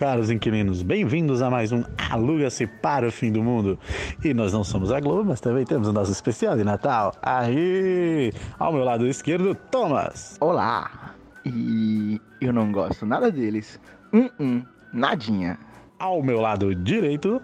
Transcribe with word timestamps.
caros 0.00 0.30
inquilinos, 0.30 0.80
bem-vindos 0.80 1.42
a 1.42 1.50
mais 1.50 1.72
um 1.72 1.84
Aluga-se 2.10 2.66
para 2.66 3.06
o 3.06 3.12
Fim 3.12 3.30
do 3.30 3.42
Mundo. 3.42 3.78
E 4.24 4.32
nós 4.32 4.50
não 4.50 4.64
somos 4.64 4.90
a 4.90 4.98
Globo, 4.98 5.26
mas 5.26 5.42
também 5.42 5.62
temos 5.66 5.88
o 5.88 5.92
nosso 5.92 6.10
especial 6.10 6.56
de 6.56 6.64
Natal. 6.64 7.12
Aí, 7.20 8.32
ao 8.58 8.72
meu 8.72 8.82
lado 8.82 9.06
esquerdo, 9.06 9.54
Thomas. 9.54 10.38
Olá! 10.40 11.14
E 11.44 12.18
eu 12.40 12.50
não 12.50 12.72
gosto 12.72 13.04
nada 13.04 13.30
deles. 13.30 13.78
Hum, 14.10 14.30
hum, 14.40 14.62
nadinha. 14.90 15.58
Ao 15.98 16.22
meu 16.22 16.40
lado 16.40 16.74
direito, 16.74 17.38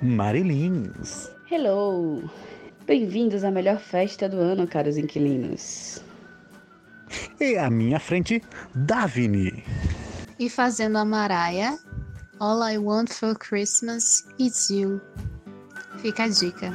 Marilins. 0.00 1.30
Hello! 1.52 2.22
Bem-vindos 2.86 3.44
à 3.44 3.50
melhor 3.50 3.78
festa 3.78 4.30
do 4.30 4.38
ano, 4.38 4.66
caros 4.66 4.96
inquilinos. 4.96 6.02
E 7.38 7.58
à 7.58 7.68
minha 7.68 8.00
frente, 8.00 8.40
Davini. 8.74 9.62
E 10.40 10.48
fazendo 10.48 10.96
a 10.96 11.04
Maraia, 11.04 11.76
All 12.40 12.62
I 12.62 12.78
Want 12.78 13.12
for 13.12 13.34
Christmas 13.34 14.24
is 14.38 14.70
You. 14.70 15.00
Fica 16.00 16.22
a 16.22 16.28
dica. 16.28 16.72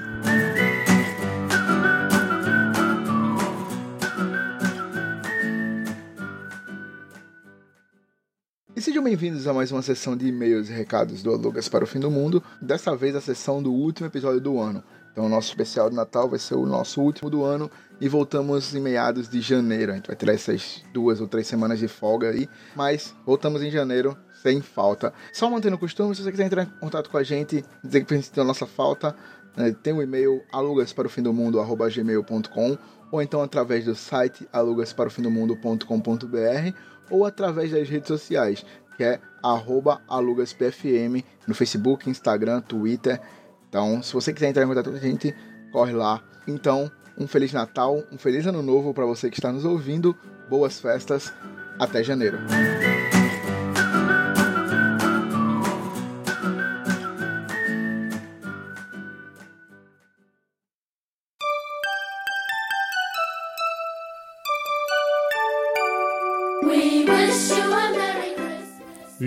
E 8.76 8.81
sejam 8.81 9.02
bem-vindos 9.02 9.48
a 9.48 9.53
mais 9.53 9.72
uma 9.72 9.81
sessão 9.81 10.17
de 10.17 10.27
e-mails 10.27 10.70
e 10.70 10.73
recados 10.73 11.23
do 11.23 11.31
Alugas 11.31 11.70
para 11.70 11.86
o 11.86 11.88
Fim 11.88 12.02
do 12.02 12.11
Mundo. 12.11 12.44
Dessa 12.61 12.94
vez 12.94 13.16
a 13.16 13.22
sessão 13.22 13.64
do 13.64 13.72
último 13.72 14.08
episódio 14.08 14.41
do 14.41 14.59
ano. 14.59 14.84
Então 15.14 15.27
o 15.27 15.30
nosso 15.30 15.48
especial 15.48 15.89
de 15.89 15.95
Natal 15.95 16.27
vai 16.27 16.39
ser 16.39 16.55
o 16.55 16.66
nosso 16.66 17.00
último 17.00 17.30
do 17.30 17.44
ano 17.45 17.72
e 18.02 18.09
voltamos 18.09 18.75
em 18.75 18.81
meados 18.81 19.30
de 19.30 19.39
janeiro. 19.39 19.94
A 19.94 19.95
gente 19.95 20.08
vai 20.08 20.16
ter 20.16 20.27
essas 20.27 20.83
duas 20.92 21.22
ou 21.22 21.27
três 21.27 21.48
semanas 21.48 21.80
de 21.80 21.88
folga 21.88 22.31
aí, 22.31 22.50
mas 22.75 23.16
voltamos 23.25 23.61
em 23.61 23.72
janeiro 23.72 24.17
sem 24.44 24.61
falta. 24.61 25.11
Só 25.31 25.49
mantendo 25.49 25.77
o 25.77 25.80
costume, 25.80 26.13
se 26.13 26.22
você 26.22 26.30
quiser 26.30 26.45
entrar 26.45 26.63
em 26.63 26.80
contato 26.80 27.09
com 27.09 27.17
a 27.17 27.23
gente, 27.23 27.63
dizer 27.81 28.03
que 28.03 28.39
a 28.39 28.44
nossa 28.44 28.67
falta, 28.67 29.16
né, 29.55 29.73
tem 29.81 29.94
o 29.94 30.02
e-mail 30.02 30.44
alugasparofimdomundo@gmail.com 30.52 32.77
ou 33.09 33.21
então 33.21 33.41
através 33.41 33.86
do 33.86 33.95
site 33.95 34.45
alugasparofimdomundo.com.br 34.52 36.77
ou 37.09 37.25
através 37.25 37.71
das 37.71 37.88
redes 37.88 38.09
sociais, 38.09 38.66
que 38.97 39.03
é 39.03 39.21
arroba 39.41 40.02
alugaspfm 40.08 41.23
no 41.47 41.55
Facebook, 41.55 42.09
Instagram, 42.09 42.59
Twitter. 42.61 43.21
Então, 43.69 44.03
se 44.03 44.14
você 44.14 44.33
quiser 44.33 44.49
entrar 44.49 44.64
em 44.64 44.67
contato 44.67 44.89
com 44.89 44.97
a 44.97 44.99
gente, 44.99 45.33
corre 45.71 45.94
lá. 45.94 46.21
Então, 46.47 46.91
um 47.17 47.27
Feliz 47.27 47.53
Natal, 47.53 48.03
um 48.11 48.17
Feliz 48.17 48.45
Ano 48.45 48.61
Novo 48.61 48.94
para 48.94 49.05
você 49.05 49.30
que 49.30 49.39
está 49.39 49.49
nos 49.52 49.64
ouvindo. 49.64 50.14
Boas 50.49 50.77
festas. 50.80 51.31
Até 51.80 52.03
janeiro. 52.03 52.39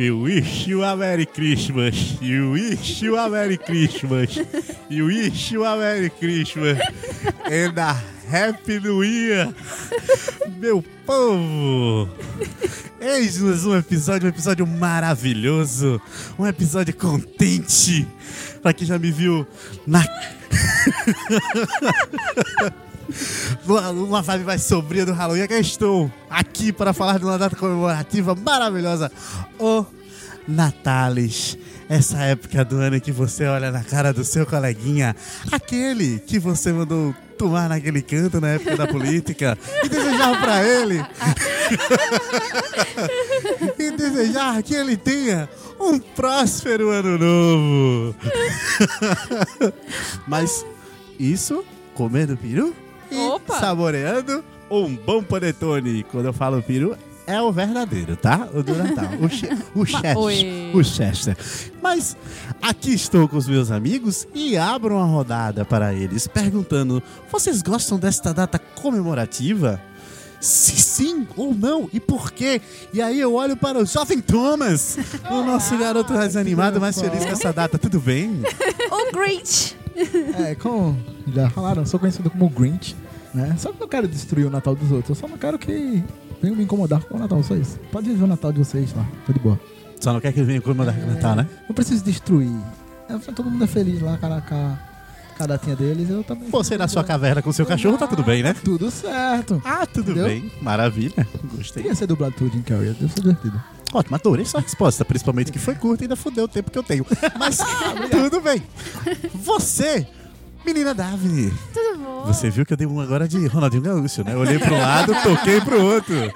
We 0.07 0.13
wish 0.13 0.69
you 0.69 0.85
a 0.85 0.97
Merry 0.97 1.27
Christmas. 1.27 2.23
You 2.23 2.53
wish 2.53 3.03
you 3.03 3.19
a 3.19 3.29
Merry 3.29 3.57
Christmas. 3.57 4.39
You 4.89 5.07
wish 5.07 5.51
you 5.51 5.65
a 5.65 5.77
Merry 5.77 6.11
Christmas. 6.11 6.79
And 7.45 7.77
a 7.77 7.93
Happy 8.31 8.79
New 8.79 9.03
Year. 9.03 9.53
Meu 10.61 10.85
povo. 11.05 12.09
Eis-nos 13.01 13.67
um 13.67 13.77
episódio, 13.77 14.27
um 14.27 14.29
episódio 14.29 14.65
maravilhoso. 14.65 16.01
Um 16.39 16.47
episódio 16.47 16.95
contente. 16.95 18.07
Pra 18.63 18.73
quem 18.73 18.87
já 18.87 19.01
me 19.01 19.11
viu 19.11 19.45
na 19.85 20.05
numa 23.67 24.23
vibe 24.23 24.45
mais 24.45 24.63
sombria 24.63 25.05
do 25.05 25.13
Halloween, 25.13 25.43
é 25.43 25.53
eu 25.53 25.61
estou 25.61 26.09
aqui 26.31 26.73
para 26.73 26.93
falar 26.93 27.19
de 27.19 27.25
uma 27.25 27.37
data 27.39 27.57
comemorativa 27.57 28.37
maravilhosa, 28.37 29.11
o 29.59 29.85
Natalis. 30.47 31.59
Essa 31.89 32.19
época 32.25 32.65
do 32.65 32.77
ano 32.79 33.01
que 33.01 33.13
você 33.13 33.47
olha 33.47 33.71
na 33.71 33.85
cara 33.85 34.13
do 34.13 34.25
seu 34.25 34.45
coleguinha, 34.45 35.15
aquele 35.53 36.19
que 36.19 36.39
você 36.39 36.73
mandou 36.73 37.15
tomar 37.39 37.69
naquele 37.69 38.03
canto 38.03 38.41
na 38.41 38.49
época 38.49 38.77
da 38.77 38.87
política, 38.89 39.57
e 39.85 39.89
desejar 39.89 40.41
para 40.41 40.65
ele 40.65 41.05
e 43.79 43.91
desejar 43.93 44.63
que 44.63 44.75
ele 44.75 44.97
tenha 44.97 45.49
um 45.79 45.99
próspero 45.99 46.91
ano 46.91 47.19
novo. 47.19 48.17
Mas 50.27 50.65
isso 51.19 51.65
comendo 51.95 52.37
peru 52.37 52.75
e 53.11 53.17
Opa! 53.17 53.61
saboreando 53.61 54.45
um 54.71 54.95
bom 54.95 55.23
panetone. 55.23 56.05
Quando 56.05 56.27
eu 56.27 56.33
falo 56.33 56.63
peru, 56.63 56.97
é 57.27 57.43
o 57.43 57.53
verdadeiro, 57.53 58.17
tá? 58.17 58.49
O 58.55 58.63
do 58.63 58.75
Natal. 58.75 59.11
O, 59.21 59.29
che 59.29 59.49
o 59.75 59.85
Chester. 59.85 60.17
oi. 60.17 60.71
O 60.73 60.85
Chester. 60.85 61.37
Mas 61.83 62.17
aqui 62.63 62.95
estou 62.95 63.29
com 63.29 63.37
os 63.37 63.49
meus 63.49 63.71
amigos 63.71 64.27
e 64.35 64.57
abro 64.57 64.95
uma 64.97 65.05
rodada 65.05 65.65
para 65.65 65.93
eles, 65.93 66.27
perguntando: 66.27 67.03
vocês 67.31 67.63
gostam 67.63 67.99
desta 67.99 68.33
data 68.33 68.59
comemorativa? 68.59 69.81
Se 70.39 70.77
sim 70.77 71.27
ou 71.37 71.55
não, 71.55 71.89
e 71.93 71.99
por 71.99 72.31
quê? 72.31 72.61
E 72.93 73.01
aí 73.01 73.19
eu 73.19 73.35
olho 73.35 73.57
para 73.57 73.79
o 73.79 73.87
jovem 73.87 74.21
Thomas, 74.21 74.97
o 75.31 75.43
nosso 75.43 75.77
garoto 75.79 76.13
mais 76.13 76.37
animado, 76.37 76.81
mais 76.81 77.01
feliz 77.01 77.25
com 77.25 77.33
essa 77.33 77.53
data. 77.53 77.79
Tudo 77.79 77.99
bem? 77.99 78.43
O 78.91 79.13
Grinch. 79.17 79.75
É, 80.39 80.55
como 80.55 80.97
já 81.35 81.49
falaram, 81.49 81.83
eu 81.83 81.87
sou 81.87 81.99
conhecido 81.99 82.31
como 82.31 82.51
Grinch, 82.51 82.95
né? 83.35 83.57
Só 83.59 83.71
que 83.71 83.77
eu 83.77 83.81
não 83.81 83.89
quero 83.89 84.07
destruir 84.07 84.47
o 84.47 84.51
Natal 84.51 84.77
dos 84.77 84.93
outros, 84.93 85.09
eu 85.09 85.15
só 85.15 85.27
não 85.27 85.39
quero 85.39 85.59
que 85.59 86.05
venham 86.43 86.57
me 86.57 86.65
incomodar 86.65 87.03
com 87.05 87.17
o 87.17 87.19
Natal, 87.19 87.43
só 87.43 87.55
isso. 87.55 87.79
Pode 87.91 88.09
viver 88.09 88.25
o 88.25 88.27
Natal 88.27 88.53
de 88.53 88.59
vocês 88.59 88.93
lá, 88.95 89.07
tô 89.27 89.33
de 89.33 89.39
boa. 89.39 89.59
Só 90.01 90.13
não 90.13 90.21
quer 90.21 90.33
que 90.33 90.43
venha 90.43 90.61
comandar 90.61 90.95
o 90.95 91.07
Natal, 91.07 91.35
né? 91.37 91.47
Não 91.69 91.75
preciso 91.75 92.05
destruir. 92.05 92.51
É, 93.09 93.17
todo 93.33 93.51
mundo 93.51 93.65
é 93.65 93.67
feliz 93.67 94.01
lá, 94.01 94.17
cara, 94.19 94.41
com 94.43 94.55
a, 94.55 94.79
com 95.37 95.45
a 95.45 95.47
datinha 95.47 95.77
deles, 95.77 96.11
eu 96.11 96.23
também. 96.23 96.49
Você 96.51 96.77
na 96.77 96.89
sua 96.89 97.03
caverna 97.05 97.41
com 97.41 97.53
seu 97.53 97.65
cachorro, 97.65 97.97
tá 97.97 98.07
tudo 98.07 98.23
bem, 98.23 98.43
né? 98.43 98.55
Tudo 98.65 98.91
certo. 98.91 99.61
Ah, 99.65 99.87
tudo 99.87 100.11
Entendeu? 100.11 100.29
bem. 100.29 100.53
Maravilha. 100.61 101.27
Gostei. 101.57 101.83
Queria 101.83 101.95
ser 101.97 102.07
dublado 102.07 102.35
pelo 102.35 102.51
Jim 102.51 102.63
Carrey, 102.63 102.93
deve 102.93 103.13
ser 103.13 103.21
divertido. 103.21 103.61
Ótimo, 103.93 104.17
adorei 104.17 104.45
sua 104.45 104.61
resposta, 104.61 105.05
principalmente 105.05 105.53
que 105.53 105.59
foi 105.59 105.75
curta 105.75 106.03
e 106.03 106.07
ainda 106.07 106.17
fudeu 106.17 106.45
o 106.45 106.49
tempo 106.49 106.71
que 106.71 106.79
eu 106.79 106.83
tenho. 106.83 107.07
Mas 107.39 107.59
tudo 108.11 108.41
bem. 108.41 108.63
Você, 109.35 110.07
menina 110.67 110.93
Daphne, 110.93 111.53
Tudo 111.73 111.99
bom? 111.99 112.25
você 112.25 112.51
viu 112.51 112.67
que 112.67 112.73
eu 112.73 112.77
dei 112.77 112.87
um 112.87 113.01
agora 113.01 113.27
de 113.29 113.47
Ronaldinho 113.47 113.83
Gaúcho, 113.83 114.25
né? 114.25 114.35
Eu 114.35 114.41
olhei 114.41 114.59
para 114.59 114.75
um 114.75 114.81
lado, 114.81 115.15
toquei 115.23 115.61
pro 115.61 115.81
outro. 115.83 116.15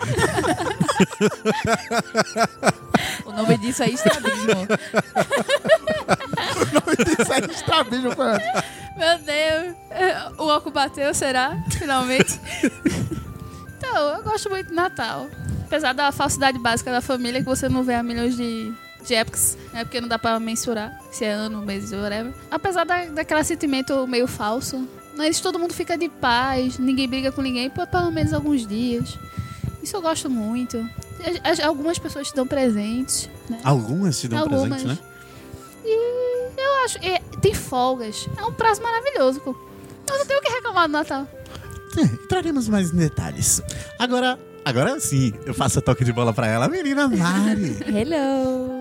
O 3.25 3.33
nome 3.33 3.57
disso 3.59 3.83
é 3.83 3.91
estrabismo. 3.91 4.67
Isso 7.19 7.33
aí 7.33 7.41
está 7.51 7.85
bem, 7.85 8.01
meu 8.01 8.15
pai. 8.15 8.39
Meu 8.97 9.19
Deus. 9.19 9.77
O 10.39 10.47
óculos 10.49 10.75
bateu, 10.75 11.15
será? 11.15 11.57
Finalmente. 11.71 12.39
então, 13.79 14.17
eu 14.17 14.23
gosto 14.23 14.51
muito 14.51 14.69
do 14.69 14.75
Natal. 14.75 15.27
Apesar 15.67 15.93
da 15.95 16.13
falsidade 16.13 16.59
básica 16.59 16.91
da 16.91 17.01
família, 17.01 17.41
que 17.41 17.47
você 17.47 17.69
não 17.69 17.83
vê 17.83 17.95
há 17.95 18.03
milhões 18.03 18.37
de, 18.37 18.73
de 19.07 19.15
épocas, 19.15 19.57
né? 19.73 19.85
Porque 19.85 20.01
não 20.01 20.09
dá 20.09 20.19
pra 20.19 20.39
mensurar 20.41 20.99
se 21.11 21.25
é 21.25 21.33
ano, 21.33 21.63
mês, 21.63 21.93
whatever. 21.93 22.33
Apesar 22.51 22.85
da, 22.85 23.05
daquele 23.07 23.43
sentimento 23.45 24.07
meio 24.07 24.27
falso. 24.27 24.87
Mas 25.17 25.41
todo 25.41 25.59
mundo 25.59 25.75
fica 25.75 25.99
de 25.99 26.09
paz, 26.09 26.79
ninguém 26.79 27.09
briga 27.09 27.31
com 27.33 27.43
ninguém 27.43 27.69
por 27.69 27.87
pelo 27.87 28.11
menos 28.11 28.33
alguns 28.33 28.67
dias. 28.67 29.19
Isso 29.83 29.97
eu 29.97 30.01
gosto 30.03 30.31
muito. 30.31 30.79
As- 31.45 31.59
as- 31.59 31.61
Algumas 31.67 31.99
pessoas 31.99 32.29
te 32.29 32.35
dão 32.35 32.47
presentes, 32.47 33.29
né? 33.49 33.61
Algumas 33.65 34.19
te 34.21 34.29
dão 34.29 34.39
Algumas. 34.41 34.83
presente, 34.83 34.87
né? 34.87 34.99
E 35.85 36.51
eu 36.57 36.85
acho. 36.85 36.99
e 37.03 37.19
tem 37.39 37.53
folgas. 37.55 38.29
É 38.37 38.45
um 38.45 38.53
prazo 38.53 38.83
maravilhoso. 38.83 39.41
pô. 39.41 39.55
Eu 40.11 40.19
não 40.19 40.27
tenho 40.27 40.39
o 40.41 40.43
que 40.43 40.51
reclamar 40.51 40.87
do 40.87 40.93
Natal. 40.93 41.27
É, 41.99 42.03
entraremos 42.03 42.69
mais 42.69 42.93
em 42.93 42.97
detalhes. 42.97 43.61
Agora, 43.99 44.39
agora 44.71 44.99
sim, 45.01 45.33
eu 45.45 45.53
faço 45.55 45.79
a 45.79 45.83
toque 45.83 46.05
de 46.05 46.13
bola 46.13 46.33
pra 46.33 46.47
ela. 46.47 46.69
Menina 46.69 47.07
Mari, 47.09 47.77
Hello! 47.87 48.81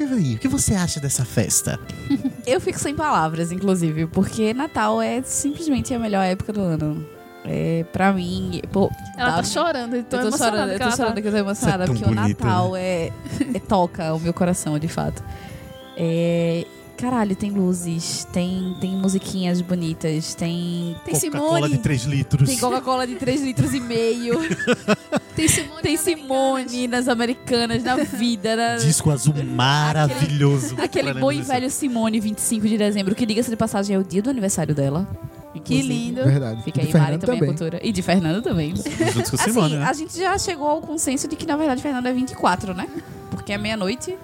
e 0.00 0.02
aí, 0.04 0.34
o 0.34 0.38
que 0.38 0.48
você 0.48 0.74
acha 0.74 1.00
dessa 1.00 1.24
festa? 1.24 1.78
Eu 2.46 2.60
fico 2.60 2.78
sem 2.78 2.94
palavras, 2.94 3.52
inclusive, 3.52 4.06
porque 4.06 4.54
Natal 4.54 5.02
é 5.02 5.20
simplesmente 5.22 5.92
a 5.92 5.98
melhor 5.98 6.22
época 6.24 6.52
do 6.52 6.60
ano. 6.62 7.04
É, 7.44 7.84
pra 7.92 8.12
mim, 8.12 8.60
pô, 8.72 8.90
Ela 9.16 9.30
tá 9.32 9.36
dá- 9.38 9.42
chorando. 9.44 9.96
Eu 9.96 10.04
tô, 10.04 10.16
eu 10.16 10.30
tô 10.30 10.36
chorando, 10.38 10.68
eu 10.68 10.72
que 10.72 10.78
tô 10.78 10.84
ela 10.84 10.96
chorando 10.96 11.14
tá- 11.14 11.20
que 11.22 11.28
eu 11.28 11.32
tô 11.32 11.38
emocionada, 11.38 11.84
é 11.84 11.86
porque 11.86 12.02
tão 12.04 12.12
o 12.12 12.14
bonito, 12.14 12.44
Natal 12.44 12.76
é, 12.76 13.12
é- 13.54 13.58
toca 13.68 14.14
o 14.14 14.20
meu 14.20 14.32
coração, 14.34 14.78
de 14.78 14.88
fato. 14.88 15.22
É, 15.96 16.64
caralho, 16.98 17.36
tem 17.36 17.50
luzes, 17.50 18.26
tem, 18.32 18.76
tem 18.80 18.96
musiquinhas 18.96 19.60
bonitas, 19.60 20.34
tem, 20.34 20.96
tem 21.04 21.14
Coca-Cola 21.14 21.54
Simone, 21.54 21.76
de 21.76 21.78
3 21.78 22.04
litros. 22.04 22.48
tem 22.48 22.58
Coca-Cola 22.58 23.06
de 23.06 23.14
3 23.14 23.42
litros 23.42 23.72
e 23.72 23.80
meio. 23.80 24.38
Tem 25.38 25.46
Simone. 25.46 25.82
Tem 25.82 25.96
Simone 25.96 26.88
nas 26.88 27.06
americanas, 27.06 27.84
na 27.84 27.94
vida. 27.94 28.56
Na... 28.56 28.74
Disco 28.74 29.08
azul 29.08 29.32
maravilhoso. 29.44 30.74
Aquele 30.82 31.14
bom 31.14 31.30
e 31.30 31.40
velho 31.40 31.70
Simone, 31.70 32.18
25 32.18 32.66
de 32.66 32.76
dezembro, 32.76 33.14
que 33.14 33.24
diga-se 33.24 33.48
de 33.48 33.54
passagem 33.54 33.94
é 33.94 33.98
o 34.00 34.02
dia 34.02 34.20
do 34.20 34.30
aniversário 34.30 34.74
dela. 34.74 35.06
Que 35.64 35.80
lindo. 35.80 36.24
Verdade. 36.24 36.62
Fica 36.64 36.80
aí, 36.80 36.92
Mari, 36.92 37.18
também, 37.18 37.18
também. 37.18 37.42
a 37.42 37.46
cultura. 37.46 37.80
E 37.82 37.92
de 37.92 38.02
Fernando 38.02 38.42
também. 38.42 38.74
Juntos 38.74 39.30
com 39.30 39.36
Assim, 39.38 39.52
Simone, 39.52 39.76
né? 39.76 39.84
a 39.84 39.92
gente 39.92 40.18
já 40.18 40.36
chegou 40.36 40.66
ao 40.66 40.80
consenso 40.80 41.28
de 41.28 41.36
que, 41.36 41.46
na 41.46 41.56
verdade, 41.56 41.80
Fernando 41.80 42.06
é 42.06 42.12
24, 42.12 42.74
né? 42.74 42.88
Porque 43.30 43.52
é 43.52 43.58
meia-noite. 43.58 44.18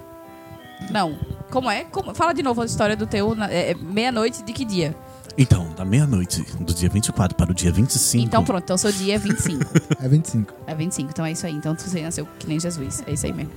Não. 0.91 1.17
Como 1.51 1.69
é? 1.69 1.83
Como... 1.85 2.13
Fala 2.13 2.33
de 2.33 2.41
novo 2.43 2.61
a 2.61 2.65
história 2.65 2.95
do 2.95 3.05
teu. 3.07 3.35
É 3.49 3.71
é 3.71 3.75
meia-noite 3.75 4.43
de 4.43 4.51
que 4.53 4.65
dia? 4.65 4.95
Então, 5.37 5.67
da 5.75 5.83
meia-noite 5.83 6.45
do 6.61 6.73
dia 6.73 6.87
24 6.87 7.35
para 7.35 7.51
o 7.51 7.53
dia 7.53 7.69
25. 7.69 8.23
Então 8.23 8.41
pronto, 8.45 8.63
então 8.63 8.77
seu 8.77 8.89
dia 8.91 9.15
é 9.15 9.17
25. 9.17 9.65
É 10.01 10.07
25. 10.07 10.53
é 10.65 10.73
25, 10.75 11.09
então 11.11 11.25
é 11.25 11.31
isso 11.33 11.45
aí. 11.45 11.51
Então 11.53 11.75
você 11.77 12.01
nasceu 12.01 12.25
que 12.39 12.47
nem 12.47 12.57
Jesus. 12.57 13.03
É 13.05 13.11
isso 13.13 13.25
aí 13.25 13.33
mesmo. 13.33 13.51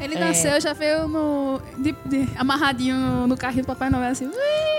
Ele 0.00 0.14
É. 0.14 0.18
nasceu, 0.20 0.60
já 0.60 0.72
veio 0.72 1.08
no, 1.08 1.60
de- 1.78 1.96
de- 2.06 2.28
amarradinho 2.36 2.94
no, 2.96 3.26
no 3.26 3.36
carrinho 3.36 3.64
do 3.64 3.66
Papai 3.66 3.90
Noel, 3.90 4.12
assim. 4.12 4.30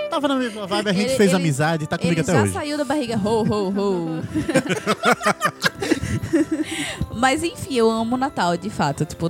Tava 0.09 0.27
na 0.29 0.35
mesma 0.35 0.65
vibe, 0.65 0.89
a 0.89 0.93
gente 0.93 1.07
Ele- 1.09 1.17
fez 1.17 1.29
ele- 1.31 1.41
amizade 1.41 1.83
e 1.83 1.87
tá 1.87 1.97
comigo 1.97 2.13
Ele 2.13 2.21
até 2.21 2.31
já 2.31 2.43
hoje. 2.43 2.53
saiu 2.53 2.77
da 2.77 2.85
barriga 2.85 3.17
ho, 3.17 3.43
ho, 3.43 3.69
ho. 3.69 4.23
Mas 7.15 7.43
enfim, 7.43 7.75
eu 7.75 7.89
amo 7.89 8.17
Natal, 8.17 8.55
de 8.57 8.69
fato. 8.69 9.05
Tipo, 9.05 9.29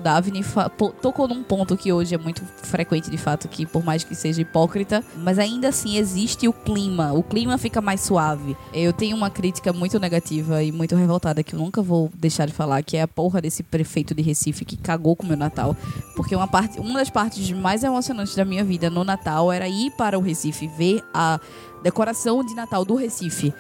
po- 0.78 0.90
tocou 1.02 1.28
num 1.28 1.44
ponto 1.44 1.76
que 1.78 1.92
hoje 1.92 2.14
é 2.16 2.18
muito 2.18 2.44
frequente, 2.64 3.10
de 3.10 3.18
fato, 3.18 3.48
que 3.48 3.66
por 3.66 3.84
mais 3.84 4.04
que 4.04 4.16
seja 4.16 4.42
hipócrita, 4.42 5.04
mas 5.18 5.40
ainda 5.40 5.70
assim 5.70 5.98
existe 5.98 6.48
o 6.48 6.54
clima. 6.54 7.14
O 7.14 7.24
clima 7.24 7.58
fica 7.58 7.82
mais 7.82 8.02
suave. 8.02 8.56
Eu 8.74 8.94
tenho 8.94 9.16
uma 9.16 9.30
crítica 9.30 9.74
muito 9.74 10.00
negativa 10.00 10.64
e 10.64 10.72
muito 10.72 10.96
revoltada 10.96 11.44
que 11.44 11.56
eu 11.56 11.60
nunca 11.60 11.82
vou 11.82 12.12
deixar 12.16 12.46
de 12.46 12.54
falar, 12.54 12.84
que 12.84 12.98
é 12.98 13.02
a 13.02 13.08
porra 13.08 13.42
desse 13.42 13.64
prefeito 13.64 14.14
de 14.14 14.22
Recife 14.22 14.66
que 14.66 14.78
cagou 14.78 15.16
com 15.16 15.24
o 15.24 15.28
meu 15.28 15.38
Natal. 15.38 15.76
Porque 16.16 16.36
uma, 16.36 16.48
parte, 16.48 16.80
uma 16.80 17.00
das 17.00 17.10
partes 17.10 17.50
mais 17.52 17.84
emocionantes 17.84 18.36
da 18.36 18.46
minha 18.46 18.64
vida 18.64 18.90
no 18.90 19.04
Natal 19.04 19.52
era 19.52 19.68
ir 19.68 19.92
para 19.92 20.18
o 20.18 20.22
Recife, 20.22 20.68
ver 20.68 21.04
a 21.14 21.40
decoração 21.82 22.44
de 22.44 22.54
Natal 22.54 22.84
do 22.84 22.96
Recife. 22.96 23.54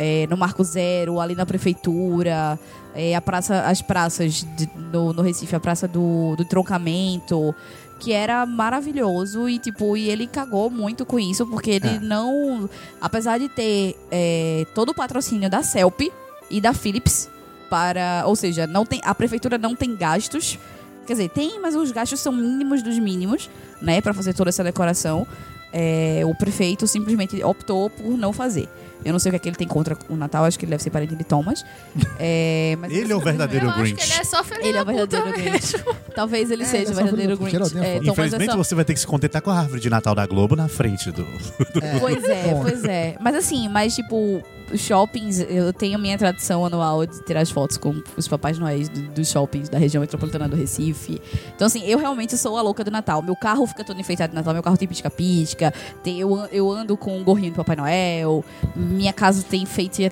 É, 0.00 0.28
no 0.30 0.36
Marco 0.36 0.62
Zero, 0.62 1.18
ali 1.20 1.34
na 1.34 1.44
prefeitura, 1.44 2.56
é, 2.94 3.16
a 3.16 3.20
praça, 3.20 3.62
as 3.62 3.82
praças 3.82 4.46
de- 4.56 4.70
no, 4.92 5.12
no 5.12 5.22
Recife, 5.22 5.56
a 5.56 5.60
praça 5.60 5.88
do, 5.88 6.36
do 6.36 6.44
troncamento, 6.44 7.52
que 7.98 8.12
era 8.12 8.46
maravilhoso 8.46 9.48
e 9.48 9.58
tipo, 9.58 9.96
e 9.96 10.08
ele 10.08 10.28
cagou 10.28 10.70
muito 10.70 11.04
com 11.04 11.18
isso, 11.18 11.44
porque 11.46 11.72
ele 11.72 11.88
É. 11.96 11.98
não. 12.00 12.70
Apesar 13.00 13.38
de 13.38 13.48
ter 13.48 13.96
é, 14.10 14.64
todo 14.74 14.90
o 14.90 14.94
patrocínio 14.94 15.50
da 15.50 15.62
Celp 15.64 16.00
e 16.48 16.60
da 16.60 16.72
Philips 16.72 17.28
para. 17.68 18.22
Ou 18.26 18.36
seja, 18.36 18.66
não 18.68 18.86
tem, 18.86 19.00
a 19.04 19.12
prefeitura 19.14 19.58
não 19.58 19.74
tem 19.74 19.96
gastos. 19.96 20.58
Quer 21.06 21.14
dizer, 21.14 21.30
tem, 21.30 21.58
mas 21.60 21.74
os 21.74 21.90
gastos 21.90 22.20
são 22.20 22.32
mínimos 22.32 22.82
dos 22.82 22.98
mínimos, 22.98 23.50
né, 23.82 24.00
para 24.00 24.12
fazer 24.14 24.32
toda 24.34 24.50
essa 24.50 24.62
decoração. 24.62 25.26
É, 25.72 26.22
o 26.24 26.34
prefeito 26.34 26.86
simplesmente 26.86 27.42
optou 27.42 27.90
por 27.90 28.16
não 28.16 28.32
fazer. 28.32 28.68
Eu 29.08 29.12
não 29.12 29.18
sei 29.18 29.30
o 29.30 29.32
que, 29.32 29.36
é 29.36 29.38
que 29.38 29.48
ele 29.48 29.56
tem 29.56 29.66
contra 29.66 29.96
o 30.08 30.16
Natal, 30.16 30.44
acho 30.44 30.58
que 30.58 30.64
ele 30.64 30.70
deve 30.70 30.82
ser 30.82 30.90
parente 30.90 31.16
de 31.16 31.24
Thomas. 31.24 31.64
É, 32.20 32.76
mas 32.80 32.92
Ele 32.92 33.12
é 33.12 33.16
o 33.16 33.20
verdadeiro 33.20 33.66
Eu 33.66 33.70
acho 33.70 33.78
que 33.84 33.92
Grinch. 33.92 34.02
ele 34.12 34.20
é 34.20 34.24
só 34.24 34.42
feliz 34.42 34.66
Ele 34.66 34.76
é 34.78 34.82
o 34.82 34.84
verdadeiro 34.84 35.26
mesmo. 35.30 35.40
Grinch. 35.50 35.84
Talvez 36.14 36.50
ele 36.50 36.62
É, 36.64 36.66
seja 36.66 36.82
ele 36.82 36.88
é 36.88 36.92
o 36.92 36.94
só 36.96 37.02
verdadeiro 37.02 37.36
do- 37.36 37.44
Grinch. 37.44 37.76
é 37.76 37.86
É, 37.86 37.94
é 37.94 38.00
Infelizmente, 38.02 38.50
só- 38.50 38.56
você 38.56 38.74
vai 38.74 38.84
ter 38.84 38.94
que 38.94 39.00
se 39.00 39.06
contentar 39.06 39.40
com 39.40 39.50
a 39.50 39.58
árvore 39.58 39.80
de 39.80 39.88
Natal 39.88 40.14
da 40.14 40.26
Globo 40.26 40.56
na 40.56 40.68
frente 40.68 41.10
do. 41.12 41.22
É, 41.80 41.98
Pois 42.00 42.24
é, 42.24 42.54
pois 42.60 42.84
é. 42.84 43.16
Mas 43.20 43.34
assim, 43.36 43.68
mas 43.68 43.94
tipo, 43.94 44.42
os 44.72 44.80
shoppings, 44.80 45.40
eu 45.40 45.72
tenho 45.72 45.98
minha 45.98 46.16
tradição 46.18 46.64
anual 46.64 47.04
de 47.06 47.22
tirar 47.24 47.40
as 47.40 47.50
fotos 47.50 47.76
com 47.76 48.02
os 48.16 48.26
papais 48.28 48.58
noéis 48.58 48.88
do- 48.88 49.02
dos 49.10 49.28
shoppings 49.30 49.68
da 49.68 49.78
região 49.78 50.00
metropolitana 50.00 50.48
do 50.48 50.56
Recife. 50.56 51.20
Então 51.54 51.66
assim, 51.66 51.82
eu 51.84 51.98
realmente 51.98 52.36
sou 52.36 52.56
a 52.56 52.62
louca 52.62 52.82
do 52.84 52.90
Natal. 52.90 53.22
Meu 53.22 53.36
carro 53.36 53.66
fica 53.66 53.84
todo 53.84 54.00
enfeitado 54.00 54.30
de 54.30 54.34
Natal, 54.36 54.52
meu 54.54 54.62
carro 54.62 54.76
tem 54.76 54.86
pisca-pisca, 54.88 55.72
eu, 56.04 56.46
eu 56.52 56.70
ando 56.70 56.96
com 56.96 57.18
um 57.18 57.24
gorrinho 57.24 57.52
do 57.52 57.56
Papai 57.56 57.76
Noel, 57.76 58.44
minha 58.76 59.12
casa 59.12 59.42
tem 59.42 59.62
enfeite 59.62 60.10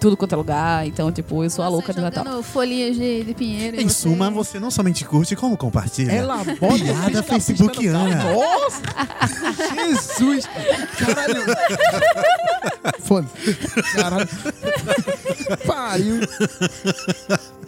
tudo 0.00 0.16
quanto 0.16 0.32
é 0.32 0.36
lugar. 0.36 0.86
Então, 0.86 1.10
tipo, 1.12 1.42
eu 1.44 1.50
sou 1.50 1.64
a 1.64 1.68
louca 1.68 1.92
do 1.92 2.00
Natal. 2.00 2.42
folhinhas 2.42 2.96
de, 2.96 3.24
de 3.24 3.34
pinheiro. 3.34 3.80
Em 3.80 3.88
você- 3.88 3.94
suma, 3.94 4.30
você 4.30 4.58
não 4.60 4.70
somente 4.70 5.04
curte, 5.04 5.34
como 5.36 5.56
compartilha. 5.56 6.12
Ela 6.12 6.38
bota 6.38 6.56
Piada 6.78 7.22
facebookiana. 7.22 8.24
Nossa! 8.32 8.82
Jesus! 9.74 10.48
Caralho! 10.98 11.44
Foda-se. 13.00 13.54
Caralho. 13.94 14.28
Pariu. 15.66 16.20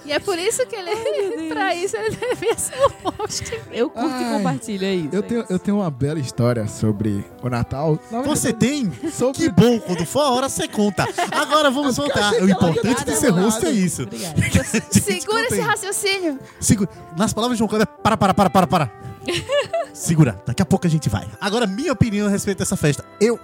E 0.07 0.13
é 0.13 0.21
por 0.21 0.39
isso 0.39 0.65
que 0.67 0.77
ele. 0.77 1.49
pra 1.53 1.75
isso 1.75 1.97
ele 1.97 2.17
devia 2.17 2.57
ser 2.57 2.77
um 2.77 3.13
monstro. 3.19 3.59
Eu 3.73 3.91
curto 3.91 4.09
e 4.09 4.25
Ai, 4.25 4.37
compartilho, 4.37 4.85
é 4.85 4.95
isso. 4.95 5.09
Eu 5.13 5.19
é 5.19 5.23
tenho, 5.23 5.41
isso. 5.43 5.53
eu 5.53 5.59
tenho 5.59 5.77
uma 5.79 5.91
bela 5.91 6.21
história 6.21 6.69
sobre 6.69 7.25
o 7.43 7.49
Natal. 7.49 7.99
Você 8.25 8.53
tem? 8.53 8.93
sobre 9.11 9.39
Que 9.39 9.49
bom, 9.51 9.81
quando 9.81 10.07
for 10.07 10.21
a 10.21 10.31
hora 10.31 10.49
você 10.49 10.69
conta. 10.69 11.07
Agora 11.33 11.71
vamos 11.71 11.97
voltar. 11.97 12.33
O 12.35 12.49
importante 12.49 13.05
de 13.05 13.17
ser 13.17 13.31
host 13.31 13.67
é 13.67 13.71
isso. 13.71 14.05
Obrigada. 14.05 14.41
Segura 14.93 15.47
esse 15.47 15.61
raciocínio. 15.61 16.39
Segura. 16.61 16.89
Nas 17.17 17.33
palavras 17.33 17.57
de 17.57 17.59
João 17.59 17.69
Kleber, 17.69 17.87
para, 17.87 18.17
para, 18.17 18.33
para, 18.33 18.51
para, 18.51 18.67
para. 18.67 18.93
Segura, 19.93 20.41
daqui 20.47 20.63
a 20.63 20.67
pouco 20.67 20.87
a 20.87 20.91
gente 20.91 21.09
vai. 21.09 21.27
Agora, 21.41 21.67
minha 21.67 21.93
opinião 21.93 22.29
a 22.29 22.31
respeito 22.31 22.59
dessa 22.59 22.77
festa. 22.77 23.05
Eu 23.21 23.41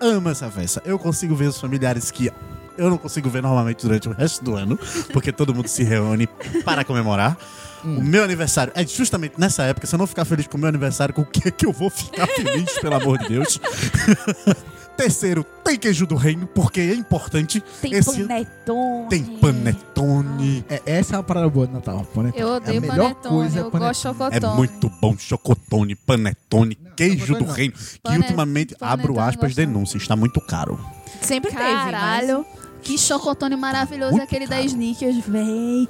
amo 0.00 0.30
essa 0.30 0.50
festa. 0.50 0.82
Eu 0.86 0.98
consigo 0.98 1.34
ver 1.34 1.48
os 1.48 1.60
familiares 1.60 2.10
que 2.10 2.30
eu 2.78 2.88
não 2.90 2.96
consigo 2.98 3.28
ver 3.28 3.42
normalmente 3.42 3.82
durante 3.82 4.08
o 4.08 4.12
resto 4.12 4.42
do 4.44 4.54
ano, 4.56 4.78
porque 5.12 5.30
todo 5.32 5.54
mundo 5.54 5.68
se 5.68 5.82
reúne 5.84 6.26
para 6.64 6.84
comemorar. 6.84 7.36
O 7.84 8.02
meu 8.02 8.24
aniversário 8.24 8.72
é 8.74 8.84
justamente 8.86 9.34
nessa 9.38 9.62
época. 9.64 9.86
Se 9.86 9.94
eu 9.94 9.98
não 9.98 10.06
ficar 10.06 10.24
feliz 10.24 10.46
com 10.46 10.56
o 10.56 10.60
meu 10.60 10.68
aniversário, 10.68 11.14
com 11.14 11.22
o 11.22 11.26
que, 11.26 11.50
que 11.50 11.64
eu 11.66 11.72
vou 11.72 11.90
ficar 11.90 12.26
feliz, 12.26 12.72
pelo 12.80 12.94
amor 12.96 13.18
de 13.18 13.28
Deus? 13.28 13.60
Terceiro, 14.96 15.46
tem 15.62 15.78
queijo 15.78 16.04
do 16.08 16.16
reino, 16.16 16.44
porque 16.48 16.80
é 16.80 16.92
importante. 16.94 17.62
Tem 17.80 17.94
Esse- 17.94 18.24
panetone. 18.24 19.08
Tem 19.08 19.22
panetone. 19.38 20.64
É, 20.68 20.82
essa 20.86 21.14
é 21.14 21.18
uma 21.18 21.22
parada 21.22 21.48
boa 21.48 21.68
do 21.68 21.72
Natal. 21.74 22.04
Panetone. 22.12 22.42
Eu 22.42 22.48
odeio 22.56 22.78
a 22.78 22.80
melhor 22.80 22.96
panetone. 23.14 23.34
coisa 23.36 23.58
é 23.58 23.62
eu 23.62 23.70
panetone. 23.70 23.88
gosto 23.88 24.02
de 24.02 24.08
É 24.08 24.12
chocotone. 24.40 24.56
muito 24.56 24.90
bom 25.00 25.16
chocotone, 25.16 25.94
panetone, 25.94 26.74
queijo 26.96 27.26
chocotone 27.26 27.44
do 27.44 27.46
não. 27.48 27.54
reino. 27.54 27.72
Que 28.02 28.16
ultimamente, 28.16 28.74
panetone 28.74 29.00
abro 29.02 29.20
aspas, 29.20 29.50
não. 29.56 29.64
denúncia, 29.66 29.96
está 29.98 30.16
muito 30.16 30.40
caro. 30.40 30.80
Sempre 31.22 31.52
Caralho. 31.52 32.44
Que 32.88 32.98
chocotone 32.98 33.54
maravilhoso 33.56 34.12
Muito 34.12 34.22
é 34.22 34.24
aquele 34.24 34.46
da 34.46 34.56
caro. 34.56 34.66
Snickers, 34.66 35.16
véi. 35.26 35.88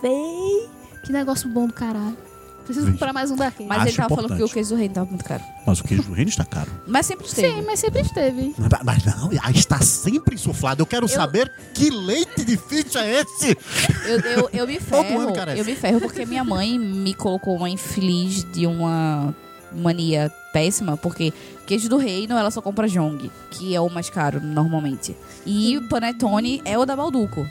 Véi. 0.00 0.68
Que 1.04 1.12
negócio 1.12 1.48
bom 1.48 1.66
do 1.66 1.72
caralho. 1.72 2.16
Preciso 2.64 2.86
Vixe. 2.86 2.96
comprar 2.98 3.12
mais 3.12 3.28
um 3.32 3.34
daquele. 3.36 3.68
Mas 3.68 3.78
Acho 3.78 3.88
ele 3.88 3.96
tava 3.96 4.08
falando 4.14 4.26
que 4.28 4.32
o 4.34 4.36
importante. 4.36 4.52
queijo 4.54 4.68
do 4.68 4.76
reino 4.76 4.94
tava 4.94 5.06
muito 5.08 5.24
caro. 5.24 5.42
Mas 5.66 5.80
o 5.80 5.84
queijo 5.84 6.02
do 6.04 6.12
reino 6.12 6.30
está 6.30 6.44
caro. 6.44 6.70
Mas 6.86 7.06
sempre 7.06 7.26
esteve. 7.26 7.54
Sim, 7.56 7.62
mas 7.66 7.80
sempre 7.80 8.00
esteve. 8.02 8.54
Mas- 8.56 8.82
Mas 8.84 9.04
não, 9.04 9.30
ah, 9.42 9.50
está 9.50 9.80
sempre 9.80 10.36
insuflado. 10.36 10.80
Eu 10.80 10.86
quero 10.86 11.08
saber 11.08 11.50
que 11.74 11.90
leite 11.90 12.44
de 12.44 12.56
ficha 12.56 13.00
é 13.04 13.20
esse. 13.22 13.58
Eu, 14.06 14.20
eu, 14.20 14.50
eu 14.52 14.66
me 14.68 14.78
Todo 14.80 15.02
ferro. 15.04 15.20
ano, 15.22 15.32
cara. 15.32 15.56
Eu 15.58 15.64
me 15.64 15.74
ferro 15.74 16.00
porque 16.00 16.24
minha 16.24 16.44
mãe 16.44 16.78
me 16.78 17.14
colocou 17.14 17.56
uma 17.56 17.68
infeliz 17.68 18.44
de 18.52 18.64
uma 18.64 19.34
mania 19.72 20.30
péssima, 20.52 20.96
porque 20.96 21.32
queijo 21.66 21.88
do 21.88 21.96
reino 21.96 22.36
ela 22.36 22.50
só 22.50 22.60
compra 22.60 22.88
Jong, 22.88 23.30
que 23.50 23.74
é 23.74 23.80
o 23.80 23.88
mais 23.88 24.10
caro 24.10 24.40
normalmente. 24.40 25.16
E 25.46 25.76
o 25.78 25.88
panetone 25.88 26.60
é 26.64 26.78
o 26.78 26.84
da 26.84 26.94
Balduco. 26.94 27.46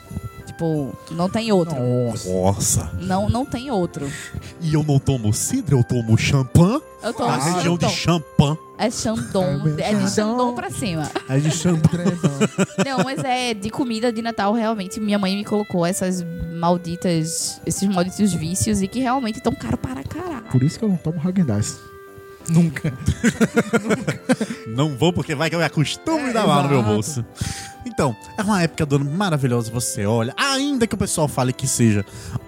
Tipo, 0.45 0.95
não 1.11 1.29
tem 1.29 1.51
outro. 1.51 1.75
Nossa. 2.27 2.91
Não, 3.01 3.29
não 3.29 3.45
tem 3.45 3.71
outro. 3.71 4.07
E 4.59 4.73
eu 4.73 4.83
não 4.83 4.99
tomo 4.99 5.33
cidra, 5.33 5.75
eu 5.75 5.83
tomo 5.83 6.17
champanhe. 6.17 6.81
Eu 7.01 7.13
tô 7.13 7.25
Na 7.25 7.37
região 7.37 7.77
de 7.77 7.89
Champagne. 7.89 8.57
É 8.77 8.91
Chandon. 8.91 9.61
É 9.79 9.93
de 9.93 10.11
Chandon 10.11 10.53
pra 10.53 10.69
cima. 10.69 11.09
É 11.27 11.39
de 11.39 11.49
Champagne. 11.51 12.11
Não, 12.85 13.03
mas 13.03 13.23
é 13.23 13.53
de 13.53 13.69
comida 13.69 14.11
de 14.11 14.21
Natal, 14.21 14.53
realmente. 14.53 14.99
Minha 14.99 15.17
mãe 15.17 15.35
me 15.35 15.43
colocou 15.43 15.85
essas 15.85 16.23
malditas, 16.59 17.59
esses 17.65 17.87
malditos 17.87 18.33
vícios 18.33 18.81
e 18.83 18.87
que 18.87 18.99
realmente 18.99 19.37
estão 19.37 19.53
caro 19.53 19.77
para 19.77 20.03
caralho. 20.03 20.45
Por 20.51 20.61
isso 20.61 20.77
que 20.77 20.85
eu 20.85 20.89
não 20.89 20.97
tomo 20.97 21.19
Häagen-Dazs. 21.19 21.90
Nunca. 22.49 22.93
Não 24.67 24.97
vou 24.97 25.13
porque 25.13 25.35
vai 25.35 25.49
que 25.49 25.55
eu 25.55 25.59
me 25.59 25.65
acostume 25.65 26.27
É, 26.27 26.29
e 26.29 26.33
dar 26.33 26.47
mal 26.47 26.63
no 26.63 26.69
meu 26.69 26.83
bolso. 26.83 27.25
Então, 27.85 28.15
é 28.37 28.41
uma 28.43 28.61
época 28.61 28.85
do 28.85 28.95
ano 28.97 29.05
maravilhosa, 29.05 29.71
você 29.71 30.05
olha, 30.05 30.33
ainda 30.37 30.85
que 30.85 30.93
o 30.93 30.97
pessoal 30.97 31.27
fale 31.27 31.51
que 31.51 31.67
seja 31.67 32.05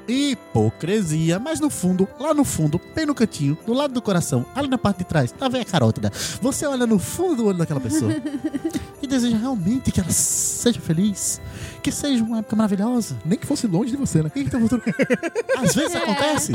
hipocrisia, 0.08 1.40
mas 1.40 1.60
no 1.60 1.70
fundo, 1.70 2.08
lá 2.20 2.34
no 2.34 2.44
fundo, 2.44 2.80
bem 2.96 3.06
no 3.06 3.16
cantinho, 3.16 3.58
do 3.66 3.74
lado 3.74 3.94
do 3.94 4.02
coração, 4.02 4.46
ali 4.56 4.68
na 4.68 4.78
parte 4.78 5.00
de 5.00 5.06
trás, 5.06 5.32
tá 5.32 5.48
vendo 5.48 5.62
a 5.62 5.66
carótida? 5.66 6.12
Você 6.42 6.66
olha 6.68 6.86
no 6.86 7.00
fundo 7.00 7.36
do 7.38 7.46
olho 7.48 7.58
daquela 7.58 7.80
pessoa 7.80 8.12
e 9.02 9.08
deseja 9.08 9.36
realmente 9.38 9.92
que 9.92 10.00
ela 10.00 10.12
seja 10.12 10.80
feliz, 10.80 11.42
que 11.82 11.92
seja 11.92 12.24
uma 12.24 12.40
época 12.40 12.56
maravilhosa. 12.56 13.18
Nem 13.26 13.38
que 13.38 13.48
fosse 13.48 13.66
longe 13.68 13.92
de 13.92 13.98
você, 13.98 14.22
né? 14.22 14.32
Então, 14.36 14.62
às 15.58 15.74
vezes 15.74 15.96
É. 15.96 15.98
acontece, 15.98 16.52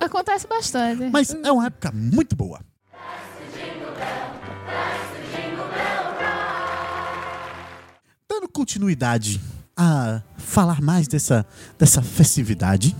Acontece 0.00 0.46
bastante. 0.48 1.10
mas 1.10 1.30
é 1.44 1.52
uma 1.52 1.66
época 1.66 1.92
muito 1.94 2.34
boa. 2.34 2.60
Dando 8.38 8.52
continuidade 8.52 9.40
a 9.76 10.22
falar 10.36 10.80
mais 10.80 11.08
dessa, 11.08 11.44
dessa 11.76 12.00
festividade, 12.00 12.94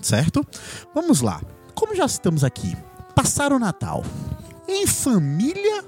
certo? 0.00 0.46
Vamos 0.94 1.20
lá. 1.20 1.42
Como 1.74 1.96
já 1.96 2.04
estamos 2.04 2.44
aqui, 2.44 2.76
passar 3.12 3.52
o 3.52 3.58
Natal 3.58 4.04
em 4.68 4.86
família 4.86 5.84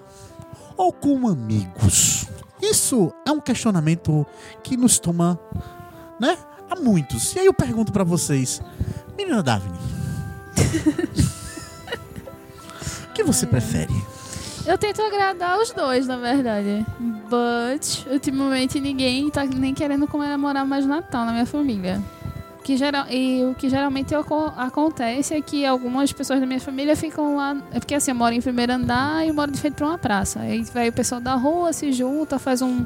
ou 0.77 0.93
com 0.93 1.29
amigos? 1.29 2.27
Isso 2.61 3.13
é 3.25 3.31
um 3.31 3.41
questionamento 3.41 4.27
que 4.65 4.77
nos 4.77 4.99
toma, 4.99 5.39
né? 6.19 6.37
A 6.69 6.75
muitos. 6.75 7.33
E 7.37 7.39
aí 7.39 7.47
eu 7.47 7.55
pergunto 7.55 7.93
pra 7.93 8.03
vocês, 8.03 8.61
menina 9.17 9.41
Daphne, 9.41 9.79
o 13.09 13.13
que 13.13 13.23
você 13.23 13.47
prefere? 13.47 13.95
Eu 14.67 14.77
tento 14.77 15.01
agradar 15.01 15.59
os 15.61 15.71
dois, 15.71 16.07
na 16.09 16.17
verdade. 16.17 16.85
But, 16.99 18.05
ultimamente, 18.11 18.81
ninguém 18.81 19.31
tá 19.31 19.45
nem 19.45 19.73
querendo 19.73 20.07
comemorar 20.09 20.67
mais 20.67 20.85
Natal 20.85 21.25
na 21.25 21.33
minha 21.33 21.47
família. 21.47 22.03
Que 22.65 22.77
geral, 22.77 23.07
e 23.09 23.45
o 23.45 23.55
que 23.55 23.69
geralmente 23.71 24.13
aco- 24.13 24.53
acontece 24.57 25.35
é 25.35 25.41
que 25.41 25.65
algumas 25.65 26.13
pessoas 26.13 26.41
da 26.41 26.47
minha 26.47 26.59
família 26.59 26.97
ficam 26.97 27.37
lá. 27.37 27.57
É 27.73 27.79
porque 27.79 27.95
assim, 27.95 28.11
eu 28.11 28.17
moro 28.17 28.35
em 28.35 28.41
primeiro 28.41 28.73
andar 28.73 29.25
e 29.25 29.31
moro 29.31 29.53
de 29.53 29.59
frente 29.61 29.75
pra 29.75 29.87
uma 29.87 29.99
praça. 29.99 30.41
Aí 30.41 30.65
vai 30.75 30.89
o 30.89 30.93
pessoal 30.93 31.21
da 31.21 31.37
rua, 31.37 31.73
se 31.73 31.93
junta, 31.93 32.41
faz 32.41 32.61
um, 32.63 32.85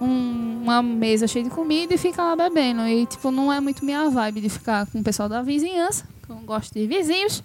um- 0.00 0.60
uma 0.64 0.82
mesa 0.82 1.28
cheia 1.28 1.44
de 1.44 1.50
comida 1.50 1.94
e 1.94 1.98
fica 1.98 2.20
lá 2.20 2.34
bebendo. 2.34 2.82
E, 2.82 3.06
tipo, 3.06 3.30
não 3.30 3.52
é 3.52 3.60
muito 3.60 3.84
minha 3.84 4.10
vibe 4.10 4.40
de 4.40 4.48
ficar 4.48 4.86
com 4.86 4.98
o 4.98 5.04
pessoal 5.04 5.28
da 5.28 5.40
vizinhança. 5.40 6.04
que 6.26 6.32
Eu 6.32 6.34
não 6.34 6.42
gosto 6.42 6.74
de 6.74 6.84
vizinhos, 6.88 7.44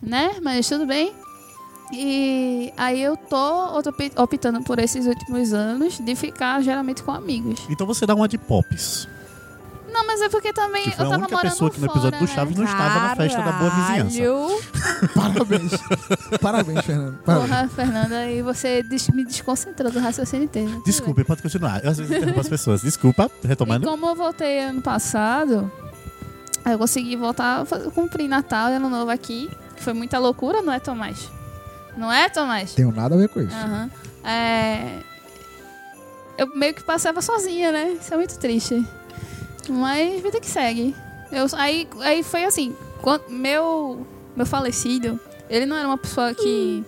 né? 0.00 0.36
Mas 0.40 0.68
tudo 0.68 0.86
bem. 0.86 1.12
E 1.92 2.72
aí 2.76 3.02
eu 3.02 3.16
tô 3.16 3.78
optando 4.16 4.62
por 4.62 4.78
esses 4.78 5.06
últimos 5.06 5.52
anos 5.52 5.98
de 5.98 6.14
ficar 6.14 6.62
geralmente 6.62 7.02
com 7.02 7.10
amigos. 7.10 7.60
Então 7.68 7.86
você 7.86 8.06
dá 8.06 8.14
uma 8.14 8.28
de 8.28 8.38
pops. 8.38 9.08
Não, 9.92 10.06
mas 10.06 10.20
é 10.22 10.28
porque 10.28 10.52
também 10.52 10.84
Que 10.84 10.92
foi 10.92 11.04
eu 11.04 11.08
a 11.08 11.10
tava 11.10 11.22
única 11.22 11.36
morando 11.36 11.50
pessoa 11.52 11.70
que 11.70 11.80
no 11.80 11.86
fora, 11.86 11.98
episódio 11.98 12.18
do 12.20 12.30
né? 12.30 12.34
Chaves 12.34 12.56
não 12.56 12.64
estava 12.64 13.00
na 13.00 13.16
festa 13.16 13.42
da 13.42 13.52
boa 13.52 13.70
vizinhança. 13.70 14.18
Parabéns. 15.14 15.72
Parabéns, 16.40 16.84
Fernando. 16.84 17.18
Parabéns. 17.24 17.50
Porra, 17.50 17.68
Fernanda, 17.68 18.30
e 18.30 18.40
você 18.40 18.84
me 19.12 19.24
desconcentrou 19.24 19.90
do 19.90 19.98
raciocínio 19.98 20.44
inteiro. 20.44 20.70
Tudo 20.70 20.84
Desculpe, 20.84 21.24
pode 21.24 21.42
continuar. 21.42 21.82
Eu 21.84 21.90
às 21.90 21.98
vezes 21.98 22.16
interrompo 22.16 22.40
as 22.40 22.48
pessoas. 22.48 22.82
Desculpa, 22.82 23.24
bem. 23.24 23.38
E 23.44 23.46
retomando. 23.48 23.86
como 23.88 24.06
eu 24.06 24.14
voltei 24.14 24.60
ano 24.60 24.80
passado, 24.80 25.70
eu 26.64 26.78
consegui 26.78 27.16
voltar, 27.16 27.66
cumprir 27.92 28.28
Natal 28.28 28.70
e 28.70 28.74
Ano 28.74 28.88
Novo 28.88 29.10
aqui. 29.10 29.50
Que 29.76 29.82
foi 29.82 29.92
muita 29.92 30.18
loucura, 30.18 30.62
não 30.62 30.72
é, 30.72 30.78
Tomás? 30.78 31.28
Não 31.96 32.12
é, 32.12 32.28
Tomás? 32.28 32.74
Tenho 32.74 32.92
nada 32.92 33.14
a 33.14 33.18
ver 33.18 33.28
com 33.28 33.40
isso. 33.40 33.54
Aham. 33.54 33.90
É... 34.24 35.00
Eu 36.38 36.54
meio 36.54 36.72
que 36.74 36.82
passava 36.82 37.20
sozinha, 37.20 37.70
né? 37.70 37.98
Isso 38.00 38.12
é 38.12 38.16
muito 38.16 38.38
triste. 38.38 38.84
Mas 39.68 40.22
vida 40.22 40.40
que 40.40 40.48
segue. 40.48 40.96
Eu, 41.30 41.46
aí, 41.52 41.88
aí 42.00 42.22
foi 42.22 42.44
assim, 42.44 42.74
meu, 43.28 44.06
meu 44.34 44.46
falecido, 44.46 45.20
ele 45.48 45.66
não 45.66 45.76
era 45.76 45.86
uma 45.86 45.98
pessoa 45.98 46.34
que, 46.34 46.84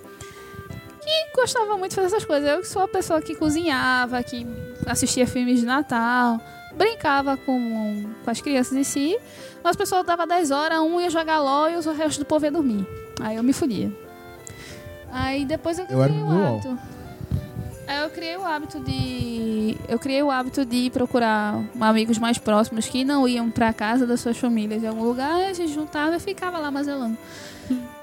que 1.00 1.36
gostava 1.36 1.76
muito 1.76 1.90
de 1.90 1.96
fazer 1.96 2.08
essas 2.08 2.24
coisas. 2.24 2.48
Eu 2.48 2.64
sou 2.64 2.82
a 2.82 2.88
pessoa 2.88 3.20
que 3.20 3.34
cozinhava, 3.34 4.22
que 4.22 4.46
assistia 4.86 5.26
filmes 5.26 5.60
de 5.60 5.66
Natal, 5.66 6.40
brincava 6.74 7.36
com, 7.36 8.04
com 8.24 8.30
as 8.30 8.40
crianças 8.40 8.72
em 8.76 8.84
si. 8.84 9.16
Mas 9.62 9.70
as 9.70 9.76
pessoas 9.76 10.04
dava 10.04 10.26
10 10.26 10.50
horas, 10.50 10.80
um 10.80 11.00
ia 11.00 11.10
jogar 11.10 11.40
LOL 11.40 11.70
e 11.70 11.76
o 11.76 11.92
resto 11.92 12.18
do 12.18 12.24
povo 12.24 12.44
ia 12.44 12.50
dormir. 12.50 12.86
Aí 13.20 13.36
eu 13.36 13.42
me 13.42 13.52
fodia. 13.52 13.92
Aí 15.12 15.44
depois 15.44 15.78
eu 15.78 15.84
Eu 15.84 16.02
criei 16.02 16.20
no 16.20 16.26
o 16.26 16.46
hábito. 16.46 16.78
Aí 17.86 18.02
eu 18.02 18.10
criei 18.10 18.36
o 18.38 18.44
hábito 18.44 18.80
de. 18.80 19.76
Eu 19.86 19.98
criei 19.98 20.22
o 20.22 20.30
hábito 20.30 20.64
de 20.64 20.88
procurar 20.88 21.62
amigos 21.78 22.16
mais 22.16 22.38
próximos 22.38 22.88
que 22.88 23.04
não 23.04 23.28
iam 23.28 23.50
pra 23.50 23.72
casa 23.72 24.06
das 24.06 24.20
suas 24.20 24.38
famílias 24.38 24.82
em 24.82 24.86
algum 24.86 25.04
lugar, 25.04 25.34
a 25.34 25.52
gente 25.52 25.72
juntava 25.72 26.16
e 26.16 26.20
ficava 26.20 26.58
lá 26.58 26.70
mazelando. 26.70 27.18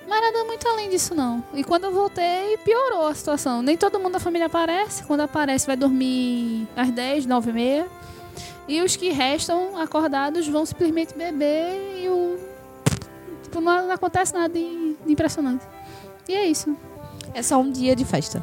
Mas 0.08 0.22
nada 0.22 0.44
muito 0.44 0.68
além 0.68 0.90
disso, 0.90 1.16
não. 1.16 1.44
E 1.54 1.64
quando 1.64 1.86
eu 1.86 1.92
voltei, 1.92 2.58
piorou 2.58 3.08
a 3.08 3.16
situação. 3.16 3.62
Nem 3.62 3.78
todo 3.78 4.00
mundo 4.00 4.14
da 4.14 4.20
família 4.20 4.48
aparece. 4.48 5.04
Quando 5.04 5.22
aparece, 5.22 5.68
vai 5.68 5.76
dormir 5.76 6.68
às 6.76 6.90
10, 6.90 7.26
9 7.26 7.50
e 7.50 7.54
meia. 7.54 7.88
E 8.68 8.82
os 8.82 8.96
que 8.96 9.10
restam 9.10 9.78
acordados 9.78 10.48
vão 10.48 10.66
simplesmente 10.66 11.16
beber 11.16 12.02
e 12.04 12.10
o. 12.10 12.40
Tipo, 13.44 13.62
não, 13.62 13.92
acontece 13.92 14.34
nada 14.34 14.50
de 14.50 14.96
impressionante. 15.08 15.66
E 16.28 16.34
é 16.34 16.48
isso. 16.48 16.76
É 17.34 17.44
só 17.44 17.60
um 17.60 17.72
dia 17.72 17.96
de 17.96 18.06
festa. 18.06 18.42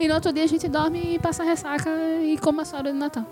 E 0.00 0.08
no 0.08 0.14
outro 0.14 0.32
dia 0.32 0.44
a 0.44 0.46
gente 0.46 0.66
dorme 0.68 1.14
e 1.14 1.18
passa 1.18 1.44
ressaca 1.44 1.88
e 2.22 2.36
come 2.38 2.60
a 2.60 2.64
sogra 2.64 2.92
do 2.92 2.98
Natal. 2.98 3.24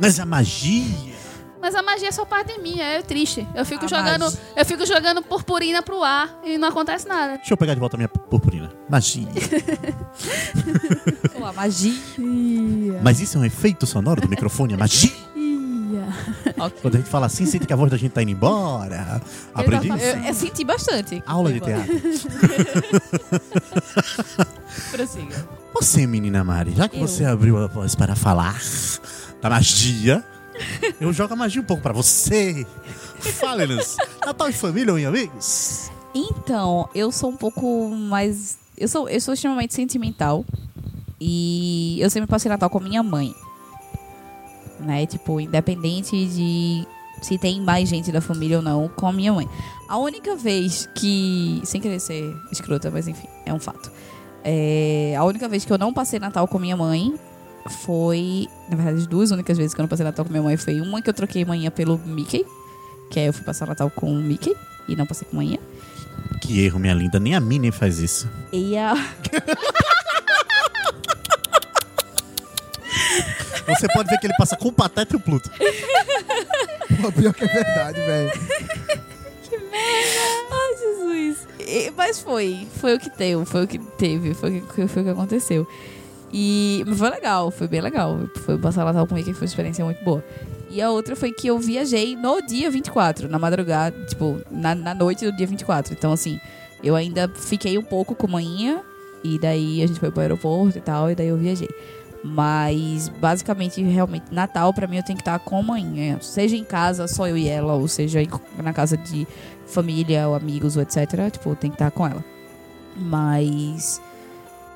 Mas 0.00 0.20
a 0.20 0.24
magia. 0.24 1.16
Mas 1.60 1.74
a 1.74 1.82
magia 1.82 2.06
é 2.08 2.12
só 2.12 2.24
parte 2.24 2.54
de 2.54 2.60
mim, 2.62 2.78
é 2.78 3.02
triste. 3.02 3.44
Eu 3.52 3.66
fico 3.66 3.86
A 3.86 3.88
jogando, 3.88 4.26
magia. 4.26 4.38
eu 4.56 4.64
fico 4.64 4.86
jogando 4.86 5.20
purpurina 5.20 5.82
pro 5.82 6.04
ar 6.04 6.38
e 6.44 6.56
não 6.56 6.68
acontece 6.68 7.08
nada. 7.08 7.36
Deixa 7.38 7.52
eu 7.52 7.56
pegar 7.56 7.74
de 7.74 7.80
volta 7.80 7.96
a 7.96 7.98
minha 7.98 8.08
purpurina. 8.08 8.70
Magia. 8.88 9.26
Pô, 11.36 11.44
a 11.44 11.52
magia. 11.52 11.92
Mas 13.02 13.20
isso 13.20 13.38
é 13.38 13.40
um 13.40 13.44
efeito 13.44 13.86
sonoro 13.86 14.20
do 14.20 14.28
microfone, 14.28 14.74
é 14.74 14.76
magia. 14.76 15.10
Ok. 16.60 16.78
Quando 16.82 16.94
a 16.94 16.98
gente 16.98 17.08
fala 17.08 17.26
assim, 17.26 17.46
sente 17.46 17.66
que 17.66 17.72
a 17.72 17.76
voz 17.76 17.90
da 17.90 17.96
gente 17.96 18.12
tá 18.12 18.22
indo 18.22 18.32
embora. 18.32 19.20
Aprendi 19.54 19.88
isso. 19.88 20.04
Eu, 20.04 20.24
eu 20.24 20.34
senti 20.34 20.64
bastante. 20.64 21.22
Aula 21.26 21.52
de 21.52 21.60
teatro. 21.60 21.94
Prossiga. 24.90 25.48
Você, 25.74 26.06
menina 26.06 26.42
Mari, 26.42 26.74
já 26.74 26.88
que 26.88 26.98
você 26.98 27.24
abriu 27.24 27.58
a 27.58 27.66
voz 27.66 27.94
para 27.94 28.16
falar 28.16 28.60
da 29.40 29.48
magia, 29.50 30.24
eu 31.00 31.12
jogo 31.12 31.34
a 31.34 31.36
magia 31.36 31.60
um 31.62 31.64
pouco 31.64 31.82
pra 31.82 31.92
você. 31.92 32.66
Fale-nos. 33.20 33.96
Natal 34.24 34.48
em 34.48 34.52
família 34.52 34.92
ou 34.92 34.98
em 34.98 35.06
amigos? 35.06 35.90
Então, 36.14 36.88
eu 36.94 37.12
sou 37.12 37.30
um 37.30 37.36
pouco 37.36 37.88
mais. 37.90 38.58
Eu 38.76 38.88
sou, 38.88 39.08
eu 39.08 39.20
sou 39.20 39.34
extremamente 39.34 39.74
sentimental. 39.74 40.44
E 41.20 41.98
eu 42.00 42.08
sempre 42.10 42.28
passei 42.28 42.48
Natal 42.48 42.70
com 42.70 42.80
minha 42.80 43.02
mãe. 43.02 43.34
Né? 44.80 45.06
Tipo, 45.06 45.40
independente 45.40 46.26
de 46.26 46.86
se 47.20 47.36
tem 47.36 47.60
mais 47.60 47.88
gente 47.88 48.12
da 48.12 48.20
família 48.20 48.58
ou 48.58 48.62
não, 48.62 48.88
com 48.88 49.06
a 49.06 49.12
minha 49.12 49.32
mãe. 49.32 49.48
A 49.88 49.98
única 49.98 50.36
vez 50.36 50.88
que. 50.94 51.60
Sem 51.64 51.80
querer 51.80 52.00
ser 52.00 52.34
escrota, 52.52 52.90
mas 52.90 53.08
enfim, 53.08 53.28
é 53.44 53.52
um 53.52 53.58
fato. 53.58 53.90
É, 54.44 55.14
a 55.16 55.24
única 55.24 55.48
vez 55.48 55.64
que 55.64 55.72
eu 55.72 55.78
não 55.78 55.92
passei 55.92 56.18
Natal 56.18 56.46
com 56.46 56.58
minha 56.58 56.76
mãe 56.76 57.14
foi. 57.68 58.46
Na 58.68 58.76
verdade, 58.76 58.98
as 58.98 59.06
duas 59.06 59.30
únicas 59.30 59.56
vezes 59.56 59.74
que 59.74 59.80
eu 59.80 59.82
não 59.82 59.88
passei 59.88 60.04
Natal 60.04 60.24
com 60.24 60.30
minha 60.30 60.42
mãe 60.42 60.56
foi 60.56 60.80
uma 60.80 61.02
que 61.02 61.10
eu 61.10 61.14
troquei 61.14 61.44
manhã 61.44 61.70
pelo 61.70 61.98
Mickey. 61.98 62.44
Que 63.10 63.20
aí 63.20 63.26
eu 63.26 63.32
fui 63.32 63.44
passar 63.44 63.66
Natal 63.66 63.90
com 63.90 64.12
o 64.12 64.16
Mickey 64.16 64.54
e 64.88 64.94
não 64.94 65.06
passei 65.06 65.26
com 65.28 65.36
manhã. 65.36 65.58
Que 66.40 66.60
erro, 66.60 66.78
minha 66.78 66.94
linda. 66.94 67.18
Nem 67.18 67.34
a 67.34 67.40
Minnie 67.40 67.72
faz 67.72 67.98
isso. 67.98 68.28
E 68.52 68.76
a. 68.76 68.94
Você 73.68 73.86
pode 73.92 74.08
ver 74.10 74.18
que 74.18 74.26
ele 74.26 74.34
passa 74.38 74.56
com 74.56 74.68
o 74.68 74.72
Pateta 74.72 75.14
e 75.14 75.16
o 75.16 75.20
Pluto. 75.20 75.50
Pô, 77.00 77.12
pior 77.12 77.32
que 77.34 77.44
é 77.44 77.48
verdade, 77.48 78.00
velho. 78.00 78.32
Ai, 80.50 80.76
Jesus. 80.78 81.46
E- 81.60 81.92
mas 81.96 82.18
foi. 82.20 82.66
Foi 82.76 82.94
o 82.96 82.98
que 82.98 83.10
deu. 83.10 83.44
Foi 83.44 83.64
o 83.64 83.68
que 83.68 83.78
teve. 83.78 84.34
Foi 84.34 84.58
o 84.58 84.62
que, 84.62 84.86
foi 84.88 85.02
o 85.02 85.04
que 85.04 85.10
aconteceu. 85.10 85.66
E 86.32 86.82
mas 86.86 86.98
foi 86.98 87.10
legal. 87.10 87.50
Foi 87.50 87.68
bem 87.68 87.80
legal. 87.80 88.18
Foi 88.44 88.58
passar 88.58 88.84
Natal 88.84 89.06
com 89.06 89.14
o 89.14 89.16
Mickey. 89.16 89.32
Foi 89.32 89.42
uma 89.42 89.46
experiência 89.50 89.84
muito 89.84 90.02
boa. 90.04 90.24
E 90.70 90.82
a 90.82 90.90
outra 90.90 91.16
foi 91.16 91.32
que 91.32 91.46
eu 91.46 91.58
viajei 91.58 92.14
no 92.16 92.42
dia 92.42 92.70
24. 92.70 93.28
Na 93.28 93.38
madrugada. 93.38 93.96
Tipo, 94.06 94.40
na, 94.50 94.74
na 94.74 94.94
noite 94.94 95.24
do 95.24 95.32
dia 95.36 95.46
24. 95.46 95.94
Então, 95.94 96.12
assim, 96.12 96.38
eu 96.82 96.94
ainda 96.94 97.28
fiquei 97.34 97.78
um 97.78 97.82
pouco 97.84 98.14
com 98.14 98.26
manhã. 98.28 98.80
E 99.24 99.38
daí 99.38 99.82
a 99.82 99.86
gente 99.86 99.98
foi 99.98 100.10
pro 100.10 100.20
aeroporto 100.20 100.78
e 100.78 100.80
tal. 100.80 101.10
E 101.10 101.14
daí 101.14 101.28
eu 101.28 101.36
viajei. 101.36 101.68
Mas, 102.22 103.08
basicamente, 103.08 103.80
realmente, 103.82 104.26
Natal 104.32 104.72
pra 104.74 104.86
mim 104.86 104.96
eu 104.96 105.02
tenho 105.02 105.16
que 105.16 105.22
estar 105.22 105.38
com 105.38 105.58
a 105.58 105.62
mãe. 105.62 106.16
Seja 106.20 106.56
em 106.56 106.64
casa, 106.64 107.06
só 107.06 107.28
eu 107.28 107.36
e 107.36 107.48
ela, 107.48 107.74
ou 107.74 107.86
seja 107.86 108.18
na 108.56 108.72
casa 108.72 108.96
de 108.96 109.26
família 109.66 110.28
ou 110.28 110.34
amigos 110.34 110.76
ou 110.76 110.82
etc. 110.82 111.30
Tipo, 111.30 111.54
tem 111.54 111.70
que 111.70 111.76
estar 111.76 111.90
com 111.90 112.06
ela. 112.06 112.24
Mas. 112.96 114.00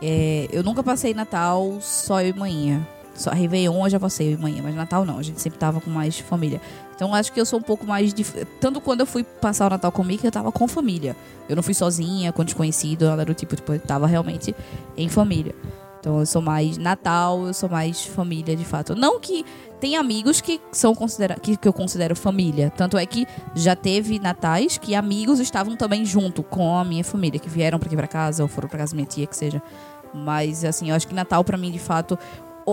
é, 0.00 0.48
eu 0.52 0.62
nunca 0.62 0.82
passei 0.82 1.14
Natal 1.14 1.78
só 1.80 2.20
eu 2.20 2.28
e 2.28 2.32
manhã. 2.32 2.86
Só 3.14 3.30
Réveillon 3.30 3.84
eu 3.84 3.90
já 3.90 4.00
passei 4.00 4.28
eu 4.28 4.32
e 4.32 4.36
manhã, 4.36 4.62
mas 4.62 4.74
Natal 4.74 5.04
não. 5.04 5.18
A 5.18 5.22
gente 5.22 5.40
sempre 5.40 5.58
tava 5.58 5.80
com 5.80 5.90
mais 5.90 6.18
família. 6.18 6.60
Então 6.94 7.14
acho 7.14 7.32
que 7.32 7.40
eu 7.40 7.44
sou 7.44 7.58
um 7.58 7.62
pouco 7.62 7.84
mais. 7.84 8.14
Dif... 8.14 8.46
Tanto 8.60 8.80
quando 8.80 9.00
eu 9.00 9.06
fui 9.06 9.24
passar 9.24 9.66
o 9.66 9.70
Natal 9.70 9.90
comigo, 9.90 10.24
eu 10.24 10.30
tava 10.30 10.52
com 10.52 10.66
família. 10.68 11.16
Eu 11.48 11.56
não 11.56 11.62
fui 11.62 11.74
sozinha, 11.74 12.32
com 12.32 12.44
desconhecido, 12.44 13.06
nada 13.06 13.24
do 13.24 13.34
tipo. 13.34 13.56
Tipo, 13.56 13.74
eu 13.74 13.80
tava 13.80 14.06
realmente 14.06 14.54
em 14.96 15.08
família. 15.08 15.54
Então 16.02 16.18
eu 16.18 16.26
sou 16.26 16.42
mais 16.42 16.76
Natal, 16.76 17.46
eu 17.46 17.54
sou 17.54 17.68
mais 17.68 18.04
família 18.04 18.56
de 18.56 18.64
fato. 18.64 18.96
Não 18.96 19.20
que 19.20 19.46
tem 19.80 19.96
amigos 19.96 20.40
que 20.40 20.60
são 20.72 20.96
considera 20.96 21.36
que, 21.36 21.56
que 21.56 21.68
eu 21.68 21.72
considero 21.72 22.16
família. 22.16 22.72
Tanto 22.76 22.98
é 22.98 23.06
que 23.06 23.24
já 23.54 23.76
teve 23.76 24.18
natais 24.18 24.76
que 24.76 24.96
amigos 24.96 25.38
estavam 25.38 25.76
também 25.76 26.04
junto 26.04 26.42
com 26.42 26.76
a 26.76 26.84
minha 26.84 27.04
família, 27.04 27.38
que 27.38 27.48
vieram 27.48 27.78
pra 27.78 27.86
aqui 27.86 27.94
pra 27.94 28.08
casa 28.08 28.42
ou 28.42 28.48
foram 28.48 28.68
pra 28.68 28.80
casa 28.80 28.90
da 28.90 28.96
minha 28.96 29.06
tia, 29.06 29.28
que 29.28 29.36
seja. 29.36 29.62
Mas 30.12 30.64
assim, 30.64 30.90
eu 30.90 30.96
acho 30.96 31.06
que 31.06 31.14
Natal 31.14 31.44
pra 31.44 31.56
mim 31.56 31.70
de 31.70 31.78
fato 31.78 32.18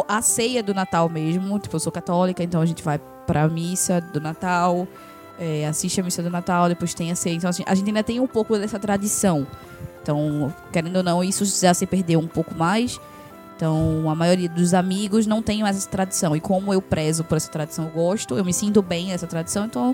a 0.08 0.24
ceia 0.24 0.64
do 0.64 0.74
Natal 0.74 1.08
mesmo. 1.08 1.60
Tipo, 1.60 1.76
eu 1.76 1.80
sou 1.80 1.92
católica, 1.92 2.44
então 2.44 2.62
a 2.62 2.66
gente 2.66 2.82
vai 2.82 3.00
pra 3.28 3.48
missa 3.48 4.02
do 4.02 4.20
Natal, 4.20 4.88
é, 5.40 5.68
assiste 5.68 6.02
a 6.02 6.04
missa 6.04 6.24
do 6.24 6.32
Natal, 6.32 6.68
depois 6.68 6.96
tem 6.96 7.12
a 7.12 7.16
ceia. 7.16 7.36
Então 7.36 7.52
assim, 7.52 7.64
a 7.68 7.76
gente 7.76 7.86
ainda 7.90 8.04
tem 8.04 8.20
um 8.20 8.28
pouco 8.28 8.58
dessa 8.58 8.80
tradição. 8.80 9.46
Então, 10.02 10.52
querendo 10.74 10.96
ou 10.96 11.04
não, 11.04 11.24
isso 11.24 11.46
já 11.46 11.76
se 11.76 11.86
perdeu 11.86 12.20
um 12.20 12.28
pouco 12.28 12.56
mais. 12.56 13.00
Então, 13.60 14.10
a 14.10 14.16
maioria 14.16 14.48
dos 14.48 14.74
amigos 14.74 15.28
não 15.28 15.42
tem 15.42 15.62
mais 15.62 15.76
essa 15.76 15.90
tradição. 15.90 16.34
E 16.34 16.40
como 16.40 16.74
eu 16.74 16.82
prezo 16.82 17.26
por 17.26 17.36
essa 17.36 17.52
tradição, 17.52 17.88
eu 17.88 17.92
gosto, 17.92 18.38
eu 18.38 18.46
me 18.46 18.54
sinto 18.54 18.82
bem 18.82 19.08
nessa 19.08 19.28
tradição, 19.28 19.66
então 19.66 19.94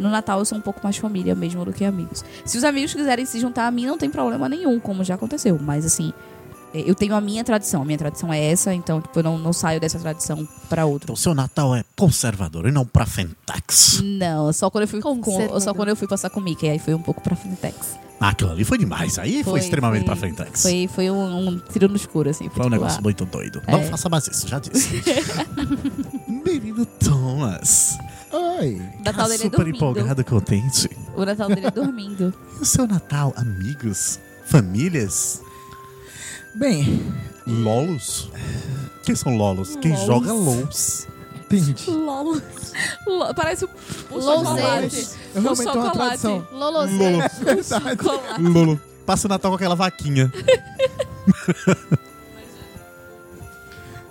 no 0.00 0.08
Natal 0.10 0.40
eu 0.40 0.44
sou 0.44 0.58
um 0.58 0.60
pouco 0.60 0.80
mais 0.82 0.96
família 0.96 1.32
mesmo 1.32 1.64
do 1.64 1.72
que 1.72 1.84
amigos. 1.84 2.24
Se 2.44 2.58
os 2.58 2.64
amigos 2.64 2.92
quiserem 2.92 3.24
se 3.24 3.38
juntar 3.38 3.68
a 3.68 3.70
mim, 3.70 3.86
não 3.86 3.96
tem 3.96 4.10
problema 4.10 4.48
nenhum, 4.48 4.80
como 4.80 5.04
já 5.04 5.14
aconteceu. 5.14 5.56
Mas 5.62 5.86
assim, 5.86 6.12
eu 6.74 6.94
tenho 6.94 7.14
a 7.14 7.20
minha 7.20 7.44
tradição. 7.44 7.82
A 7.82 7.84
minha 7.84 7.98
tradição 7.98 8.32
é 8.32 8.50
essa, 8.50 8.74
então 8.74 9.00
tipo, 9.00 9.18
eu 9.18 9.22
não, 9.22 9.38
não 9.38 9.52
saio 9.52 9.80
dessa 9.80 9.98
tradição 9.98 10.46
pra 10.68 10.84
outra. 10.86 11.06
Então, 11.06 11.16
seu 11.16 11.34
Natal 11.34 11.74
é 11.74 11.84
conservador 11.96 12.66
e 12.66 12.72
não 12.72 12.84
pra 12.84 13.06
Fentex. 13.06 14.00
Não, 14.02 14.52
só 14.52 14.70
quando 14.70 14.82
eu 14.82 14.88
fui 14.88 15.00
com, 15.00 15.20
só 15.60 15.74
quando 15.74 15.88
eu 15.90 15.96
fui 15.96 16.08
passar 16.08 16.30
com 16.30 16.40
o 16.40 16.42
Mickey, 16.42 16.68
aí 16.68 16.78
foi 16.78 16.94
um 16.94 17.02
pouco 17.02 17.20
pra 17.20 17.36
Frentex. 17.36 17.98
Ah, 18.20 18.30
aquilo 18.30 18.52
ali 18.52 18.64
foi 18.64 18.78
demais. 18.78 19.18
Aí 19.18 19.42
foi, 19.44 19.60
extremamente 19.60 20.04
pra 20.04 20.16
Fentex. 20.16 20.62
Foi, 20.62 20.88
Foi, 20.88 20.88
foi 20.88 21.10
um, 21.10 21.48
um 21.48 21.58
tiro 21.58 21.88
no 21.88 21.96
escuro, 21.96 22.30
assim. 22.30 22.46
um 22.46 22.48
tipo, 22.48 22.68
negócio 22.70 22.98
ah, 22.98 23.02
muito 23.02 23.24
doido. 23.26 23.60
É. 23.66 23.72
Não 23.72 23.82
faça 23.84 24.08
mais 24.08 24.26
isso, 24.26 24.48
já 24.48 24.58
disse. 24.58 25.02
Menino 26.28 26.86
Thomas. 26.86 27.98
Oi. 28.32 28.80
O 28.98 29.04
Natal 29.04 29.12
tá 29.14 29.22
dele 29.24 29.34
é 29.34 29.36
super 29.38 29.56
dormindo. 29.58 29.76
empolgado, 29.76 30.24
contente. 30.24 30.88
O 31.16 31.24
Natal 31.24 31.48
dele 31.48 31.66
é 31.66 31.70
dormindo. 31.70 32.32
E 32.58 32.62
o 32.62 32.64
seu 32.64 32.86
Natal, 32.86 33.34
amigos? 33.36 34.18
Famílias? 34.46 35.42
Bem, 36.54 37.02
Lolos? 37.46 38.30
Quem 39.02 39.14
são 39.14 39.36
Lolos? 39.36 39.76
Quem 39.76 39.92
Lolos. 39.92 40.06
joga 40.06 40.32
LOLs. 40.32 41.08
entendi. 41.44 41.74
Lolo. 41.90 42.40
Lo- 43.06 43.34
Parece 43.34 43.64
o, 43.64 43.68
o 44.10 44.20
chocolate. 44.20 45.08
Eu 45.34 45.40
O 45.40 45.42
realmente 45.42 45.42
tenho 45.42 45.42
uma 45.44 45.56
chocolate. 45.56 45.92
tradição. 45.92 46.46
Lolozeiro. 46.52 47.18
Chocolate. 47.64 48.42
Lolo. 48.42 48.80
Passa 49.04 49.26
o 49.26 49.30
Natal 49.30 49.50
com 49.50 49.56
aquela 49.56 49.74
vaquinha. 49.74 50.32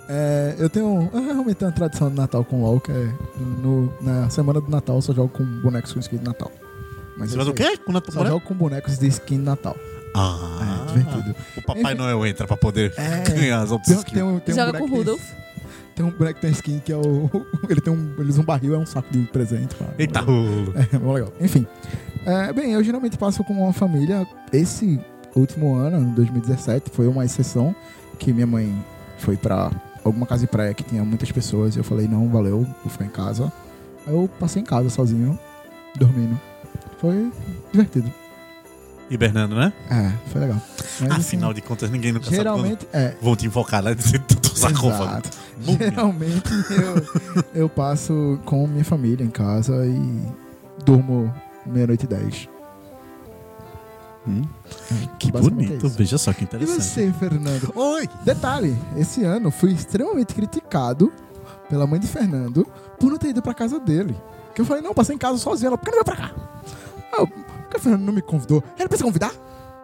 É, 0.06 0.54
eu 0.58 0.68
tenho. 0.68 1.08
Eu 1.14 1.22
realmente 1.24 1.54
tenho 1.56 1.70
uma 1.70 1.74
tradição 1.74 2.10
de 2.10 2.16
Natal 2.16 2.44
com 2.44 2.60
LOL, 2.62 2.78
que 2.78 2.92
é 2.92 3.14
no, 3.62 3.90
na 4.02 4.28
semana 4.28 4.60
do 4.60 4.70
Natal 4.70 4.96
eu 4.96 5.02
só 5.02 5.14
jogo 5.14 5.30
com 5.30 5.42
bonecos 5.62 5.94
com 5.94 6.00
skin 6.00 6.18
de 6.18 6.24
Natal. 6.24 6.52
Mas 7.16 7.30
Você 7.30 7.36
é 7.36 7.38
faz 7.38 7.48
o 7.48 7.52
isso 7.54 7.62
aí. 7.62 7.76
quê? 7.78 7.82
Com 7.84 7.90
o 7.90 7.94
Natal? 7.94 8.12
Só 8.12 8.26
jogo 8.26 8.40
com 8.44 8.54
bonecos 8.54 8.98
de 8.98 9.06
skin 9.08 9.38
de 9.38 9.42
Natal. 9.44 9.74
Ah, 10.14 10.86
É, 10.88 10.92
divertido. 10.92 11.34
O 11.56 11.62
Papai 11.62 11.94
Noel 11.94 12.24
entra 12.26 12.46
pra 12.46 12.56
poder 12.56 12.92
É. 12.96 13.30
ganhar 13.30 13.60
as 13.60 13.70
opções. 13.72 14.04
tem 14.04 14.22
um, 14.22 14.38
tem 14.38 14.54
um 14.54 14.58
Joga 14.58 14.78
com 14.78 14.84
que 14.84 14.90
tem- 14.90 14.98
Rudolph. 14.98 15.22
Tem 15.96 16.04
um 16.04 16.10
boneco 16.10 16.34
que 16.34 16.40
tem 16.40 16.50
skin 16.50 16.80
que 16.80 16.92
é 16.92 16.96
o. 16.96 17.30
Ele 17.70 17.80
tem 17.80 17.92
um. 17.92 18.14
Ele 18.18 18.28
usa 18.28 18.40
um 18.40 18.44
barril, 18.44 18.74
é 18.74 18.78
um 18.78 18.86
saco 18.86 19.12
de 19.12 19.20
presente. 19.26 19.74
pá. 19.76 19.86
Eita, 19.98 20.20
rolo. 20.20 20.72
É, 20.92 20.98
bom, 20.98 21.12
legal. 21.12 21.32
Enfim. 21.40 21.66
É, 22.26 22.52
bem, 22.52 22.72
eu 22.72 22.82
geralmente 22.82 23.16
passo 23.18 23.44
com 23.44 23.52
uma 23.54 23.72
família. 23.72 24.26
Esse 24.52 24.98
último 25.36 25.74
ano, 25.76 25.98
em 25.98 26.10
2017, 26.14 26.90
foi 26.92 27.06
uma 27.06 27.24
exceção 27.24 27.74
que 28.18 28.32
minha 28.32 28.46
mãe 28.46 28.72
foi 29.18 29.36
pra 29.36 29.70
alguma 30.04 30.26
casa 30.26 30.42
de 30.42 30.46
praia 30.48 30.74
que 30.74 30.82
tinha 30.82 31.04
muitas 31.04 31.30
pessoas 31.32 31.76
e 31.76 31.78
eu 31.78 31.84
falei, 31.84 32.06
não, 32.08 32.28
valeu, 32.28 32.62
vou 32.82 32.90
ficar 32.90 33.04
em 33.04 33.10
casa. 33.10 33.52
Aí 34.06 34.12
eu 34.14 34.28
passei 34.40 34.62
em 34.62 34.64
casa 34.64 34.90
sozinho, 34.90 35.38
dormindo. 35.96 36.38
Foi 36.98 37.30
divertido. 37.72 38.12
Hibernando, 39.10 39.54
né? 39.54 39.72
É, 39.90 40.10
foi 40.30 40.40
legal. 40.40 40.60
Mas, 41.00 41.10
assim, 41.12 41.20
Afinal 41.36 41.52
de 41.52 41.60
contas, 41.60 41.90
ninguém 41.90 42.12
nunca 42.12 42.30
geralmente, 42.30 42.86
é, 42.92 43.00
sabe 43.02 43.14
quando 43.16 43.24
vão 43.24 43.36
te 43.36 43.46
invocar 43.46 43.82
lá 43.84 43.92
dentro 43.92 44.40
do 44.40 44.48
sarcófago. 44.58 45.22
Geralmente 45.78 46.52
eu, 46.70 47.22
eu 47.62 47.68
passo 47.68 48.38
com 48.44 48.66
minha 48.66 48.84
família 48.84 49.24
em 49.24 49.30
casa 49.30 49.86
e 49.86 50.22
durmo 50.84 51.32
meia-noite 51.66 52.04
e 52.04 52.08
dez. 52.08 52.48
Hum, 54.26 54.42
É, 54.90 55.08
que 55.18 55.30
basicamente 55.30 55.66
bonito. 55.68 55.86
é. 55.86 55.90
Veja 55.90 56.16
só 56.16 56.32
que 56.32 56.42
E 56.42 56.44
interessante. 56.44 56.82
você, 56.82 57.12
Fernando? 57.18 57.70
Oi! 57.74 58.08
Detalhe, 58.24 58.74
esse 58.96 59.22
ano 59.22 59.50
fui 59.50 59.72
extremamente 59.72 60.34
criticado 60.34 61.12
pela 61.68 61.86
mãe 61.86 62.00
de 62.00 62.06
Fernando 62.06 62.66
por 62.98 63.10
não 63.10 63.18
ter 63.18 63.28
ido 63.28 63.42
pra 63.42 63.52
casa 63.52 63.78
dele. 63.78 64.16
Que 64.54 64.62
eu 64.62 64.64
falei, 64.64 64.82
não, 64.82 64.94
passei 64.94 65.14
em 65.14 65.18
casa 65.18 65.36
sozinho. 65.36 65.68
Ela, 65.68 65.76
por 65.76 65.84
que 65.84 65.90
não 65.90 66.02
veio 66.02 66.04
pra 66.04 66.16
cá? 66.16 66.30
Eu, 67.18 67.28
que 67.80 67.88
não 67.88 68.12
me 68.12 68.22
convidou? 68.22 68.62
Ele 68.78 68.88
precisa 68.88 69.06
convidar? 69.06 69.32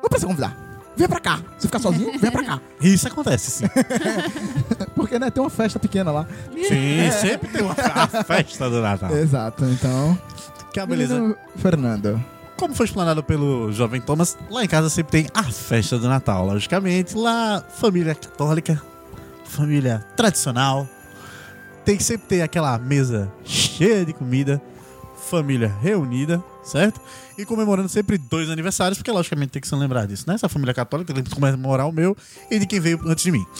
Não 0.03 0.09
precisa 0.09 0.27
convidar. 0.27 0.57
Vem 0.97 1.09
pra 1.09 1.21
cá. 1.21 1.41
Se 1.59 1.67
ficar 1.67 1.79
sozinho, 1.79 2.19
vem 2.19 2.31
pra 2.31 2.45
cá. 2.45 2.61
Isso 2.81 3.07
acontece, 3.07 3.51
sim. 3.51 3.65
Porque, 4.95 5.19
né, 5.19 5.31
tem 5.31 5.43
uma 5.43 5.51
festa 5.51 5.79
pequena 5.79 6.11
lá. 6.11 6.27
Sim, 6.53 7.11
sempre 7.21 7.49
tem 7.49 7.63
uma 7.63 7.75
festa 8.25 8.69
do 8.69 8.83
Natal. 8.83 9.11
Exato, 9.17 9.65
então... 9.65 10.19
Que 10.73 10.79
é 10.79 10.83
a 10.83 10.87
beleza. 10.87 11.15
Menino 11.15 11.37
Fernando. 11.57 12.23
Como 12.57 12.75
foi 12.75 12.87
explanado 12.87 13.23
pelo 13.23 13.73
jovem 13.73 14.01
Thomas, 14.01 14.37
lá 14.51 14.63
em 14.63 14.69
casa 14.69 14.91
sempre 14.91 15.23
tem 15.23 15.31
a 15.33 15.43
festa 15.45 15.99
do 15.99 16.09
Natal. 16.09 16.45
Logicamente, 16.47 17.17
lá, 17.17 17.65
família 17.77 18.15
católica, 18.15 18.81
família 19.45 20.05
tradicional. 20.17 20.87
Tem 21.85 21.97
que 21.97 22.05
sempre 22.05 22.29
ter 22.29 22.43
aquela 22.43 22.79
mesa 22.79 23.33
cheia 23.43 24.05
de 24.05 24.13
comida, 24.13 24.61
família 25.21 25.75
reunida, 25.81 26.43
certo? 26.63 27.01
E 27.39 27.45
comemorando 27.45 27.89
sempre 27.89 28.19
dois 28.19 28.51
aniversários, 28.51 28.99
porque 28.99 29.11
logicamente 29.11 29.53
tem 29.53 29.63
que 29.63 29.69
se 29.69 29.75
lembrar 29.75 30.07
disso, 30.07 30.25
né? 30.27 30.35
Essa 30.35 30.49
família 30.49 30.75
católica 30.75 31.15
tem 31.15 31.23
que 31.23 31.31
comemorar 31.31 31.89
o 31.89 31.93
meu 31.93 32.17
e 32.51 32.59
de 32.59 32.67
quem 32.67 32.81
veio 32.81 33.01
antes 33.07 33.25
de 33.25 33.33
mim. 33.33 33.47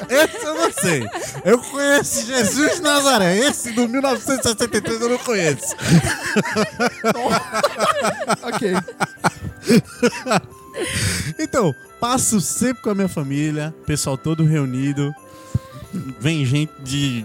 esse 0.09 0.45
eu 0.45 0.55
não 0.55 0.73
sei. 0.73 1.07
Eu 1.45 1.59
conheço 1.59 2.25
Jesus 2.27 2.77
de 2.77 2.83
Nazaré. 2.83 3.37
Esse 3.39 3.73
do 3.73 3.87
1963 3.89 5.01
eu 5.01 5.09
não 5.09 5.19
conheço. 5.19 5.75
Ok. 8.43 8.73
Então, 11.39 11.73
passo 12.05 12.39
sempre 12.39 12.83
com 12.83 12.91
a 12.91 12.95
minha 12.95 13.09
família, 13.09 13.75
pessoal 13.87 14.19
todo 14.19 14.45
reunido. 14.45 15.11
Vem 16.21 16.45
gente 16.45 16.71
de 16.83 17.25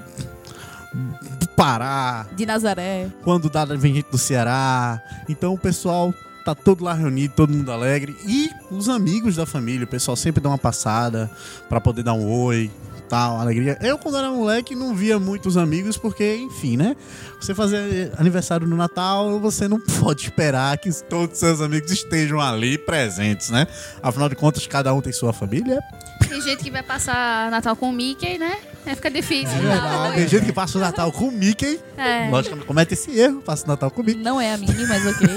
do 1.37 1.49
Pará, 1.49 2.25
De 2.33 2.45
Nazaré. 2.45 3.09
quando 3.21 3.49
dá 3.49 3.65
vem 3.65 3.95
gente 3.95 4.09
do 4.09 4.17
Ceará. 4.17 5.03
Então 5.27 5.53
o 5.53 5.57
pessoal 5.57 6.13
tá 6.45 6.55
todo 6.55 6.81
lá 6.81 6.93
reunido, 6.93 7.33
todo 7.35 7.53
mundo 7.53 7.69
alegre. 7.69 8.15
E 8.25 8.49
os 8.71 8.87
amigos 8.87 9.35
da 9.35 9.45
família, 9.45 9.83
o 9.83 9.89
pessoal 9.89 10.15
sempre 10.15 10.41
dá 10.41 10.47
uma 10.47 10.57
passada 10.57 11.29
pra 11.67 11.81
poder 11.81 12.03
dar 12.03 12.13
um 12.13 12.25
oi, 12.31 12.71
tal, 13.10 13.39
alegria. 13.41 13.78
Eu, 13.82 13.98
quando 13.98 14.17
era 14.17 14.30
moleque, 14.30 14.76
não 14.76 14.95
via 14.95 15.19
muitos 15.19 15.58
amigos, 15.58 15.98
porque, 15.98 16.36
enfim, 16.36 16.78
né? 16.78 16.95
Você 17.41 17.56
fazer 17.56 18.12
aniversário 18.17 18.67
no 18.67 18.78
Natal, 18.78 19.39
você 19.39 19.67
não 19.67 19.80
pode 20.00 20.24
esperar 20.24 20.78
que 20.78 20.91
todos 21.04 21.34
os 21.34 21.39
seus 21.39 21.60
amigos 21.60 21.91
estejam 21.91 22.39
ali 22.39 22.78
presentes, 22.78 23.50
né? 23.50 23.67
Afinal 24.02 24.30
de 24.30 24.36
contas, 24.36 24.65
cada 24.67 24.93
um 24.93 25.02
tem 25.02 25.12
sua 25.12 25.34
família. 25.34 25.82
Tem 26.30 26.39
gente 26.41 26.63
que 26.63 26.69
vai 26.69 26.84
passar 26.84 27.50
Natal 27.50 27.76
com 27.76 27.89
o 27.89 27.91
Mickey, 27.91 28.38
né? 28.38 28.58
Aí 28.86 28.95
fica 28.95 29.10
difícil. 29.10 29.58
É 29.58 29.62
verdade. 29.62 30.15
Tem 30.15 30.28
gente 30.28 30.45
que 30.45 30.54
passa 30.54 30.78
o 30.78 30.82
Natal 30.82 31.12
com 31.12 31.26
o 31.26 31.32
Mickey. 31.32 31.80
É. 32.00 32.30
Logicamente, 32.30 32.65
comete 32.65 32.93
esse 32.93 33.12
erro, 33.19 33.41
passa 33.41 33.65
o 33.65 33.67
Natal 33.67 33.91
com 33.91 34.02
o 34.02 34.06
Mickey. 34.06 34.24
Não 34.24 34.39
é 34.39 34.54
a 34.54 34.58
Minnie, 34.58 34.88
mas 34.88 35.06
ok. 35.06 35.28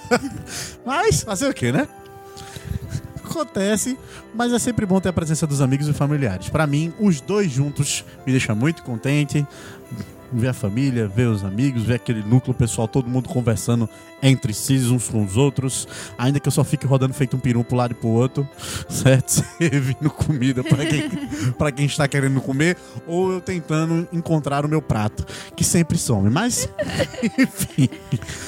Mas 0.86 1.22
fazer 1.22 1.48
o 1.48 1.52
quê, 1.52 1.70
né? 1.70 1.86
Acontece, 3.24 3.98
mas 4.34 4.52
é 4.52 4.58
sempre 4.58 4.84
bom 4.84 5.00
ter 5.00 5.08
a 5.08 5.12
presença 5.12 5.46
dos 5.46 5.60
amigos 5.60 5.88
e 5.88 5.92
familiares. 5.92 6.48
Pra 6.48 6.66
mim, 6.66 6.92
os 6.98 7.20
dois 7.20 7.50
juntos 7.50 8.04
me 8.26 8.32
deixa 8.32 8.54
muito 8.54 8.82
contente. 8.82 9.46
Ver 10.32 10.48
a 10.48 10.52
família, 10.52 11.06
ver 11.06 11.28
os 11.28 11.44
amigos, 11.44 11.82
ver 11.82 11.94
aquele 11.94 12.22
núcleo 12.22 12.54
pessoal, 12.54 12.88
todo 12.88 13.08
mundo 13.08 13.28
conversando 13.28 13.88
entre 14.22 14.54
si, 14.54 14.76
uns 14.76 15.08
com 15.08 15.24
os 15.24 15.36
outros. 15.36 15.86
Ainda 16.16 16.40
que 16.40 16.48
eu 16.48 16.52
só 16.52 16.64
fique 16.64 16.86
rodando 16.86 17.12
feito 17.12 17.36
um 17.36 17.40
peru 17.40 17.64
pro 17.64 17.76
lado 17.76 17.92
e 17.92 17.94
pro 17.94 18.08
outro, 18.08 18.48
certo? 18.88 19.44
Servindo 19.58 20.10
comida 20.10 20.62
pra 20.62 20.86
quem, 20.86 21.10
pra 21.58 21.72
quem 21.72 21.86
está 21.86 22.06
querendo 22.06 22.40
comer, 22.40 22.76
ou 23.06 23.32
eu 23.32 23.40
tentando 23.40 24.08
encontrar 24.12 24.64
o 24.64 24.68
meu 24.68 24.80
prato, 24.80 25.26
que 25.54 25.64
sempre 25.64 25.98
some. 25.98 26.30
Mas, 26.30 26.68
enfim. 27.38 27.88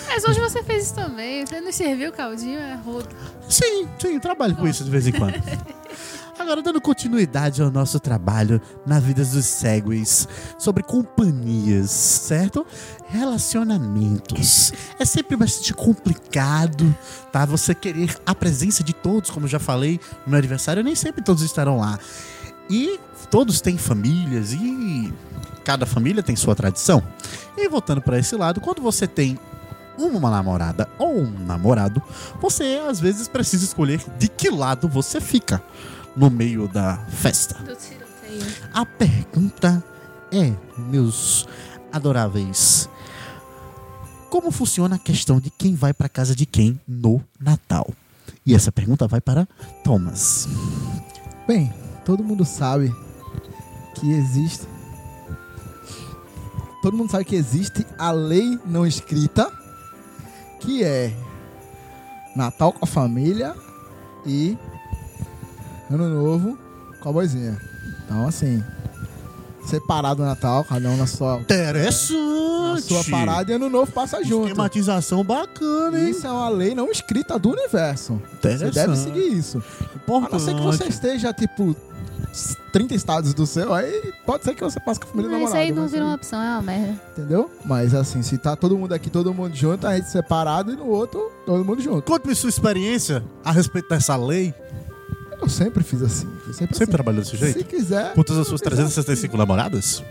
Mas 0.06 0.24
hoje 0.24 0.40
você 0.40 0.62
fez 0.62 0.84
isso 0.84 0.94
também. 0.94 1.44
Você 1.44 1.60
não 1.60 1.72
serviu 1.72 2.10
o 2.10 2.12
caldinho, 2.12 2.58
é 2.58 2.76
rodo. 2.76 3.08
Sim, 3.48 3.88
sim, 3.98 4.18
trabalho 4.18 4.56
com 4.56 4.66
isso 4.66 4.84
de 4.84 4.90
vez 4.90 5.06
em 5.06 5.12
quando. 5.12 5.34
Agora, 6.38 6.60
dando 6.60 6.80
continuidade 6.80 7.62
ao 7.62 7.70
nosso 7.70 8.00
trabalho 8.00 8.60
na 8.84 8.98
vida 8.98 9.24
dos 9.24 9.44
segways 9.46 10.26
sobre 10.58 10.82
companhias, 10.82 11.90
certo? 11.90 12.66
Relacionamentos. 13.08 14.72
É 14.98 15.04
sempre 15.04 15.36
bastante 15.36 15.72
complicado, 15.72 16.94
tá? 17.30 17.44
Você 17.46 17.74
querer 17.74 18.16
a 18.26 18.34
presença 18.34 18.82
de 18.82 18.92
todos, 18.92 19.30
como 19.30 19.46
eu 19.46 19.50
já 19.50 19.60
falei 19.60 20.00
no 20.26 20.30
meu 20.30 20.38
aniversário, 20.38 20.82
nem 20.82 20.96
sempre 20.96 21.22
todos 21.22 21.42
estarão 21.42 21.78
lá. 21.78 21.98
E 22.68 22.98
todos 23.30 23.60
têm 23.60 23.78
famílias 23.78 24.52
e 24.52 25.12
cada 25.64 25.86
família 25.86 26.22
tem 26.22 26.34
sua 26.34 26.56
tradição. 26.56 27.02
E 27.56 27.68
voltando 27.68 28.02
para 28.02 28.18
esse 28.18 28.34
lado, 28.34 28.60
quando 28.60 28.82
você 28.82 29.06
tem 29.06 29.38
uma 29.96 30.30
namorada 30.30 30.88
ou 30.98 31.20
um 31.20 31.30
namorado, 31.46 32.02
você 32.40 32.82
às 32.88 32.98
vezes 32.98 33.28
precisa 33.28 33.64
escolher 33.64 34.00
de 34.18 34.28
que 34.28 34.50
lado 34.50 34.88
você 34.88 35.20
fica 35.20 35.62
no 36.16 36.30
meio 36.30 36.68
da 36.68 36.96
festa. 37.06 37.56
A 38.72 38.84
pergunta 38.84 39.82
é, 40.32 40.52
meus 40.76 41.46
adoráveis, 41.92 42.88
como 44.30 44.50
funciona 44.50 44.96
a 44.96 44.98
questão 44.98 45.38
de 45.38 45.50
quem 45.50 45.74
vai 45.74 45.92
para 45.92 46.08
casa 46.08 46.34
de 46.34 46.44
quem 46.44 46.80
no 46.88 47.22
Natal? 47.38 47.86
E 48.44 48.54
essa 48.54 48.72
pergunta 48.72 49.06
vai 49.06 49.20
para 49.20 49.46
Thomas. 49.84 50.48
Bem, 51.46 51.72
todo 52.04 52.24
mundo 52.24 52.44
sabe 52.44 52.92
que 53.94 54.12
existe. 54.12 54.66
Todo 56.82 56.96
mundo 56.96 57.10
sabe 57.10 57.24
que 57.24 57.36
existe 57.36 57.86
a 57.96 58.10
lei 58.10 58.58
não 58.66 58.86
escrita, 58.86 59.50
que 60.60 60.82
é 60.84 61.16
Natal 62.34 62.72
com 62.72 62.84
a 62.84 62.88
família 62.88 63.54
e 64.26 64.58
Ano 65.90 66.08
Novo 66.08 66.58
com 67.00 67.08
a 67.08 67.12
boizinha. 67.12 67.60
Então, 68.04 68.26
assim, 68.26 68.62
separado 69.66 70.22
o 70.22 70.26
Natal, 70.26 70.64
cada 70.64 70.88
um 70.88 70.96
na 70.96 71.06
sua, 71.06 71.36
na 71.36 71.40
Interessante. 71.42 72.06
sua 72.82 73.04
parada 73.10 73.52
e 73.52 73.54
Ano 73.54 73.68
Novo 73.70 73.90
passa 73.92 74.22
junto. 74.24 74.48
Esquematização 74.48 75.22
bacana, 75.24 75.98
hein? 76.00 76.10
Isso 76.10 76.26
é 76.26 76.30
uma 76.30 76.48
lei 76.48 76.74
não 76.74 76.90
escrita 76.90 77.38
do 77.38 77.50
universo. 77.50 78.20
Você 78.42 78.70
deve 78.70 78.96
seguir 78.96 79.32
isso. 79.32 79.62
A 80.08 80.28
não 80.28 80.38
ser 80.38 80.54
que 80.54 80.60
você 80.60 80.84
esteja, 80.84 81.32
tipo, 81.32 81.74
30 82.72 82.94
estados 82.94 83.32
do 83.32 83.46
céu, 83.46 83.72
aí 83.72 84.12
pode 84.26 84.44
ser 84.44 84.54
que 84.54 84.62
você 84.62 84.80
passe 84.80 84.98
com 84.98 85.06
a 85.06 85.10
família 85.10 85.30
Mas 85.30 85.40
namorada. 85.40 85.64
isso 85.64 85.72
aí 85.72 85.78
não 85.80 85.88
vira 85.88 86.04
uma 86.04 86.14
opção, 86.16 86.42
é 86.42 86.50
uma 86.50 86.62
merda. 86.62 87.00
Entendeu? 87.12 87.50
Mas 87.64 87.94
assim, 87.94 88.22
se 88.22 88.36
tá 88.36 88.56
todo 88.56 88.76
mundo 88.76 88.92
aqui, 88.92 89.08
todo 89.08 89.32
mundo 89.32 89.54
junto, 89.54 89.86
a 89.86 89.94
gente 89.96 90.10
separado 90.10 90.72
e 90.72 90.76
no 90.76 90.86
outro, 90.88 91.30
todo 91.46 91.64
mundo 91.64 91.80
junto. 91.80 92.02
Conte-me 92.02 92.34
sua 92.34 92.50
experiência 92.50 93.22
a 93.44 93.52
respeito 93.52 93.88
dessa 93.88 94.16
lei. 94.16 94.52
Eu 95.44 95.48
sempre 95.50 95.84
fiz 95.84 96.00
assim. 96.02 96.26
Sempre 96.46 96.54
Sempre 96.54 96.74
assim. 96.82 96.86
trabalhou 96.86 97.22
desse 97.22 97.36
jeito? 97.36 97.58
Se 97.58 97.64
quiser. 97.64 98.14
Com 98.14 98.22
todas 98.22 98.40
as 98.42 98.48
suas 98.48 98.60
se 98.60 98.64
quiser. 98.64 98.76
365 98.76 99.36
namoradas? 99.36 100.02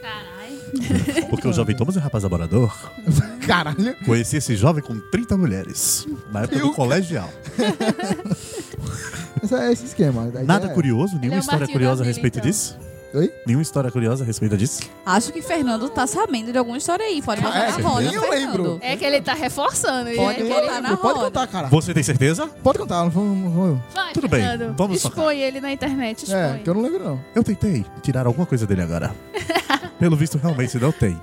Caralho. 0.00 1.26
Porque 1.28 1.46
o 1.46 1.52
jovem 1.52 1.76
Thomas 1.76 1.96
é 1.96 2.00
um 2.00 2.02
rapaz 2.02 2.24
laborador. 2.24 2.74
Caralho. 3.46 3.94
Conheci 4.06 4.38
esse 4.38 4.56
jovem 4.56 4.82
com 4.82 4.98
30 4.98 5.36
mulheres. 5.36 6.06
Na 6.32 6.42
época 6.42 6.58
do 6.60 6.66
Eu- 6.66 6.72
colegial. 6.74 7.28
Esse 9.42 9.54
é 9.54 9.72
esse 9.72 9.84
esquema. 9.84 10.30
Nada 10.46 10.68
é- 10.68 10.70
curioso? 10.72 11.18
Nenhuma 11.18 11.36
é 11.36 11.40
história 11.40 11.68
curiosa 11.68 12.02
a 12.02 12.06
respeito 12.06 12.38
então. 12.38 12.50
disso? 12.50 12.78
Oi? 13.14 13.32
Nenhuma 13.46 13.62
história 13.62 13.92
curiosa 13.92 14.24
a 14.24 14.26
respeito 14.26 14.56
disso? 14.56 14.82
Acho 15.06 15.32
que 15.32 15.40
Fernando 15.40 15.88
tá 15.88 16.04
sabendo 16.04 16.50
de 16.50 16.58
alguma 16.58 16.76
história 16.76 17.06
aí. 17.06 17.22
Pode 17.22 17.40
botar 17.40 17.58
é, 17.58 17.70
na 17.70 17.76
roda, 17.88 18.02
eu 18.02 18.20
Fernando. 18.20 18.30
lembro. 18.30 18.78
É 18.82 18.96
que 18.96 19.04
ele 19.04 19.20
tá 19.20 19.34
reforçando. 19.34 20.10
Pode 20.16 20.42
botar 20.42 20.58
ele- 20.62 20.80
na 20.80 20.96
Pode 20.96 21.20
contar, 21.20 21.46
cara. 21.46 21.68
Você 21.68 21.94
tem 21.94 22.02
certeza? 22.02 22.48
Pode 22.62 22.78
contar, 22.78 23.04
não 23.04 23.10
vou. 23.10 23.24
não 23.24 23.50
vou- 23.50 23.82
Vai, 23.94 24.12
Tudo 24.12 24.26
bem, 24.28 24.40
Fernando. 24.42 24.74
vamos 24.76 24.96
Expõe 24.96 25.12
tocar. 25.14 25.34
ele 25.36 25.60
na 25.60 25.72
internet, 25.72 26.24
expõe. 26.24 26.38
É, 26.40 26.60
que 26.64 26.68
eu 26.68 26.74
não 26.74 26.82
lembro, 26.82 27.04
não. 27.04 27.20
Eu 27.36 27.44
tentei 27.44 27.86
tirar 28.02 28.26
alguma 28.26 28.46
coisa 28.46 28.66
dele 28.66 28.82
agora. 28.82 29.14
Pelo 30.00 30.16
visto, 30.16 30.36
realmente 30.36 30.76
não 30.78 30.90
tem. 30.90 31.16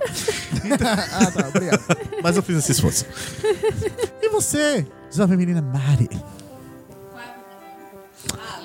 ah, 1.12 1.30
tá, 1.30 1.48
obrigado. 1.48 1.82
Mas 2.22 2.36
eu 2.36 2.42
fiz 2.42 2.56
esse 2.56 2.72
esforço. 2.72 3.04
E 4.22 4.28
você, 4.30 4.86
jovem 5.10 5.36
menina 5.36 5.60
Mari? 5.60 6.08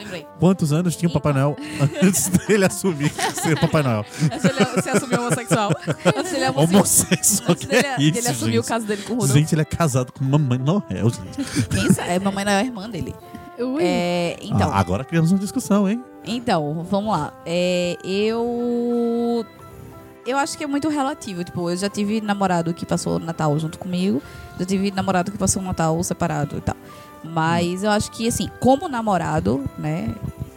Lembrei. 0.07 0.27
Quantos 0.39 0.71
anos 0.73 0.95
tinha 0.95 1.09
o 1.09 1.11
Papai 1.13 1.33
Noel 1.33 1.55
antes 2.01 2.27
dele 2.29 2.65
assumir 2.65 3.11
ser 3.33 3.59
Papai 3.59 3.83
Noel? 3.83 4.05
Antes 4.23 4.41
dele 4.41 4.81
se 4.81 4.89
assumir 4.89 5.19
homossexual. 5.19 5.71
Antes 6.15 6.31
dele 6.31 6.45
Homossexual, 6.55 7.51
Antes 7.51 7.65
dele, 7.67 7.87
é 7.87 8.01
isso, 8.01 8.11
dele 8.13 8.27
assumir 8.29 8.51
gente? 8.53 8.59
o 8.59 8.63
caso 8.63 8.85
dele 8.85 9.01
com 9.03 9.13
o 9.13 9.15
Rodolfo. 9.15 9.33
Gente, 9.33 9.53
ele 9.53 9.61
é 9.61 9.65
casado 9.65 10.11
com 10.11 10.23
Mamãe 10.23 10.57
Noel, 10.57 11.09
gente. 11.09 11.63
Pensa, 11.69 12.01
é 12.03 12.17
mamãe 12.19 12.45
não 12.45 12.51
é 12.51 12.59
a 12.59 12.63
irmã 12.63 12.89
dele. 12.89 13.13
Ui. 13.59 13.81
É, 13.83 14.37
então, 14.41 14.71
Ah, 14.71 14.79
agora 14.79 15.03
criamos 15.03 15.31
uma 15.31 15.39
discussão, 15.39 15.89
hein? 15.89 16.03
então, 16.25 16.85
vamos 16.89 17.11
lá. 17.11 17.33
É, 17.45 17.97
eu 18.03 19.45
eu 20.25 20.37
acho 20.37 20.57
que 20.57 20.63
é 20.63 20.67
muito 20.67 20.89
relativo. 20.89 21.43
Tipo, 21.43 21.69
eu 21.69 21.77
já 21.77 21.89
tive 21.89 22.19
namorado 22.21 22.73
que 22.73 22.85
passou 22.85 23.15
o 23.15 23.19
Natal 23.19 23.57
junto 23.57 23.79
comigo, 23.79 24.21
já 24.59 24.65
tive 24.65 24.91
namorado 24.91 25.31
que 25.31 25.37
passou 25.37 25.61
o 25.61 25.65
Natal 25.65 26.01
separado 26.03 26.57
e 26.57 26.61
tal. 26.61 26.75
Mas 27.33 27.83
eu 27.83 27.89
acho 27.91 28.11
que 28.11 28.27
assim, 28.27 28.49
como 28.59 28.87
namorado, 28.87 29.63
né? 29.77 30.13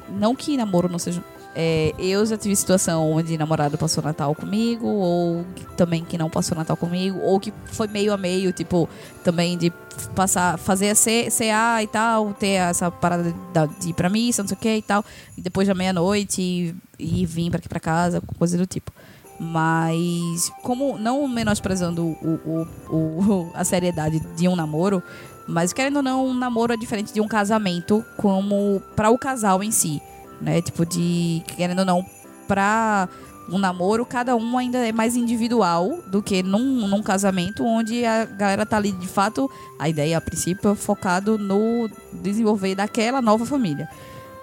Não 0.09 0.35
que 0.35 0.57
namoro 0.57 0.89
não 0.89 0.99
seja 0.99 1.23
é, 1.55 1.93
eu 1.99 2.25
já 2.25 2.37
tive 2.39 2.55
situação 2.55 3.11
onde 3.11 3.37
namorado 3.37 3.77
passou 3.77 4.05
Natal 4.05 4.33
comigo, 4.37 4.87
ou 4.87 5.45
também 5.77 6.05
que 6.05 6.17
não 6.17 6.31
passou 6.31 6.57
Natal 6.57 6.77
comigo, 6.77 7.19
ou 7.21 7.41
que 7.41 7.53
foi 7.73 7.89
meio 7.89 8.13
a 8.13 8.17
meio, 8.17 8.53
tipo, 8.53 8.89
também 9.25 9.59
de 9.59 9.73
passar, 10.15 10.57
fazer 10.59 10.91
a 10.91 10.95
CA 10.95 11.83
e 11.83 11.87
tal, 11.89 12.33
ter 12.35 12.51
essa 12.53 12.89
parada 12.89 13.25
de, 13.25 13.35
de 13.81 13.89
ir 13.91 13.95
pra 13.95 14.09
missa, 14.09 14.43
não 14.45 14.49
sei 14.49 14.57
o 14.57 14.61
que 14.61 14.77
e 14.77 14.83
tal, 14.83 15.05
e 15.37 15.41
depois 15.41 15.67
da 15.67 15.75
meia-noite 15.75 16.41
e, 16.41 16.75
e 16.99 17.27
vir 17.27 17.51
pra 17.51 17.59
aqui 17.59 17.69
pra 17.69 17.81
casa, 17.81 18.23
coisa 18.39 18.57
do 18.57 18.65
tipo. 18.65 18.93
Mas, 19.41 20.53
como 20.63 20.97
não 20.99 21.27
menosprezando 21.27 22.03
o, 22.05 22.41
o, 22.89 22.95
o- 22.95 23.51
a 23.57 23.65
seriedade 23.65 24.21
de 24.37 24.47
um 24.47 24.55
namoro, 24.55 25.03
mas 25.51 25.73
querendo 25.73 25.97
ou 25.97 26.03
não, 26.03 26.27
um 26.27 26.35
namoro 26.35 26.73
é 26.73 26.77
diferente 26.77 27.13
de 27.13 27.21
um 27.21 27.29
casamento, 27.29 28.05
como 28.17 28.81
para 28.95 29.11
o 29.11 29.19
casal 29.19 29.63
em 29.63 29.71
si, 29.71 30.01
né? 30.41 30.63
Tipo, 30.63 30.87
de 30.87 31.43
querendo 31.57 31.81
ou 31.81 31.85
não, 31.85 32.05
pra 32.47 33.09
um 33.49 33.59
namoro, 33.59 34.07
cada 34.07 34.37
um 34.37 34.57
ainda 34.57 34.79
é 34.79 34.93
mais 34.93 35.17
individual 35.17 35.99
do 36.07 36.23
que 36.23 36.43
num, 36.43 36.87
num 36.87 37.03
casamento, 37.03 37.65
onde 37.65 38.05
a 38.05 38.25
galera 38.25 38.65
tá 38.65 38.77
ali 38.77 38.93
de 38.93 39.09
fato, 39.09 39.51
a 39.79 39.89
ideia 39.89 40.17
a 40.17 40.21
princípio 40.21 40.71
é 40.71 40.75
focado 40.75 41.37
no 41.37 41.91
desenvolver 42.13 42.75
daquela 42.77 43.21
nova 43.21 43.45
família. 43.45 43.89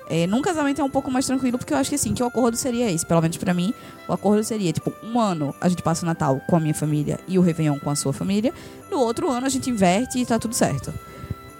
É, 0.09 0.25
num 0.25 0.41
casamento 0.41 0.79
é 0.79 0.83
um 0.83 0.89
pouco 0.89 1.11
mais 1.11 1.25
tranquilo, 1.25 1.57
porque 1.57 1.73
eu 1.73 1.77
acho 1.77 1.89
que 1.89 1.95
assim, 1.95 2.13
que 2.13 2.23
o 2.23 2.25
acordo 2.25 2.55
seria 2.55 2.89
esse, 2.89 3.05
pelo 3.05 3.21
menos 3.21 3.35
pra 3.37 3.53
mim, 3.53 3.73
o 4.07 4.13
acordo 4.13 4.43
seria, 4.43 4.71
tipo, 4.71 4.93
um 5.03 5.19
ano 5.19 5.53
a 5.59 5.67
gente 5.67 5.81
passa 5.81 6.03
o 6.03 6.05
Natal 6.05 6.41
com 6.47 6.55
a 6.55 6.59
minha 6.59 6.73
família 6.73 7.19
e 7.27 7.37
o 7.37 7.41
Réveillon 7.41 7.77
com 7.79 7.89
a 7.89 7.95
sua 7.95 8.13
família, 8.13 8.53
no 8.89 8.99
outro 8.99 9.29
ano 9.29 9.45
a 9.45 9.49
gente 9.49 9.69
inverte 9.69 10.19
e 10.19 10.25
tá 10.25 10.39
tudo 10.39 10.53
certo. 10.53 10.93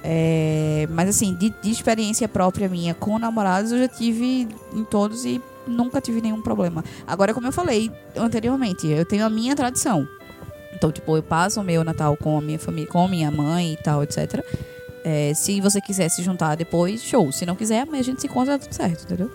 É, 0.02 0.88
mas 0.92 1.10
assim, 1.10 1.36
de, 1.36 1.54
de 1.62 1.70
experiência 1.70 2.28
própria 2.30 2.70
minha 2.70 2.94
com 2.94 3.20
namorados, 3.20 3.74
eu 3.74 3.80
já 3.80 3.88
tive 3.90 4.48
em 4.74 4.86
todos 4.86 5.26
e 5.26 5.42
nunca 5.68 6.00
tive 6.00 6.22
nenhum 6.22 6.42
problema. 6.42 6.84
Agora, 7.06 7.34
como 7.34 7.48
eu 7.48 7.52
falei 7.52 7.92
anteriormente, 8.16 8.88
eu 8.88 9.06
tenho 9.06 9.26
a 9.26 9.30
minha 9.30 9.54
tradição. 9.56 10.08
Então, 10.74 10.92
tipo, 10.92 11.18
eu 11.18 11.24
passo 11.24 11.60
o 11.60 11.64
meu 11.64 11.84
Natal 11.84 12.16
com 12.16 12.38
a 12.38 12.42
minha 12.42 12.60
família, 12.60 12.90
com 12.90 13.04
a 13.04 13.08
minha 13.08 13.32
mãe 13.32 13.74
e 13.74 13.78
tal, 13.78 14.04
etc. 14.04 14.46
É, 15.10 15.34
se 15.34 15.62
você 15.62 15.80
quiser 15.80 16.10
se 16.10 16.22
juntar 16.22 16.56
depois, 16.56 17.02
show. 17.02 17.32
Se 17.32 17.46
não 17.46 17.56
quiser, 17.56 17.80
amanhã 17.84 18.02
a 18.02 18.04
gente 18.04 18.20
se 18.20 18.28
encontra, 18.28 18.60
tá 18.60 18.66
tudo 18.66 18.74
certo, 18.76 19.06
entendeu? 19.06 19.32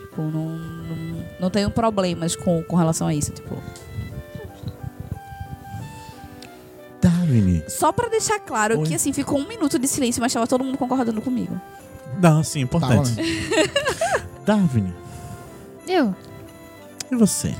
Tipo, 0.00 0.22
não, 0.22 0.48
não, 0.58 1.24
não 1.38 1.50
tenho 1.50 1.70
problemas 1.70 2.34
com, 2.34 2.64
com 2.64 2.74
relação 2.74 3.06
a 3.06 3.14
isso, 3.14 3.30
tipo. 3.30 3.56
Davine. 7.00 7.62
Só 7.68 7.92
pra 7.92 8.08
deixar 8.08 8.40
claro 8.40 8.80
Oi. 8.80 8.88
que, 8.88 8.94
assim, 8.96 9.12
ficou 9.12 9.38
um 9.38 9.46
minuto 9.46 9.78
de 9.78 9.86
silêncio, 9.86 10.20
mas 10.20 10.32
tava 10.32 10.48
todo 10.48 10.64
mundo 10.64 10.76
concordando 10.76 11.22
comigo. 11.22 11.60
Não, 12.20 12.42
sim, 12.42 12.62
importante. 12.62 13.14
Tá, 14.44 14.56
Davine, 14.56 14.92
Eu. 15.86 16.12
e 17.08 17.14
você? 17.14 17.54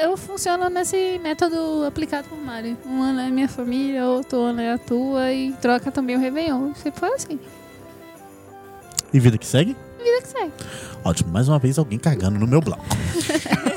Eu 0.00 0.16
funciono 0.16 0.68
nesse 0.70 1.18
método 1.22 1.84
aplicado 1.86 2.28
por 2.28 2.38
Mari. 2.38 2.76
Um 2.86 3.02
ano 3.02 3.20
é 3.20 3.30
minha 3.30 3.48
família, 3.48 4.06
outro 4.06 4.40
ano 4.40 4.60
é 4.60 4.72
a 4.72 4.78
tua 4.78 5.32
e 5.32 5.52
troca 5.54 5.90
também 5.90 6.16
o 6.16 6.20
Réveillon. 6.20 6.74
Sempre 6.74 7.00
foi 7.00 7.12
assim. 7.14 7.40
E 9.12 9.20
vida 9.20 9.36
que 9.36 9.46
segue? 9.46 9.76
Vida 9.98 10.22
que 10.22 10.28
segue. 10.28 10.52
Ótimo, 11.04 11.30
mais 11.30 11.48
uma 11.48 11.58
vez 11.58 11.78
alguém 11.78 11.98
cagando 11.98 12.38
no 12.38 12.46
meu 12.46 12.60
bloco. 12.60 12.84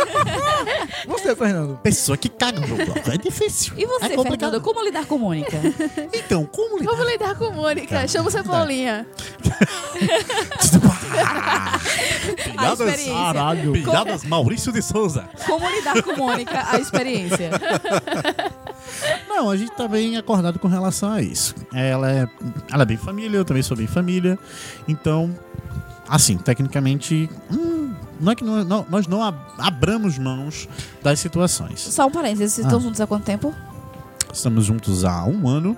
Você, 1.07 1.35
Fernando. 1.35 1.77
Pessoa 1.81 2.17
que 2.17 2.29
caga 2.29 2.59
no 2.59 2.67
meu 2.67 2.85
bloco. 2.85 3.11
É 3.11 3.17
difícil. 3.17 3.73
E 3.77 3.85
você, 3.85 4.05
é 4.05 4.09
complicado. 4.09 4.51
Fernando, 4.51 4.61
como 4.61 4.83
lidar 4.83 5.05
com 5.05 5.17
Mônica? 5.17 5.57
Então, 6.13 6.45
como 6.45 6.77
lidar? 6.77 6.91
Vamos 6.91 7.11
lidar 7.11 7.35
com 7.35 7.51
Mônica. 7.51 8.07
Chama 8.07 8.29
o 8.29 8.31
Cebolinha. 8.31 9.05
A 12.57 12.73
experiência. 12.73 13.13
Caralho. 13.13 13.73
Piadas 13.73 14.23
Maurício 14.23 14.71
de 14.71 14.81
Souza. 14.81 15.29
Como 15.45 15.69
lidar 15.69 16.01
com 16.01 16.15
Mônica, 16.15 16.63
a 16.71 16.79
experiência. 16.79 17.51
Não, 19.27 19.49
a 19.49 19.57
gente 19.57 19.71
tá 19.71 19.87
bem 19.87 20.17
acordado 20.17 20.59
com 20.59 20.67
relação 20.67 21.11
a 21.11 21.21
isso. 21.21 21.55
Ela 21.73 22.11
é, 22.11 22.27
ela 22.71 22.83
é 22.83 22.85
bem 22.85 22.97
família, 22.97 23.37
eu 23.37 23.45
também 23.45 23.63
sou 23.63 23.75
bem 23.75 23.87
família. 23.87 24.37
Então, 24.87 25.33
assim, 26.07 26.37
tecnicamente, 26.37 27.29
hum, 27.51 27.82
não 28.23 28.31
é 28.31 28.35
que 28.35 28.43
não- 28.43 28.63
não- 28.63 28.85
nós 28.89 29.05
não 29.07 29.21
ab- 29.21 29.37
abramos 29.57 30.17
mãos 30.17 30.67
das 31.03 31.19
situações. 31.19 31.79
Só 31.81 32.07
um 32.07 32.11
parênteses, 32.11 32.53
vocês 32.53 32.65
estão 32.65 32.79
Ah. 32.79 32.81
juntos 32.81 32.99
há 33.01 33.05
quanto 33.07 33.23
tempo? 33.23 33.53
Estamos 34.31 34.65
juntos 34.65 35.05
há 35.05 35.25
um 35.25 35.47
ano 35.47 35.77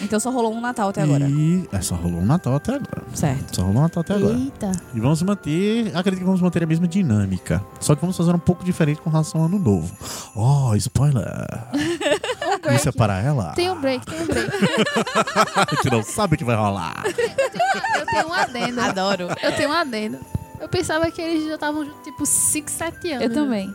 Então 0.00 0.20
só 0.20 0.30
rolou 0.30 0.54
um 0.54 0.60
Natal 0.60 0.90
até 0.90 1.02
agora. 1.02 1.28
e 1.28 1.68
é, 1.72 1.80
só 1.80 1.96
rolou 1.96 2.20
um 2.20 2.24
Natal 2.24 2.54
até 2.54 2.76
agora. 2.76 3.02
Certo. 3.12 3.56
Só 3.56 3.62
rolou 3.62 3.78
um 3.78 3.82
Natal 3.82 4.02
até 4.02 4.14
agora. 4.14 4.34
Eita. 4.34 4.70
E 4.94 5.00
vamos 5.00 5.20
manter, 5.22 5.90
acredito 5.96 6.20
que 6.20 6.24
vamos 6.24 6.40
manter 6.40 6.62
a 6.62 6.66
mesma 6.66 6.86
dinâmica. 6.86 7.60
Só 7.80 7.96
que 7.96 8.00
vamos 8.00 8.16
fazer 8.16 8.32
um 8.32 8.38
pouco 8.38 8.64
diferente 8.64 9.00
com 9.00 9.10
relação 9.10 9.40
ao 9.40 9.48
ano 9.48 9.58
novo. 9.58 9.92
Oh, 10.36 10.76
spoiler! 10.76 11.26
Isso 12.72 12.88
é 12.88 12.92
para 12.92 13.18
ela? 13.20 13.52
Tem 13.54 13.68
um 13.68 13.80
break, 13.80 14.06
tem 14.06 14.20
um 14.22 14.26
break. 14.26 14.48
A 15.56 15.74
gente 15.74 15.90
não 15.90 16.02
sabe 16.04 16.36
o 16.36 16.38
que 16.38 16.44
vai 16.44 16.54
rolar. 16.54 17.02
Eu 17.04 18.06
tenho 18.06 18.28
um 18.28 18.32
adendo. 18.32 18.80
Adoro. 18.80 19.28
Eu 19.42 19.52
tenho 19.56 19.70
um 19.70 19.72
adendo. 19.72 20.18
Eu 20.60 20.68
pensava 20.68 21.10
que 21.10 21.20
eles 21.20 21.46
já 21.46 21.54
estavam 21.54 21.84
juntos, 21.84 22.02
tipo 22.04 22.24
5, 22.26 22.70
7 22.70 23.12
anos. 23.12 23.24
Eu 23.24 23.32
também. 23.34 23.74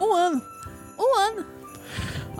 Um 0.00 0.14
ano. 0.14 0.42
Um 0.98 1.18
ano. 1.18 1.44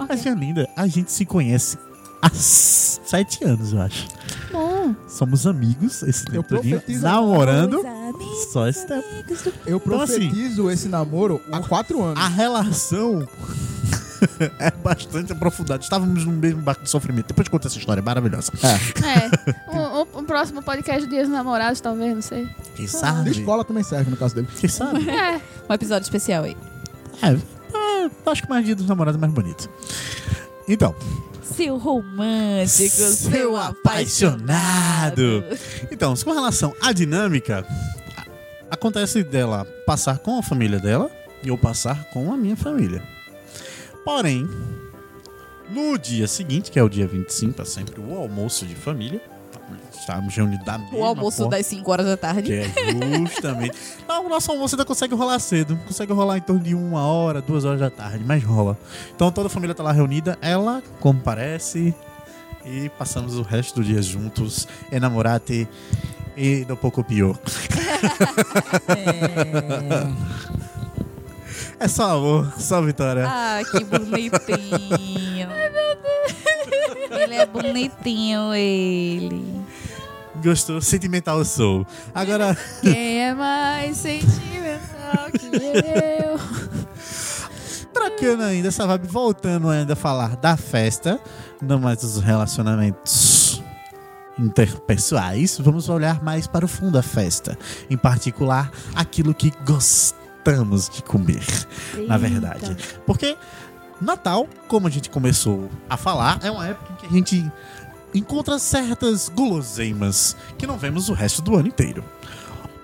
Mas 0.08 0.24
é 0.24 0.30
linda, 0.30 0.68
a 0.76 0.86
gente 0.86 1.12
se 1.12 1.24
conhece 1.26 1.78
há 2.22 2.26
s- 2.28 3.00
sete 3.04 3.44
anos, 3.44 3.72
eu 3.72 3.80
acho. 3.82 4.08
Bom. 4.50 4.94
Somos 5.08 5.46
amigos 5.46 6.02
esse 6.02 6.24
tempo 6.24 6.48
todinho, 6.48 6.76
profetizo- 6.78 7.02
namorando 7.04 7.82
só 8.52 8.66
esse 8.68 8.86
tempo. 8.86 9.04
Eu 9.66 9.76
Então, 9.76 10.00
assim, 10.00 10.28
profetizo 10.30 10.70
esse 10.70 10.88
namoro 10.88 11.40
há 11.52 11.60
quatro 11.60 12.02
anos. 12.02 12.22
A 12.22 12.28
relação 12.28 13.26
é 14.58 14.70
bastante 14.70 15.32
aprofundada. 15.32 15.82
Estávamos 15.82 16.24
no 16.24 16.32
mesmo 16.32 16.60
barco 16.62 16.82
de 16.84 16.90
sofrimento. 16.90 17.28
Depois 17.28 17.48
conta 17.48 17.68
essa 17.68 17.78
história 17.78 18.02
maravilhosa. 18.02 18.52
É. 18.62 19.70
Um, 19.70 20.00
um- 20.02 20.18
um 20.20 20.24
próximo 20.24 20.62
podcast 20.62 21.08
Dias 21.08 21.28
dos 21.28 21.36
Namorados, 21.36 21.80
talvez, 21.80 22.14
não 22.14 22.22
sei. 22.22 22.48
Quem 22.76 22.86
De 22.86 22.90
sabe? 22.90 23.30
escola 23.30 23.64
também 23.64 23.82
serve 23.82 24.10
no 24.10 24.16
caso 24.16 24.34
dele. 24.34 24.48
Quem 24.58 24.68
sabe? 24.68 25.08
É. 25.08 25.40
Um 25.68 25.74
episódio 25.74 26.04
especial 26.04 26.44
aí. 26.44 26.56
É, 27.22 27.32
é, 27.32 28.10
acho 28.26 28.42
que 28.42 28.48
mais 28.48 28.64
dia 28.64 28.74
dos 28.74 28.86
namorados 28.86 29.18
é 29.18 29.20
mais 29.20 29.32
bonito. 29.32 29.68
Então, 30.68 30.94
Seu 31.42 31.76
romântico, 31.76 32.88
seu, 32.88 33.08
Seu 33.30 33.56
apaixonado. 33.56 35.44
Então, 35.90 36.14
com 36.16 36.32
relação 36.32 36.74
à 36.80 36.92
dinâmica, 36.92 37.66
acontece 38.70 39.22
dela 39.22 39.64
passar 39.86 40.18
com 40.18 40.38
a 40.38 40.42
família 40.42 40.78
dela 40.78 41.10
e 41.42 41.48
eu 41.48 41.58
passar 41.58 42.04
com 42.12 42.32
a 42.32 42.36
minha 42.36 42.56
família. 42.56 43.02
Porém, 44.04 44.48
no 45.70 45.98
dia 45.98 46.26
seguinte, 46.26 46.70
que 46.70 46.78
é 46.78 46.82
o 46.82 46.88
dia 46.88 47.06
25, 47.06 47.62
é 47.62 47.64
sempre 47.64 48.00
o 48.00 48.16
almoço 48.16 48.66
de 48.66 48.74
família. 48.74 49.20
Estamos 49.92 50.34
reunidos 50.34 50.64
da 50.64 50.78
mesma 50.78 50.98
O 50.98 51.04
almoço 51.04 51.36
forma, 51.38 51.50
das 51.52 51.66
5 51.66 51.90
horas 51.90 52.06
da 52.06 52.16
tarde. 52.16 52.42
Que 52.42 52.52
é 52.54 53.18
justamente. 53.18 53.76
Não, 54.08 54.26
o 54.26 54.28
nosso 54.28 54.50
almoço 54.50 54.74
ainda 54.74 54.84
consegue 54.84 55.14
rolar 55.14 55.38
cedo. 55.38 55.78
Consegue 55.86 56.12
rolar 56.12 56.38
em 56.38 56.40
torno 56.40 56.62
de 56.62 56.74
uma 56.74 57.02
hora, 57.02 57.40
duas 57.40 57.64
horas 57.64 57.78
da 57.78 57.90
tarde, 57.90 58.24
mas 58.24 58.42
rola. 58.42 58.76
Então 59.14 59.30
toda 59.30 59.46
a 59.46 59.50
família 59.50 59.74
tá 59.74 59.82
lá 59.82 59.92
reunida, 59.92 60.38
ela 60.40 60.82
comparece 60.98 61.94
e 62.64 62.88
passamos 62.90 63.36
o 63.36 63.42
resto 63.42 63.76
do 63.76 63.84
dia 63.84 64.02
juntos, 64.02 64.66
enamorate 64.90 65.68
e 66.36 66.64
do 66.64 66.76
pouco 66.76 67.04
pior. 67.04 67.38
É 68.88 70.70
só 71.88 72.16
amor, 72.16 72.52
só 72.58 72.82
vitória. 72.82 73.24
Ah, 73.26 73.60
que 73.70 73.84
bonitinho. 73.84 75.48
Ai, 75.50 75.70
meu 75.70 75.96
Deus. 75.96 77.20
Ele 77.22 77.34
é 77.34 77.46
bonitinho, 77.46 78.54
ele. 78.54 79.62
Gostou? 80.42 80.80
Sentimental 80.80 81.38
eu 81.38 81.44
sou. 81.44 81.86
Agora, 82.14 82.56
Quem 82.80 83.22
é 83.22 83.34
mais 83.34 83.96
sentimental 83.96 85.30
que 85.32 85.46
eu? 85.46 86.38
trocando 87.92 88.42
ainda 88.44 88.68
essa 88.68 88.86
vibe, 88.86 89.08
voltando 89.08 89.68
ainda 89.68 89.94
a 89.94 89.96
falar 89.96 90.36
da 90.36 90.56
festa, 90.56 91.20
não 91.60 91.78
mais 91.78 91.98
dos 91.98 92.20
relacionamentos 92.20 93.62
interpessoais, 94.38 95.58
vamos 95.58 95.88
olhar 95.88 96.22
mais 96.22 96.46
para 96.46 96.64
o 96.64 96.68
fundo 96.68 96.92
da 96.92 97.02
festa. 97.02 97.58
Em 97.90 97.96
particular, 97.96 98.70
aquilo 98.94 99.34
que 99.34 99.52
gostamos 99.66 100.19
de 100.90 101.02
comer, 101.02 101.44
na 102.06 102.16
verdade. 102.16 102.76
Porque 103.06 103.36
Natal, 104.00 104.48
como 104.66 104.86
a 104.86 104.90
gente 104.90 105.10
começou 105.10 105.70
a 105.88 105.96
falar, 105.96 106.38
é 106.42 106.50
uma 106.50 106.66
época 106.66 106.92
em 106.92 106.96
que 106.96 107.06
a 107.06 107.10
gente 107.10 107.52
encontra 108.14 108.58
certas 108.58 109.28
guloseimas 109.28 110.36
que 110.56 110.66
não 110.66 110.78
vemos 110.78 111.08
o 111.08 111.12
resto 111.12 111.42
do 111.42 111.56
ano 111.56 111.68
inteiro. 111.68 112.04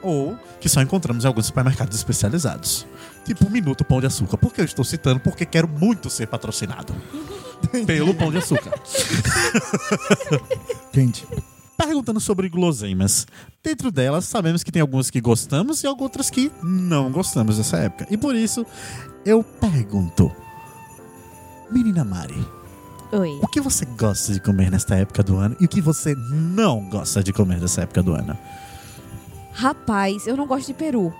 Ou 0.02 0.38
que 0.60 0.68
só 0.68 0.80
encontramos 0.82 1.24
em 1.24 1.26
alguns 1.26 1.46
supermercados 1.46 1.96
especializados. 1.96 2.86
Tipo 3.24 3.46
o 3.46 3.50
Minuto 3.50 3.84
Pão 3.84 4.00
de 4.00 4.06
Açúcar. 4.06 4.36
Por 4.36 4.52
que 4.52 4.60
eu 4.60 4.64
estou 4.64 4.84
citando? 4.84 5.18
Porque 5.18 5.44
quero 5.44 5.66
muito 5.66 6.08
ser 6.08 6.26
patrocinado. 6.26 6.94
Pelo 7.86 8.14
Pão 8.14 8.30
de 8.30 8.38
Açúcar. 8.38 8.72
Quente. 10.92 11.26
Perguntando 11.76 12.20
sobre 12.20 12.48
guloseimas. 12.48 13.26
Dentro 13.62 13.90
delas, 13.90 14.24
sabemos 14.24 14.62
que 14.62 14.72
tem 14.72 14.80
algumas 14.80 15.10
que 15.10 15.20
gostamos 15.20 15.82
e 15.82 15.86
outras 15.86 16.30
que 16.30 16.50
não 16.62 17.10
gostamos 17.10 17.58
dessa 17.58 17.76
época. 17.78 18.06
E 18.10 18.16
por 18.16 18.34
isso, 18.34 18.64
eu 19.24 19.42
pergunto. 19.42 20.32
Menina 21.70 22.04
Mari, 22.04 22.46
Oi. 23.12 23.40
o 23.42 23.48
que 23.48 23.60
você 23.60 23.84
gosta 23.84 24.32
de 24.32 24.40
comer 24.40 24.70
nesta 24.70 24.94
época 24.94 25.22
do 25.22 25.36
ano 25.36 25.56
e 25.60 25.64
o 25.64 25.68
que 25.68 25.80
você 25.80 26.14
não 26.14 26.88
gosta 26.88 27.22
de 27.22 27.32
comer 27.32 27.60
nessa 27.60 27.82
época 27.82 28.02
do 28.02 28.14
ano? 28.14 28.38
Rapaz, 29.52 30.26
eu 30.26 30.36
não 30.36 30.46
gosto 30.46 30.68
de 30.68 30.74
peru. 30.74 31.12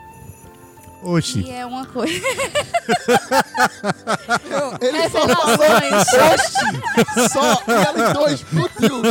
Oxi. 1.03 1.41
E 1.41 1.51
é 1.51 1.65
uma 1.67 1.87
coisa. 1.87 2.15
Ele 4.81 5.09
só 5.09 5.29
falou 5.29 5.55
oxi! 5.55 7.31
Só 7.31 7.63
ela 7.67 8.11
e 8.11 8.13
dois 8.15 8.41
explodiu. 8.41 9.03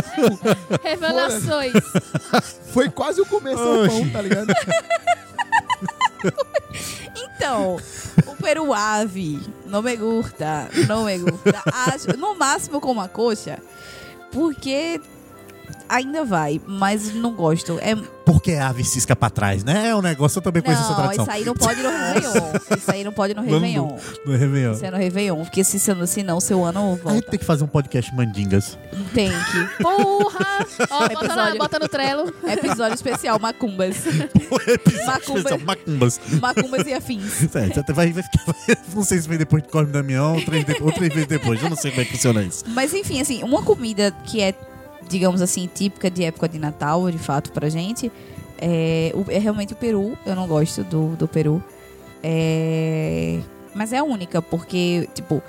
Revelações. 0.84 1.74
Foi 2.74 2.90
quase 2.90 3.22
o 3.22 3.26
começo 3.26 3.64
do 3.64 3.88
pão, 3.88 4.10
tá 4.10 4.22
ligado? 4.22 4.48
Então, 7.38 7.78
o 8.26 8.36
peru 8.36 8.74
ave 8.74 9.40
não 9.66 9.82
me 9.82 9.96
gusta, 9.96 10.68
não 10.88 11.06
me 11.06 11.20
gusta. 11.20 11.62
Acho, 11.72 12.18
no 12.18 12.34
máximo 12.34 12.82
com 12.82 12.92
uma 12.92 13.08
coxa, 13.08 13.60
porque 14.32 15.00
ainda 15.90 16.24
vai, 16.26 16.62
mas 16.66 17.14
não 17.14 17.34
gosto. 17.34 17.78
É, 17.82 17.96
Porque 18.26 18.54
a 18.54 18.70
ave 18.70 18.84
cisca 18.84 19.16
pra 19.16 19.30
trás, 19.30 19.64
né? 19.64 19.90
É 19.90 19.96
um 19.96 20.02
negócio, 20.02 20.40
eu 20.40 20.42
também 20.42 20.62
conheço 20.62 20.82
essa 20.84 20.92
não, 20.92 20.98
tradição. 20.98 21.24
isso 21.26 21.32
aí 21.32 21.46
não 21.46 21.54
pode 21.54 21.82
no 21.84 21.90
Réveillon. 21.90 22.52
Isso 22.78 22.92
aí 22.92 23.04
não 23.04 23.12
pode 23.12 23.34
no 23.34 23.42
Réveillon. 23.42 23.98
No 24.26 24.36
Réveillon. 24.38 24.72
Isso 24.74 24.86
é 24.86 24.92
no 24.92 24.98
Réveillon, 24.98 25.44
porque 25.44 25.64
se 25.64 25.80
senão, 25.80 26.06
senão 26.08 26.40
seu 26.40 26.64
ano 26.64 26.80
A 26.80 26.94
gente 26.96 27.02
volta. 27.04 27.30
tem 27.32 27.40
que 27.40 27.46
fazer 27.46 27.64
um 27.64 27.68
podcast 27.68 28.14
mandingas. 28.16 28.78
Tem 29.14 29.30
que. 29.30 29.84
Porra! 29.84 30.66
Ó, 30.90 31.00
bota, 31.08 31.14
na, 31.14 31.14
Episódio. 31.26 31.58
bota 31.60 31.80
no 31.80 31.88
trelo. 31.88 32.34
Episódio 32.48 32.96
especial, 32.96 33.40
macumbas. 33.40 33.98
Episódio 34.68 35.06
Macumba. 35.06 35.40
especial, 35.40 35.60
Macumbas. 35.60 36.20
Macumbas 36.42 36.88
e 36.88 36.94
afins. 36.94 37.32
Sério, 37.52 37.74
você 37.86 37.94
vai, 37.94 38.12
vai 38.12 38.24
ficar. 38.24 38.56
Não 38.96 39.04
sei 39.04 39.20
se 39.20 39.28
vem 39.28 39.38
depois 39.38 39.62
de 39.64 39.70
Corme 39.70 39.92
Damião 39.92 40.36
ou 40.36 40.42
três, 40.44 40.66
de- 40.66 40.82
ou 40.82 40.92
três 40.92 41.14
vezes 41.14 41.28
depois. 41.28 41.62
Eu 41.62 41.70
não 41.70 41.78
sei 41.78 41.92
como 41.92 42.02
é 42.02 42.06
que 42.06 42.12
funciona 42.14 42.42
isso. 42.44 42.64
Mas 42.70 42.94
enfim, 42.94 43.22
assim, 43.22 43.44
uma 43.44 43.62
comida 43.62 44.12
que 44.26 44.42
é, 44.42 44.54
digamos 45.08 45.42
assim, 45.42 45.70
típica 45.74 46.10
de 46.10 46.24
época 46.24 46.48
de 46.48 46.60
Natal, 46.60 47.10
de 47.12 47.18
fato, 47.18 47.52
pra 47.52 47.70
gente, 47.70 48.12
é, 48.58 49.14
é 49.30 49.40
realmente 49.40 49.74
o 49.74 49.76
peru. 49.76 50.18
Eu 50.26 50.36
não 50.36 50.48
gosto 50.48 50.84
do, 50.84 51.16
do 51.16 51.28
peru. 51.28 51.64
É, 52.24 53.40
mas 53.74 53.94
é 53.94 53.98
a 53.98 54.04
única, 54.04 54.42
porque, 54.42 55.08
tipo, 55.14 55.42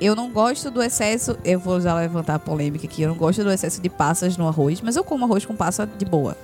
eu 0.00 0.16
não 0.16 0.30
gosto 0.30 0.70
do 0.70 0.82
excesso. 0.82 1.38
Eu 1.44 1.60
vou 1.60 1.80
já 1.80 1.94
levantar 1.94 2.34
a 2.34 2.38
polêmica 2.38 2.86
aqui. 2.86 3.02
Eu 3.02 3.08
não 3.08 3.16
gosto 3.16 3.42
do 3.44 3.50
excesso 3.50 3.80
de 3.80 3.88
passas 3.88 4.36
no 4.36 4.48
arroz, 4.48 4.80
mas 4.80 4.96
eu 4.96 5.04
como 5.04 5.24
arroz 5.24 5.46
com 5.46 5.54
passa 5.54 5.86
de 5.86 6.04
boa. 6.04 6.36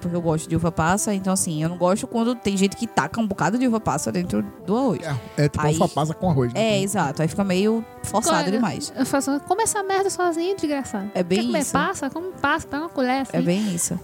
Porque 0.00 0.14
eu 0.16 0.20
gosto 0.22 0.48
de 0.48 0.56
uva 0.56 0.70
passa, 0.72 1.12
então 1.14 1.32
assim, 1.32 1.62
eu 1.62 1.68
não 1.68 1.76
gosto 1.76 2.06
quando 2.06 2.34
tem 2.34 2.56
gente 2.56 2.76
que 2.76 2.86
taca 2.86 3.20
um 3.20 3.26
bocado 3.26 3.58
de 3.58 3.66
uva 3.66 3.80
passa 3.80 4.10
dentro 4.12 4.44
do 4.66 4.76
arroz. 4.76 5.00
É, 5.36 5.44
é 5.44 5.48
tipo 5.48 5.64
Aí- 5.64 5.74
alfapasa 5.80 6.14
com 6.14 6.30
arroz. 6.30 6.52
né? 6.52 6.60
É, 6.60 6.80
exato. 6.82 7.22
Aí 7.22 7.28
fica 7.28 7.44
meio 7.44 7.84
forçado 8.02 8.50
demais. 8.50 8.92
Eu 8.96 9.04
faço, 9.06 9.40
come 9.46 9.62
essa 9.62 9.82
merda 9.82 10.10
sozinho, 10.10 10.56
desgraçado. 10.56 11.10
É 11.14 11.22
bem 11.22 11.40
Quer 11.40 11.46
comer 11.46 11.58
isso. 11.60 11.72
passa? 11.72 12.10
Come 12.10 12.28
passa, 12.40 12.66
pega 12.66 12.82
uma 12.84 12.88
colher 12.88 13.22
assim. 13.22 13.36
É 13.36 13.40
bem 13.42 13.74
isso. 13.74 13.98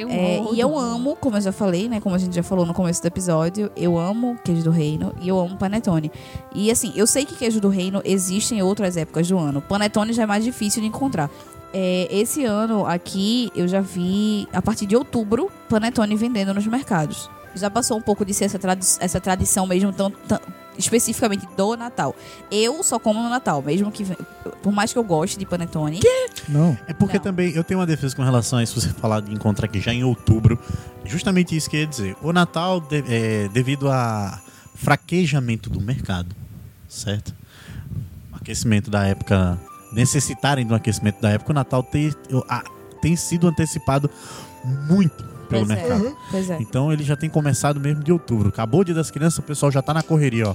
Um 0.00 0.08
É, 0.08 0.42
e 0.54 0.58
eu 0.58 0.76
amo, 0.76 1.14
como 1.14 1.36
eu 1.36 1.40
já 1.40 1.52
falei, 1.52 1.86
né? 1.88 2.00
Como 2.00 2.14
a 2.14 2.18
gente 2.18 2.34
já 2.34 2.42
falou 2.42 2.64
no 2.66 2.72
começo 2.74 3.00
do 3.00 3.06
episódio, 3.06 3.70
eu 3.76 3.96
amo 3.98 4.36
queijo 4.42 4.62
do 4.64 4.70
reino 4.70 5.14
e 5.20 5.28
eu 5.28 5.38
amo 5.38 5.56
panetone. 5.56 6.10
E 6.54 6.70
assim, 6.72 6.92
eu 6.96 7.06
sei 7.06 7.24
que 7.24 7.36
queijo 7.36 7.60
do 7.60 7.68
reino 7.68 8.00
existe 8.04 8.54
em 8.54 8.62
outras 8.62 8.96
épocas 8.96 9.28
do 9.28 9.38
ano. 9.38 9.60
Panetone 9.62 10.12
já 10.12 10.22
é 10.22 10.26
mais 10.26 10.42
difícil 10.42 10.80
de 10.80 10.88
encontrar. 10.88 11.30
É, 11.74 12.06
esse 12.10 12.44
ano 12.44 12.84
aqui 12.86 13.50
eu 13.54 13.66
já 13.66 13.80
vi, 13.80 14.46
a 14.52 14.60
partir 14.60 14.86
de 14.86 14.94
outubro, 14.96 15.50
panetone 15.68 16.14
vendendo 16.16 16.52
nos 16.52 16.66
mercados. 16.66 17.30
Já 17.54 17.70
passou 17.70 17.96
um 17.98 18.02
pouco 18.02 18.24
de 18.24 18.32
ser 18.34 18.44
essa, 18.46 18.58
tradi- 18.58 18.96
essa 19.00 19.20
tradição 19.20 19.66
mesmo, 19.66 19.92
tão, 19.92 20.10
tão- 20.10 20.40
especificamente 20.78 21.46
do 21.56 21.76
Natal. 21.76 22.16
Eu 22.50 22.82
só 22.82 22.98
como 22.98 23.22
no 23.22 23.28
Natal, 23.28 23.60
mesmo 23.62 23.90
que. 23.92 24.04
Por 24.62 24.72
mais 24.72 24.90
que 24.92 24.98
eu 24.98 25.04
goste 25.04 25.38
de 25.38 25.44
panetone. 25.44 26.00
Não. 26.48 26.76
É 26.86 26.94
porque 26.94 27.16
Não. 27.18 27.22
também 27.24 27.52
eu 27.54 27.62
tenho 27.62 27.78
uma 27.80 27.86
defesa 27.86 28.16
com 28.16 28.22
relação 28.22 28.58
a 28.58 28.62
isso, 28.62 28.80
você 28.80 28.88
falar 28.88 29.20
de 29.20 29.32
encontrar 29.34 29.66
aqui 29.66 29.80
já 29.80 29.92
em 29.92 30.02
outubro. 30.02 30.58
Justamente 31.04 31.54
isso 31.54 31.68
que 31.68 31.76
eu 31.76 31.80
ia 31.80 31.86
dizer. 31.86 32.16
O 32.22 32.32
Natal, 32.32 32.80
de- 32.80 33.04
é, 33.06 33.48
devido 33.48 33.90
a 33.90 34.40
fraquejamento 34.74 35.68
do 35.68 35.80
mercado, 35.80 36.34
certo? 36.88 37.34
Aquecimento 38.32 38.90
da 38.90 39.04
época, 39.06 39.58
necessitarem 39.92 40.66
do 40.66 40.74
aquecimento 40.74 41.20
da 41.20 41.30
época, 41.30 41.52
o 41.52 41.54
Natal 41.54 41.82
tem, 41.82 42.12
tem 43.00 43.16
sido 43.16 43.46
antecipado 43.48 44.10
muito 44.88 45.24
pelo 45.48 45.66
Pois 45.66 45.70
é. 45.70 45.74
mercado. 45.74 46.16
Pois 46.30 46.50
é. 46.50 46.58
Então 46.60 46.92
ele 46.92 47.02
já 47.04 47.16
tem 47.16 47.28
começado 47.28 47.78
mesmo 47.78 48.02
de 48.02 48.12
outubro. 48.12 48.48
Acabou 48.48 48.80
o 48.80 48.84
dia 48.84 48.94
das 48.94 49.10
crianças, 49.10 49.38
o 49.38 49.42
pessoal 49.42 49.70
já 49.70 49.82
tá 49.82 49.92
na 49.92 50.02
correria, 50.02 50.48
ó. 50.48 50.54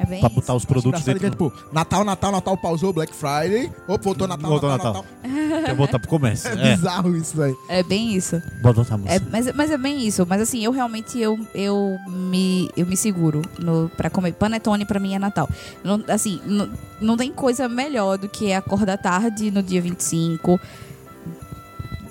É 0.00 0.06
bem 0.06 0.20
Pra 0.20 0.28
isso. 0.28 0.36
botar 0.36 0.54
os 0.54 0.64
produtos 0.64 1.02
é, 1.08 1.12
dentro. 1.12 1.30
tipo, 1.30 1.52
Natal, 1.72 2.04
Natal, 2.04 2.30
Natal, 2.30 2.56
pausou, 2.56 2.92
Black 2.92 3.12
Friday. 3.12 3.70
Opa, 3.88 4.02
voltou 4.04 4.28
Natal, 4.28 4.48
Voltou 4.48 4.70
Natal, 4.70 4.92
Natal. 4.94 5.04
Natal. 5.24 5.64
Quer 5.66 5.74
botar 5.74 5.98
pro 5.98 6.08
comércio. 6.08 6.48
É 6.50 6.52
É, 6.72 6.76
bizarro 6.76 7.16
isso 7.16 7.42
aí. 7.42 7.54
É 7.68 7.82
bem 7.82 8.14
isso. 8.14 8.40
bota 8.62 8.80
botar 8.82 8.94
a 8.94 8.98
música. 8.98 9.16
É, 9.16 9.20
mas, 9.30 9.52
mas 9.54 9.70
é 9.72 9.76
bem 9.76 10.06
isso. 10.06 10.24
Mas 10.28 10.40
assim, 10.40 10.64
eu 10.64 10.70
realmente 10.70 11.18
eu, 11.18 11.36
eu, 11.52 11.98
me, 12.08 12.70
eu 12.76 12.86
me 12.86 12.96
seguro 12.96 13.42
no, 13.58 13.90
pra 13.96 14.08
comer. 14.08 14.32
Panetone 14.34 14.84
pra 14.84 15.00
mim 15.00 15.14
é 15.14 15.18
Natal. 15.18 15.48
Não, 15.82 16.00
assim, 16.08 16.40
não, 16.46 16.68
não 17.00 17.16
tem 17.16 17.32
coisa 17.32 17.68
melhor 17.68 18.18
do 18.18 18.28
que 18.28 18.52
acordar 18.52 18.98
tarde 18.98 19.50
no 19.50 19.62
dia 19.64 19.82
25, 19.82 20.60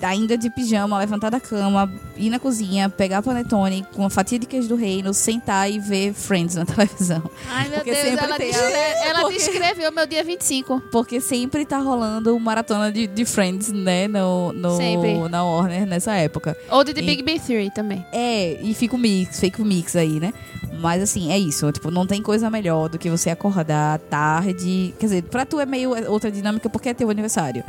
ainda 0.02 0.36
de 0.36 0.48
pijama, 0.50 0.98
levantar 0.98 1.30
da 1.30 1.40
cama, 1.40 1.92
ir 2.16 2.30
na 2.30 2.38
cozinha, 2.38 2.88
pegar 2.88 3.22
panetone 3.22 3.86
com 3.94 4.02
uma 4.02 4.10
fatia 4.10 4.38
de 4.38 4.46
queijo 4.46 4.68
do 4.68 4.76
reino, 4.76 5.12
sentar 5.14 5.70
e 5.70 5.78
ver 5.78 6.12
Friends 6.12 6.54
na 6.54 6.64
televisão. 6.66 7.22
Ai, 7.48 7.68
meu 7.68 7.78
Porque 7.78 7.92
Deus, 7.92 8.04
ela, 8.06 8.36
tem 8.36 8.48
a- 8.48 8.52
descre- 8.52 8.72
ela 9.04 9.20
Porque- 9.20 9.36
descreveu 9.36 9.92
meu 9.92 10.06
dia 10.06 10.24
25. 10.24 10.80
Porque 10.92 11.20
sempre 11.20 11.64
tá 11.64 11.78
rolando 11.78 12.34
uma 12.36 12.44
maratona 12.44 12.90
de, 12.92 13.06
de 13.06 13.24
Friends, 13.24 13.70
né? 13.72 14.08
No, 14.08 14.52
no, 14.52 14.76
Sempre. 14.76 15.28
Na 15.28 15.44
Warner 15.44 15.86
nessa 15.86 16.14
época. 16.14 16.56
Ou 16.70 16.82
de 16.84 16.94
The 16.94 17.00
E- 17.00 17.04
Big 17.04 17.22
Bang 17.22 17.38
Theory 17.40 17.70
também. 17.70 18.04
É, 18.12 18.58
e 18.62 18.74
fica 18.74 18.94
o 18.96 18.98
mix, 18.98 19.38
fica 19.40 19.62
o 19.62 19.64
mix 19.64 19.94
aí, 19.96 20.18
né? 20.20 20.32
Mas 20.80 21.02
assim, 21.02 21.32
é 21.32 21.38
isso. 21.38 21.70
Tipo, 21.72 21.90
não 21.90 22.06
tem 22.06 22.22
coisa 22.22 22.48
melhor 22.50 22.88
do 22.88 22.98
que 22.98 23.10
você 23.10 23.30
acordar 23.30 23.98
tarde. 23.98 24.94
Quer 24.98 25.06
dizer, 25.06 25.22
pra 25.24 25.44
tu 25.44 25.58
é 25.60 25.66
meio 25.66 25.90
outra 26.10 26.30
dinâmica 26.30 26.68
porque 26.70 26.88
é 26.90 26.94
teu 26.94 27.10
aniversário. 27.10 27.64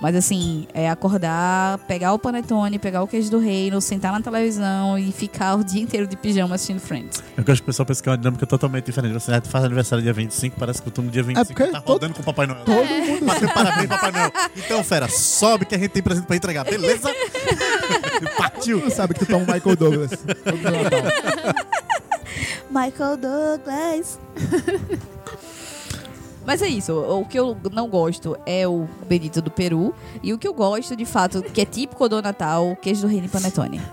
Mas 0.00 0.14
assim, 0.14 0.68
é 0.72 0.88
acordar, 0.88 1.78
pegar 1.88 2.12
o 2.12 2.18
panetone, 2.20 2.78
pegar 2.78 3.02
o 3.02 3.08
queijo 3.08 3.30
do 3.32 3.38
reino, 3.40 3.80
sentar 3.80 4.12
na 4.12 4.20
televisão 4.20 4.96
e 4.96 5.10
ficar 5.10 5.56
o 5.56 5.64
dia 5.64 5.82
inteiro 5.82 6.06
de 6.06 6.16
pijama 6.16 6.54
assistindo 6.54 6.78
Friends. 6.78 7.20
Eu 7.36 7.42
acho 7.48 7.56
que 7.60 7.62
o 7.62 7.66
pessoal 7.66 7.84
pensa 7.84 8.00
que 8.00 8.08
é 8.08 8.12
uma 8.12 8.18
dinâmica 8.18 8.46
totalmente 8.46 8.84
diferente. 8.86 9.12
Você 9.14 9.40
faz 9.40 9.64
aniversário 9.64 10.02
dia 10.02 10.12
25, 10.12 10.56
parece 10.56 10.80
que 10.80 10.88
tu 10.90 11.02
no 11.02 11.10
dia 11.10 11.24
25 11.24 11.46
porque 11.52 11.66
tá 11.72 11.80
todo- 11.80 11.94
rodando 11.94 12.14
com 12.14 12.22
o 12.22 12.24
Papai 12.24 12.46
Noel. 12.46 12.64
Todo 12.64 12.86
mundo 12.86 13.24
Bateu 13.24 13.48
parabéns, 13.52 13.88
Papai 13.88 14.12
Noel. 14.12 14.30
Então, 14.56 14.84
fera, 14.84 15.08
sobe 15.08 15.64
que 15.66 15.74
a 15.74 15.78
gente 15.78 15.90
tem 15.90 16.02
presente 16.02 16.26
pra 16.26 16.36
entregar, 16.36 16.64
beleza? 16.64 17.10
Partiu. 18.38 18.88
sabe 18.90 19.14
que 19.14 19.20
tu 19.20 19.26
toma 19.26 19.44
o 19.50 19.52
Michael 19.52 19.76
Douglas. 19.76 20.10
todo. 20.44 21.08
Michael 22.70 23.16
Douglas. 23.16 24.18
Mas 26.48 26.62
é 26.62 26.66
isso, 26.66 26.94
o 26.98 27.26
que 27.26 27.38
eu 27.38 27.54
não 27.70 27.86
gosto 27.88 28.34
é 28.46 28.66
o 28.66 28.88
Benito 29.06 29.42
do 29.42 29.50
Peru. 29.50 29.94
E 30.22 30.32
o 30.32 30.38
que 30.38 30.48
eu 30.48 30.54
gosto, 30.54 30.96
de 30.96 31.04
fato, 31.04 31.42
que 31.42 31.60
é 31.60 31.66
típico 31.66 32.08
do 32.08 32.22
Natal, 32.22 32.74
queijo 32.80 33.02
do 33.02 33.06
reino 33.06 33.26
e 33.26 33.28
panetone. 33.28 33.78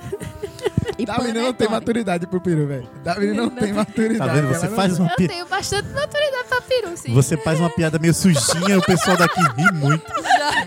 E 0.97 1.05
Da 1.05 1.17
menina 1.17 1.41
não 1.41 1.53
tem 1.53 1.67
maturidade 1.67 2.25
pro 2.25 2.39
peru, 2.39 2.67
velho. 2.67 2.87
Da 3.03 3.15
menina 3.15 3.41
não, 3.41 3.49
tem 3.49 3.73
maturidade. 3.73 4.29
Tá 4.29 4.33
vendo? 4.33 4.47
Você 4.47 4.59
Ela 4.61 4.69
não- 4.69 4.75
faz 4.77 4.97
uma 4.97 5.09
Eu 5.09 5.15
pi... 5.17 5.27
tenho 5.27 5.45
bastante 5.45 5.89
maturidade 5.89 6.43
pra 6.47 6.61
peru, 6.61 6.95
sim. 6.95 7.13
Você 7.13 7.35
faz 7.35 7.59
uma 7.59 7.69
piada 7.69 7.99
meio 7.99 8.13
sujinha, 8.13 8.77
o 8.77 8.81
pessoal 8.81 9.17
daqui 9.17 9.41
ri 9.41 9.71
muito. 9.73 10.05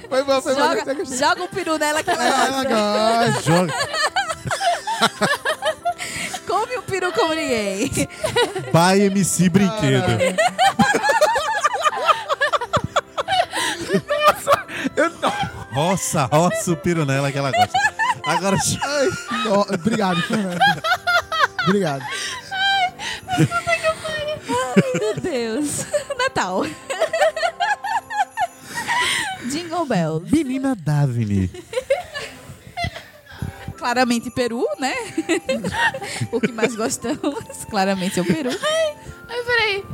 Foi 0.06 0.22
bom, 0.24 0.42
foi 0.42 0.54
bom. 0.54 0.60
Joga, 0.60 1.04
joga 1.16 1.44
o 1.44 1.48
peru 1.48 1.78
nela 1.78 2.02
que 2.02 2.10
ela 2.10 2.24
Ela 2.26 2.64
gosta. 2.64 3.30
gosta. 3.32 3.42
Joga. 3.50 3.74
Come 6.46 6.76
o 6.76 6.82
peru 6.82 7.10
como 7.12 7.32
ninguém. 7.32 7.90
Pai 8.70 9.00
MC 9.02 9.48
Brinquedo. 9.48 10.04
Roça, 15.72 16.24
roça 16.26 16.72
o 16.72 16.76
pironela 16.76 17.30
que 17.30 17.38
ela 17.38 17.52
gosta. 17.52 17.78
Agora, 18.26 18.56
Ai, 18.82 19.08
ó, 19.48 19.62
obrigado, 19.74 20.20
Fernando. 20.22 20.58
Obrigado. 21.66 22.02
Meu 24.98 25.20
Deus. 25.20 25.86
Natal. 26.18 26.62
Jingle 29.50 29.84
Bells. 29.86 30.30
menina 30.32 30.74
Davine. 30.74 31.50
Claramente 33.76 34.30
Peru, 34.30 34.66
né? 34.78 34.94
o 36.32 36.40
que 36.40 36.52
mais 36.52 36.74
gostamos, 36.74 37.64
claramente 37.68 38.18
é 38.18 38.22
o 38.22 38.24
Peru. 38.24 38.50
Ai, 38.50 38.96
peraí. 39.44 39.84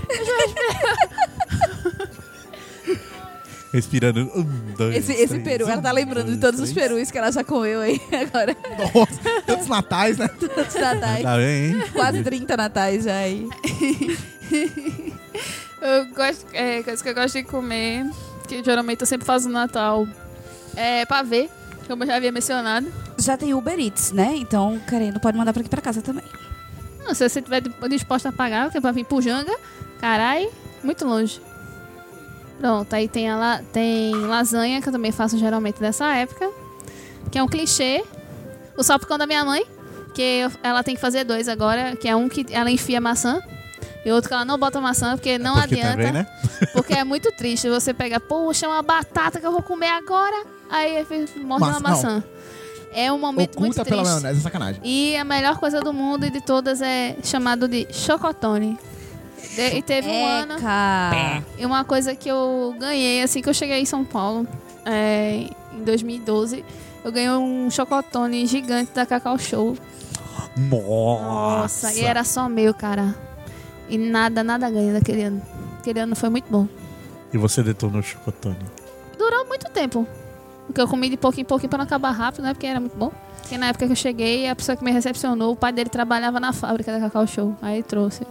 Respirando. 3.74 4.30
Um, 4.34 4.44
dois, 4.76 4.96
Esse, 4.96 5.12
esse 5.12 5.26
três, 5.40 5.42
peru, 5.42 5.68
ela 5.68 5.82
tá 5.82 5.90
um, 5.90 5.94
lembrando 5.94 6.26
de 6.30 6.36
dois, 6.36 6.40
todos 6.54 6.60
os 6.60 6.70
três. 6.72 6.88
perus 6.88 7.10
que 7.10 7.18
ela 7.18 7.32
já 7.32 7.42
comeu 7.42 7.80
aí 7.80 8.00
agora. 8.24 8.56
Nossa, 8.94 9.42
tantos 9.44 9.66
natais, 9.66 10.16
né? 10.16 10.28
Todos 10.28 10.74
os 10.74 10.80
natais. 10.80 11.22
Tá 11.24 11.36
bem, 11.36 11.66
hein? 11.72 11.84
Quase 11.92 12.22
30 12.22 12.56
natais 12.56 13.02
já 13.04 13.16
aí. 13.16 13.48
Eu 15.82 16.06
gosto, 16.14 16.46
é, 16.54 16.82
coisa 16.82 17.02
que 17.02 17.08
eu 17.10 17.14
gosto 17.14 17.34
de 17.34 17.42
comer, 17.42 18.06
que 18.48 18.62
geralmente 18.64 19.02
eu 19.02 19.06
sempre 19.06 19.26
faço 19.26 19.48
no 19.48 19.52
Natal, 19.52 20.08
é 20.74 21.04
pavê, 21.04 21.50
como 21.86 22.04
eu 22.04 22.06
já 22.06 22.16
havia 22.16 22.32
mencionado. 22.32 22.90
Já 23.18 23.36
tem 23.36 23.52
Uber 23.52 23.78
Eats, 23.78 24.10
né? 24.10 24.32
Então, 24.34 24.80
querendo, 24.88 25.20
pode 25.20 25.36
mandar 25.36 25.52
pra 25.52 25.60
aqui 25.60 25.68
pra 25.68 25.82
casa 25.82 26.00
também. 26.00 26.24
Não, 27.00 27.12
se 27.12 27.28
você 27.28 27.38
estiver 27.38 27.60
disposta 27.90 28.30
a 28.30 28.32
pagar, 28.32 28.70
que 28.70 28.78
é 28.78 28.80
pra 28.80 28.92
vir 28.92 29.04
pro 29.04 29.20
Janga, 29.20 29.54
carai, 30.00 30.48
muito 30.82 31.04
longe. 31.06 31.38
Pronto, 32.58 32.92
aí 32.94 33.08
tem, 33.08 33.28
a 33.28 33.62
tem 33.72 34.14
lasanha, 34.14 34.80
que 34.80 34.88
eu 34.88 34.92
também 34.92 35.12
faço 35.12 35.36
geralmente 35.36 35.80
nessa 35.82 36.14
época, 36.14 36.50
que 37.30 37.38
é 37.38 37.42
um 37.42 37.48
clichê. 37.48 38.02
O 38.76 38.82
salpicão 38.82 39.18
da 39.18 39.26
minha 39.26 39.44
mãe, 39.44 39.64
que 40.14 40.48
ela 40.62 40.82
tem 40.82 40.94
que 40.94 41.00
fazer 41.00 41.24
dois 41.24 41.48
agora, 41.48 41.94
que 41.96 42.08
é 42.08 42.16
um 42.16 42.28
que 42.28 42.46
ela 42.50 42.70
enfia 42.70 43.00
maçã, 43.00 43.40
e 44.04 44.10
outro 44.10 44.28
que 44.28 44.34
ela 44.34 44.44
não 44.44 44.58
bota 44.58 44.80
maçã, 44.80 45.16
porque 45.16 45.38
não 45.38 45.54
Porque 45.54 45.74
adianta. 45.74 45.96
também, 45.96 46.12
né? 46.12 46.26
Porque 46.72 46.92
é 46.94 47.04
muito 47.04 47.30
triste 47.32 47.68
você 47.68 47.92
pegar, 47.94 48.20
poxa, 48.20 48.68
uma 48.68 48.82
batata 48.82 49.40
que 49.40 49.46
eu 49.46 49.52
vou 49.52 49.62
comer 49.62 49.88
agora, 49.88 50.44
aí 50.70 51.06
morre 51.44 51.64
uma 51.64 51.80
maçã. 51.80 52.22
É 52.92 53.10
um 53.12 53.18
momento 53.18 53.58
muito 53.58 53.72
Oculta 53.72 53.84
pela 53.84 54.02
triste. 54.02 54.20
maionese, 54.22 54.40
é 54.40 54.42
sacanagem. 54.42 54.80
E 54.84 55.16
a 55.16 55.24
melhor 55.24 55.58
coisa 55.58 55.80
do 55.80 55.92
mundo 55.92 56.26
e 56.26 56.30
de 56.30 56.40
todas 56.40 56.80
é 56.80 57.16
chamado 57.24 57.66
de 57.66 57.88
chocotone. 57.90 58.78
De- 59.54 59.76
e 59.78 59.82
teve 59.82 60.08
um 60.08 60.24
ano. 60.26 60.54
Eca. 60.54 61.42
E 61.58 61.64
uma 61.66 61.84
coisa 61.84 62.14
que 62.14 62.28
eu 62.28 62.74
ganhei 62.78 63.22
assim 63.22 63.40
que 63.42 63.48
eu 63.48 63.54
cheguei 63.54 63.78
em 63.80 63.84
São 63.84 64.04
Paulo, 64.04 64.46
é, 64.84 65.48
em 65.72 65.84
2012, 65.84 66.64
eu 67.04 67.12
ganhei 67.12 67.30
um 67.30 67.70
chocotone 67.70 68.46
gigante 68.46 68.92
da 68.92 69.04
Cacau 69.06 69.38
Show. 69.38 69.76
Nossa. 70.56 71.88
Nossa, 71.88 71.92
e 71.94 72.04
era 72.04 72.24
só 72.24 72.48
meu, 72.48 72.72
cara. 72.74 73.14
E 73.88 73.98
nada, 73.98 74.42
nada 74.42 74.70
ganha 74.70 74.92
daquele 74.92 75.22
ano. 75.22 75.42
Aquele 75.78 76.00
ano 76.00 76.16
foi 76.16 76.28
muito 76.30 76.46
bom. 76.50 76.66
E 77.32 77.38
você 77.38 77.62
detonou 77.62 78.00
o 78.00 78.02
chocotone. 78.02 78.56
Durou 79.18 79.46
muito 79.46 79.68
tempo. 79.70 80.06
Porque 80.66 80.80
eu 80.80 80.88
comi 80.88 81.10
de 81.10 81.16
pouquinho 81.16 81.42
em 81.42 81.46
pouquinho 81.46 81.68
pra 81.68 81.78
não 81.78 81.84
acabar 81.84 82.10
rápido, 82.12 82.42
né? 82.42 82.54
Porque 82.54 82.66
era 82.66 82.80
muito 82.80 82.96
bom. 82.96 83.12
Porque 83.40 83.58
na 83.58 83.66
época 83.66 83.86
que 83.86 83.92
eu 83.92 83.96
cheguei, 83.96 84.48
a 84.48 84.56
pessoa 84.56 84.76
que 84.76 84.82
me 84.84 84.90
recepcionou, 84.90 85.52
o 85.52 85.56
pai 85.56 85.72
dele 85.72 85.90
trabalhava 85.90 86.40
na 86.40 86.52
fábrica 86.52 86.90
da 86.92 87.00
Cacau 87.00 87.26
Show. 87.26 87.54
Aí 87.60 87.82
trouxe. 87.82 88.26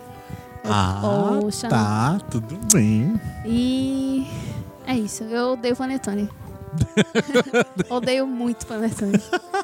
Eu, 0.64 0.72
Ah, 0.72 1.38
Poxa. 1.42 1.68
tá, 1.68 2.20
tudo 2.30 2.58
bem. 2.74 3.20
E 3.46 4.26
é 4.88 4.96
isso. 4.96 5.24
Eu 5.24 5.54
odeio 5.54 5.76
panetone. 5.76 6.30
odeio 7.90 8.26
muito 8.26 8.66
panetone. 8.66 9.22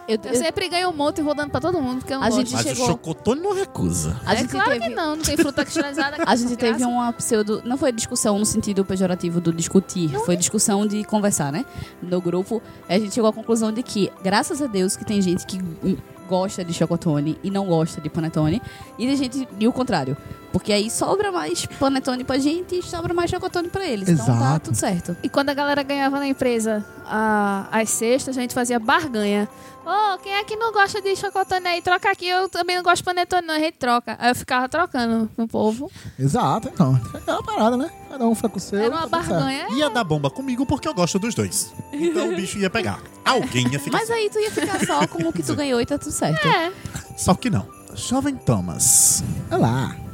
Eu, 0.08 0.20
Eu 0.24 0.36
sempre 0.36 0.70
ganho 0.70 0.90
um 0.90 0.94
monte 0.94 1.20
e 1.20 1.22
vou 1.22 1.34
dando 1.34 1.50
pra 1.52 1.60
todo 1.60 1.82
mundo, 1.82 2.00
porque 2.00 2.14
eu 2.14 2.20
não 2.20 2.26
A 2.26 2.30
gosto. 2.30 2.40
gente 2.42 2.54
Mas 2.54 2.64
chegou- 2.64 2.84
o 2.84 2.88
chocotone 2.88 3.42
não 3.42 3.54
recusa. 3.54 4.20
a 4.26 4.34
é 4.34 4.38
gente 4.38 4.50
claro 4.50 4.72
teve... 4.72 4.90
que 4.90 4.90
não, 4.96 5.16
não 5.16 5.24
tem 5.24 5.38
fruta 5.38 5.64
cristalizada. 5.64 6.18
A 6.26 6.36
gente 6.36 6.56
teve 6.56 6.78
Graça. 6.80 6.88
uma 6.88 7.12
pseudo. 7.14 7.62
Não 7.66 7.78
foi 7.78 7.92
discussão 7.92 8.38
no 8.38 8.46
sentido 8.46 8.84
pejorativo 8.86 9.40
do 9.42 9.52
discutir, 9.54 10.10
foi 10.26 10.36
discussão 10.36 10.86
de 10.86 11.04
conversar, 11.04 11.52
né? 11.52 11.66
No 12.02 12.22
grupo, 12.22 12.62
a 12.88 12.98
gente 13.00 13.14
chegou 13.14 13.30
à 13.30 13.34
conclusão 13.34 13.72
de 13.72 13.82
que, 13.82 14.12
graças 14.24 14.62
a 14.62 14.68
Deus, 14.68 14.96
que 14.96 15.06
tem 15.06 15.22
gente 15.22 15.46
que 15.46 15.58
hum, 15.84 15.96
gosta 16.28 16.64
de 16.64 16.74
chocotone 16.74 17.40
e 17.44 17.50
não 17.50 17.66
gosta 17.66 18.00
de 18.02 18.10
panetone, 18.10 18.62
e 19.00 19.08
tem 19.08 19.16
gente 19.16 19.48
e 19.60 19.68
o 19.68 19.74
contrário. 19.74 20.16
Porque 20.52 20.74
aí 20.74 20.90
sobra 20.90 21.32
mais 21.32 21.66
panetone 21.66 22.24
pra 22.24 22.38
gente 22.38 22.80
e 22.80 22.84
sobra 22.84 23.14
mais 23.14 23.30
chocotone 23.30 23.70
pra 23.70 23.86
eles. 23.86 24.10
Então 24.10 24.26
tá 24.26 24.34
Exato. 24.34 24.66
tudo 24.66 24.76
certo. 24.76 25.18
E 25.22 25.30
quando 25.30 25.50
a 25.50 25.54
galera 25.54 25.84
ganhava 25.84 26.18
na 26.20 26.28
empresa 26.28 26.84
a, 27.06 27.68
as 27.72 27.90
cestas, 27.90 28.38
a 28.38 28.42
gente 28.42 28.54
fazia 28.54 28.80
barganha. 28.80 29.48
Ô, 29.86 30.18
quem 30.20 30.34
é 30.34 30.44
que 30.44 30.56
não 30.56 30.72
gosta 30.72 31.02
de 31.02 31.16
chocotone 31.16 31.68
aí? 31.68 31.82
Troca 31.82 32.12
aqui, 32.12 32.28
eu 32.28 32.48
também 32.50 32.76
não 32.76 32.84
gosto 32.84 32.98
de 32.98 33.04
panetone, 33.04 33.48
não. 33.48 33.56
A 33.56 33.60
gente 33.60 33.78
troca. 33.78 34.16
Aí 34.20 34.30
eu 34.30 34.36
ficava 34.36 34.68
trocando 34.70 35.30
no 35.38 35.48
povo. 35.48 35.90
Exato, 36.18 36.70
então. 36.72 37.00
É 37.14 37.18
aquela 37.18 37.42
parada, 37.42 37.78
né? 37.78 37.90
Cada 38.10 38.28
um 38.28 38.36
fica 38.36 38.50
com 38.50 38.58
o 38.58 38.62
seu. 38.62 38.80
Era 38.80 38.90
uma 38.90 39.02
tá 39.02 39.08
barganha. 39.08 39.68
Ia 39.72 39.90
dar 39.90 40.04
bomba 40.04 40.30
comigo 40.30 40.66
porque 40.66 40.88
eu 40.88 40.94
gosto 40.94 41.18
dos 41.18 41.34
dois. 41.34 41.74
Então 41.94 42.30
o 42.32 42.36
bicho 42.36 42.58
ia 42.60 42.70
pegar. 42.70 43.02
Alguém 43.26 43.68
ia 43.72 43.80
ficar. 43.80 43.98
Mas 43.98 44.10
aí 44.10 44.30
tu 44.30 44.40
ia 44.40 44.52
ficar 44.52 44.86
só 44.86 45.08
com 45.08 45.28
o 45.28 45.34
que 45.34 45.42
tu 45.42 45.54
ganhou 45.58 45.80
e 45.82 45.86
tá 45.86 45.98
tudo 45.98 46.12
certo. 46.12 46.48
É. 46.48 46.72
Só 47.18 47.34
que 47.34 47.50
não. 47.50 47.68
Jovem 47.96 48.36
Thomas. 48.36 49.24
Olha 49.52 49.58
lá. 49.62 50.09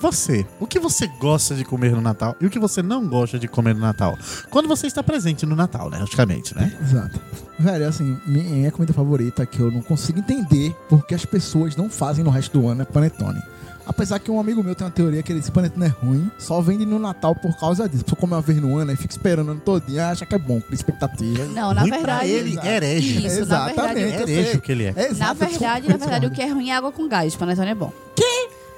Você, 0.00 0.46
o 0.58 0.66
que 0.66 0.78
você 0.78 1.06
gosta 1.06 1.54
de 1.54 1.62
comer 1.64 1.92
no 1.92 2.00
Natal 2.00 2.34
e 2.40 2.46
o 2.46 2.50
que 2.50 2.58
você 2.58 2.82
não 2.82 3.06
gosta 3.06 3.38
de 3.38 3.46
comer 3.46 3.74
no 3.74 3.80
Natal? 3.82 4.18
Quando 4.48 4.66
você 4.66 4.86
está 4.86 5.02
presente 5.02 5.44
no 5.44 5.54
Natal, 5.54 5.90
né? 5.90 5.98
Logicamente, 5.98 6.56
né? 6.56 6.74
Exato. 6.80 7.20
Velho, 7.58 7.86
assim, 7.86 8.18
minha, 8.26 8.72
comida 8.72 8.94
favorita 8.94 9.44
que 9.44 9.60
eu 9.60 9.70
não 9.70 9.82
consigo 9.82 10.18
entender 10.18 10.74
porque 10.88 11.14
as 11.14 11.26
pessoas 11.26 11.76
não 11.76 11.90
fazem 11.90 12.24
no 12.24 12.30
resto 12.30 12.58
do 12.58 12.66
ano 12.66 12.80
é 12.80 12.84
panetone. 12.86 13.42
Apesar 13.86 14.18
que 14.20 14.30
um 14.30 14.40
amigo 14.40 14.62
meu 14.62 14.74
tem 14.74 14.86
uma 14.86 14.90
teoria 14.92 15.22
que 15.22 15.32
ele 15.32 15.40
diz 15.40 15.48
que 15.48 15.54
panetone 15.54 15.86
é 15.86 15.88
ruim, 15.88 16.30
só 16.38 16.60
vende 16.62 16.86
no 16.86 16.98
Natal 16.98 17.34
por 17.34 17.54
causa 17.58 17.88
disso. 17.88 18.04
Você 18.06 18.16
come 18.16 18.32
uma 18.32 18.40
vez 18.40 18.58
no 18.60 18.78
ano 18.78 18.92
e 18.92 18.96
fica 18.96 19.12
esperando 19.12 19.48
o 19.48 19.50
ano 19.50 19.60
todinho, 19.60 20.02
acha 20.02 20.24
que 20.24 20.34
é 20.34 20.38
bom, 20.38 20.60
cria 20.60 20.74
expectativa. 20.74 21.44
Não, 21.46 21.74
na 21.74 21.82
Ruim 21.82 21.90
pra 21.90 21.98
verdade. 22.20 22.30
ele, 22.30 22.58
herege. 22.66 23.26
Isso, 23.26 23.44
na 23.46 23.66
verdade, 23.66 24.00
Exatamente. 24.00 24.22
Herege 24.22 24.48
sei. 24.50 24.56
o 24.56 24.60
que 24.62 24.72
ele 24.72 24.84
é. 24.84 24.88
É 24.90 24.94
Na 24.94 25.06
exato, 25.08 25.34
verdade, 25.34 25.88
na 25.88 25.96
verdade, 25.98 26.26
o 26.26 26.30
que 26.30 26.40
é 26.40 26.50
ruim 26.50 26.70
é 26.70 26.76
água 26.76 26.90
com 26.92 27.06
gás. 27.08 27.34
Panetone 27.36 27.70
é 27.70 27.74
bom. 27.74 27.92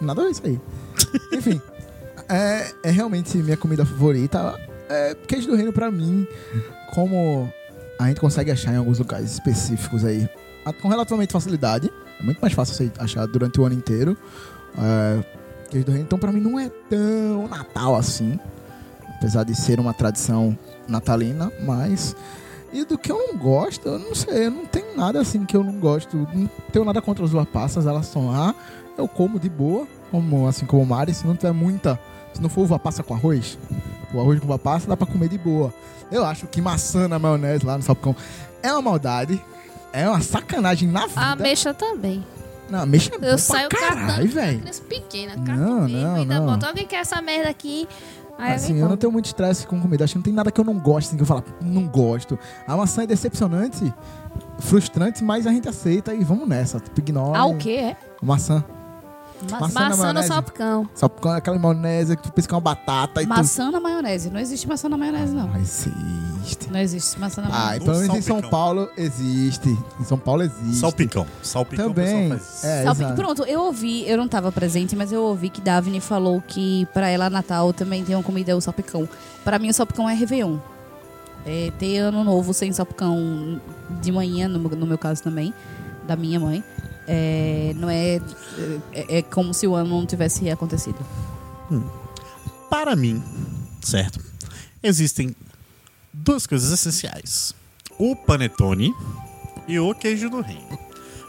Nada 0.01 0.21
a 0.21 0.25
ver 0.25 0.31
isso 0.33 0.43
aí. 0.45 0.61
Enfim, 1.33 1.61
é, 2.29 2.73
é 2.83 2.91
realmente 2.91 3.37
minha 3.39 3.57
comida 3.57 3.85
favorita. 3.85 4.59
É, 4.89 5.15
queijo 5.27 5.49
do 5.49 5.55
reino 5.55 5.73
pra 5.73 5.91
mim, 5.91 6.27
como 6.93 7.53
a 7.99 8.09
gente 8.09 8.21
consegue 8.21 8.51
achar 8.51 8.73
em 8.73 8.77
alguns 8.77 8.99
lugares 8.99 9.33
específicos 9.33 10.05
aí, 10.05 10.29
com 10.81 10.89
relativamente 10.89 11.33
facilidade. 11.33 11.91
É 12.21 12.23
muito 12.23 12.41
mais 12.41 12.53
fácil 12.53 12.75
você 12.75 12.93
achar 12.99 13.27
durante 13.27 13.61
o 13.61 13.65
ano 13.65 13.75
inteiro. 13.75 14.17
É, 14.79 15.25
queijo 15.71 15.87
do 15.87 15.93
reino, 15.93 16.05
então 16.07 16.19
pra 16.19 16.33
mim 16.33 16.41
não 16.41 16.59
é 16.59 16.71
tão 16.89 17.49
Natal 17.49 17.97
assim. 17.97 18.39
Apesar 19.17 19.45
de 19.45 19.55
ser 19.55 19.79
uma 19.79 19.95
tradição 19.95 20.57
natalina, 20.89 21.53
mas... 21.65 22.17
E 22.73 22.87
do 22.87 22.97
que 22.97 23.13
eu 23.13 23.19
não 23.19 23.37
gosto, 23.37 23.87
eu 23.87 23.99
não 23.99 24.15
sei, 24.15 24.47
eu 24.47 24.51
não 24.51 24.65
tenho 24.65 24.97
nada 24.97 25.21
assim 25.21 25.45
que 25.45 25.55
eu 25.55 25.63
não 25.63 25.75
gosto. 25.75 26.17
Não 26.17 26.51
tenho 26.73 26.85
nada 26.85 27.03
contra 27.03 27.23
as 27.23 27.33
uva 27.33 27.45
passas, 27.45 27.87
elas 27.87 28.07
estão 28.07 28.31
lá. 28.31 28.55
Eu 28.97 29.07
como 29.07 29.39
de 29.39 29.49
boa, 29.49 29.87
como, 30.13 30.47
assim 30.47 30.65
como 30.67 30.83
o 30.83 30.87
Mari, 30.87 31.13
se 31.13 31.27
não 31.27 31.35
tiver 31.35 31.53
muita. 31.53 31.99
Se 32.33 32.41
não 32.41 32.49
for 32.49 32.63
uva 32.63 32.79
passa 32.79 33.03
com 33.03 33.15
arroz, 33.15 33.59
o 34.15 34.21
arroz 34.21 34.39
com 34.39 34.47
uva 34.47 34.59
passa 34.59 34.87
dá 34.87 34.97
pra 34.97 35.07
comer 35.07 35.29
de 35.29 35.37
boa. 35.39 35.75
Eu 36.11 36.25
acho 36.25 36.47
que 36.47 36.61
maçã 36.61 37.09
na 37.09 37.19
maionese 37.19 37.65
lá 37.67 37.77
no 37.77 37.83
salpicão 37.83 38.15
é 38.63 38.71
uma 38.73 38.83
maldade, 38.83 39.43
é 39.93 40.09
uma 40.09 40.21
sacanagem 40.21 40.89
na 40.89 41.07
vida. 41.07 41.21
A 41.21 41.33
ameixa 41.33 41.75
também. 41.75 42.25
Não, 42.71 42.81
ameixa 42.81 43.11
é 43.21 43.33
Eu 43.33 43.37
saio 43.39 43.69
caralho, 43.69 44.29
velho. 44.29 44.63
pequena, 44.89 45.37
Não, 45.37 45.89
não, 45.89 46.15
ainda 46.15 46.41
não. 46.41 46.59
alguém 46.67 46.87
quer 46.87 47.01
essa 47.01 47.21
merda 47.21 47.51
aqui? 47.51 47.89
Aí 48.39 48.55
Assim, 48.55 48.69
alguém 48.69 48.83
eu 48.83 48.89
não 48.89 48.97
tenho 48.97 49.13
muito 49.13 49.27
estresse 49.27 49.67
com 49.67 49.79
comida. 49.81 50.05
Acho 50.05 50.15
que 50.15 50.19
não 50.19 50.23
tem 50.23 50.33
nada 50.33 50.51
que 50.51 50.59
eu 50.59 50.65
não 50.65 50.79
gosto, 50.79 51.09
assim, 51.09 51.17
que 51.17 51.23
eu 51.23 51.27
falo, 51.27 51.45
não 51.61 51.87
gosto. 51.87 52.39
A 52.67 52.75
maçã 52.77 53.03
é 53.03 53.07
decepcionante, 53.07 53.93
frustrante, 54.59 55.23
mas 55.23 55.47
a 55.47 55.51
gente 55.53 55.69
aceita 55.69 56.15
e 56.15 56.25
vamos 56.25 56.49
nessa. 56.49 56.81
Tipo, 56.81 57.01
ignora. 57.01 57.39
Ah, 57.39 57.45
o 57.47 57.57
quê? 57.59 57.71
É? 57.93 57.97
Maçã. 58.23 58.65
Ma- 59.51 59.61
Maçã 59.61 59.75
na 59.81 59.89
Maçã 59.89 59.97
no 59.97 60.03
maionese. 60.03 60.29
salpicão. 60.29 60.89
Com 61.21 61.29
aquela 61.31 61.59
maionese 61.59 62.17
que 62.17 62.23
tu 62.23 62.33
pensa 62.33 62.49
que 62.49 62.55
é 62.55 62.57
uma 62.57 62.61
batata 62.61 63.23
e 63.23 63.27
Maçã 63.27 63.71
na 63.71 63.81
maionese. 63.81 64.31
Não 64.31 64.41
existe 64.41 64.69
maçã 64.69 64.89
na 64.89 64.97
maionese, 64.97 65.33
tu... 65.33 65.37
não. 65.37 65.51
Ah, 65.53 65.59
existe. 65.59 66.71
Não 66.71 66.81
existe 66.81 67.19
maçã 67.21 67.43
na 67.43 67.49
Ah, 67.49 67.51
maionese. 67.51 67.77
e 67.77 67.85
pelo 67.85 67.99
menos 68.01 68.17
em 68.17 68.23
São. 68.23 68.41
Paulo 68.43 68.89
existe. 68.97 69.69
Em 70.01 70.05
São 70.05 70.19
Paulo 70.19 70.43
existe. 70.43 70.77
Salpicão. 70.77 71.27
Salpicão 71.43 71.89
Também. 71.93 72.33
É, 72.33 72.39
Salpi- 72.85 73.03
exato. 73.03 73.15
Pronto, 73.17 73.45
eu 73.45 73.63
ouvi, 73.63 74.09
eu 74.09 74.17
não 74.17 74.29
tava 74.29 74.51
presente, 74.53 74.95
mas 74.97 75.13
eu 75.13 75.23
ouvi 75.23 75.49
que 75.51 75.61
Davine 75.61 76.01
falou 76.01 76.43
que 76.47 76.87
pra 76.95 77.09
ela 77.09 77.29
Natal 77.31 77.73
também 77.73 78.05
tem 78.05 78.15
uma 78.17 78.23
comida, 78.23 78.57
o 78.57 78.61
salpicão. 78.61 79.09
Pra 79.45 79.59
mim 79.59 79.69
o 79.71 79.75
salpicão 79.75 80.09
é 80.09 80.15
Réveillon. 80.15 80.59
É 81.45 81.73
ter 81.79 81.99
ano 81.99 82.23
novo 82.23 82.55
sem 82.55 82.73
salpicão 82.73 83.61
de 84.01 84.13
manhã, 84.13 84.47
no, 84.47 84.59
no 84.61 84.87
meu 84.87 84.97
caso 84.97 85.21
também, 85.23 85.53
da 86.07 86.15
minha 86.15 86.39
mãe. 86.39 86.63
É, 87.15 87.75
não 87.77 87.91
é, 87.91 88.17
é. 88.91 89.19
É 89.19 89.23
como 89.23 89.53
se 89.53 89.67
o 89.67 89.75
ano 89.75 89.91
não 89.91 90.07
tivesse 90.07 90.49
acontecido. 90.49 90.97
Para 92.71 92.97
mim, 92.97 93.23
certo? 93.83 94.19
Existem 94.83 95.37
duas 96.11 96.47
coisas 96.47 96.73
essenciais: 96.73 97.55
o 97.99 98.17
panetone 98.17 98.95
e 99.69 99.79
o 99.79 99.95
queijo 99.95 100.31
do 100.31 100.41
reino. 100.41 100.79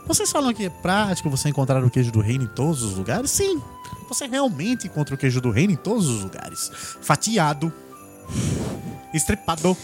Vocês 0.08 0.32
falam 0.32 0.54
que 0.54 0.66
é 0.66 0.70
prático 0.70 1.30
você 1.30 1.50
encontrar 1.50 1.84
o 1.84 1.90
queijo 1.90 2.12
do 2.12 2.22
reino 2.22 2.46
em 2.46 2.48
todos 2.48 2.82
os 2.82 2.96
lugares? 2.96 3.30
Sim, 3.30 3.62
você 4.08 4.26
realmente 4.26 4.88
encontra 4.88 5.16
o 5.16 5.18
queijo 5.18 5.42
do 5.42 5.52
reino 5.52 5.74
em 5.74 5.78
todos 5.78 6.08
os 6.08 6.24
lugares. 6.24 6.72
Fatiado, 7.02 7.74
estripado, 9.14 9.76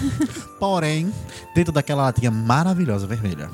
porém, 0.58 1.12
dentro 1.54 1.72
daquela 1.72 2.04
latinha 2.04 2.30
maravilhosa 2.30 3.06
vermelha. 3.06 3.50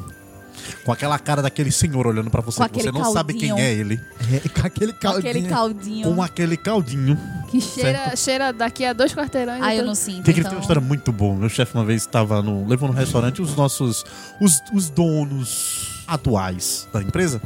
Com 0.85 0.93
aquela 0.93 1.19
cara 1.19 1.43
daquele 1.43 1.71
senhor 1.71 2.07
olhando 2.07 2.31
pra 2.31 2.41
você, 2.41 2.59
Com 2.59 2.69
que 2.69 2.83
você 2.83 2.93
não 2.93 3.13
sabe 3.13 3.35
quem 3.35 3.59
é 3.61 3.73
ele. 3.73 4.01
É, 4.33 4.49
com 4.49 4.67
aquele 4.67 4.93
Com 4.93 4.99
caldinho. 4.99 5.31
Aquele 5.31 5.49
caldinho 5.49 6.15
Com 6.15 6.23
aquele 6.23 6.57
caldinho. 6.57 7.19
que 7.51 7.61
Cheira, 7.61 8.17
cheira 8.17 8.53
daqui 8.53 8.85
a 8.85 8.93
dois 8.93 9.15
quarteirões. 9.15 9.63
Ah, 9.63 9.75
eu 9.75 9.81
tô- 9.81 9.87
não 9.87 9.95
sinto. 9.95 10.25
Tem 10.25 10.35
que 10.35 10.41
então... 10.41 10.51
ter 10.51 10.57
uma 10.57 10.61
história 10.61 10.83
muito 10.83 11.13
boa. 11.13 11.35
Meu 11.35 11.49
chefe 11.49 11.75
uma 11.75 11.85
vez 11.85 12.03
estava 12.03 12.43
no. 12.43 12.67
levou 12.67 12.89
no 12.89 12.95
restaurante 12.95 13.41
os 13.43 13.55
nossos. 13.57 14.05
Os, 14.41 14.61
os 14.73 14.91
donos 14.91 16.05
atuais 16.07 16.89
da 16.93 17.03
empresa. 17.03 17.41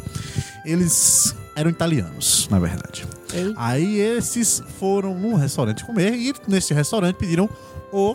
Eles 0.65 1.35
eram 1.57 1.71
italianos, 1.71 2.49
na 2.51 2.59
verdade. 2.59 3.07
Ei. 3.33 3.53
Aí 3.57 3.99
esses 3.99 4.63
foram 4.79 5.15
num 5.19 5.35
restaurante 5.35 5.85
comer 5.85 6.15
e 6.15 6.35
nesse 6.47 6.73
restaurante 6.73 7.17
pediram 7.17 7.49
o 7.93 8.15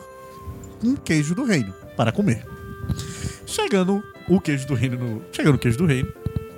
um 0.84 0.95
queijo 0.95 1.36
do 1.36 1.43
reino 1.43 1.74
para 1.95 2.12
comer. 2.12 2.45
Chegando 3.45 4.03
o 4.28 4.40
queijo 4.42 4.68
do 4.68 4.74
reino 4.74 4.98
no. 4.98 5.22
Chegando 5.32 5.56
o 5.56 5.60
queijo 5.60 5.78
do 5.78 5.86
reino, 5.86 6.12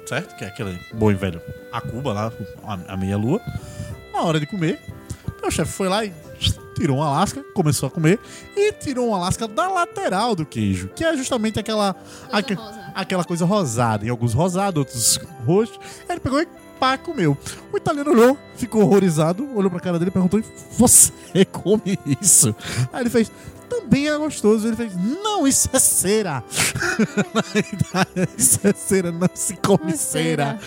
certo? 0.06 0.36
Que 0.38 0.46
é 0.46 0.48
aquele 0.48 0.80
bom 0.94 1.12
e 1.12 1.16
velho 1.16 1.42
a 1.72 1.80
Cuba 1.82 2.14
lá, 2.14 2.32
a, 2.64 2.94
a 2.94 2.98
meia 2.98 3.18
lua. 3.18 3.40
Na 4.14 4.22
hora 4.24 4.40
de 4.40 4.46
comer, 4.46 4.80
meu 5.42 5.52
chefe 5.52 5.72
foi 5.72 5.88
lá 5.88 6.04
e 6.04 6.12
tirou 6.76 6.98
uma 6.98 7.10
lasca, 7.12 7.44
começou 7.54 7.88
a 7.88 7.92
comer 7.92 8.20
e 8.56 8.72
tirou 8.74 9.10
uma 9.10 9.18
lasca 9.20 9.48
da 9.48 9.68
lateral 9.68 10.34
do 10.36 10.46
queijo, 10.46 10.90
que 10.96 11.04
é 11.04 11.16
justamente 11.16 11.60
aquela 11.60 11.96
aque- 12.32 12.58
aquela 12.96 13.24
coisa 13.24 13.46
rosada, 13.46 14.06
em 14.06 14.10
alguns 14.10 14.34
rosados, 14.34 14.80
outros 14.80 15.20
roxos. 15.46 15.78
Aí 16.08 16.14
ele 16.16 16.20
pegou 16.22 16.42
e 16.42 16.48
pá, 16.80 16.98
comeu. 16.98 17.38
O 17.74 17.78
italiano 17.78 18.12
olhou, 18.12 18.38
ficou 18.56 18.82
horrorizado, 18.82 19.48
olhou 19.56 19.70
pra 19.70 19.80
cara 19.82 20.00
dele 20.00 20.10
e 20.10 20.14
perguntou: 20.14 20.42
"Você 20.72 21.12
come 21.52 22.00
isso?" 22.22 22.56
Aí 22.94 23.02
ele 23.04 23.10
fez: 23.10 23.30
também 23.70 24.08
é 24.08 24.18
gostoso. 24.18 24.68
Ele 24.68 24.76
fez, 24.76 24.94
não, 24.96 25.48
isso 25.48 25.70
é 25.72 25.80
cera. 25.80 26.44
Na 27.34 27.42
verdade, 27.54 28.30
isso 28.38 28.60
é 28.64 28.74
cera, 28.74 29.12
não 29.12 29.30
se 29.34 29.56
come 29.58 29.92
É 29.94 29.96
cera. 29.96 30.60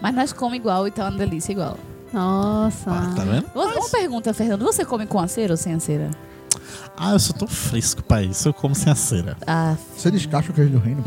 Mas 0.00 0.14
nós 0.14 0.32
comemos 0.32 0.58
igual 0.58 0.86
e 0.86 0.90
tá 0.90 1.04
uma 1.08 1.16
delícia 1.16 1.52
igual. 1.52 1.78
Nossa. 2.12 2.90
Ah, 2.90 3.12
tá 3.16 3.24
vendo? 3.24 3.46
Uma 3.54 3.64
uma 3.66 3.88
pergunta, 3.88 4.32
Fernando. 4.34 4.64
Você 4.64 4.84
come 4.84 5.06
com 5.06 5.18
a 5.20 5.28
cera 5.28 5.52
ou 5.52 5.56
sem 5.56 5.74
a 5.74 5.80
cera? 5.80 6.10
Ah, 6.96 7.12
eu 7.12 7.18
sou 7.18 7.34
tão 7.36 7.46
fresco 7.48 8.02
pra 8.02 8.22
isso, 8.22 8.48
eu 8.48 8.54
como 8.54 8.74
sem 8.74 8.90
a 8.92 8.96
cera. 8.96 9.36
Ah, 9.46 9.76
Você 9.96 10.10
descasca 10.10 10.50
o 10.50 10.54
queijo 10.54 10.70
do 10.72 10.78
reino? 10.78 11.04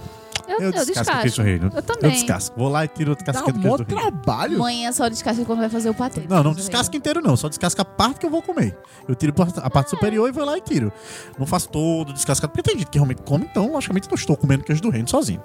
Eu, 0.60 0.72
Eu, 0.72 0.72
descasco 0.86 1.02
o 1.02 1.22
queijo 1.22 1.24
descasco. 1.24 1.42
reino. 1.42 1.72
Eu 1.74 1.82
também. 1.82 2.04
Eu 2.04 2.12
descasco. 2.12 2.60
Vou 2.60 2.70
lá 2.70 2.86
e 2.86 2.88
tiro 2.88 3.14
o 3.14 3.16
casquinha 3.18 3.54
do 3.54 3.60
queijo 3.60 3.68
mó 3.68 3.78
do 3.78 3.84
reino. 3.84 4.02
trabalho. 4.02 4.60
manhã 4.60 4.92
só 4.92 5.08
descasca 5.10 5.44
quando 5.46 5.60
vai 5.60 5.70
fazer 5.70 5.90
o 5.90 5.94
patê. 5.94 6.22
Não, 6.30 6.44
não 6.44 6.54
descasca 6.54 6.96
inteiro 6.96 7.22
não, 7.22 7.36
só 7.38 7.48
descasca 7.50 7.82
a 7.82 7.86
parte 7.86 8.20
que 8.20 8.26
eu 8.26 8.30
vou 8.30 8.42
comer. 8.42 8.78
Eu 9.08 9.16
tiro 9.16 9.34
a 9.62 9.70
parte 9.70 9.90
superior 9.90 10.28
e 10.30 10.32
vou 10.32 10.46
lá 10.46 10.58
e 10.58 10.62
tiro. 10.62 10.92
Não 11.38 11.46
faço 11.46 11.70
todo 11.70 12.14
descascado, 12.14 12.52
porque 12.52 12.70
tem 12.70 12.80
gente 12.80 12.90
que 12.90 12.98
realmente 12.98 13.22
come, 13.24 13.46
então 13.50 13.72
logicamente 13.72 14.08
não 14.10 14.16
estou 14.16 14.36
comendo 14.38 14.64
queijo 14.64 14.82
do 14.82 14.90
reino 14.90 15.08
sozinho. 15.08 15.42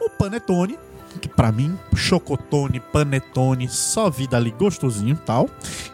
O 0.00 0.10
panetone, 0.10 0.78
que 1.20 1.28
pra 1.28 1.52
mim, 1.52 1.78
chocotone, 1.94 2.80
panetone, 2.80 3.68
só 3.68 4.10
vida 4.10 4.36
ali 4.36 4.50
gostosinho 4.50 5.14
e 5.14 5.24
tal. 5.24 5.48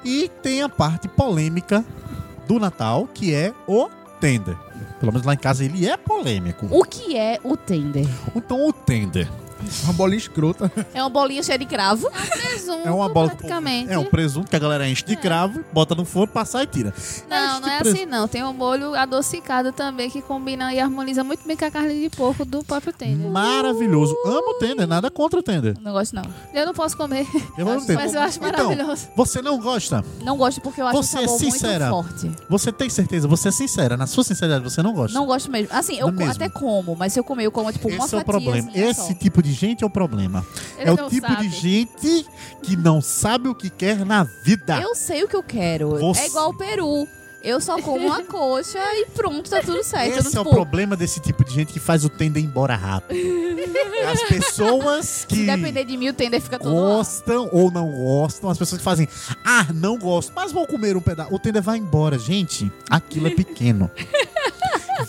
E 0.05 0.31
tem 0.43 0.63
a 0.63 0.69
parte 0.69 1.09
polêmica 1.09 1.85
do 2.49 2.59
Natal, 2.59 3.07
que 3.13 3.35
é 3.35 3.53
o 3.67 3.89
tender. 4.21 4.57
Pelo 5.01 5.13
menos 5.13 5.27
lá 5.27 5.35
em 5.35 5.39
casa 5.39 5.65
ele 5.65 5.89
é 5.89 5.97
polêmico. 5.97 6.69
O 6.71 6.85
que 6.85 7.17
é 7.17 7.41
o 7.43 7.57
tender? 7.57 8.07
Então 8.37 8.69
o 8.69 8.73
tender 8.73 9.27
Uma 9.85 9.93
bolinha 9.93 10.19
escrota. 10.19 10.71
É 10.95 11.03
uma 11.03 11.09
bolinha 11.11 11.43
cheia 11.43 11.59
de 11.59 11.67
cravo. 11.67 12.11
Presunto, 12.11 12.87
é 12.87 12.91
uma 12.91 13.09
bola 13.09 13.29
praticamente. 13.31 13.93
É 13.93 13.99
um 13.99 14.05
presunto 14.05 14.49
que 14.51 14.57
a 14.57 14.59
galera 14.59 14.89
enche 14.89 15.05
de 15.05 15.17
cravo, 15.17 15.65
bota 15.73 15.95
no 15.95 16.05
forno, 16.05 16.33
passar 16.33 16.63
e 16.63 16.67
tira. 16.67 16.93
Não, 17.29 17.61
não 17.61 17.69
é 17.69 17.79
presunto- 17.79 17.97
assim 18.03 18.07
não. 18.11 18.29
Tem 18.29 18.43
um 18.45 18.53
molho 18.53 18.95
adocicado 18.95 19.73
também 19.73 20.11
que 20.11 20.21
combina 20.23 20.73
e 20.75 20.81
harmoniza 20.81 21.23
muito 21.25 21.47
bem 21.47 21.57
com 21.57 21.65
a 21.65 21.71
carne 21.71 22.01
de 22.09 22.15
porco 22.17 22.45
do 22.45 22.65
próprio 22.65 22.93
tender. 22.93 23.31
Maravilhoso. 23.31 24.15
Amo 24.25 24.51
o 24.51 24.55
tender, 24.55 24.87
nada 24.87 25.11
contra 25.11 25.39
o 25.39 25.43
tender. 25.43 25.77
Não 25.81 25.93
gosto, 25.93 26.15
não. 26.15 26.23
Eu 26.55 26.67
não 26.67 26.75
posso 26.75 26.97
comer, 26.97 27.27
Eu 27.57 27.69
amo 27.69 27.81
tender. 27.87 27.97
mas 27.97 28.15
eu 28.15 28.21
acho 28.21 28.39
Então, 28.39 28.51
maravilhoso. 28.69 29.09
você 29.17 29.43
não 29.43 29.59
gosta? 29.59 30.05
Não 30.23 30.37
gosto 30.37 30.61
porque 30.61 30.81
eu 30.81 30.87
acho 30.87 31.03
Você 31.03 31.17
o 31.17 31.21
é 31.21 31.23
sabor 31.27 31.39
sincera. 31.39 31.91
muito 31.91 32.09
forte. 32.09 32.31
Você 32.49 32.73
tem 32.73 32.89
certeza? 32.91 33.29
Você 33.29 33.49
é 33.49 33.53
sincera. 33.53 33.97
Na 33.97 34.07
sua 34.07 34.25
sinceridade, 34.25 34.63
você 34.65 34.83
não 34.83 34.93
gosta? 34.93 35.19
Não 35.19 35.27
gosto 35.27 35.51
mesmo. 35.51 35.69
Assim, 35.73 35.97
eu 35.99 36.07
Não 36.07 36.15
mesmo. 36.15 36.33
até 36.33 36.49
como, 36.49 36.95
mas 36.97 37.13
se 37.13 37.21
eu 37.21 37.25
comer, 37.25 37.47
eu 37.47 37.53
como 37.53 37.73
tipo 37.73 37.89
uma 37.89 38.05
Esse 38.05 38.15
é 38.15 38.19
o 38.19 38.21
fatia. 38.21 38.25
problema. 38.25 38.71
Esse 38.75 39.09
Só. 39.09 39.15
tipo 39.15 39.43
de 39.43 39.50
gente 39.53 39.83
é 39.85 39.87
o 39.87 39.91
problema. 39.91 40.45
Ele 40.79 40.91
é 40.91 40.93
o 40.93 41.09
tipo 41.09 41.27
sabe. 41.27 41.49
de 41.49 41.57
gente 41.57 42.27
que 42.63 42.77
não 42.77 43.01
sabe 43.01 43.49
o 43.49 43.55
que 43.55 43.71
quer 43.71 44.05
na 44.05 44.25
vida. 44.25 44.81
Eu 44.81 44.95
sei 44.95 45.23
o 45.25 45.29
que 45.29 45.37
eu 45.37 45.43
quero. 45.43 45.99
Você- 45.99 46.23
É 46.23 46.27
igual 46.27 46.51
o 46.51 46.57
peru. 46.57 47.09
Eu 47.43 47.59
só 47.59 47.81
como 47.81 48.05
uma 48.07 48.23
coxa 48.25 48.79
e 48.97 49.07
pronto, 49.15 49.49
tá 49.49 49.63
tudo 49.63 49.83
certo. 49.83 50.19
Esse 50.19 50.29
é 50.29 50.35
não, 50.35 50.43
o 50.43 50.45
tipo, 50.45 50.51
problema 50.51 50.95
desse 50.95 51.21
tipo 51.21 51.43
de 51.43 51.55
gente 51.55 51.73
que 51.73 51.81
faz 51.81 52.05
o 52.05 52.11
tender 52.11 52.45
embora 52.45 52.77
rápido. 52.77 53.19
As 54.13 54.23
pessoas 54.25 55.25
que 55.27 55.37
Se 55.37 55.47
depender 55.47 55.85
de 55.85 55.97
mim, 55.97 56.09
o 56.11 56.13
tender 56.13 56.41
fica 56.41 56.59
todo 56.59 56.75
lá. 56.75 56.97
gostam 56.97 57.49
ou 57.53 57.71
não 57.71 57.91
gostam, 57.91 58.51
as 58.51 58.59
pessoas 58.59 58.79
que 58.79 58.85
fazem, 58.85 59.07
ah, 59.45 59.67
não 59.75 59.99
gosto, 59.99 60.33
mas 60.35 60.53
vou 60.53 60.67
comer 60.67 60.97
um 60.97 61.01
pedaço. 61.01 61.33
O 61.35 61.39
tender 61.39 61.63
vai 61.63 61.79
embora, 61.79 62.19
gente. 62.19 62.71
Aquilo 62.91 63.27
é 63.29 63.31
pequeno. 63.31 63.91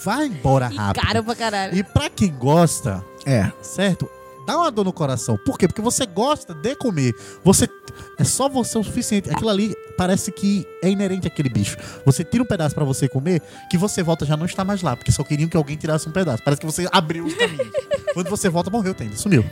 Vai 0.06 0.26
embora 0.28 0.70
E 0.72 0.76
rápido. 0.76 1.04
caro 1.06 1.24
pra 1.24 1.36
caralho. 1.36 1.78
E 1.78 1.84
pra 1.84 2.10
quem 2.10 2.32
gosta, 2.34 3.04
É. 3.26 3.52
certo? 3.62 4.10
Dá 4.52 4.58
uma 4.58 4.70
dor 4.70 4.84
no 4.84 4.91
coração. 4.91 5.38
Por 5.38 5.58
quê? 5.58 5.66
Porque 5.66 5.82
você 5.82 6.06
gosta 6.06 6.54
de 6.54 6.76
comer. 6.76 7.16
Você 7.41 7.70
é 8.18 8.24
só 8.26 8.49
você 8.49 8.78
o 8.78 8.84
suficiente. 8.84 9.30
Aquilo 9.30 9.49
ali 9.49 9.74
parece 9.97 10.30
que 10.30 10.68
é 10.84 10.89
inerente 10.89 11.26
àquele 11.26 11.47
bicho. 11.47 11.78
Você 12.06 12.22
tira 12.22 12.43
um 12.43 12.45
pedaço 12.45 12.76
pra 12.76 12.84
você 12.84 13.08
comer, 13.08 13.41
que 13.70 13.78
você 13.78 14.04
volta 14.04 14.26
já 14.26 14.36
não 14.36 14.45
está 14.45 14.66
mais 14.66 14.82
lá, 14.82 14.97
porque 14.97 15.10
só 15.10 15.24
queriam 15.24 15.47
que 15.47 15.56
alguém 15.56 15.78
tirasse 15.78 16.10
um 16.10 16.12
pedaço. 16.12 16.43
Parece 16.43 16.60
que 16.60 16.66
você 16.66 16.86
abriu 16.91 17.26
os 17.26 17.34
caminhos. 17.34 17.70
Quando 18.14 18.30
você 18.30 18.49
volta, 18.49 18.70
morreu, 18.70 18.93
tem, 18.93 19.16
sumiu. 19.16 19.45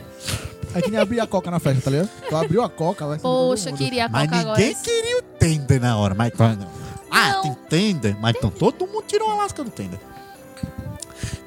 É 0.74 0.82
que 0.82 0.90
nem 0.90 1.00
abrir 1.00 1.20
a 1.20 1.26
coca 1.26 1.50
na 1.50 1.58
festa, 1.58 1.80
tá 1.82 1.90
ligado? 1.90 2.10
Tu 2.28 2.36
abriu 2.36 2.62
a 2.62 2.68
coca, 2.68 3.06
vai 3.06 3.18
Poxa, 3.18 3.72
queria 3.72 4.04
a 4.04 4.08
Mas 4.10 4.28
coca 4.28 4.40
agora. 4.40 4.58
ninguém 4.58 4.74
queria 4.82 5.18
o 5.18 5.22
tender 5.22 5.80
na 5.80 5.96
hora. 5.96 6.14
Mas 6.14 6.30
não. 6.36 6.68
Ah, 7.10 7.32
Não. 7.32 7.42
tem 7.42 7.54
tender. 7.70 8.16
Mas 8.20 8.36
então 8.36 8.50
todo 8.50 8.86
mundo 8.86 9.04
tirou 9.06 9.30
a 9.30 9.34
lasca 9.36 9.64
do 9.64 9.70
tender. 9.70 9.98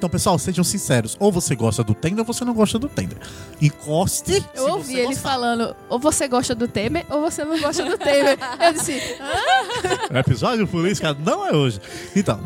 Então, 0.04 0.10
pessoal, 0.12 0.38
sejam 0.38 0.66
sinceros. 0.66 1.16
Ou 1.18 1.32
você 1.32 1.56
gosta 1.56 1.82
do 1.82 1.94
tender 1.94 2.20
ou 2.20 2.26
você 2.26 2.44
não 2.44 2.54
gosta 2.54 2.78
do 2.78 2.90
tender. 2.90 3.18
Encoste. 3.62 4.44
Eu 4.54 4.66
se 4.66 4.72
ouvi 4.72 4.86
você 4.88 5.00
ele 5.00 5.08
gostar. 5.08 5.22
falando, 5.22 5.76
ou 5.88 5.98
você 5.98 6.28
gosta 6.28 6.54
do 6.54 6.68
Temer, 6.68 7.06
ou 7.10 7.22
você 7.22 7.46
não 7.46 7.58
gosta 7.58 7.86
do 7.86 7.98
Temer. 7.98 8.38
Eu 8.60 8.74
disse, 8.74 9.00
O 10.12 10.18
episódio 10.18 10.68
política 10.68 11.14
não 11.14 11.48
é 11.48 11.54
hoje. 11.54 11.80
Então, 12.14 12.38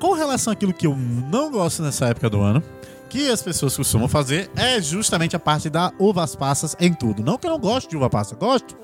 com 0.00 0.12
relação 0.14 0.52
àquilo 0.52 0.74
que 0.74 0.88
eu 0.88 0.96
não 0.96 1.52
gosto 1.52 1.84
nessa 1.84 2.06
época 2.06 2.28
do 2.28 2.40
ano, 2.40 2.60
que 3.08 3.30
as 3.30 3.40
pessoas 3.40 3.76
costumam 3.76 4.08
fazer 4.08 4.50
é 4.56 4.82
justamente 4.82 5.36
a 5.36 5.38
parte 5.38 5.70
da 5.70 5.92
uvas 6.00 6.34
passas 6.34 6.74
em 6.80 6.92
tudo. 6.92 7.22
Não 7.22 7.38
que 7.38 7.46
eu 7.46 7.50
não 7.52 7.60
goste 7.60 7.88
de 7.88 7.96
uva 7.96 8.10
passa, 8.10 8.34
gosto, 8.34 8.76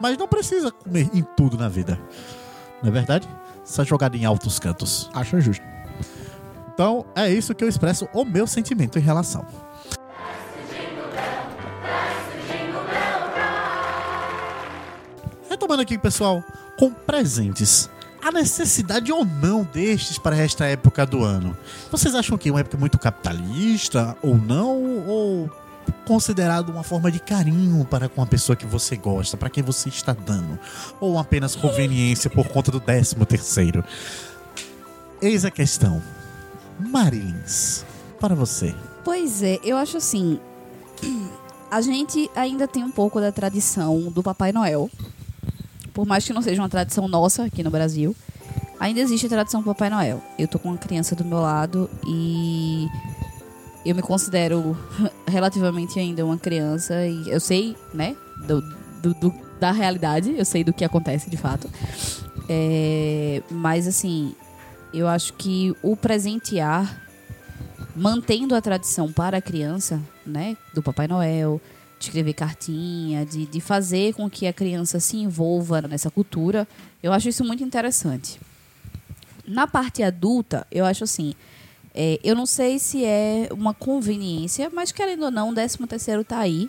mas 0.00 0.16
não 0.16 0.28
precisa 0.28 0.70
comer 0.70 1.10
em 1.12 1.26
tudo 1.36 1.58
na 1.58 1.68
vida. 1.68 1.98
Não 2.80 2.90
é 2.90 2.92
verdade? 2.92 3.28
Só 3.64 3.82
jogada 3.82 4.16
em 4.16 4.24
altos 4.24 4.60
cantos. 4.60 5.10
Acho 5.12 5.40
justo. 5.40 5.73
Então, 6.74 7.06
é 7.14 7.30
isso 7.30 7.54
que 7.54 7.62
eu 7.62 7.68
expresso 7.68 8.08
o 8.12 8.24
meu 8.24 8.48
sentimento 8.48 8.98
em 8.98 9.02
relação. 9.02 9.46
Retomando 15.48 15.82
aqui, 15.82 15.96
pessoal, 15.96 16.42
com 16.76 16.90
presentes. 16.90 17.88
A 18.20 18.32
necessidade 18.32 19.12
ou 19.12 19.24
não 19.24 19.62
destes 19.62 20.18
para 20.18 20.36
esta 20.36 20.64
época 20.64 21.06
do 21.06 21.22
ano? 21.22 21.56
Vocês 21.92 22.14
acham 22.14 22.36
que 22.36 22.48
é 22.48 22.52
uma 22.52 22.60
época 22.60 22.76
muito 22.76 22.98
capitalista 22.98 24.16
ou 24.20 24.36
não? 24.36 25.06
Ou 25.06 25.50
considerado 26.04 26.70
uma 26.70 26.82
forma 26.82 27.10
de 27.10 27.20
carinho 27.20 27.84
para 27.84 28.08
com 28.08 28.20
a 28.20 28.26
pessoa 28.26 28.56
que 28.56 28.66
você 28.66 28.96
gosta, 28.96 29.36
para 29.36 29.50
quem 29.50 29.62
você 29.62 29.90
está 29.90 30.12
dando? 30.12 30.58
Ou 30.98 31.18
apenas 31.18 31.54
conveniência 31.54 32.28
por 32.28 32.48
conta 32.48 32.72
do 32.72 32.80
décimo 32.80 33.24
terceiro? 33.24 33.84
Eis 35.22 35.44
a 35.44 35.50
questão. 35.52 36.02
Marilins, 36.80 37.84
para 38.20 38.34
você. 38.34 38.74
Pois 39.04 39.42
é, 39.42 39.58
eu 39.64 39.76
acho 39.76 39.96
assim. 39.96 40.38
A 41.70 41.80
gente 41.80 42.30
ainda 42.36 42.66
tem 42.68 42.82
um 42.84 42.90
pouco 42.90 43.20
da 43.20 43.32
tradição 43.32 44.10
do 44.12 44.22
Papai 44.22 44.52
Noel. 44.52 44.88
Por 45.92 46.06
mais 46.06 46.24
que 46.24 46.32
não 46.32 46.42
seja 46.42 46.60
uma 46.62 46.68
tradição 46.68 47.06
nossa 47.08 47.44
aqui 47.44 47.62
no 47.62 47.70
Brasil, 47.70 48.14
ainda 48.80 49.00
existe 49.00 49.26
a 49.26 49.28
tradição 49.28 49.60
do 49.60 49.66
Papai 49.66 49.90
Noel. 49.90 50.22
Eu 50.38 50.48
tô 50.48 50.58
com 50.58 50.68
uma 50.70 50.78
criança 50.78 51.14
do 51.14 51.24
meu 51.24 51.40
lado 51.40 51.88
e 52.06 52.88
eu 53.84 53.94
me 53.94 54.02
considero 54.02 54.76
relativamente 55.26 55.98
ainda 55.98 56.24
uma 56.24 56.38
criança 56.38 57.06
e 57.06 57.28
eu 57.30 57.38
sei, 57.40 57.76
né, 57.92 58.16
do, 58.46 58.60
do- 59.02 59.14
do- 59.14 59.34
da 59.60 59.70
realidade, 59.70 60.34
eu 60.36 60.44
sei 60.44 60.64
do 60.64 60.72
que 60.72 60.84
acontece 60.84 61.30
de 61.30 61.36
fato. 61.36 61.68
É, 62.48 63.42
mas 63.50 63.86
assim, 63.86 64.34
eu 64.98 65.08
acho 65.08 65.32
que 65.34 65.74
o 65.82 65.96
presentear 65.96 67.02
mantendo 67.94 68.54
a 68.54 68.60
tradição 68.60 69.12
para 69.12 69.38
a 69.38 69.42
criança, 69.42 70.00
né, 70.26 70.56
do 70.72 70.82
Papai 70.82 71.06
Noel, 71.06 71.60
de 71.98 72.06
escrever 72.06 72.32
cartinha, 72.34 73.24
de, 73.24 73.46
de 73.46 73.60
fazer 73.60 74.14
com 74.14 74.28
que 74.28 74.46
a 74.46 74.52
criança 74.52 74.98
se 74.98 75.16
envolva 75.16 75.80
nessa 75.82 76.10
cultura, 76.10 76.66
eu 77.02 77.12
acho 77.12 77.28
isso 77.28 77.44
muito 77.44 77.62
interessante. 77.62 78.40
Na 79.46 79.66
parte 79.66 80.02
adulta, 80.02 80.66
eu 80.70 80.84
acho 80.84 81.04
assim, 81.04 81.34
é, 81.94 82.18
eu 82.24 82.34
não 82.34 82.46
sei 82.46 82.78
se 82.78 83.04
é 83.04 83.48
uma 83.52 83.72
conveniência, 83.72 84.70
mas 84.72 84.90
querendo 84.90 85.26
ou 85.26 85.30
não, 85.30 85.50
o 85.50 85.54
13 85.54 85.78
terceiro 85.86 86.24
tá 86.24 86.38
aí. 86.38 86.68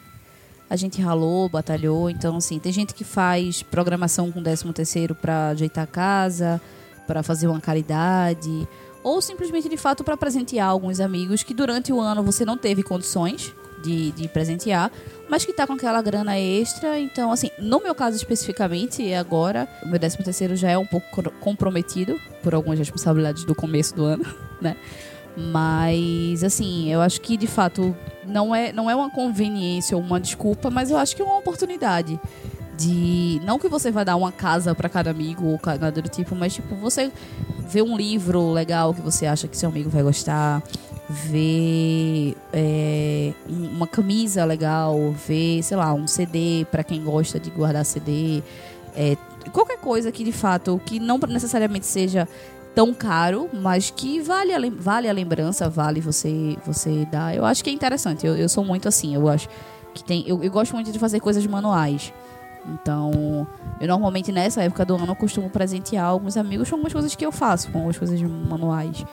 A 0.69 0.75
gente 0.75 1.01
ralou, 1.01 1.47
batalhou, 1.47 2.09
então 2.09 2.37
assim, 2.37 2.59
tem 2.59 2.71
gente 2.71 2.93
que 2.93 3.03
faz 3.03 3.63
programação 3.63 4.31
com 4.31 4.39
o 4.39 4.43
13 4.43 4.73
terceiro 4.73 5.15
para 5.15 5.49
ajeitar 5.49 5.83
a 5.83 5.87
casa, 5.87 6.61
para 7.05 7.23
fazer 7.23 7.47
uma 7.47 7.61
caridade, 7.61 8.67
ou 9.03 9.21
simplesmente 9.21 9.69
de 9.69 9.77
fato 9.77 10.03
para 10.03 10.17
presentear 10.17 10.67
alguns 10.67 10.99
amigos 10.99 11.43
que 11.43 11.53
durante 11.53 11.93
o 11.93 11.99
ano 12.01 12.23
você 12.23 12.43
não 12.43 12.57
teve 12.57 12.81
condições 12.81 13.53
de, 13.83 14.11
de 14.11 14.27
presentear, 14.27 14.91
mas 15.29 15.45
que 15.45 15.53
tá 15.53 15.67
com 15.67 15.73
aquela 15.73 16.01
grana 16.01 16.39
extra. 16.39 16.99
Então, 16.99 17.31
assim, 17.31 17.51
no 17.59 17.79
meu 17.79 17.93
caso 17.93 18.17
especificamente, 18.17 19.13
agora, 19.13 19.67
o 19.83 19.87
meu 19.87 19.99
13 19.99 20.17
terceiro 20.17 20.55
já 20.55 20.71
é 20.71 20.77
um 20.77 20.85
pouco 20.85 21.07
comprometido 21.39 22.19
por 22.41 22.55
algumas 22.55 22.79
responsabilidades 22.79 23.43
do 23.43 23.53
começo 23.53 23.95
do 23.95 24.05
ano, 24.05 24.25
né? 24.59 24.75
Mas, 25.37 26.43
assim, 26.43 26.91
eu 26.91 27.01
acho 27.01 27.19
que 27.19 27.35
de 27.35 27.45
fato 27.45 27.95
não 28.25 28.55
é, 28.55 28.71
não 28.71 28.89
é 28.89 28.95
uma 28.95 29.11
conveniência 29.11 29.95
ou 29.95 30.01
uma 30.01 30.19
desculpa, 30.19 30.69
mas 30.69 30.89
eu 30.89 30.97
acho 30.97 31.15
que 31.15 31.21
é 31.21 31.25
uma 31.25 31.37
oportunidade 31.37 32.19
de 32.77 33.41
não 33.45 33.57
que 33.59 33.67
você 33.67 33.91
vai 33.91 34.03
dar 34.05 34.15
uma 34.15 34.31
casa 34.31 34.73
para 34.75 34.89
cada 34.89 35.09
amigo 35.11 35.45
ou 35.45 35.59
nada 35.79 36.01
do 36.01 36.09
tipo, 36.09 36.35
mas 36.35 36.53
tipo 36.53 36.75
você 36.75 37.11
vê 37.67 37.81
um 37.81 37.95
livro 37.97 38.51
legal 38.51 38.93
que 38.93 39.01
você 39.01 39.25
acha 39.25 39.47
que 39.47 39.57
seu 39.57 39.69
amigo 39.69 39.89
vai 39.89 40.03
gostar, 40.03 40.61
vê 41.09 42.35
é, 42.53 43.33
um- 43.49 43.69
uma 43.77 43.87
camisa 43.87 44.43
legal, 44.45 44.97
vê 45.27 45.59
sei 45.63 45.77
lá 45.77 45.93
um 45.93 46.07
CD 46.07 46.65
para 46.71 46.83
quem 46.83 47.03
gosta 47.03 47.39
de 47.39 47.49
guardar 47.49 47.85
CD, 47.85 48.43
é, 48.95 49.17
qualquer 49.51 49.77
coisa 49.77 50.11
que 50.11 50.23
de 50.23 50.31
fato 50.31 50.79
que 50.85 50.99
não 50.99 51.17
necessariamente 51.27 51.85
seja 51.85 52.27
tão 52.73 52.93
caro, 52.93 53.49
mas 53.53 53.89
que 53.89 54.19
vale 54.19 54.51
a, 54.53 54.59
vale 54.77 55.07
a 55.07 55.13
lembrança, 55.13 55.69
vale 55.69 56.01
você 56.01 56.57
você 56.65 57.05
dar. 57.11 57.33
Eu 57.35 57.45
acho 57.45 57.63
que 57.63 57.69
é 57.69 57.73
interessante. 57.73 58.25
Eu, 58.27 58.35
eu 58.35 58.49
sou 58.49 58.65
muito 58.65 58.87
assim. 58.89 59.15
Eu 59.15 59.29
acho 59.29 59.47
que 59.93 60.03
tem. 60.03 60.25
Eu, 60.27 60.43
eu 60.43 60.51
gosto 60.51 60.73
muito 60.75 60.91
de 60.91 60.99
fazer 60.99 61.21
coisas 61.21 61.45
manuais. 61.47 62.11
Então, 62.73 63.45
eu 63.79 63.87
normalmente 63.87 64.31
nessa 64.31 64.63
época 64.63 64.83
do 64.85 64.95
ano 64.95 65.07
eu 65.07 65.15
costumo 65.15 65.49
presentear 65.49 66.05
alguns 66.05 66.35
amigos 66.37 66.69
com 66.69 66.75
algumas 66.75 66.93
coisas 66.93 67.13
que 67.15 67.25
eu 67.25 67.31
faço, 67.31 67.69
com 67.69 67.77
algumas 67.77 67.97
coisas 67.97 68.19
manuais. 68.21 69.05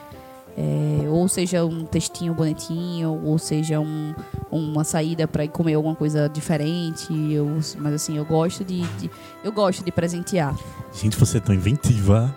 É, 0.55 1.07
ou 1.09 1.27
seja 1.27 1.65
um 1.65 1.83
textinho 1.83 2.31
bonitinho, 2.33 3.19
ou 3.23 3.39
seja 3.39 3.79
um, 3.79 4.13
uma 4.51 4.83
saída 4.83 5.27
para 5.27 5.43
ir 5.43 5.47
comer 5.47 5.73
alguma 5.73 5.95
coisa 5.95 6.27
diferente. 6.29 7.07
Eu, 7.31 7.59
mas 7.79 7.93
assim, 7.93 8.17
eu 8.17 8.25
gosto 8.25 8.63
de, 8.63 8.81
de- 8.97 9.09
eu 9.43 9.51
gosto 9.51 9.83
de 9.83 9.91
presentear. 9.91 10.55
Gente, 10.93 11.17
você 11.17 11.37
é 11.37 11.41
tão 11.41 11.55
inventiva. 11.55 12.35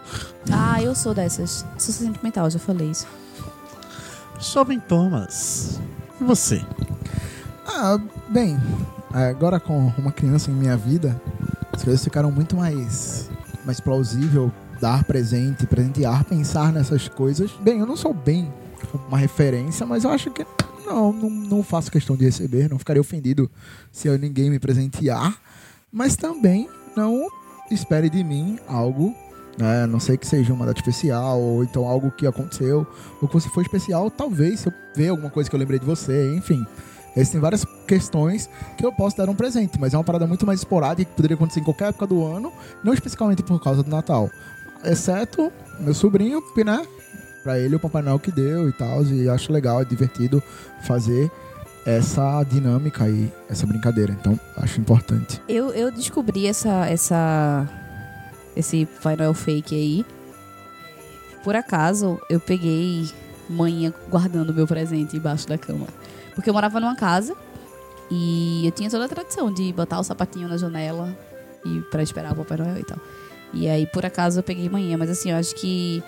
Ah, 0.51 0.83
eu 0.83 0.95
sou 0.95 1.13
dessas. 1.13 1.65
Sou 1.77 1.93
sentimental, 1.95 2.49
já 2.49 2.59
falei 2.59 2.91
isso. 2.91 3.07
Jovem 4.41 4.81
Thomas. 4.81 5.79
E 6.21 6.25
você? 6.25 6.65
Ah, 7.67 7.99
bem, 8.29 8.59
agora 9.25 9.59
com 9.59 9.93
uma 9.99 10.13
criança 10.13 10.51
em 10.51 10.55
minha 10.55 10.77
vida, 10.77 11.21
as 11.73 11.83
coisas 11.83 12.03
ficaram 12.03 12.31
muito 12.31 12.57
mais, 12.57 13.31
mais 13.65 13.81
plausível 13.81 14.53
dar 14.81 15.05
presente, 15.05 15.67
presentear, 15.67 16.25
pensar 16.25 16.73
nessas 16.73 17.09
coisas. 17.09 17.51
Bem, 17.61 17.79
eu 17.81 17.87
não 17.87 17.97
sou 17.97 18.13
bem 18.13 18.53
uma 19.09 19.19
referência, 19.19 19.87
mas 19.87 20.05
eu 20.05 20.11
acho 20.11 20.31
que 20.31 20.47
não, 20.85 21.13
não, 21.13 21.31
não 21.31 21.63
faço 21.63 21.91
questão 21.91 22.17
de 22.17 22.25
receber, 22.25 22.69
não 22.69 22.79
ficaria 22.79 23.01
ofendido 23.01 23.51
se 23.91 24.07
eu, 24.07 24.19
ninguém 24.19 24.51
me 24.51 24.59
presentear, 24.59 25.37
mas 25.91 26.15
também 26.15 26.69
não 26.97 27.27
espere 27.71 28.09
de 28.09 28.23
mim 28.23 28.59
algo, 28.69 29.15
né, 29.59 29.87
não 29.87 29.99
sei 29.99 30.17
que 30.17 30.27
seja 30.27 30.53
uma 30.53 30.67
data 30.67 30.79
especial, 30.79 31.41
ou 31.41 31.65
então 31.65 31.87
algo 31.87 32.11
que 32.11 32.27
aconteceu, 32.27 32.87
ou 33.21 33.29
que 33.29 33.35
você 33.35 33.49
for 33.49 33.63
especial, 33.63 34.11
talvez 34.11 34.61
se 34.61 34.69
eu 34.69 34.73
ver 34.95 35.09
alguma 35.09 35.31
coisa 35.31 35.49
que 35.51 35.57
eu 35.57 35.61
lembrei 35.61 35.79
de 35.79 35.87
você, 35.87 36.35
enfim. 36.35 36.65
Existem 37.17 37.41
várias 37.41 37.65
questões 37.87 38.49
que 38.77 38.85
eu 38.85 38.93
posso 38.93 39.17
dar 39.17 39.29
um 39.29 39.35
presente, 39.35 39.81
mas 39.81 39.95
é 39.95 39.97
uma 39.97 40.05
parada 40.05 40.27
muito 40.27 40.45
mais 40.45 40.61
esporádica 40.61 41.11
que 41.11 41.17
poderia 41.17 41.35
acontecer 41.35 41.61
em 41.61 41.65
qualquer 41.65 41.89
época 41.89 42.07
do 42.07 42.23
ano, 42.25 42.53
não 42.85 42.93
especificamente 42.93 43.43
por 43.43 43.59
causa 43.63 43.83
do 43.83 43.91
Natal. 43.91 44.31
Exceto 44.85 45.51
meu 45.81 45.95
sobrinho, 45.95 46.43
que, 46.53 46.63
né? 46.63 46.87
Pra 47.43 47.59
ele 47.59 47.75
o 47.77 47.81
Papai 47.81 48.03
Noel 48.03 48.19
que 48.19 48.31
deu 48.31 48.69
e 48.69 48.73
tal, 48.73 49.03
e 49.05 49.29
acho 49.29 49.51
legal, 49.51 49.81
é 49.81 49.85
divertido 49.85 50.43
fazer 50.83 51.31
essa 51.87 52.43
dinâmica 52.43 53.09
e 53.09 53.33
essa 53.49 53.67
brincadeira. 53.67 54.13
Então, 54.13 54.39
acho 54.57 54.81
importante. 54.81 55.41
Eu, 55.49 55.71
eu 55.71 55.91
descobri 55.91 56.47
essa, 56.47 56.87
essa, 56.87 57.67
esse 58.55 58.85
Papai 58.85 59.17
Noel 59.17 59.33
fake 59.33 59.75
aí. 59.75 60.07
Por 61.43 61.57
acaso, 61.57 62.21
eu 62.29 62.41
peguei 62.41 63.09
manhã 63.49 63.95
guardando 64.11 64.53
meu 64.53 64.67
presente 64.67 65.17
embaixo 65.17 65.47
da 65.49 65.57
cama. 65.57 65.87
Porque 66.37 66.49
eu 66.49 66.55
morava 66.55 66.79
numa 66.79 66.95
casa 66.95 67.35
e 68.09 68.65
eu 68.65 68.71
tinha 68.71 68.89
toda 68.89 69.07
a 69.07 69.09
tradição 69.09 69.53
de 69.53 69.73
botar 69.73 69.99
o 69.99 70.05
sapatinho 70.05 70.47
na 70.47 70.57
janela 70.57 71.17
e 71.65 71.81
para 71.91 72.03
esperar 72.03 72.33
o 72.33 72.37
Papai 72.37 72.59
Noel 72.59 72.79
e 72.79 72.85
tal. 72.85 72.99
E 73.53 73.69
aí, 73.69 73.87
por 73.87 74.05
acaso, 74.05 74.39
eu 74.39 74.43
peguei 74.43 74.69
manhã. 74.69 74.97
Mas 74.97 75.11
assim, 75.11 75.31
eu 75.31 75.37
acho 75.37 75.55
que 75.55 76.05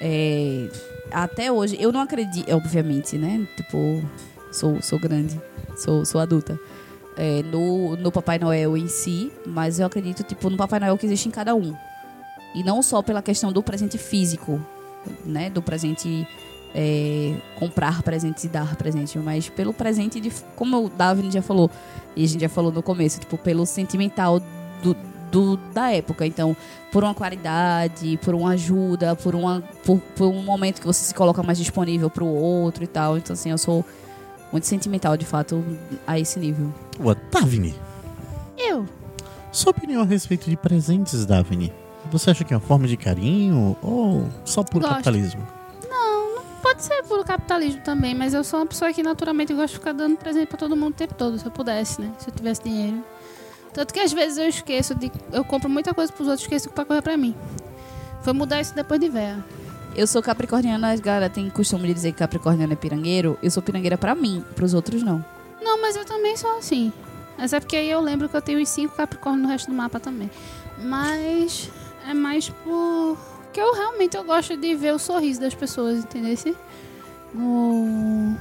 é, 0.00 0.68
até 1.10 1.50
hoje, 1.50 1.76
eu 1.80 1.92
não 1.92 2.00
acredito, 2.00 2.50
obviamente, 2.52 3.18
né? 3.18 3.46
Tipo, 3.56 4.02
sou, 4.52 4.80
sou 4.80 4.98
grande, 4.98 5.40
sou, 5.76 6.04
sou 6.04 6.20
adulta. 6.20 6.58
É, 7.16 7.42
no, 7.42 7.96
no 7.96 8.10
Papai 8.10 8.38
Noel 8.38 8.76
em 8.76 8.88
si, 8.88 9.30
mas 9.46 9.78
eu 9.78 9.86
acredito, 9.86 10.22
tipo, 10.22 10.50
no 10.50 10.56
Papai 10.56 10.80
Noel 10.80 10.96
que 10.98 11.06
existe 11.06 11.28
em 11.28 11.32
cada 11.32 11.54
um. 11.54 11.74
E 12.54 12.62
não 12.62 12.82
só 12.82 13.02
pela 13.02 13.22
questão 13.22 13.52
do 13.52 13.62
presente 13.62 13.98
físico, 13.98 14.60
né? 15.24 15.50
Do 15.50 15.60
presente 15.60 16.26
é, 16.74 17.34
comprar 17.56 18.02
presentes 18.02 18.44
e 18.44 18.48
dar 18.48 18.74
presente, 18.76 19.18
mas 19.18 19.48
pelo 19.48 19.72
presente 19.72 20.20
de, 20.20 20.30
como 20.56 20.86
o 20.86 20.88
Davi 20.88 21.30
já 21.30 21.40
falou, 21.40 21.70
e 22.16 22.24
a 22.24 22.28
gente 22.28 22.40
já 22.40 22.48
falou 22.48 22.72
no 22.72 22.82
começo, 22.82 23.20
tipo, 23.20 23.38
pelo 23.38 23.64
sentimental 23.64 24.40
do, 24.82 24.96
do, 25.30 25.56
da 25.72 25.90
época. 25.92 26.26
Então, 26.26 26.56
por 26.92 27.04
uma 27.04 27.14
qualidade, 27.14 28.18
por 28.22 28.34
uma 28.34 28.50
ajuda, 28.50 29.16
por, 29.16 29.34
uma, 29.34 29.62
por, 29.84 29.98
por 30.16 30.26
um 30.28 30.42
momento 30.42 30.80
que 30.80 30.86
você 30.86 31.04
se 31.04 31.14
coloca 31.14 31.42
mais 31.42 31.58
disponível 31.58 32.10
pro 32.10 32.26
outro 32.26 32.84
e 32.84 32.86
tal. 32.86 33.16
Então, 33.16 33.34
assim, 33.34 33.50
eu 33.50 33.58
sou 33.58 33.84
muito 34.52 34.66
sentimental, 34.66 35.16
de 35.16 35.24
fato, 35.24 35.64
a 36.06 36.18
esse 36.18 36.38
nível. 36.38 36.72
Ô, 37.00 37.14
Davine, 37.32 37.74
Eu. 38.56 38.86
sua 39.50 39.70
opinião 39.70 40.02
a 40.02 40.04
respeito 40.04 40.48
de 40.48 40.56
presentes, 40.56 41.26
Davine? 41.26 41.72
Você 42.12 42.30
acha 42.30 42.44
que 42.44 42.52
é 42.52 42.56
uma 42.56 42.62
forma 42.62 42.86
de 42.86 42.96
carinho 42.96 43.76
ou 43.82 44.28
só 44.44 44.62
por 44.62 44.80
Gosto. 44.80 44.90
capitalismo? 44.92 45.42
Pode 46.64 46.82
ser 46.82 47.02
pelo 47.02 47.22
capitalismo 47.22 47.82
também, 47.82 48.14
mas 48.14 48.32
eu 48.32 48.42
sou 48.42 48.60
uma 48.60 48.66
pessoa 48.66 48.90
que 48.90 49.02
naturalmente 49.02 49.52
gosta 49.52 49.66
de 49.68 49.74
ficar 49.74 49.92
dando 49.92 50.16
presente 50.16 50.46
pra 50.46 50.56
todo 50.56 50.74
mundo 50.74 50.94
o 50.94 50.96
tempo 50.96 51.12
todo, 51.12 51.38
se 51.38 51.44
eu 51.44 51.50
pudesse, 51.50 52.00
né? 52.00 52.10
Se 52.18 52.30
eu 52.30 52.34
tivesse 52.34 52.64
dinheiro. 52.64 53.04
Tanto 53.74 53.92
que 53.92 54.00
às 54.00 54.10
vezes 54.14 54.38
eu 54.38 54.48
esqueço 54.48 54.94
de. 54.94 55.12
Eu 55.30 55.44
compro 55.44 55.68
muita 55.68 55.92
coisa 55.92 56.10
pros 56.10 56.26
outros 56.26 56.42
e 56.44 56.46
esqueço 56.46 56.70
pra 56.70 56.86
correr 56.86 57.02
pra 57.02 57.18
mim. 57.18 57.34
Foi 58.22 58.32
mudar 58.32 58.62
isso 58.62 58.74
depois 58.74 58.98
de 58.98 59.10
véia. 59.10 59.44
Eu 59.94 60.06
sou 60.06 60.22
capricorniana, 60.22 60.96
galera 60.96 61.28
tem 61.28 61.50
costume 61.50 61.88
de 61.88 61.92
dizer 61.94 62.12
que 62.12 62.18
capricorniano 62.18 62.72
é 62.72 62.76
pirangueiro. 62.76 63.38
Eu 63.42 63.50
sou 63.50 63.62
pirangueira 63.62 63.98
pra 63.98 64.14
mim, 64.14 64.42
pros 64.56 64.72
outros 64.72 65.02
não. 65.02 65.22
Não, 65.60 65.82
mas 65.82 65.96
eu 65.96 66.06
também 66.06 66.34
sou 66.34 66.56
assim. 66.56 66.90
Mas 67.36 67.52
é 67.52 67.60
porque 67.60 67.76
aí 67.76 67.90
eu 67.90 68.00
lembro 68.00 68.26
que 68.26 68.36
eu 68.36 68.40
tenho 68.40 68.62
os 68.62 68.70
cinco 68.70 68.96
Capricórnios 68.96 69.42
no 69.42 69.48
resto 69.50 69.70
do 69.70 69.76
mapa 69.76 70.00
também. 70.00 70.30
Mas 70.78 71.70
é 72.08 72.14
mais 72.14 72.48
por. 72.48 73.33
Que 73.54 73.60
eu 73.60 73.72
realmente 73.72 74.16
eu 74.16 74.24
gosto 74.24 74.56
de 74.56 74.74
ver 74.74 74.92
o 74.92 74.98
sorriso 74.98 75.40
das 75.40 75.54
pessoas, 75.54 76.00
entendeu? 76.00 76.56
No... 77.32 78.36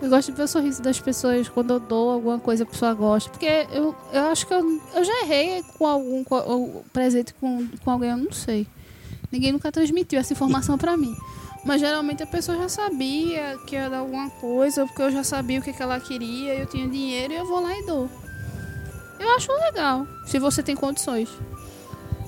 Eu 0.00 0.08
gosto 0.08 0.30
de 0.30 0.36
ver 0.36 0.44
o 0.44 0.48
sorriso 0.48 0.80
das 0.80 1.00
pessoas 1.00 1.48
quando 1.48 1.74
eu 1.74 1.80
dou 1.80 2.12
alguma 2.12 2.38
coisa 2.38 2.62
a 2.62 2.66
pessoa 2.66 2.94
gosta. 2.94 3.28
Porque 3.28 3.66
eu, 3.72 3.92
eu 4.12 4.22
acho 4.26 4.46
que 4.46 4.54
eu, 4.54 4.80
eu 4.94 5.04
já 5.04 5.22
errei 5.22 5.64
com 5.76 5.84
algum 5.84 6.22
com, 6.22 6.84
presente 6.92 7.34
com, 7.34 7.66
com 7.84 7.90
alguém, 7.90 8.10
eu 8.10 8.16
não 8.16 8.30
sei. 8.30 8.68
Ninguém 9.32 9.50
nunca 9.50 9.72
transmitiu 9.72 10.20
essa 10.20 10.32
informação 10.32 10.78
pra 10.78 10.96
mim. 10.96 11.16
Mas 11.64 11.80
geralmente 11.80 12.22
a 12.22 12.26
pessoa 12.26 12.56
já 12.56 12.68
sabia 12.68 13.58
que 13.66 13.76
dar 13.76 13.98
alguma 13.98 14.30
coisa, 14.30 14.86
porque 14.86 15.02
eu 15.02 15.10
já 15.10 15.24
sabia 15.24 15.58
o 15.58 15.62
que, 15.62 15.72
que 15.72 15.82
ela 15.82 15.98
queria, 15.98 16.54
eu 16.54 16.66
tinha 16.66 16.86
dinheiro 16.86 17.32
e 17.32 17.36
eu 17.36 17.44
vou 17.44 17.60
lá 17.60 17.76
e 17.76 17.84
dou. 17.84 18.08
Eu 19.18 19.28
acho 19.34 19.50
legal, 19.52 20.06
se 20.24 20.38
você 20.38 20.62
tem 20.62 20.76
condições. 20.76 21.28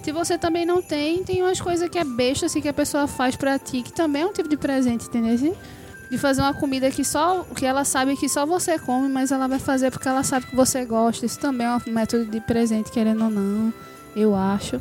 Se 0.02 0.12
você 0.12 0.38
também 0.38 0.64
não 0.64 0.80
tem, 0.80 1.22
tem 1.22 1.42
umas 1.42 1.60
coisas 1.60 1.88
que 1.88 1.98
é 1.98 2.04
besta 2.04 2.46
assim 2.46 2.60
que 2.60 2.68
a 2.68 2.72
pessoa 2.72 3.06
faz 3.06 3.36
pra 3.36 3.58
ti, 3.58 3.82
que 3.82 3.92
também 3.92 4.22
é 4.22 4.26
um 4.26 4.32
tipo 4.32 4.48
de 4.48 4.56
presente, 4.56 5.06
entendeu? 5.06 5.54
De 6.10 6.18
fazer 6.18 6.40
uma 6.40 6.54
comida 6.54 6.90
que 6.90 7.04
só 7.04 7.44
que 7.54 7.66
ela 7.66 7.84
sabe 7.84 8.16
que 8.16 8.28
só 8.28 8.46
você 8.46 8.78
come, 8.78 9.08
mas 9.08 9.30
ela 9.30 9.46
vai 9.46 9.58
fazer 9.58 9.90
porque 9.90 10.08
ela 10.08 10.24
sabe 10.24 10.46
que 10.46 10.56
você 10.56 10.84
gosta. 10.84 11.26
Isso 11.26 11.38
também 11.38 11.66
é 11.66 11.70
um 11.70 11.80
método 11.92 12.24
de 12.24 12.40
presente, 12.40 12.90
querendo 12.90 13.24
ou 13.24 13.30
não, 13.30 13.72
eu 14.16 14.34
acho. 14.34 14.80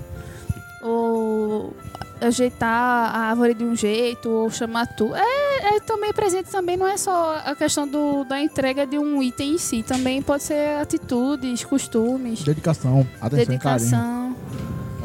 Ou 0.82 1.74
ajeitar 2.22 3.16
a 3.16 3.20
árvore 3.30 3.54
de 3.54 3.64
um 3.64 3.76
jeito, 3.76 4.30
ou 4.30 4.50
chamar 4.50 4.88
tu. 4.88 5.14
É, 5.16 5.76
é 5.76 5.80
também 5.82 6.14
presente 6.14 6.50
também 6.50 6.78
não 6.78 6.88
é 6.88 6.98
só 6.98 7.42
a 7.46 7.56
questão 7.56 7.88
do, 7.88 8.24
da 8.24 8.42
entrega 8.42 8.86
de 8.86 8.98
um 8.98 9.22
item 9.22 9.56
em 9.56 9.58
si, 9.58 9.84
também 9.84 10.22
pode 10.22 10.44
ser 10.44 10.80
atitudes, 10.80 11.64
costumes, 11.64 12.44
Dedicação, 12.44 13.08
atenção 13.22 13.56
e 13.56 13.60
carinho. 13.60 14.36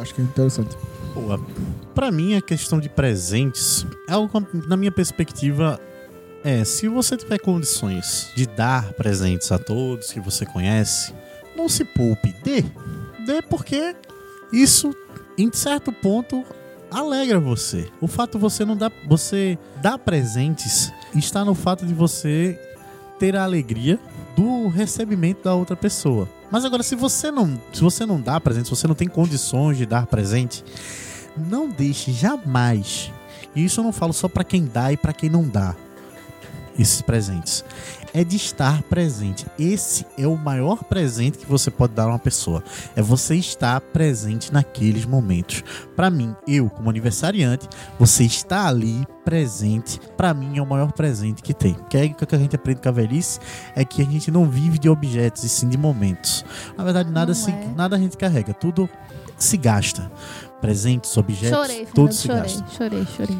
Acho 0.05 0.15
que 0.15 0.21
é 0.21 0.25
interessante. 0.25 0.77
Boa. 1.15 1.41
Pra 1.95 2.13
mim, 2.13 2.37
a 2.37 2.43
questão 2.43 2.79
de 2.79 2.91
presentes 2.91 3.87
é 4.07 4.13
algo, 4.13 4.47
na 4.69 4.77
minha 4.77 4.93
perspectiva, 4.93 5.81
é 6.45 6.63
se 6.63 6.89
você 6.89 7.17
tiver 7.17 7.39
condições 7.39 8.31
de 8.37 8.47
dar 8.47 8.93
presentes 8.93 9.51
a 9.51 9.59
todos 9.59 10.13
que 10.13 10.21
você 10.21 10.45
conhece, 10.45 11.15
não 11.57 11.71
se 11.71 11.87
poupe, 11.87 12.35
dê. 12.45 12.63
Dê 13.25 13.41
porque 13.41 13.97
isso, 14.53 14.95
em 15.39 15.51
certo 15.51 15.91
ponto, 15.91 16.45
alegra 16.91 17.41
você. 17.41 17.89
O 17.99 18.07
fato 18.07 18.33
de 18.33 18.43
você 18.43 18.63
não 18.63 18.77
dar, 18.77 18.93
você 19.09 19.59
dar 19.81 19.97
presentes 19.97 20.93
está 21.15 21.47
no 21.47 21.55
fato 21.55 21.87
de 21.87 21.95
você 21.95 22.61
ter 23.19 23.37
a 23.37 23.45
alegria 23.45 23.99
do 24.37 24.69
recebimento 24.69 25.45
da 25.45 25.55
outra 25.55 25.75
pessoa. 25.75 26.29
Mas 26.55 26.65
agora, 26.65 26.85
se 26.85 26.95
você 26.95 27.33
não, 27.33 27.61
se 27.73 27.81
você 27.81 28.07
não 28.07 28.21
dá 28.21 28.41
presente, 28.41 28.67
se 28.67 28.71
você 28.71 28.87
não 28.87 28.95
tem 28.95 29.09
condições 29.09 29.77
de 29.77 29.85
dar 29.85 30.07
presente, 30.07 30.65
não 31.37 31.69
deixe 31.69 32.13
jamais. 32.13 33.11
E 33.57 33.65
isso 33.65 33.81
eu 33.81 33.85
não 33.85 33.91
falo 33.91 34.13
só 34.13 34.29
para 34.29 34.45
quem 34.45 34.65
dá 34.65 34.93
e 34.93 34.97
para 34.97 35.13
quem 35.13 35.29
não 35.29 35.43
dá 35.49 35.75
esses 36.79 37.01
presentes. 37.03 37.65
É 38.17 38.23
de 38.23 38.37
estar 38.37 38.81
presente. 38.85 39.45
Esse 39.59 40.07
é 40.17 40.25
o 40.25 40.37
maior 40.37 40.85
presente 40.85 41.37
que 41.39 41.47
você 41.47 41.69
pode 41.69 41.95
dar 41.95 42.05
a 42.05 42.09
uma 42.11 42.19
pessoa. 42.19 42.63
É 42.95 43.03
você 43.03 43.35
estar 43.35 43.81
presente 43.81 44.53
naqueles 44.53 45.05
momentos. 45.05 45.65
Para 45.97 46.11
mim, 46.11 46.33
eu 46.47 46.71
como 46.71 46.89
aniversariante, 46.89 47.69
você 47.99 48.23
está 48.23 48.69
ali 48.69 49.05
presente, 49.25 49.99
para 50.17 50.33
mim 50.33 50.59
é 50.59 50.63
o 50.63 50.67
maior 50.67 50.93
presente 50.93 51.43
que 51.43 51.53
tem. 51.53 51.75
Que 51.91 51.97
é 51.97 52.05
o 52.05 52.15
que 52.15 52.35
a 52.35 52.39
gente 52.39 52.55
aprende 52.55 52.81
com 52.81 52.89
a 52.89 52.93
velhice 52.93 53.41
é 53.75 53.85
que 53.85 54.01
a 54.01 54.05
gente 54.05 54.31
não 54.31 54.49
vive 54.49 54.79
de 54.79 54.89
objetos 54.89 55.43
e 55.43 55.49
sim 55.49 55.69
de 55.69 55.77
momentos. 55.77 56.45
Na 56.77 56.85
verdade, 56.85 57.11
nada 57.11 57.33
Não 57.33 57.35
se, 57.35 57.51
é. 57.51 57.69
nada 57.77 57.97
a 57.97 57.99
gente 57.99 58.17
carrega, 58.17 58.55
tudo 58.55 58.89
se 59.37 59.57
gasta. 59.57 60.09
Presentes, 60.61 61.17
objetos, 61.17 61.59
Chorei, 61.59 61.87
tudo 61.87 62.15
Fernando, 62.15 62.15
se 62.15 62.27
chorei, 62.29 62.43
gasta. 62.43 62.77
chorei, 62.77 63.07
chorei. 63.17 63.39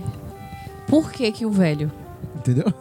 Por 0.89 1.13
que 1.13 1.31
que 1.31 1.47
o 1.47 1.51
velho? 1.51 1.93
Entendeu? 2.37 2.75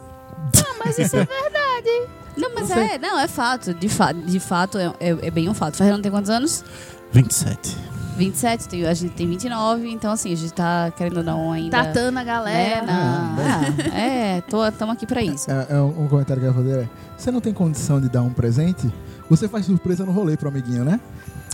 Mas 0.84 0.98
isso 0.98 1.16
é 1.16 1.24
verdade. 1.24 2.08
Não, 2.36 2.50
mas 2.54 2.68
Você- 2.68 2.74
é, 2.80 2.98
não, 2.98 3.18
é 3.18 3.28
fato. 3.28 3.72
De, 3.74 3.88
fa 3.88 4.12
de 4.12 4.40
fato, 4.40 4.76
é, 4.78 4.86
é, 5.00 5.08
é 5.22 5.30
bem 5.30 5.48
um 5.48 5.54
fato. 5.54 5.76
Fernando 5.76 6.02
tem 6.02 6.10
quantos 6.10 6.30
anos? 6.30 6.64
27. 7.12 7.76
27, 8.16 8.68
tem, 8.68 8.86
a 8.86 8.94
gente 8.94 9.12
tem 9.12 9.28
29, 9.28 9.88
então 9.90 10.12
assim, 10.12 10.32
a 10.32 10.36
gente 10.36 10.52
tá 10.52 10.92
querendo 10.96 11.16
ou 11.18 11.24
não 11.24 11.50
ainda. 11.52 11.82
Tatando 11.82 12.08
a 12.18 12.22
né, 12.22 12.24
galera. 12.24 12.82
na- 12.86 13.34
ah, 13.38 13.96
é, 13.98 14.40
tô, 14.42 14.70
tamo 14.72 14.92
aqui 14.92 15.04
pra 15.06 15.20
isso. 15.22 15.50
É, 15.50 15.66
é 15.70 15.76
um, 15.80 16.04
um 16.04 16.08
comentário 16.08 16.40
que 16.40 16.46
eu 16.48 16.52
ia 16.52 16.56
fazer 16.56 16.78
é: 16.84 16.88
você 17.16 17.30
não 17.32 17.40
tem 17.40 17.52
condição 17.52 18.00
de 18.00 18.08
dar 18.08 18.22
um 18.22 18.32
presente? 18.32 18.88
Você 19.28 19.48
faz 19.48 19.66
surpresa 19.66 20.04
no 20.04 20.12
rolê 20.12 20.36
pro 20.36 20.48
amiguinho, 20.48 20.84
né? 20.84 21.00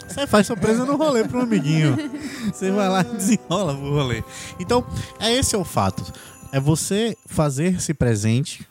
Você 0.06 0.26
faz 0.26 0.46
surpresa 0.46 0.84
no 0.84 0.96
rolê 0.96 1.24
pro 1.24 1.40
amiguinho. 1.40 1.96
Você 2.52 2.70
vai 2.70 2.88
lá 2.88 3.00
e 3.02 3.04
desenrola 3.16 3.74
pro 3.74 3.90
rolê. 3.94 4.22
Então, 4.58 4.84
é 5.20 5.32
esse 5.32 5.54
é 5.54 5.58
o 5.58 5.64
fato. 5.64 6.02
É 6.52 6.58
você 6.60 7.16
fazer 7.26 7.76
esse 7.76 7.94
presente 7.94 8.66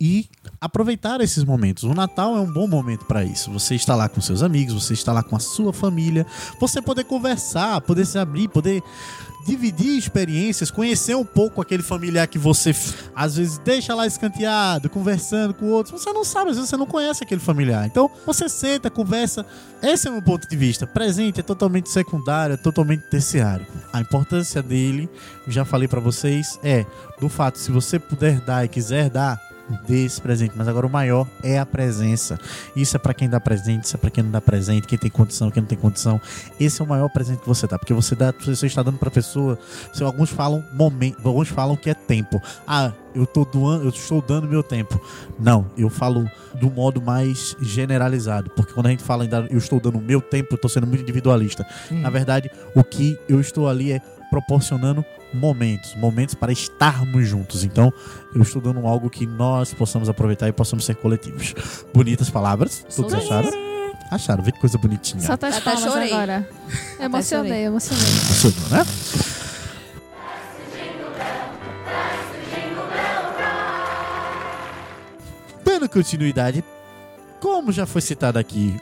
e 0.00 0.26
aproveitar 0.60 1.20
esses 1.20 1.44
momentos. 1.44 1.84
O 1.84 1.92
Natal 1.92 2.36
é 2.36 2.40
um 2.40 2.50
bom 2.50 2.66
momento 2.66 3.04
para 3.04 3.22
isso. 3.22 3.50
Você 3.52 3.74
está 3.74 3.94
lá 3.94 4.08
com 4.08 4.20
seus 4.20 4.42
amigos, 4.42 4.74
você 4.74 4.94
está 4.94 5.12
lá 5.12 5.22
com 5.22 5.36
a 5.36 5.40
sua 5.40 5.72
família, 5.72 6.26
você 6.58 6.80
poder 6.80 7.04
conversar, 7.04 7.80
poder 7.82 8.06
se 8.06 8.18
abrir, 8.18 8.48
poder 8.48 8.82
dividir 9.46 9.96
experiências, 9.96 10.70
conhecer 10.70 11.14
um 11.14 11.24
pouco 11.24 11.60
aquele 11.60 11.82
familiar 11.82 12.26
que 12.26 12.38
você 12.38 12.74
às 13.14 13.36
vezes 13.36 13.58
deixa 13.58 13.94
lá 13.94 14.06
escanteado, 14.06 14.90
conversando 14.90 15.54
com 15.54 15.66
outros. 15.66 16.00
Você 16.00 16.12
não 16.12 16.24
sabe, 16.24 16.50
às 16.50 16.56
vezes 16.56 16.70
você 16.70 16.76
não 16.76 16.86
conhece 16.86 17.24
aquele 17.24 17.40
familiar. 17.40 17.86
Então, 17.86 18.10
você 18.26 18.48
senta, 18.48 18.90
conversa. 18.90 19.44
Esse 19.82 20.08
é 20.08 20.10
o 20.10 20.14
meu 20.14 20.22
ponto 20.22 20.48
de 20.48 20.56
vista. 20.56 20.86
Presente 20.86 21.40
é 21.40 21.42
totalmente 21.42 21.90
secundário, 21.90 22.54
é 22.54 22.56
totalmente 22.56 23.02
terciário. 23.10 23.66
A 23.92 24.00
importância 24.00 24.62
dele, 24.62 25.08
já 25.48 25.64
falei 25.64 25.88
pra 25.88 26.00
vocês, 26.00 26.58
é 26.62 26.84
do 27.20 27.28
fato 27.28 27.58
se 27.58 27.70
você 27.70 27.98
puder 27.98 28.40
dar 28.40 28.64
e 28.64 28.68
quiser 28.68 29.08
dar, 29.10 29.40
dê 29.86 30.04
esse 30.04 30.20
presente, 30.20 30.54
mas 30.56 30.68
agora 30.68 30.86
o 30.86 30.90
maior 30.90 31.26
é 31.42 31.58
a 31.58 31.66
presença. 31.66 32.38
Isso 32.74 32.96
é 32.96 32.98
pra 32.98 33.14
quem 33.14 33.28
dá 33.28 33.40
presente, 33.40 33.84
isso 33.84 33.96
é 33.96 33.98
pra 33.98 34.10
quem 34.10 34.24
não 34.24 34.30
dá 34.30 34.40
presente, 34.40 34.86
quem 34.86 34.98
tem 34.98 35.10
condição, 35.10 35.50
quem 35.50 35.62
não 35.62 35.68
tem 35.68 35.78
condição. 35.78 36.20
Esse 36.58 36.80
é 36.80 36.84
o 36.84 36.88
maior 36.88 37.08
presente 37.08 37.40
que 37.40 37.48
você 37.48 37.66
dá, 37.66 37.78
porque 37.78 37.94
você 37.94 38.14
dá, 38.14 38.32
você 38.32 38.66
está 38.66 38.82
dando 38.82 38.98
pra 38.98 39.10
pessoa. 39.10 39.58
Se 39.92 40.02
alguns 40.02 40.30
falam 40.30 40.64
momento, 40.72 41.18
alguns 41.26 41.48
falam 41.48 41.76
que 41.76 41.90
é 41.90 41.94
tempo. 41.94 42.40
Ah, 42.66 42.92
eu, 43.14 43.26
tô 43.26 43.44
doando, 43.44 43.84
eu 43.84 43.90
estou 43.90 44.22
dando 44.22 44.48
meu 44.48 44.62
tempo. 44.62 45.00
Não, 45.38 45.66
eu 45.76 45.90
falo 45.90 46.30
do 46.54 46.70
modo 46.70 47.00
mais 47.00 47.56
generalizado. 47.60 48.50
Porque 48.50 48.72
quando 48.72 48.86
a 48.86 48.90
gente 48.90 49.02
fala 49.02 49.24
em 49.24 49.28
dar, 49.28 49.50
eu 49.50 49.58
estou 49.58 49.80
dando 49.80 49.98
o 49.98 50.02
meu 50.02 50.20
tempo, 50.20 50.48
eu 50.52 50.56
estou 50.56 50.70
sendo 50.70 50.86
muito 50.86 51.02
individualista. 51.02 51.66
Hum. 51.90 52.00
Na 52.00 52.10
verdade, 52.10 52.50
o 52.74 52.84
que 52.84 53.18
eu 53.28 53.40
estou 53.40 53.68
ali 53.68 53.92
é 53.92 54.00
proporcionando 54.30 55.04
momentos, 55.32 55.94
momentos 55.96 56.34
para 56.34 56.52
estarmos 56.52 57.26
juntos. 57.26 57.64
Então, 57.64 57.92
eu 58.34 58.42
estou 58.42 58.60
dando 58.60 58.86
algo 58.86 59.08
que 59.10 59.26
nós 59.26 59.72
possamos 59.74 60.08
aproveitar 60.08 60.48
e 60.48 60.52
possamos 60.52 60.84
ser 60.84 60.96
coletivos. 60.96 61.54
Bonitas 61.94 62.30
palavras, 62.30 62.84
todos 62.94 63.14
acharam? 63.14 63.50
Acharam, 64.10 64.42
vê 64.42 64.50
que 64.50 64.58
coisa 64.58 64.76
bonitinha. 64.76 65.22
Só 65.22 65.36
tá 65.36 65.48
Até 65.48 65.60
palmas 65.60 65.84
chorei. 65.84 66.12
agora. 66.12 66.48
Emocionei, 66.98 67.50
chorei. 67.50 67.64
emocionei. 67.66 68.04
Funcionou, 68.04 68.70
né? 68.70 68.84
Dando 75.64 75.88
continuidade, 75.88 76.64
como 77.40 77.70
já 77.70 77.86
foi 77.86 78.00
citado 78.00 78.38
aqui, 78.38 78.76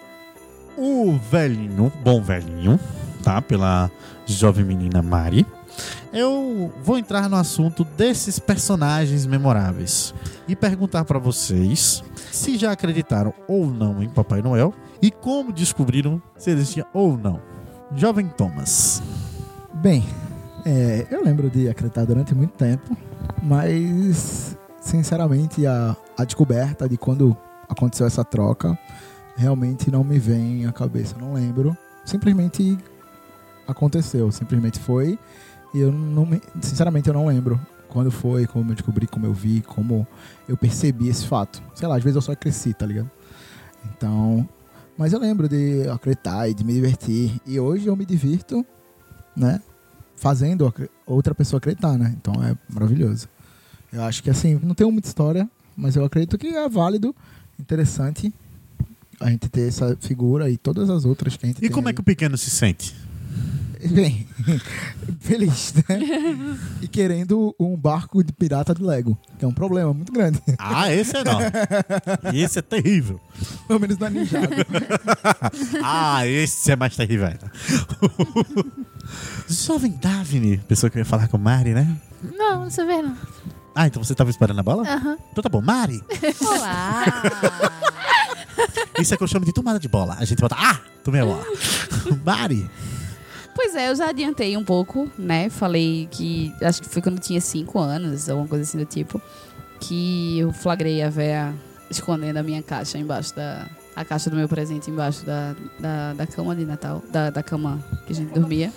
o 0.77 1.19
velhinho, 1.31 1.93
bom 2.03 2.23
velhinho, 2.23 2.79
tá? 3.23 3.43
Pela 3.43 3.91
jovem 4.27 4.65
menina 4.65 5.03
Mari. 5.03 5.47
Eu 6.13 6.73
vou 6.83 6.99
entrar 6.99 7.29
no 7.29 7.37
assunto 7.37 7.85
desses 7.85 8.39
personagens 8.39 9.27
memoráveis 9.27 10.15
e 10.47 10.57
perguntar 10.57 11.05
pra 11.05 11.19
vocês 11.19 12.03
se 12.33 12.57
já 12.57 12.73
acreditaram 12.73 13.35
ou 13.47 13.67
não 13.67 14.03
em 14.03 14.09
Papai 14.09 14.41
Noel 14.41 14.73
e 15.03 15.11
como 15.11 15.53
descobriram 15.53 16.23
se 16.37 16.51
existia 16.51 16.87
ou 16.93 17.17
não. 17.17 17.41
Jovem 17.95 18.29
Thomas. 18.29 19.03
Bem, 19.75 20.05
é, 20.65 21.07
eu 21.11 21.25
lembro 21.25 21.49
de 21.49 21.69
acreditar 21.69 22.05
durante 22.05 22.35
muito 22.35 22.53
tempo, 22.53 22.97
mas 23.43 24.57
sinceramente 24.81 25.67
a, 25.67 25.97
a 26.17 26.25
descoberta 26.25 26.89
de 26.89 26.97
quando 26.97 27.37
aconteceu 27.69 28.07
essa 28.07 28.25
troca 28.25 28.79
realmente 29.37 29.91
não 29.91 30.03
me 30.03 30.19
vem 30.19 30.67
à 30.67 30.73
cabeça, 30.73 31.17
não 31.19 31.33
lembro. 31.33 31.77
Simplesmente 32.05 32.77
aconteceu, 33.67 34.33
simplesmente 34.33 34.79
foi 34.81 35.19
e 35.75 35.81
eu 35.81 35.93
não 35.93 36.25
me, 36.27 36.41
sinceramente 36.61 37.09
eu 37.09 37.15
não 37.15 37.27
lembro 37.27 37.61
quando 37.89 38.11
foi, 38.11 38.47
como 38.47 38.71
eu 38.71 38.75
descobri, 38.75 39.07
como 39.07 39.27
eu 39.27 39.33
vi, 39.33 39.61
como 39.63 40.07
eu 40.49 40.57
percebi 40.57 41.09
esse 41.09 41.27
fato. 41.27 41.63
Sei 41.75 41.87
lá, 41.89 41.97
às 41.97 42.03
vezes 42.03 42.17
eu 42.17 42.23
só 42.23 42.35
cresci, 42.35 42.75
tá 42.75 42.85
ligado? 42.87 43.11
Então, 43.97 44.47
mas 44.97 45.13
eu 45.13 45.19
lembro 45.21 45.49
de 45.49 45.89
acreditar 45.89 46.49
e 46.49 46.55
de 46.55 46.65
me 46.65 46.73
divertir 46.75 47.41
e 47.47 47.59
hoje 47.59 47.87
eu 47.87 47.97
me 47.97 48.05
divirto 48.05 48.65
né? 49.37 49.61
Fazendo 50.17 50.73
outra 51.07 51.33
pessoa 51.33 51.59
acreditar, 51.59 51.97
né? 51.97 52.15
Então 52.21 52.35
é 52.43 52.57
maravilhoso. 52.69 53.29
Eu 53.93 54.03
acho 54.03 54.21
que 54.23 54.29
assim, 54.29 54.59
não 54.63 54.75
tenho 54.75 54.91
muita 54.91 55.07
história, 55.07 55.49
mas 55.77 55.95
eu 55.95 56.05
acredito 56.05 56.37
que 56.37 56.49
é 56.49 56.69
válido, 56.69 57.15
interessante 57.59 58.35
a 59.21 59.31
gente 59.31 59.49
ter 59.49 59.69
essa 59.69 59.97
figura 60.01 60.51
e 60.51 60.57
todas 60.57 60.91
as 60.91 61.05
outras 61.05 61.37
que 61.37 61.47
a 61.47 61.49
gente 61.49 61.59
E 61.59 61.63
tem. 61.63 61.71
como 61.71 61.89
é 61.89 61.93
que 61.93 62.01
o 62.01 62.05
pequeno 62.05 62.37
se 62.37 62.51
sente? 62.51 62.95
Bem, 63.91 64.27
feliz, 65.21 65.73
né? 65.75 65.85
e 66.83 66.89
querendo 66.89 67.55
um 67.61 67.77
barco 67.77 68.25
de 68.25 68.33
pirata 68.33 68.75
de 68.75 68.83
Lego, 68.83 69.17
que 69.39 69.45
é 69.45 69.49
um 69.49 69.53
problema 69.53 69.93
muito 69.95 70.13
grande. 70.13 70.43
Ah, 70.59 70.93
esse 70.93 71.17
é 71.17 71.23
não. 71.25 71.39
esse 72.35 72.59
é 72.59 72.63
terrível. 72.63 73.21
Pelo 73.69 73.79
menos 73.79 73.99
na 73.99 74.11
Ninjago. 74.11 74.47
Ah, 75.83 76.27
esse 76.27 76.73
é 76.73 76.77
mais 76.77 76.97
terrível. 76.97 77.27
ainda. 77.27 77.51
Jovem 79.49 79.93
Daphne, 79.93 80.59
pessoa 80.59 80.91
que 80.91 80.99
eu 80.99 81.01
ia 81.01 81.05
falar 81.05 81.29
com 81.29 81.39
Mari, 81.39 81.73
né? 81.73 81.97
Não, 82.37 82.65
não 82.65 82.71
sei 82.71 82.85
ver, 82.85 83.03
não. 83.03 83.17
Ah, 83.75 83.87
então 83.87 84.03
você 84.03 84.15
tava 84.15 84.31
esperando 84.31 84.59
a 84.59 84.63
bola? 84.63 84.83
Aham. 84.83 85.17
Então 85.31 85.43
tá 85.43 85.49
bom. 85.49 85.61
Mari, 85.63 86.03
Olá! 86.41 87.05
isso 88.99 89.15
é 89.15 89.17
que 89.17 89.23
eu 89.23 89.29
chamo 89.29 89.45
de 89.45 89.53
tomada 89.53 89.79
de 89.79 89.89
bola. 89.89 90.17
A 90.19 90.25
gente 90.25 90.41
bota, 90.41 90.57
ah, 90.59 90.81
tomei 91.05 91.21
a 91.21 91.25
bola. 91.25 91.45
Mari, 92.25 92.69
Pois 93.59 93.75
é, 93.75 93.91
eu 93.91 93.97
já 93.97 94.11
adiantei 94.11 94.57
um 94.57 94.63
pouco, 94.63 95.11
né? 95.19 95.51
Falei 95.51 96.07
que. 96.13 96.55
Acho 96.63 96.81
que 96.81 96.89
foi 96.89 97.03
quando 97.03 97.17
eu 97.17 97.21
tinha 97.21 97.41
5 97.41 97.77
anos, 97.77 98.31
alguma 98.31 98.47
coisa 98.47 98.63
assim 98.63 98.79
do 98.79 98.85
tipo. 98.85 99.21
Que 99.81 100.39
eu 100.39 100.53
flagrei 100.53 101.03
a 101.03 101.11
véia 101.11 101.53
escondendo 101.91 102.37
a 102.37 102.43
minha 102.45 102.63
caixa 102.63 102.99
embaixo 102.99 103.35
da. 103.35 103.67
A 103.97 104.05
caixa 104.05 104.31
do 104.31 104.37
meu 104.37 104.49
presente 104.49 104.93
embaixo 104.93 105.27
da, 105.27 105.57
da, 105.81 106.15
da 106.15 106.25
cama 106.25 106.55
de 106.55 106.65
Natal. 106.65 107.03
Da, 107.11 107.31
da 107.31 107.43
cama 107.43 107.85
que 108.07 108.13
a 108.13 108.15
gente 108.15 108.33
dormia. 108.33 108.73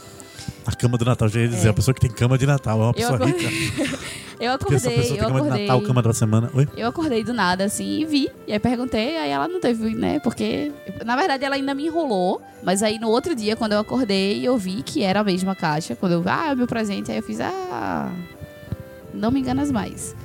A 0.66 0.72
cama 0.76 0.98
do 0.98 1.06
Natal, 1.06 1.28
já 1.28 1.40
ia 1.40 1.48
dizer, 1.48 1.68
É. 1.68 1.72
a 1.72 1.74
pessoa 1.74 1.94
que 1.94 2.02
tem 2.02 2.10
cama 2.12 2.38
de 2.38 2.46
Natal 2.46 2.78
é 2.80 2.82
uma 2.84 2.90
Eu 2.90 2.94
pessoa 2.94 3.16
acordei, 3.16 3.48
rica. 3.48 3.84
eu 4.40 4.58
Porque 4.60 4.76
essa 4.76 4.88
acordei, 4.90 5.02
pessoa 5.02 5.08
tem 5.08 5.18
eu 5.18 5.26
cama 5.28 5.42
de 5.42 5.48
acordei. 5.48 5.68
Natal, 5.68 5.82
cama 5.82 6.02
da 6.02 6.14
semana. 6.14 6.50
Oi? 6.54 6.68
Eu 6.78 6.88
acordei 6.88 7.24
do 7.24 7.34
nada, 7.34 7.64
assim, 7.64 8.02
e 8.02 8.06
vi. 8.06 8.30
E 8.48 8.54
aí 8.54 8.60
perguntei, 8.60 9.18
aí 9.18 9.30
ela 9.30 9.48
não 9.48 9.60
teve, 9.60 9.96
né? 9.96 10.20
Porque, 10.20 10.72
na 11.06 11.16
verdade, 11.16 11.44
ela 11.44 11.56
ainda 11.56 11.74
me 11.74 11.86
enrolou. 11.88 12.42
Mas 12.64 12.84
aí 12.84 13.00
no 13.00 13.10
outro 13.10 13.34
dia, 13.36 13.56
quando 13.56 13.72
eu 13.74 13.80
acordei, 13.80 14.48
eu 14.48 14.56
vi 14.58 14.84
que 14.84 15.02
era 15.04 15.22
a 15.22 15.24
mesma 15.24 15.56
caixa. 15.56 15.96
Quando 15.96 16.12
eu 16.14 16.22
vi, 16.22 16.30
ah, 16.30 16.50
é 16.50 16.54
o 16.54 16.58
meu 16.58 16.68
presente. 16.68 17.12
Aí 17.12 17.18
eu 17.18 17.24
fiz, 17.24 17.40
ah, 17.42 18.12
não 19.14 19.32
me 19.32 19.40
enganas 19.40 19.72
mais. 19.72 20.16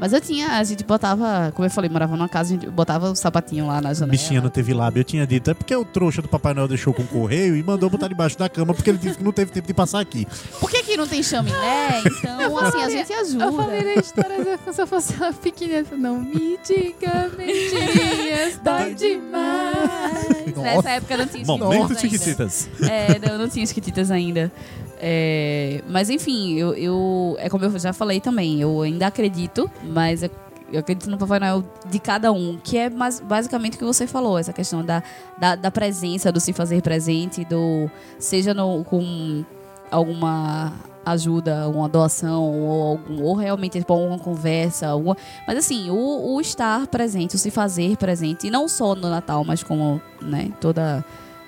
Mas 0.00 0.12
eu 0.12 0.20
tinha, 0.20 0.52
a 0.52 0.64
gente 0.64 0.84
botava, 0.84 1.52
como 1.54 1.66
eu 1.66 1.70
falei, 1.70 1.90
morava 1.90 2.16
numa 2.16 2.28
casa, 2.28 2.54
a 2.54 2.56
gente 2.56 2.70
botava 2.70 3.10
o 3.10 3.16
sapatinho 3.16 3.66
lá 3.66 3.80
na 3.80 3.92
janela. 3.92 4.12
Bichinha 4.12 4.40
não 4.40 4.50
teve 4.50 4.72
lábio. 4.72 5.00
Eu 5.00 5.04
tinha 5.04 5.26
dito, 5.26 5.50
é 5.50 5.54
porque 5.54 5.74
o 5.74 5.84
trouxa 5.84 6.22
do 6.22 6.28
Papai 6.28 6.54
Noel 6.54 6.68
deixou 6.68 6.94
com 6.94 7.02
o 7.02 7.06
correio 7.06 7.56
e 7.56 7.62
mandou 7.62 7.90
botar 7.90 8.08
debaixo 8.08 8.38
da 8.38 8.48
cama 8.48 8.74
porque 8.74 8.90
ele 8.90 8.98
disse 8.98 9.18
que 9.18 9.24
não 9.24 9.32
teve 9.32 9.50
tempo 9.50 9.66
de 9.66 9.74
passar 9.74 10.00
aqui. 10.00 10.26
Por 10.60 10.70
que 10.70 10.78
aqui 10.78 10.96
não 10.96 11.06
tem 11.06 11.22
chaminé? 11.22 12.02
Então, 12.06 12.58
assim, 12.58 12.82
a 12.82 12.90
gente 12.90 13.12
ajuda. 13.12 13.44
Eu 13.44 13.52
falei 13.52 13.82
na 13.82 13.94
história 14.00 14.58
como 14.58 14.72
se 14.72 14.82
eu 14.82 14.86
fosse 14.86 15.14
uma 15.14 15.32
pequenininha. 15.32 15.84
Não 15.92 16.20
me 16.20 16.58
diga 16.64 17.30
mentirinhas, 17.36 18.58
dói 18.62 18.94
demais. 18.94 20.56
Nessa 20.56 20.90
época 20.90 21.16
não 21.16 21.26
tinha 21.26 21.44
Momento 21.44 21.98
Chiquititas 21.98 21.98
ainda. 21.98 22.50
Chiquititas. 22.50 22.68
É, 22.88 23.18
não, 23.28 23.38
não 23.38 23.48
tinha 23.48 23.64
esquititas 23.64 24.10
ainda. 24.10 24.52
É, 25.00 25.82
mas 25.88 26.10
enfim, 26.10 26.54
eu, 26.58 26.74
eu- 26.74 27.36
É 27.38 27.48
como 27.48 27.64
eu 27.64 27.78
já 27.78 27.92
falei 27.92 28.20
também, 28.20 28.60
eu 28.60 28.82
ainda 28.82 29.06
acredito, 29.06 29.70
mas 29.84 30.22
eu, 30.24 30.30
eu 30.72 30.80
acredito 30.80 31.08
no 31.08 31.16
Papai 31.16 31.38
Noel 31.38 31.62
de 31.88 31.98
cada 31.98 32.32
um, 32.32 32.58
que 32.62 32.76
é 32.76 32.90
mais, 32.90 33.20
basicamente 33.20 33.76
o 33.76 33.78
que 33.78 33.84
você 33.84 34.06
falou, 34.06 34.36
essa 34.38 34.52
questão 34.52 34.84
da, 34.84 35.02
da, 35.38 35.54
da 35.54 35.70
presença, 35.70 36.32
do 36.32 36.40
se 36.40 36.52
fazer 36.52 36.82
presente, 36.82 37.44
do. 37.44 37.88
Seja 38.18 38.52
no, 38.52 38.82
com 38.84 39.44
alguma 39.90 40.72
ajuda, 41.06 41.68
uma 41.68 41.88
doação, 41.88 42.42
ou, 42.42 42.82
algum, 42.98 43.22
ou 43.22 43.34
realmente 43.34 43.78
tipo, 43.78 43.94
uma 43.94 44.18
conversa, 44.18 44.88
alguma, 44.88 45.16
mas 45.46 45.56
assim, 45.56 45.88
o, 45.90 46.34
o 46.34 46.40
estar 46.40 46.86
presente, 46.88 47.34
o 47.34 47.38
se 47.38 47.50
fazer 47.50 47.96
presente, 47.96 48.46
e 48.48 48.50
não 48.50 48.68
só 48.68 48.94
no 48.94 49.08
Natal, 49.08 49.42
mas 49.44 49.62
como 49.62 50.02
né, 50.20 50.50
toda 50.60 51.02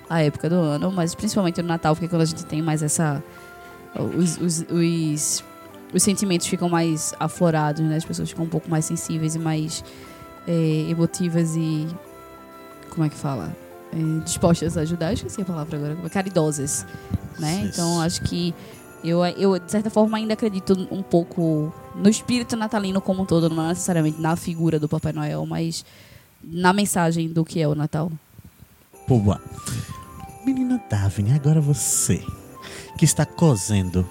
a 0.09 0.23
época 0.23 0.49
do 0.49 0.55
ano, 0.55 0.91
mas 0.91 1.13
principalmente 1.13 1.61
no 1.61 1.67
Natal, 1.67 1.93
porque 1.93 2.07
quando 2.07 2.23
a 2.23 2.25
gente 2.25 2.43
tem 2.45 2.61
mais 2.61 2.81
essa. 2.81 3.23
Os, 3.95 4.37
os, 4.37 4.65
os, 4.69 5.43
os 5.93 6.03
sentimentos 6.03 6.47
ficam 6.47 6.69
mais 6.69 7.13
aflorados, 7.19 7.81
né? 7.81 7.97
As 7.97 8.05
pessoas 8.05 8.29
ficam 8.29 8.45
um 8.45 8.49
pouco 8.49 8.69
mais 8.69 8.85
sensíveis 8.85 9.35
e 9.35 9.39
mais 9.39 9.83
é, 10.47 10.87
emotivas 10.89 11.55
e. 11.55 11.87
Como 12.89 13.05
é 13.05 13.09
que 13.09 13.15
fala? 13.15 13.55
É, 13.93 14.23
dispostas 14.23 14.77
a 14.77 14.81
ajudar, 14.81 15.09
eu 15.09 15.13
esqueci 15.13 15.41
a 15.41 15.45
palavra 15.45 15.77
agora, 15.77 16.09
caridosas, 16.09 16.85
né? 17.37 17.63
Então 17.65 17.99
acho 17.99 18.21
que 18.21 18.53
eu, 19.03 19.25
eu, 19.25 19.59
de 19.59 19.71
certa 19.71 19.89
forma, 19.89 20.17
ainda 20.17 20.33
acredito 20.33 20.87
um 20.91 21.01
pouco 21.01 21.73
no 21.95 22.09
espírito 22.09 22.55
natalino 22.55 23.01
como 23.01 23.23
um 23.23 23.25
todo, 23.25 23.49
não 23.49 23.67
necessariamente 23.67 24.21
na 24.21 24.35
figura 24.35 24.79
do 24.79 24.87
Papai 24.87 25.11
Noel, 25.11 25.45
mas 25.45 25.83
na 26.43 26.71
mensagem 26.71 27.27
do 27.27 27.43
que 27.43 27.59
é 27.59 27.67
o 27.67 27.75
Natal. 27.75 28.11
Boa. 29.07 29.41
Menina 30.45 30.81
Daphne, 30.89 31.33
agora 31.33 31.59
você 31.59 32.23
que 32.97 33.05
está 33.05 33.25
cozendo. 33.25 34.07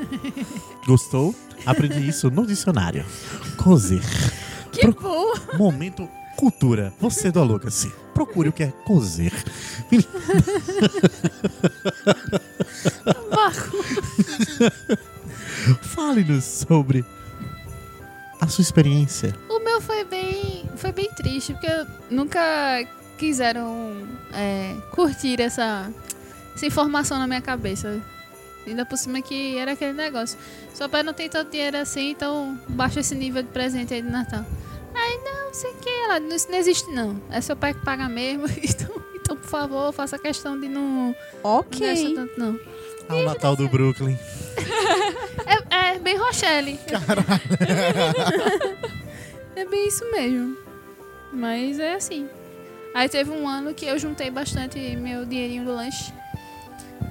Gostou? 0.86 1.34
Aprendi 1.64 2.08
isso 2.08 2.30
no 2.30 2.46
dicionário. 2.46 3.04
Cozer. 3.56 4.02
Que 4.72 4.86
bom! 4.90 5.32
Momento 5.56 6.08
cultura. 6.36 6.92
Você 7.00 7.30
do 7.30 7.40
Aluga-se. 7.40 7.90
Procure 8.12 8.50
o 8.50 8.52
que 8.52 8.64
é 8.64 8.72
cozer. 8.84 9.32
Fale-nos 15.82 16.44
sobre 16.44 17.04
a 18.40 18.46
sua 18.46 18.62
experiência. 18.62 19.34
O 19.48 19.58
meu 19.60 19.80
foi 19.80 20.04
bem, 20.04 20.68
foi 20.76 20.92
bem 20.92 21.10
triste, 21.12 21.54
porque 21.54 21.86
nunca 22.10 22.86
quiseram 23.16 24.06
é, 24.32 24.76
curtir 24.90 25.40
essa, 25.40 25.90
essa 26.54 26.66
informação 26.66 27.18
na 27.18 27.26
minha 27.26 27.40
cabeça. 27.40 28.00
Ainda 28.66 28.86
por 28.86 28.96
cima 28.96 29.20
que 29.20 29.58
era 29.58 29.72
aquele 29.72 29.92
negócio. 29.92 30.38
Seu 30.72 30.88
pai 30.88 31.02
não 31.02 31.12
tem 31.12 31.28
tanto 31.28 31.50
dinheiro 31.50 31.76
assim, 31.76 32.10
então 32.10 32.58
baixa 32.68 33.00
esse 33.00 33.14
nível 33.14 33.42
de 33.42 33.48
presente 33.50 33.92
aí 33.92 34.00
de 34.00 34.08
Natal. 34.08 34.44
Aí 34.94 35.20
não, 35.24 35.52
sei 35.52 35.70
o 35.72 35.74
que, 35.74 35.88
ela, 35.90 36.20
não, 36.20 36.34
isso 36.34 36.50
não 36.50 36.56
existe 36.56 36.90
não. 36.90 37.20
É 37.30 37.40
seu 37.40 37.56
pai 37.56 37.74
que 37.74 37.84
paga 37.84 38.08
mesmo, 38.08 38.46
então, 38.62 39.02
então 39.14 39.36
por 39.36 39.48
favor, 39.48 39.92
faça 39.92 40.18
questão 40.18 40.58
de 40.58 40.68
não, 40.68 40.82
não 41.08 41.16
Ok. 41.42 41.86
gastar 41.86 42.14
tanto 42.14 42.38
não. 42.40 42.58
Ao 43.08 43.22
Natal 43.22 43.54
do 43.56 43.68
Brooklyn. 43.68 44.16
É, 45.46 45.94
É, 45.94 45.98
bem 45.98 46.16
Rochelle. 46.16 46.80
é 49.56 49.64
bem 49.66 49.88
isso 49.88 50.10
mesmo. 50.10 50.56
Mas 51.32 51.78
é 51.78 51.94
assim. 51.94 52.28
Aí 52.94 53.08
teve 53.08 53.30
um 53.30 53.46
ano 53.48 53.74
que 53.74 53.84
eu 53.84 53.98
juntei 53.98 54.30
bastante 54.30 54.78
meu 54.96 55.26
dinheirinho 55.26 55.64
do 55.64 55.74
lanche. 55.74 56.12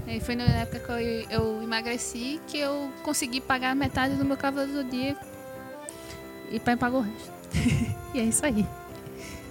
Aí 0.08 0.20
foi 0.20 0.36
na 0.36 0.44
época 0.44 0.80
que 0.80 0.92
eu, 0.92 1.30
eu 1.30 1.64
emagreci 1.64 2.40
que 2.48 2.58
eu 2.58 2.90
consegui 3.04 3.40
pagar 3.40 3.76
metade 3.76 4.16
do 4.16 4.26
meu 4.26 4.36
cavalo 4.38 4.68
do 4.68 4.84
dia. 4.84 5.16
E 6.52 6.60
pai 6.60 6.76
pagou 6.76 7.00
o 7.00 7.04
resto. 7.04 7.32
e 8.14 8.20
é 8.20 8.24
isso 8.24 8.46
aí. 8.46 8.66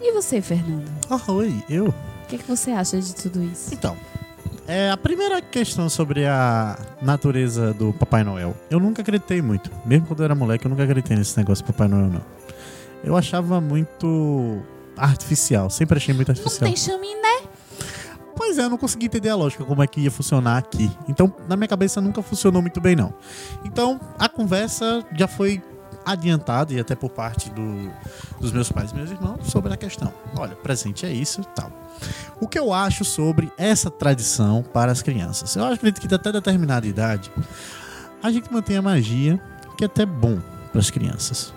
E 0.00 0.12
você, 0.12 0.40
Fernando? 0.42 0.90
Ah, 1.08 1.20
oi, 1.32 1.62
eu? 1.70 1.86
O 1.88 2.26
que, 2.28 2.36
é 2.36 2.38
que 2.38 2.44
você 2.48 2.70
acha 2.72 3.00
de 3.00 3.14
tudo 3.14 3.42
isso? 3.42 3.72
Então, 3.72 3.96
é, 4.66 4.90
a 4.90 4.96
primeira 4.96 5.40
questão 5.40 5.88
sobre 5.88 6.26
a 6.26 6.78
natureza 7.00 7.72
do 7.74 7.92
Papai 7.92 8.22
Noel. 8.22 8.54
Eu 8.70 8.78
nunca 8.78 9.02
acreditei 9.02 9.42
muito. 9.42 9.70
Mesmo 9.84 10.06
quando 10.06 10.20
eu 10.20 10.24
era 10.24 10.34
moleque, 10.34 10.64
eu 10.66 10.70
nunca 10.70 10.82
acreditei 10.84 11.16
nesse 11.16 11.36
negócio 11.36 11.64
do 11.64 11.72
Papai 11.72 11.88
Noel, 11.88 12.08
não. 12.08 12.22
Eu 13.02 13.16
achava 13.16 13.60
muito 13.60 14.62
artificial. 14.96 15.68
Sempre 15.70 15.96
achei 15.98 16.14
muito 16.14 16.28
Não 16.28 16.34
artificial. 16.34 16.66
tem 16.68 16.76
chaminé. 16.76 17.41
Pois 18.36 18.58
é, 18.58 18.64
eu 18.64 18.70
não 18.70 18.78
consegui 18.78 19.06
entender 19.06 19.28
a 19.28 19.36
lógica, 19.36 19.64
como 19.64 19.82
é 19.82 19.86
que 19.86 20.00
ia 20.00 20.10
funcionar 20.10 20.56
aqui. 20.58 20.90
Então, 21.08 21.32
na 21.48 21.56
minha 21.56 21.68
cabeça, 21.68 22.00
nunca 22.00 22.22
funcionou 22.22 22.60
muito 22.62 22.80
bem, 22.80 22.96
não. 22.96 23.12
Então, 23.64 24.00
a 24.18 24.28
conversa 24.28 25.04
já 25.16 25.28
foi 25.28 25.62
adiantada, 26.04 26.72
e 26.74 26.80
até 26.80 26.96
por 26.96 27.10
parte 27.10 27.48
do- 27.50 27.90
dos 28.40 28.50
meus 28.50 28.72
pais 28.72 28.90
e 28.90 28.94
meus 28.94 29.10
irmãos, 29.10 29.46
sobre 29.50 29.72
a 29.72 29.76
questão. 29.76 30.12
Olha, 30.36 30.56
presente 30.56 31.06
é 31.06 31.12
isso 31.12 31.42
e 31.42 31.44
tal. 31.54 31.70
O 32.40 32.48
que 32.48 32.58
eu 32.58 32.72
acho 32.72 33.04
sobre 33.04 33.52
essa 33.56 33.88
tradição 33.90 34.62
para 34.62 34.90
as 34.90 35.00
crianças? 35.02 35.54
Eu 35.54 35.64
acredito 35.64 36.00
que 36.06 36.12
até 36.12 36.32
determinada 36.32 36.86
idade, 36.86 37.30
a 38.22 38.30
gente 38.32 38.52
mantém 38.52 38.76
a 38.76 38.82
magia, 38.82 39.40
que 39.76 39.84
é 39.84 39.86
até 39.86 40.04
bom 40.04 40.38
para 40.72 40.80
as 40.80 40.90
crianças. 40.90 41.52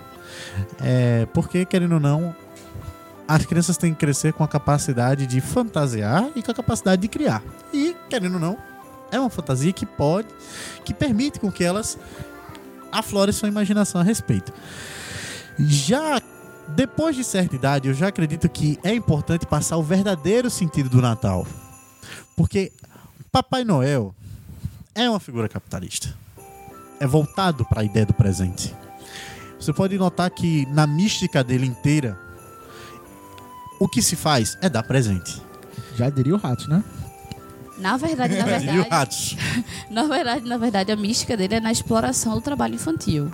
É, 0.80 1.26
porque, 1.32 1.64
querendo 1.64 1.94
ou 1.94 2.00
não, 2.00 2.34
as 3.28 3.44
crianças 3.44 3.76
têm 3.76 3.92
que 3.92 4.00
crescer 4.00 4.32
com 4.32 4.44
a 4.44 4.48
capacidade 4.48 5.26
de 5.26 5.40
fantasiar 5.40 6.30
e 6.36 6.42
com 6.42 6.50
a 6.50 6.54
capacidade 6.54 7.02
de 7.02 7.08
criar. 7.08 7.42
E, 7.72 7.96
querendo 8.08 8.34
ou 8.34 8.40
não, 8.40 8.56
é 9.10 9.18
uma 9.18 9.30
fantasia 9.30 9.72
que 9.72 9.86
pode, 9.86 10.28
que 10.84 10.94
permite 10.94 11.40
com 11.40 11.50
que 11.50 11.64
elas 11.64 11.98
aflorem 12.92 13.32
sua 13.32 13.48
imaginação 13.48 14.00
a 14.00 14.04
respeito. 14.04 14.52
Já 15.58 16.20
depois 16.68 17.14
de 17.14 17.24
certa 17.24 17.54
idade, 17.54 17.88
eu 17.88 17.94
já 17.94 18.08
acredito 18.08 18.48
que 18.48 18.78
é 18.82 18.94
importante 18.94 19.46
passar 19.46 19.76
o 19.76 19.82
verdadeiro 19.82 20.50
sentido 20.50 20.88
do 20.88 21.00
Natal. 21.00 21.46
Porque 22.36 22.72
Papai 23.30 23.64
Noel 23.64 24.14
é 24.94 25.08
uma 25.08 25.20
figura 25.20 25.48
capitalista. 25.48 26.14
É 26.98 27.06
voltado 27.06 27.64
para 27.64 27.82
a 27.82 27.84
ideia 27.84 28.06
do 28.06 28.14
presente. 28.14 28.74
Você 29.60 29.72
pode 29.72 29.96
notar 29.96 30.30
que 30.30 30.66
na 30.66 30.86
mística 30.86 31.42
dele 31.44 31.66
inteira, 31.66 32.18
o 33.78 33.88
que 33.88 34.02
se 34.02 34.16
faz 34.16 34.56
é 34.60 34.68
dar 34.68 34.82
presente. 34.82 35.42
Já 35.96 36.10
diria 36.10 36.34
o 36.34 36.38
rato, 36.38 36.68
né? 36.68 36.82
Na 37.78 37.96
verdade, 37.96 38.36
na 38.36 38.44
verdade, 38.46 39.38
na 39.90 40.04
verdade, 40.04 40.48
na 40.48 40.56
verdade, 40.56 40.92
a 40.92 40.96
mística 40.96 41.36
dele 41.36 41.56
é 41.56 41.60
na 41.60 41.72
exploração 41.72 42.34
do 42.34 42.40
trabalho 42.40 42.74
infantil. 42.74 43.30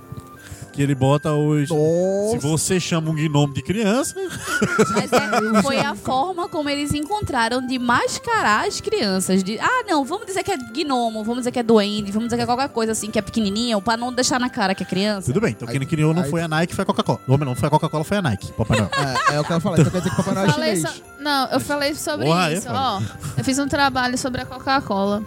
Que 0.72 0.80
ele 0.82 0.94
bota 0.94 1.32
hoje. 1.32 1.66
Se 1.68 1.74
Nossa. 1.74 2.38
você 2.48 2.80
chama 2.80 3.10
um 3.10 3.14
gnomo 3.14 3.52
de 3.52 3.60
criança, 3.62 4.14
Mas 4.94 5.12
é- 5.12 5.62
foi 5.62 5.78
a 5.78 5.94
forma 5.94 6.48
como 6.48 6.68
eles 6.70 6.94
encontraram 6.94 7.64
de 7.66 7.78
mascarar 7.78 8.66
as 8.66 8.80
crianças. 8.80 9.42
De, 9.44 9.58
ah, 9.60 9.84
não, 9.86 10.02
vamos 10.04 10.26
dizer 10.26 10.42
que 10.42 10.50
é 10.50 10.56
gnomo, 10.56 11.22
vamos 11.24 11.40
dizer 11.40 11.52
que 11.52 11.58
é 11.58 11.62
duende, 11.62 12.10
vamos 12.10 12.28
dizer 12.28 12.36
que 12.38 12.42
é 12.42 12.46
qualquer 12.46 12.68
coisa 12.70 12.92
assim, 12.92 13.10
que 13.10 13.18
é 13.18 13.22
pequenininho, 13.22 13.80
pra 13.82 13.96
não 13.98 14.12
deixar 14.12 14.40
na 14.40 14.48
cara 14.48 14.74
que 14.74 14.82
é 14.82 14.86
criança. 14.86 15.26
tudo 15.26 15.40
bem. 15.42 15.50
Então 15.52 15.68
quem 15.68 15.78
criou 15.86 16.14
não 16.14 16.22
aí- 16.22 16.30
foi 16.30 16.40
a 16.42 16.48
Nike, 16.48 16.74
foi 16.74 16.82
a 16.82 16.86
Coca-Cola. 16.86 17.20
Ou 17.28 17.36
não 17.38 17.54
foi 17.54 17.66
a 17.66 17.70
Coca-Cola, 17.70 18.04
foi 18.04 18.16
a 18.16 18.22
Nike. 18.22 18.52
Papai 18.52 18.78
Noel. 18.78 18.90
É, 19.30 19.34
é 19.34 19.40
o 19.40 19.44
que 19.44 19.52
eu 19.52 19.60
falar. 19.60 19.78
Então 19.78 19.90
quer 19.92 19.98
dizer 19.98 20.10
que 20.10 20.16
Papai 20.16 20.34
Noel 20.34 20.46
é 20.46 20.52
Falei 20.52 20.76
chinês. 20.76 20.94
so- 20.94 21.02
Não, 21.20 21.48
eu 21.50 21.60
falei 21.60 21.94
sobre 21.94 22.28
é 22.28 22.52
isso. 22.54 22.68
Ó, 22.70 23.00
eu 23.36 23.44
fiz 23.44 23.58
um 23.58 23.68
trabalho 23.68 24.16
sobre 24.16 24.40
a 24.40 24.46
Coca-Cola 24.46 25.22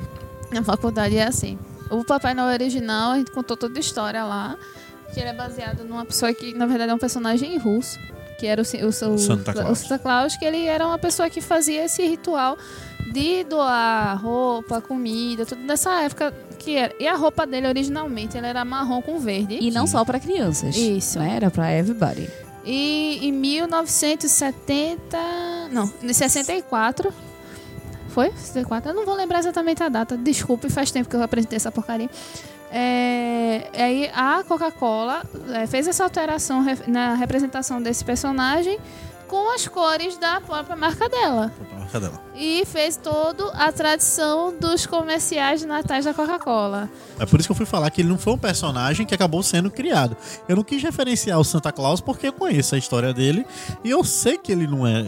na 0.52 0.64
faculdade 0.64 1.14
e 1.16 1.18
é 1.20 1.28
assim. 1.28 1.58
O 1.92 2.04
Papai 2.04 2.34
Noel 2.34 2.54
original, 2.54 3.12
a 3.12 3.18
gente 3.18 3.30
contou 3.32 3.56
toda 3.56 3.78
a 3.78 3.80
história 3.80 4.24
lá. 4.24 4.56
Que 5.14 5.20
ele 5.20 5.30
é 5.30 5.34
baseado 5.34 5.84
numa 5.84 6.06
pessoa 6.06 6.34
que, 6.34 6.54
na 6.54 6.66
verdade, 6.66 6.92
é 6.92 6.94
um 6.96 6.98
personagem 7.00 7.58
russo. 7.58 7.98
Que 8.38 8.48
era 8.48 8.62
o, 8.62 8.64
o, 8.64 8.92
seu- 8.92 9.18
Santa 9.18 9.54
Claus. 9.54 9.70
o 9.70 9.76
Santa 9.76 10.00
Claus, 10.00 10.36
que 10.36 10.44
ele 10.44 10.66
era 10.66 10.86
uma 10.86 10.98
pessoa 11.00 11.30
que 11.30 11.40
fazia 11.40 11.86
esse 11.86 12.06
ritual 12.06 12.58
de 13.14 13.46
doar 13.46 14.22
roupa, 14.22 14.82
comida, 14.82 15.46
tudo 15.46 15.62
nessa 15.62 16.02
época 16.02 16.34
que 16.60 16.76
era. 16.76 16.94
E 17.00 17.08
a 17.08 17.16
roupa 17.16 17.46
dele 17.48 17.68
originalmente 17.68 18.38
ela 18.38 18.48
era 18.48 18.66
marrom 18.66 19.02
com 19.02 19.20
verde. 19.20 19.58
E 19.62 19.72
não 19.72 19.88
só 19.88 20.04
pra 20.04 20.20
crianças. 20.20 20.76
Isso. 20.76 21.18
Né? 21.20 21.36
Era 21.38 21.50
pra 21.50 21.72
everybody. 21.72 22.30
E 22.66 23.20
em 23.26 23.32
1970. 23.32 25.18
Não, 25.72 25.92
em 26.04 26.14
64. 26.14 27.14
Foi? 28.10 28.32
64? 28.32 28.92
Eu 28.92 28.96
não 28.96 29.06
vou 29.06 29.16
lembrar 29.16 29.40
exatamente 29.40 29.82
a 29.84 29.90
data. 29.90 30.18
Desculpe, 30.18 30.70
faz 30.70 30.90
tempo 30.92 31.10
que 31.10 31.16
eu 31.16 31.22
apresentei 31.24 31.58
essa 31.58 31.72
porcaria. 31.72 32.10
É, 32.78 33.70
aí 33.74 34.12
a 34.14 34.44
Coca-Cola 34.46 35.24
é, 35.54 35.66
fez 35.66 35.88
essa 35.88 36.04
alteração 36.04 36.62
na 36.86 37.14
representação 37.14 37.82
desse 37.82 38.04
personagem 38.04 38.78
com 39.28 39.54
as 39.54 39.68
cores 39.68 40.18
da 40.18 40.40
própria 40.42 40.76
marca 40.76 41.10
dela. 41.10 41.52
Cadê 41.92 42.08
ela? 42.08 42.22
E 42.36 42.66
fez 42.66 42.98
toda 42.98 43.48
a 43.52 43.72
tradição 43.72 44.54
dos 44.60 44.86
comerciais 44.86 45.62
de 45.62 45.66
natais 45.66 46.04
da 46.04 46.14
Coca-Cola. 46.14 46.90
É 47.18 47.26
por 47.26 47.40
isso 47.40 47.48
que 47.48 47.52
eu 47.54 47.56
fui 47.56 47.66
falar 47.66 47.90
que 47.90 48.02
ele 48.02 48.10
não 48.10 48.18
foi 48.18 48.34
um 48.34 48.38
personagem 48.38 49.06
que 49.06 49.16
acabou 49.16 49.42
sendo 49.42 49.72
criado. 49.72 50.18
Eu 50.48 50.58
não 50.58 50.64
quis 50.64 50.84
referenciar 50.84 51.40
o 51.40 51.44
Santa 51.44 51.72
Claus 51.72 52.02
porque 52.02 52.28
eu 52.28 52.34
conheço 52.34 52.76
a 52.76 52.78
história 52.78 53.14
dele 53.14 53.46
e 53.84 53.90
eu 53.90 54.04
sei 54.04 54.38
que 54.38 54.52
ele 54.52 54.68
não 54.68 54.86
é 54.86 55.04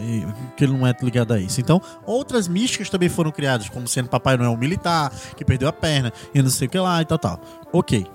que 0.56 0.64
ele 0.64 0.72
não 0.72 0.86
é 0.86 0.94
ligado 1.02 1.34
a 1.34 1.38
isso. 1.38 1.60
Então, 1.60 1.80
outras 2.06 2.48
místicas 2.48 2.88
também 2.88 3.08
foram 3.08 3.30
criadas, 3.30 3.68
como 3.68 3.86
sendo 3.86 4.08
Papai 4.08 4.36
Noel 4.36 4.56
militar, 4.56 5.12
que 5.36 5.44
perdeu 5.44 5.68
a 5.68 5.72
perna 5.72 6.12
e 6.34 6.40
não 6.40 6.50
sei 6.50 6.68
o 6.68 6.70
que 6.70 6.78
lá 6.78 7.02
e 7.02 7.04
tal, 7.04 7.18
tal. 7.18 7.40
Ok. 7.72 8.06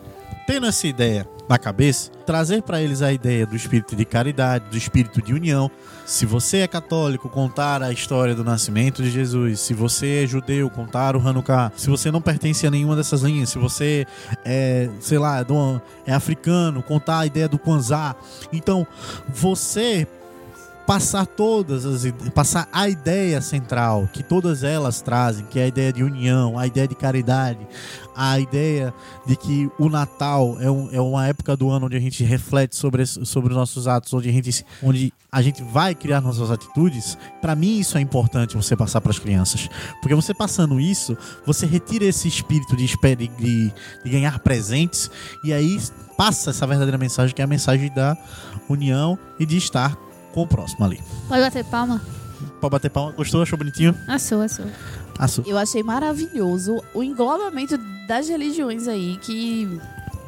Tendo 0.48 0.66
essa 0.66 0.88
ideia 0.88 1.28
na 1.54 1.60
cabeça, 1.60 2.10
trazer 2.26 2.64
para 2.64 2.82
eles 2.82 3.04
a 3.04 3.14
ideia 3.14 3.46
do 3.46 3.56
espírito 3.56 3.96
de 3.96 4.04
caridade, 4.04 4.66
do 4.72 4.76
espírito 4.76 5.22
de 5.22 5.36
união. 5.36 5.70
Se 6.04 6.26
você 6.26 6.58
é 6.58 6.68
católico, 6.68 7.30
contar 7.30 7.84
a 7.84 7.92
história 7.92 8.34
do 8.34 8.44
nascimento 8.44 9.04
de 9.04 9.12
Jesus. 9.12 9.60
Se 9.60 9.72
você 9.72 10.24
é 10.24 10.28
judeu, 10.28 10.68
contar 10.68 11.16
o 11.16 11.20
Hanukkah. 11.20 11.72
Se 11.78 11.92
você 11.92 12.10
não 12.10 12.20
pertence 12.20 12.66
a 12.66 12.72
nenhuma 12.72 12.96
dessas 12.96 13.22
linhas, 13.22 13.50
se 13.50 13.60
você 13.60 14.08
é, 14.44 14.90
sei 15.00 15.20
lá, 15.20 15.46
é 16.08 16.12
africano, 16.12 16.82
contar 16.82 17.20
a 17.20 17.26
ideia 17.28 17.48
do 17.48 17.60
Kwanzaa. 17.60 18.16
Então, 18.52 18.88
você 19.30 20.08
passar 20.86 21.26
todas 21.26 21.86
as 21.86 22.04
passar 22.34 22.68
a 22.72 22.90
ideia 22.90 23.42
central 23.42 24.10
que 24.12 24.22
todas 24.22 24.64
elas 24.64 25.02
trazem, 25.02 25.46
que 25.46 25.58
é 25.58 25.64
a 25.64 25.68
ideia 25.68 25.94
de 25.94 26.04
união, 26.04 26.60
a 26.60 26.68
ideia 26.68 26.88
de 26.88 26.94
caridade, 26.96 27.60
a 28.16 28.38
ideia 28.40 28.94
de 29.26 29.36
que 29.38 29.70
o 29.80 29.88
Natal 29.88 30.58
é, 30.60 30.70
um- 30.70 30.90
é 30.92 31.00
uma 31.00 31.26
época 31.26 31.56
do 31.56 31.70
ano 31.70 31.86
onde 31.86 31.96
a 31.96 32.00
gente 32.00 32.24
reflete 32.24 32.76
sobre, 32.76 33.06
sobre 33.06 33.52
os 33.52 33.56
nossos 33.58 33.88
atos, 33.88 34.14
onde 34.14 34.28
a 34.28 34.32
gente, 34.32 34.66
onde 34.84 35.14
a 35.32 35.42
gente 35.42 35.64
vai 35.64 35.96
criar 35.96 36.20
nossas 36.20 36.52
atitudes. 36.52 37.18
Pra 37.42 37.56
mim 37.56 37.80
isso 37.80 37.98
é 37.98 38.02
importante 38.02 38.56
você 38.58 38.76
passar 38.76 39.00
para 39.00 39.12
as 39.12 39.20
crianças, 39.20 39.70
porque 40.02 40.14
você 40.14 40.34
passando 40.34 40.80
isso, 40.82 41.18
você 41.46 41.66
retira 41.66 42.04
esse 42.06 42.28
espírito 42.28 42.76
de, 42.76 42.88
de, 43.38 43.72
de 44.04 44.10
ganhar 44.10 44.38
presentes 44.40 45.10
e 45.46 45.54
aí 45.54 45.80
passa 46.18 46.50
essa 46.50 46.68
verdadeira 46.68 46.98
mensagem 46.98 47.34
que 47.34 47.42
é 47.42 47.46
a 47.46 47.48
mensagem 47.48 47.92
da 47.94 48.18
união 48.70 49.18
e 49.40 49.46
de 49.46 49.56
estar 49.58 49.98
com 50.34 50.42
o 50.42 50.48
próximo 50.48 50.84
ali. 50.84 51.02
Pode 51.30 51.42
bater 51.42 51.64
palma? 51.64 52.02
Pode 52.60 52.72
bater 52.72 52.90
palma. 52.90 53.12
Gostou? 53.12 53.42
Achou 53.42 53.58
bonitinho? 53.58 53.96
A 54.08 54.20
sua, 54.20 54.46
a 54.46 54.50
sua. 54.50 54.66
Aço. 55.18 55.44
Eu 55.46 55.58
achei 55.58 55.84
maravilhoso 55.84 56.84
o 56.94 57.04
englobamento 57.04 57.78
das 58.08 58.28
religiões 58.28 58.88
aí, 58.88 59.18
que. 59.18 59.80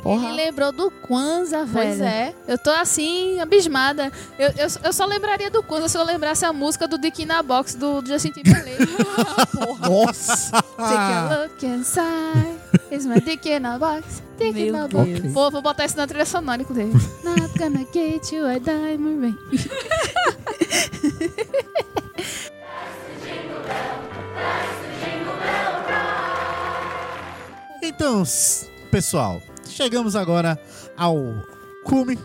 Porra. 0.04 0.28
Ele 0.28 0.34
lembrou 0.34 0.72
do 0.72 0.92
Kwanzaa, 0.92 1.66
velho. 1.66 1.90
Pois 1.90 2.00
é. 2.00 2.36
Eu 2.48 2.60
tô 2.60 2.70
assim, 2.70 3.40
abismada. 3.40 4.12
Eu, 4.38 4.50
eu, 4.50 4.68
eu 4.84 4.94
só 4.94 5.04
lembraria 5.06 5.50
do 5.50 5.64
Kwanzaa 5.64 5.90
se 5.90 5.98
eu 5.98 6.04
lembrasse 6.04 6.46
a 6.46 6.54
música 6.54 6.88
do 6.88 7.00
Dick 7.00 7.24
in 7.24 7.32
a 7.32 7.42
Box 7.42 7.74
do 7.74 8.06
Justin 8.06 8.30
Timberlake. 8.30 8.86
Nossa! 9.82 10.52
Take 10.52 10.78
a 10.78 11.42
look 11.42 11.66
inside. 11.66 12.55
It's 12.92 13.06
my 13.06 13.20
dick 13.20 13.46
in 13.48 13.66
a 13.66 13.78
box. 13.78 14.22
Dick 14.38 14.58
in 14.58 14.72
Meu 14.72 14.86
a 14.86 14.88
box. 14.88 15.06
Deus. 15.06 15.34
Vou, 15.34 15.52
vou 15.52 15.62
botar 15.62 15.86
isso 15.86 15.98
na 15.98 16.08
trilha 16.08 16.26
sonora 16.26 16.64
dele. 16.64 16.94
Not 17.24 17.58
gonna 17.58 17.86
get 17.94 18.32
you 18.32 18.46
a 18.46 18.60
diamond 18.60 19.22
ring. 19.22 19.38
Então, 27.82 28.24
pessoal, 28.92 29.42
chegamos 29.68 30.16
agora 30.16 30.60
ao 30.98 31.16
cume, 31.84 32.18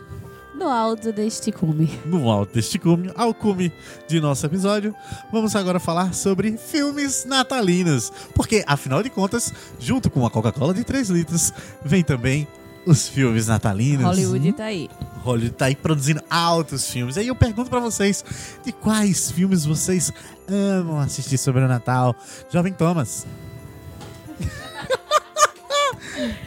No 0.61 0.69
alto 0.69 1.11
deste 1.11 1.51
cume. 1.51 1.89
no 2.05 2.31
alto 2.31 2.53
deste 2.53 2.79
cume, 2.79 3.11
ao 3.17 3.33
cume 3.33 3.73
de 4.07 4.21
nosso 4.21 4.45
episódio. 4.45 4.95
Vamos 5.33 5.57
agora 5.57 5.81
falar 5.81 6.13
sobre 6.13 6.59
filmes 6.59 7.25
natalinos. 7.25 8.13
Porque, 8.35 8.63
afinal 8.67 9.03
de 9.03 9.09
contas, 9.09 9.55
junto 9.79 10.11
com 10.11 10.27
a 10.27 10.31
Coca-Cola 10.31 10.75
de 10.75 10.85
3 10.85 11.09
litros, 11.09 11.51
vem 11.83 12.05
também 12.05 12.47
os 12.87 13.09
filmes 13.09 13.47
natalinos. 13.47 14.05
Hollywood 14.05 14.53
tá 14.53 14.65
aí. 14.65 14.91
Hollywood 15.23 15.57
tá 15.57 15.65
aí 15.65 15.75
produzindo 15.75 16.21
altos 16.29 16.91
filmes. 16.91 17.17
Aí 17.17 17.29
eu 17.29 17.35
pergunto 17.35 17.71
pra 17.71 17.81
vocês, 17.81 18.23
de 18.63 18.71
quais 18.71 19.31
filmes 19.31 19.65
vocês 19.65 20.13
amam 20.47 20.99
assistir 21.01 21.39
sobre 21.39 21.63
o 21.63 21.69
Natal? 21.69 22.15
Jovem 22.53 22.75
Thomas. 22.75 23.27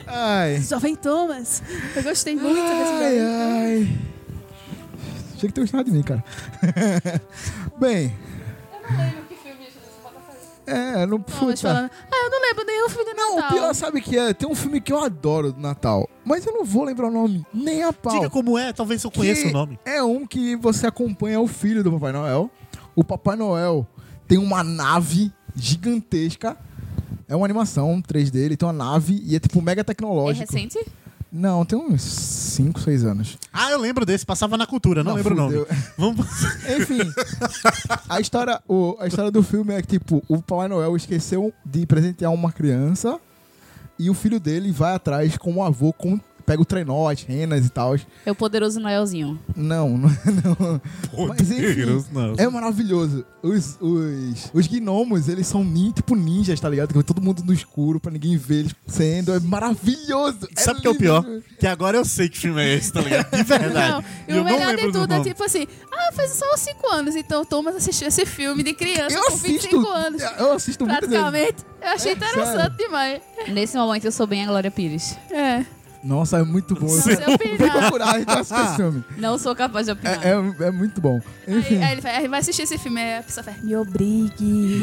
Ai. 0.08 0.62
Jovem 0.62 0.96
Thomas. 0.96 1.62
Eu 1.96 2.04
gostei 2.04 2.36
muito 2.36 2.56
desse 2.56 2.92
Ai, 2.92 3.00
velho. 3.00 3.26
ai. 3.28 3.98
Achei 5.36 5.50
que 5.50 5.54
tu 5.54 5.62
gostava 5.62 5.84
de 5.84 5.92
mim, 5.92 6.04
cara. 6.04 6.24
Bem. 7.80 8.14
É, 10.66 11.06
não 11.06 11.20
Thomas 11.20 11.60
puta. 11.60 11.74
falando. 11.74 11.92
Ah, 12.10 12.16
eu 12.24 12.30
não 12.30 12.42
lembro 12.42 12.66
nenhum 12.66 12.88
filme 12.90 13.06
de 13.12 13.14
Não, 13.18 13.34
o 13.34 13.36
Natal. 13.36 13.52
pior 13.52 13.74
sabe 13.76 14.00
o 14.00 14.02
que 14.02 14.18
é? 14.18 14.34
Tem 14.34 14.48
um 14.50 14.56
filme 14.56 14.80
que 14.80 14.94
eu 14.94 15.04
adoro 15.04 15.52
do 15.52 15.60
Natal, 15.60 16.10
mas 16.24 16.46
eu 16.46 16.54
não 16.54 16.64
vou 16.64 16.86
lembrar 16.86 17.08
o 17.08 17.12
nome, 17.12 17.46
nem 17.54 17.84
a 17.84 17.92
pau. 17.92 18.14
Diga 18.14 18.30
como 18.30 18.58
é, 18.58 18.72
talvez 18.72 19.04
eu 19.04 19.12
conheça 19.12 19.42
Que 19.42 19.50
o 19.50 19.52
nome. 19.52 19.78
É 19.84 20.02
um 20.02 20.26
que 20.26 20.56
você 20.56 20.88
acompanha 20.88 21.42
o 21.42 21.48
filho 21.48 21.84
do 21.84 21.92
Papai 21.92 22.14
Noel. 22.14 22.50
O 22.96 23.04
Papai 23.04 23.36
Noel 23.36 23.86
tem 24.26 24.38
uma 24.38 24.64
nave 24.64 25.34
gigantesca. 25.54 26.56
É 27.28 27.36
uma 27.36 27.46
animação 27.46 28.02
3D, 28.02 28.36
ele 28.36 28.58
tem 28.58 28.68
uma 28.68 28.74
nave 28.74 29.22
e 29.26 29.36
é 29.36 29.40
tipo 29.40 29.62
mega 29.62 29.82
É 29.82 29.84
tecnológico. 29.84 30.52
recente? 30.52 30.78
Não, 31.36 31.66
tem 31.66 31.80
uns 31.80 32.02
5, 32.04 32.80
6 32.80 33.04
anos. 33.06 33.40
Ah, 33.52 33.72
eu 33.72 33.80
lembro 33.80 34.06
desse, 34.06 34.24
passava 34.24 34.56
na 34.56 34.68
cultura, 34.68 35.04
não, 35.04 35.12
Não, 35.12 35.18
lembro 35.18 35.36
fudeu. 35.36 35.64
o 35.64 35.66
nome. 35.66 35.82
Vamos. 35.98 36.28
Enfim, 36.80 37.00
a 38.08 38.20
história, 38.20 38.62
o- 38.68 38.96
a 39.00 39.08
história 39.08 39.32
do 39.32 39.42
filme 39.42 39.74
é 39.74 39.82
que, 39.82 39.88
tipo, 39.88 40.24
o 40.28 40.42
Papai 40.44 40.68
Noel 40.68 40.96
esqueceu 40.96 41.52
de 41.66 41.86
presentear 41.88 42.32
uma 42.32 42.52
criança 42.52 43.20
e 43.98 44.10
o 44.12 44.14
filho 44.14 44.40
dele 44.40 44.72
vai 44.72 44.94
atrás 44.94 45.36
com 45.38 45.56
o 45.56 45.64
avô, 45.64 45.92
com, 45.92 46.20
pega 46.46 46.62
o 46.62 46.66
trenó, 46.66 47.10
as 47.10 47.22
renas 47.24 47.66
e 47.66 47.70
tal. 47.70 47.96
É 48.26 48.32
o 48.32 48.36
poderoso 48.36 48.80
Noelzinho. 48.80 49.40
Não, 49.56 49.90
não, 49.98 50.10
não. 50.60 51.28
Mas 51.28 51.52
enfim, 51.52 52.04
não. 52.12 52.34
é 52.38 52.48
maravilhoso. 52.50 53.26
Os, 53.42 53.78
os, 53.82 54.50
os 54.54 54.68
gnomos, 54.68 55.28
eles 55.28 55.48
são 55.48 55.64
nin, 55.64 55.92
tipo 55.92 56.16
ninjas, 56.16 56.60
tá 56.60 56.70
ligado? 56.70 56.90
Que 56.90 56.94
vai 56.96 57.04
todo 57.04 57.22
mundo 57.22 57.44
no 57.44 57.54
escuro 57.54 58.00
pra 58.00 58.12
ninguém 58.12 58.38
ver 58.38 58.60
eles 58.62 58.76
sendo. 58.88 59.34
É 59.34 59.40
maravilhoso. 59.40 60.48
Sabe 60.56 60.80
o 60.80 60.82
que 60.82 60.88
é 60.88 60.92
o 60.92 60.96
pior? 60.96 61.26
Que 61.60 61.68
agora 61.68 61.98
eu 61.98 62.06
sei 62.06 62.30
que 62.30 62.38
filme 62.38 62.62
é 62.62 62.76
esse, 62.76 62.92
tá 62.92 63.02
ligado? 63.02 63.30
De 63.36 63.44
verdade. 63.44 63.92
Não, 63.92 64.04
E 64.34 64.38
eu 64.38 64.42
o 64.42 64.46
melhor 64.46 64.76
de 64.76 64.86
do 64.88 64.92
tudo 64.92 65.14
é 65.14 65.22
tipo 65.22 65.44
assim, 65.44 65.68
ah, 65.92 66.12
faz 66.14 66.32
só 66.32 66.46
uns 66.54 66.60
5 66.62 66.88
anos, 66.94 67.16
então 67.16 67.42
o 67.42 67.46
Thomas 67.46 67.76
assistiu 67.76 68.08
esse 68.08 68.26
filme 68.26 68.64
de 68.64 68.74
criança 68.74 69.16
Eu 69.16 69.24
com 69.26 69.38
25 69.38 69.76
assisto, 69.76 69.88
anos. 69.90 70.22
eu 70.40 70.52
assisto 70.54 70.86
muito 70.86 71.08
dele. 71.08 71.22
Praticamente. 71.22 71.66
Eu 71.82 71.88
achei 71.90 72.12
É, 72.12 72.16
interessante 72.16 72.78
demais. 72.78 73.22
Nesse 73.50 73.76
momento 73.78 74.06
eu 74.06 74.12
sou 74.12 74.26
bem 74.26 74.44
a 74.44 74.48
Glória 74.48 74.72
Pires. 74.72 75.18
É. 75.30 75.66
Nossa, 76.04 76.40
é 76.40 76.44
muito 76.44 76.76
bom. 76.76 76.88
Não 76.88 76.96
Eu 76.96 77.02
sei 77.02 77.16
vou 77.16 77.36
opinar. 77.36 77.72
procurar, 77.80 78.20
então 78.20 78.40
assista 78.40 78.62
esse 78.64 78.76
filme. 78.76 79.04
Não 79.18 79.38
sou 79.38 79.56
capaz 79.56 79.86
de 79.86 79.94
opinar. 79.94 80.20
É, 80.26 80.32
é, 80.32 80.68
é 80.68 80.72
muito 80.72 81.00
bom. 81.00 81.20
Enfim. 81.48 81.78
Aí, 81.78 81.84
aí 81.84 81.92
ele 81.94 82.02
vai, 82.02 82.16
aí 82.18 82.28
vai 82.28 82.40
assistir 82.40 82.64
esse 82.64 82.78
filme, 82.78 83.00
aí 83.02 83.20
a 83.20 83.24
pessoa 83.24 83.44
faz, 83.44 83.62
me 83.64 83.76
obrigue. 83.76 84.82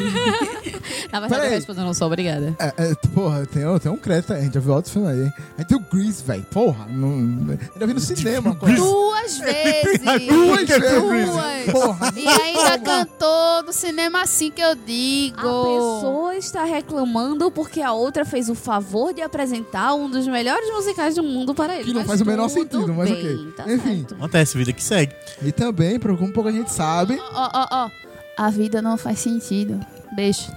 Na 1.11 1.19
verdade, 1.19 1.45
eu 1.45 1.51
respondo, 1.51 1.81
não 1.81 1.93
sou 1.93 2.07
obrigada. 2.07 2.55
É, 2.59 2.73
é, 2.77 2.95
porra, 3.13 3.45
tem, 3.45 3.63
tem 3.79 3.91
um 3.91 3.97
crédito 3.97 4.33
aí, 4.33 4.39
a 4.39 4.43
gente 4.43 4.53
já 4.53 4.59
viu 4.59 4.73
outros 4.73 4.93
filmes 4.93 5.11
aí. 5.11 5.31
Aí 5.57 5.65
tem 5.65 5.77
o 5.77 5.81
Grease, 5.81 6.23
velho. 6.23 6.43
Porra, 6.51 6.87
não, 6.89 7.09
ainda 7.11 7.87
vi 7.87 7.93
no 7.93 7.99
cinema. 7.99 8.55
Duas 8.55 9.37
vezes. 9.39 10.01
Duas 10.27 10.67
vezes. 10.67 11.01
Duas. 11.01 11.71
Porra. 11.71 12.13
E 12.15 12.27
ainda 12.27 12.79
cantou 12.79 13.63
do 13.63 13.73
cinema 13.73 14.21
assim 14.21 14.49
que 14.49 14.61
eu 14.61 14.75
digo. 14.75 15.37
A 15.39 15.41
pessoa 15.43 16.35
está 16.35 16.63
reclamando 16.63 17.51
porque 17.51 17.81
a 17.81 17.91
outra 17.93 18.25
fez 18.25 18.49
o 18.49 18.55
favor 18.55 19.13
de 19.13 19.21
apresentar 19.21 19.93
um 19.93 20.09
dos 20.09 20.27
melhores 20.27 20.71
musicais 20.73 21.10
do 21.15 21.23
mundo 21.23 21.53
para 21.53 21.75
ele. 21.75 21.85
Que 21.85 21.93
não 21.93 22.05
faz 22.05 22.21
o 22.21 22.25
menor 22.25 22.49
sentido, 22.49 22.93
mas 22.93 23.09
bem, 23.09 23.19
ok. 23.19 23.51
tá 23.57 23.71
Enfim. 23.73 23.97
certo. 23.99 24.15
Acontece, 24.15 24.57
vida 24.57 24.73
que 24.73 24.83
segue. 24.83 25.13
E 25.41 25.51
também, 25.51 25.99
por 25.99 26.11
um 26.11 26.31
pouco 26.31 26.49
a 26.49 26.51
gente 26.51 26.71
sabe, 26.71 27.17
Ó, 27.33 27.49
ó, 27.53 27.67
ó. 27.71 27.89
A 28.37 28.49
vida 28.49 28.81
não 28.81 28.97
faz 28.97 29.19
sentido. 29.19 29.79
Beijo. 30.15 30.51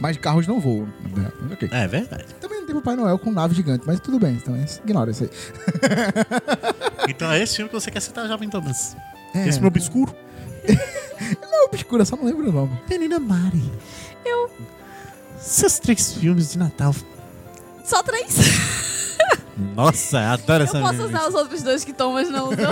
mas 0.00 0.16
carros 0.18 0.46
não 0.46 0.60
voam. 0.60 0.86
né? 1.16 1.32
Ok. 1.52 1.68
É 1.72 1.86
verdade. 1.88 2.26
Também 2.40 2.60
não 2.60 2.66
tem 2.66 2.74
Papai 2.76 2.94
Noel 2.96 3.18
com 3.18 3.30
nave 3.30 3.54
gigante, 3.54 3.84
mas 3.86 3.98
tudo 4.00 4.18
bem, 4.18 4.34
então 4.34 4.54
é- 4.54 4.66
ignora 4.84 5.10
isso 5.10 5.24
aí. 5.24 5.30
Então 7.08 7.30
é 7.30 7.40
esse 7.42 7.54
filme 7.56 7.68
que 7.68 7.74
você 7.74 7.90
quer 7.90 8.00
citar, 8.00 8.26
Jovem 8.26 8.48
Thomas. 8.48 8.96
É, 9.32 9.42
Esse 9.46 9.52
filme 9.60 9.68
obscuro. 9.68 10.12
é 10.66 11.64
obscura, 11.64 12.04
só 12.04 12.16
não 12.16 12.24
lembro 12.24 12.48
o 12.48 12.52
nome. 12.52 12.76
Menina 12.90 13.20
Mari. 13.20 13.62
Eu. 14.24 14.50
Seus 15.38 15.78
três 15.78 16.14
filmes 16.14 16.50
de 16.52 16.58
Natal. 16.58 16.92
Só 17.84 18.02
três. 18.02 18.36
Nossa, 19.56 20.18
adoro 20.32 20.64
Eu 20.64 20.68
essa 20.68 20.80
posso 20.80 20.92
menina. 20.94 21.18
usar 21.18 21.28
os 21.28 21.34
outros 21.34 21.62
dois 21.62 21.84
que 21.84 21.92
Thomas 21.92 22.28
não 22.28 22.44
usou. 22.44 22.56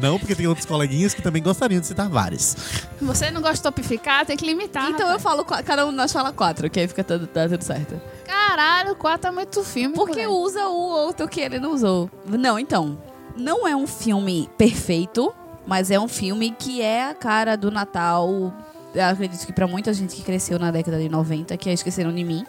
Não, 0.00 0.18
porque 0.18 0.34
tem 0.34 0.46
outros 0.46 0.66
coleguinhas 0.66 1.14
que 1.14 1.22
também 1.22 1.42
gostariam 1.42 1.80
de 1.80 1.86
citar 1.86 2.08
vários. 2.08 2.54
Você 3.00 3.30
não 3.30 3.40
gosta 3.40 3.56
de 3.56 3.62
topificar, 3.62 4.26
tem 4.26 4.36
que 4.36 4.44
limitar. 4.44 4.84
então 4.90 5.00
eu 5.06 5.16
rapaz. 5.16 5.22
falo, 5.22 5.44
qua- 5.44 5.62
cada 5.62 5.86
um 5.86 5.90
de 5.90 5.96
nós 5.96 6.12
fala 6.12 6.32
quatro, 6.32 6.68
que 6.68 6.78
aí 6.80 6.86
fica 6.88 7.02
tudo, 7.02 7.26
tá 7.26 7.48
tudo 7.48 7.62
certo. 7.62 8.00
Caralho, 8.26 8.94
quatro 8.94 9.28
é 9.28 9.32
muito 9.32 9.64
filme. 9.64 9.94
Porque 9.94 10.26
moleque. 10.26 10.46
usa 10.50 10.66
o 10.68 10.74
outro 10.90 11.26
que 11.28 11.40
ele 11.40 11.58
não 11.58 11.72
usou. 11.72 12.10
Não, 12.26 12.58
então. 12.58 12.98
Não 13.36 13.66
é 13.66 13.74
um 13.76 13.86
filme 13.86 14.48
perfeito, 14.56 15.32
mas 15.66 15.90
é 15.90 15.98
um 15.98 16.08
filme 16.08 16.50
que 16.50 16.80
é 16.82 17.08
a 17.10 17.14
cara 17.14 17.56
do 17.56 17.70
Natal. 17.70 18.52
Eu 18.96 19.04
acredito 19.04 19.46
que 19.46 19.52
pra 19.52 19.66
muita 19.66 19.92
gente 19.92 20.16
que 20.16 20.22
cresceu 20.22 20.58
na 20.58 20.70
década 20.70 20.98
de 20.98 21.08
90, 21.08 21.56
que 21.56 21.68
é 21.68 21.72
Esqueceram 21.72 22.12
de 22.12 22.24
Mim. 22.24 22.46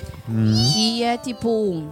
Que 0.74 1.04
é 1.04 1.18
tipo. 1.18 1.84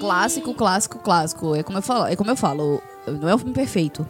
Clássico, 0.00 0.54
clássico, 0.54 0.98
clássico. 0.98 1.54
É 1.54 1.62
como 1.62 1.78
eu 1.78 1.82
falo, 1.82 2.06
é 2.06 2.16
como 2.16 2.30
eu 2.30 2.36
falo, 2.36 2.82
não 3.06 3.28
é 3.28 3.34
um 3.34 3.38
filme 3.38 3.52
perfeito. 3.52 4.06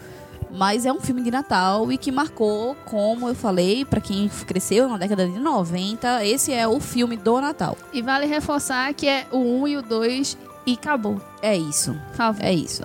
Mas 0.52 0.84
é 0.84 0.92
um 0.92 1.00
filme 1.00 1.22
de 1.22 1.30
Natal 1.30 1.92
e 1.92 1.98
que 1.98 2.10
marcou, 2.10 2.74
como 2.84 3.28
eu 3.28 3.34
falei, 3.34 3.84
pra 3.84 4.00
quem 4.00 4.28
cresceu 4.46 4.88
na 4.88 4.96
década 4.96 5.28
de 5.28 5.38
90, 5.38 6.24
esse 6.24 6.52
é 6.52 6.66
o 6.66 6.80
filme 6.80 7.16
do 7.16 7.40
Natal. 7.40 7.76
E 7.92 8.02
vale 8.02 8.26
reforçar 8.26 8.92
que 8.94 9.06
é 9.06 9.26
o 9.30 9.38
1 9.38 9.60
um 9.60 9.68
e 9.68 9.76
o 9.76 9.82
2 9.82 10.36
e 10.66 10.72
acabou. 10.74 11.20
É 11.40 11.56
isso. 11.56 11.96
Favor. 12.14 12.44
É 12.44 12.52
isso. 12.52 12.82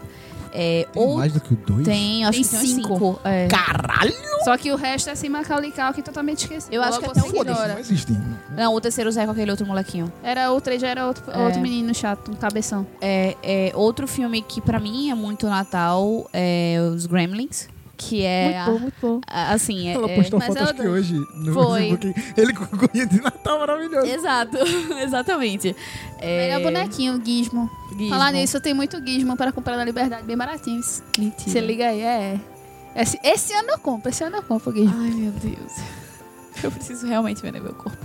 É, 0.57 0.87
Tem 0.91 1.03
ou 1.03 1.17
mais 1.17 1.33
do 1.33 1.41
que 1.41 1.53
o 1.53 1.57
dois? 1.57 1.83
tem, 1.85 2.23
acho 2.25 2.31
Tem 2.39 2.43
que 2.43 2.49
tem 2.49 2.59
uns 2.59 2.65
cinco. 2.75 2.93
cinco. 2.93 3.19
É. 3.25 3.47
Caralho! 3.47 4.13
Só 4.45 4.55
que 4.57 4.71
o 4.71 4.75
resto 4.75 5.09
é 5.09 5.13
assim 5.13 5.27
Macaulay 5.27 5.71
Culkin 5.71 6.01
totalmente 6.01 6.39
esquecido. 6.43 6.73
Eu 6.73 6.81
acho 6.81 6.91
Logo 7.01 7.03
que 7.03 7.19
até 7.19 7.19
você 7.29 7.37
o 7.37 7.41
ignora. 7.41 7.73
não 7.73 7.79
existe. 7.79 8.13
Não, 8.55 8.73
o 8.75 8.79
terceiro 8.81 9.11
já 9.11 9.23
é 9.23 9.25
com 9.25 9.31
aquele 9.31 9.51
outro 9.51 9.65
molequinho. 9.65 10.11
Era 10.23 10.51
o 10.51 10.61
3 10.61 10.79
já 10.81 10.87
era 10.87 11.07
outro, 11.07 11.23
É. 11.31 11.37
outro 11.45 11.59
menino 11.61 11.93
chato, 11.93 12.31
um 12.31 12.35
cabeção. 12.35 12.85
É, 13.01 13.35
é, 13.43 13.71
outro 13.75 14.07
filme 14.07 14.41
que 14.41 14.61
pra 14.61 14.79
mim 14.79 15.09
é 15.09 15.15
muito 15.15 15.47
Natal 15.47 16.29
é 16.31 16.77
Os 16.93 17.05
Gremlins. 17.05 17.67
Que 17.97 18.23
é. 18.23 18.59
a- 18.59 18.69
muito 18.69 18.93
bom. 19.01 19.21
a- 19.27 19.53
assim, 19.53 19.87
é. 19.87 19.93
Ela 19.93 20.09
é- 20.11 20.15
postou 20.15 20.39
mas 20.39 20.47
foto 20.49 20.57
ela 20.57 20.69
acho 20.69 20.79
que 20.81 20.87
hoje 20.87 21.13
no 21.35 21.53
Foi. 21.53 21.79
Facebook. 21.97 22.13
Ele 22.37 22.53
com 22.53 22.63
o 22.63 23.05
de 23.07 23.21
Natal 23.21 23.59
maravilhoso. 23.59 24.07
Exato, 24.07 24.57
exatamente. 25.03 25.75
É, 26.19 26.47
Melhor 26.57 26.61
bonequinho, 26.71 27.21
Gizmo. 27.23 27.69
Gizmo. 27.97 28.09
Falar 28.09 28.31
nisso, 28.31 28.59
tem 28.59 28.73
muito 28.73 28.97
Gizmo 29.05 29.37
para 29.37 29.51
comprar 29.51 29.77
na 29.77 29.85
Liberdade, 29.85 30.23
bem 30.23 30.35
baratinho. 30.37 30.81
Mentira. 31.17 31.49
Você 31.51 31.59
liga 31.61 31.87
aí, 31.87 32.01
é. 32.01 32.39
Esse, 32.95 33.19
esse 33.23 33.53
ano 33.53 33.69
eu 33.71 33.77
compro, 33.79 34.09
esse 34.09 34.23
ano 34.23 34.37
eu 34.37 34.43
compro 34.43 34.71
o 34.71 34.73
Gizmo. 34.75 34.95
Ai, 35.01 35.11
meu 35.11 35.31
Deus. 35.31 35.73
Eu 36.63 36.71
preciso 36.71 37.05
realmente 37.05 37.41
vender 37.41 37.59
meu 37.59 37.73
corpo. 37.73 37.97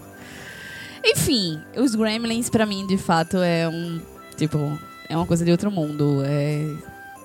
Enfim, 1.04 1.60
os 1.76 1.94
Gremlins 1.94 2.50
pra 2.50 2.66
mim, 2.66 2.86
de 2.86 2.98
fato, 2.98 3.36
é 3.38 3.68
um. 3.68 4.00
Tipo, 4.36 4.76
é 5.08 5.16
uma 5.16 5.24
coisa 5.24 5.44
de 5.44 5.50
outro 5.52 5.70
mundo. 5.70 6.22
É. 6.24 6.66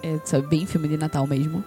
É, 0.04 0.20
sabe, 0.24 0.46
bem 0.46 0.68
filme 0.68 0.88
de 0.88 0.98
Natal 0.98 1.26
mesmo. 1.26 1.64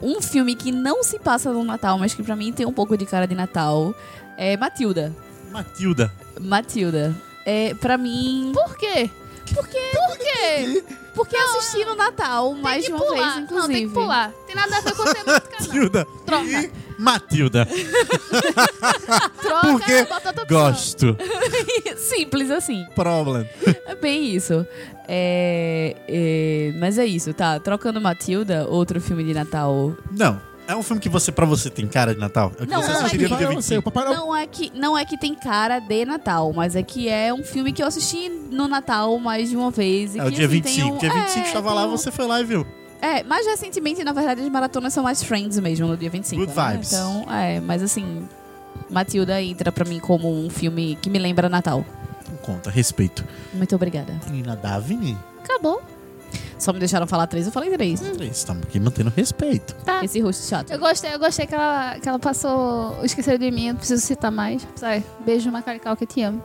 Um 0.00 0.20
filme 0.22 0.54
que 0.54 0.70
não 0.70 1.02
se 1.02 1.18
passa 1.18 1.52
no 1.52 1.64
Natal, 1.64 1.98
mas 1.98 2.14
que 2.14 2.22
pra 2.22 2.36
mim 2.36 2.52
tem 2.52 2.66
um 2.66 2.72
pouco 2.72 2.96
de 2.96 3.04
cara 3.04 3.26
de 3.26 3.34
Natal, 3.34 3.94
é 4.36 4.56
Matilda. 4.56 5.14
Matilda. 5.50 6.12
Matilda. 6.40 7.14
É, 7.44 7.74
pra 7.74 7.96
mim. 7.98 8.52
Por 8.54 8.76
quê? 8.76 9.10
Por 9.54 9.66
quê? 9.66 9.90
Por 9.92 10.18
quê? 10.18 10.84
Porque 11.14 11.36
assisti 11.36 11.84
no 11.84 11.96
Natal 11.96 12.54
mais 12.54 12.84
de 12.84 12.92
uma 12.92 13.00
pular. 13.00 13.34
vez, 13.34 13.36
inclusive. 13.44 13.60
Não, 13.60 13.68
tem 13.68 13.88
que 13.88 13.94
pular. 13.94 14.32
Tem 14.46 14.54
nada 14.54 14.76
a 14.76 14.80
ver 14.80 14.94
com 14.94 15.02
o 15.02 15.14
tema 15.14 15.40
do 15.40 15.48
canal. 15.48 15.66
Matilda. 15.66 16.06
Troca. 16.26 16.44
E 16.46 16.72
Matilda. 16.98 17.66
Troca, 19.42 19.66
Porque. 19.72 20.06
Gosto. 20.48 21.16
Simples 22.18 22.50
assim. 22.50 22.84
Problem. 22.94 23.46
É 23.86 23.94
bem 23.94 24.34
isso. 24.34 24.66
É, 25.06 25.96
é, 26.06 26.72
mas 26.78 26.98
é 26.98 27.06
isso, 27.06 27.32
tá? 27.32 27.58
Trocando 27.58 28.00
Matilda, 28.00 28.66
outro 28.68 29.00
filme 29.00 29.24
de 29.24 29.32
Natal. 29.34 29.94
Não. 30.16 30.40
É 30.66 30.76
um 30.76 30.82
filme 30.82 31.00
que 31.00 31.08
você, 31.08 31.32
pra 31.32 31.46
você, 31.46 31.70
tem 31.70 31.86
cara 31.86 32.12
de 32.12 32.20
Natal? 32.20 32.52
É 32.60 32.66
Não, 32.66 32.82
é 32.82 33.08
que- 33.08 33.16
no 33.16 33.18
dia 33.20 33.28
Papai 33.30 33.44
Noel, 33.46 33.56
25? 33.56 33.78
o 33.78 33.82
Papai 33.90 34.04
Noel. 34.04 34.16
Não 34.18 34.36
é, 34.36 34.46
que, 34.46 34.70
não 34.74 34.98
é 34.98 35.04
que 35.06 35.16
tem 35.16 35.34
cara 35.34 35.78
de 35.78 36.04
Natal, 36.04 36.52
mas 36.52 36.76
é 36.76 36.82
que 36.82 37.08
é 37.08 37.32
um 37.32 37.42
filme 37.42 37.72
que 37.72 37.82
eu 37.82 37.86
assisti 37.86 38.28
no 38.28 38.68
Natal 38.68 39.18
mais 39.18 39.48
de 39.48 39.56
uma 39.56 39.70
vez. 39.70 40.14
E 40.14 40.18
É 40.18 40.22
que, 40.24 40.28
o 40.28 40.30
dia 40.30 40.44
assim, 40.44 40.54
25. 40.60 40.82
Tem 40.84 40.92
um, 40.92 40.98
dia 40.98 41.10
25 41.22 41.38
é, 41.38 41.42
estava 41.48 41.72
lá, 41.72 41.86
um- 41.86 41.90
você 41.90 42.10
foi 42.10 42.26
lá 42.26 42.38
e 42.42 42.44
viu. 42.44 42.66
É, 43.00 43.22
mais 43.22 43.46
recentemente, 43.46 44.04
na 44.04 44.12
verdade, 44.12 44.42
as 44.42 44.48
maratonas 44.50 44.92
são 44.92 45.04
mais 45.04 45.22
Friends 45.22 45.58
mesmo, 45.58 45.86
no 45.86 45.96
dia 45.96 46.10
25. 46.10 46.44
Good 46.44 46.54
né? 46.58 46.72
vibes. 46.72 46.92
Então, 46.92 47.24
é, 47.32 47.60
mas 47.60 47.82
assim, 47.82 48.28
Matilda 48.90 49.40
entra 49.40 49.72
pra 49.72 49.86
mim 49.86 49.98
como 49.98 50.28
um 50.30 50.50
filme 50.50 50.98
que 51.00 51.08
me 51.08 51.18
lembra 51.18 51.48
Natal. 51.48 51.82
Então 52.28 52.36
conta, 52.54 52.70
respeito. 52.70 53.24
Muito 53.54 53.74
obrigada. 53.74 54.14
Menina 54.26 54.54
Davine, 54.56 55.16
Acabou. 55.42 55.80
Só 56.58 56.72
me 56.72 56.78
deixaram 56.80 57.06
falar 57.06 57.26
três, 57.28 57.46
eu 57.46 57.52
falei 57.52 57.70
três. 57.70 58.02
estamos 58.02 58.64
aqui 58.64 58.78
mantendo 58.80 59.10
respeito. 59.16 59.74
Tá. 59.84 60.04
Esse 60.04 60.20
rosto 60.20 60.44
chato. 60.46 60.70
Eu 60.70 60.78
gostei, 60.78 61.14
eu 61.14 61.18
gostei 61.18 61.46
que 61.46 61.54
ela, 61.54 61.98
que 62.00 62.08
ela 62.08 62.18
passou 62.18 62.98
o 63.00 63.04
Esqueceram 63.04 63.38
de 63.38 63.50
Mim, 63.50 63.68
não 63.68 63.76
preciso 63.76 64.04
citar 64.04 64.30
mais. 64.32 64.66
Sai, 64.74 65.02
beijo, 65.24 65.50
Macarical, 65.52 65.96
que 65.96 66.02
eu 66.04 66.08
te 66.08 66.20
amo. 66.22 66.42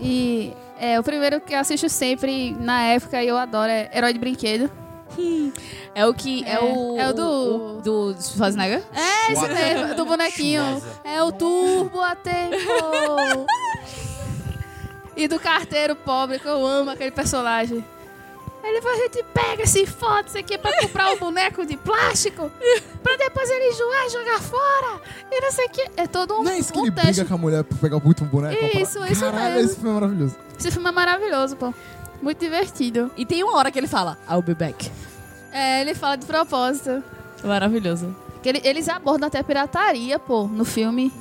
E 0.00 0.50
é, 0.80 0.98
o 0.98 1.02
primeiro 1.02 1.40
que 1.42 1.54
eu 1.54 1.58
assisto 1.60 1.88
sempre, 1.90 2.56
na 2.58 2.82
época, 2.84 3.22
e 3.22 3.28
eu 3.28 3.36
adoro, 3.36 3.70
é 3.70 3.90
Herói 3.94 4.12
de 4.14 4.18
Brinquedo. 4.18 4.70
É 5.94 6.04
o 6.04 6.12
que. 6.12 6.42
É, 6.44 6.54
É, 6.54 6.58
o. 6.60 6.98
é 6.98 7.08
o 7.08 7.12
do- 7.12 7.78
o- 7.78 7.80
do 7.82 8.16
Schwarzenegger? 8.20 8.82
É, 8.92 9.32
esse 9.32 9.46
mesmo, 9.46 9.94
do 9.94 10.04
bonequinho. 10.04 10.82
É 11.04 11.22
o 11.22 11.30
Turbo 11.30 12.00
a 12.00 12.16
tempo. 12.16 12.56
e 15.16 15.28
do 15.28 15.38
carteiro 15.38 15.94
pobre, 15.96 16.38
que 16.38 16.46
eu 16.46 16.64
amo 16.66 16.90
aquele 16.90 17.10
personagem. 17.10 17.84
Ele 18.62 18.80
vai, 18.80 18.94
a 18.94 18.96
gente 19.02 19.22
pega 19.34 19.62
esse 19.62 19.84
foto, 19.84 20.28
isso 20.28 20.38
aqui 20.38 20.56
pra 20.56 20.74
comprar 20.80 21.10
um 21.12 21.18
boneco 21.18 21.66
de 21.66 21.76
plástico, 21.76 22.50
pra 23.02 23.14
depois 23.16 23.50
ele 23.50 23.68
enjoar 23.70 24.06
e 24.06 24.10
jogar 24.10 24.40
fora. 24.40 25.00
E 25.30 25.38
não 25.40 25.52
sei 25.52 25.66
o 25.66 25.68
que. 25.68 25.90
É 25.98 26.06
todo 26.06 26.34
um, 26.38 26.42
Não 26.42 26.50
é 26.50 26.58
isso 26.58 26.72
que 26.72 26.78
um 26.78 26.86
ele 26.86 26.92
teste. 26.92 27.10
briga 27.12 27.24
com 27.26 27.34
a 27.34 27.38
mulher 27.38 27.62
pra 27.62 27.76
pegar 27.76 27.96
o 27.98 28.02
último 28.06 28.26
boneco? 28.30 28.64
Isso, 28.78 28.98
Pra- 28.98 29.08
isso 29.10 29.20
Caralho, 29.20 29.54
mesmo. 29.56 29.60
esse 29.70 29.74
filme 29.74 29.90
é 29.90 29.92
maravilhoso. 30.00 30.36
Esse 30.58 30.70
filme 30.70 30.88
é 30.88 30.92
maravilhoso, 30.92 31.56
pô. 31.56 31.74
Muito 32.22 32.38
divertido. 32.38 33.10
E 33.18 33.26
tem 33.26 33.42
uma 33.44 33.54
hora 33.58 33.70
que 33.70 33.78
ele 33.78 33.86
fala, 33.86 34.16
I'll 34.30 34.40
be 34.40 34.54
back. 34.54 34.90
É, 35.52 35.82
ele 35.82 35.94
fala 35.94 36.16
de 36.16 36.24
propósito. 36.24 37.04
Maravilhoso. 37.44 38.16
Que 38.42 38.48
ele- 38.48 38.62
eles 38.64 38.88
abordam 38.88 39.26
até 39.26 39.42
pirataria, 39.42 40.18
pô, 40.18 40.44
no 40.44 40.64
filme. 40.64 41.12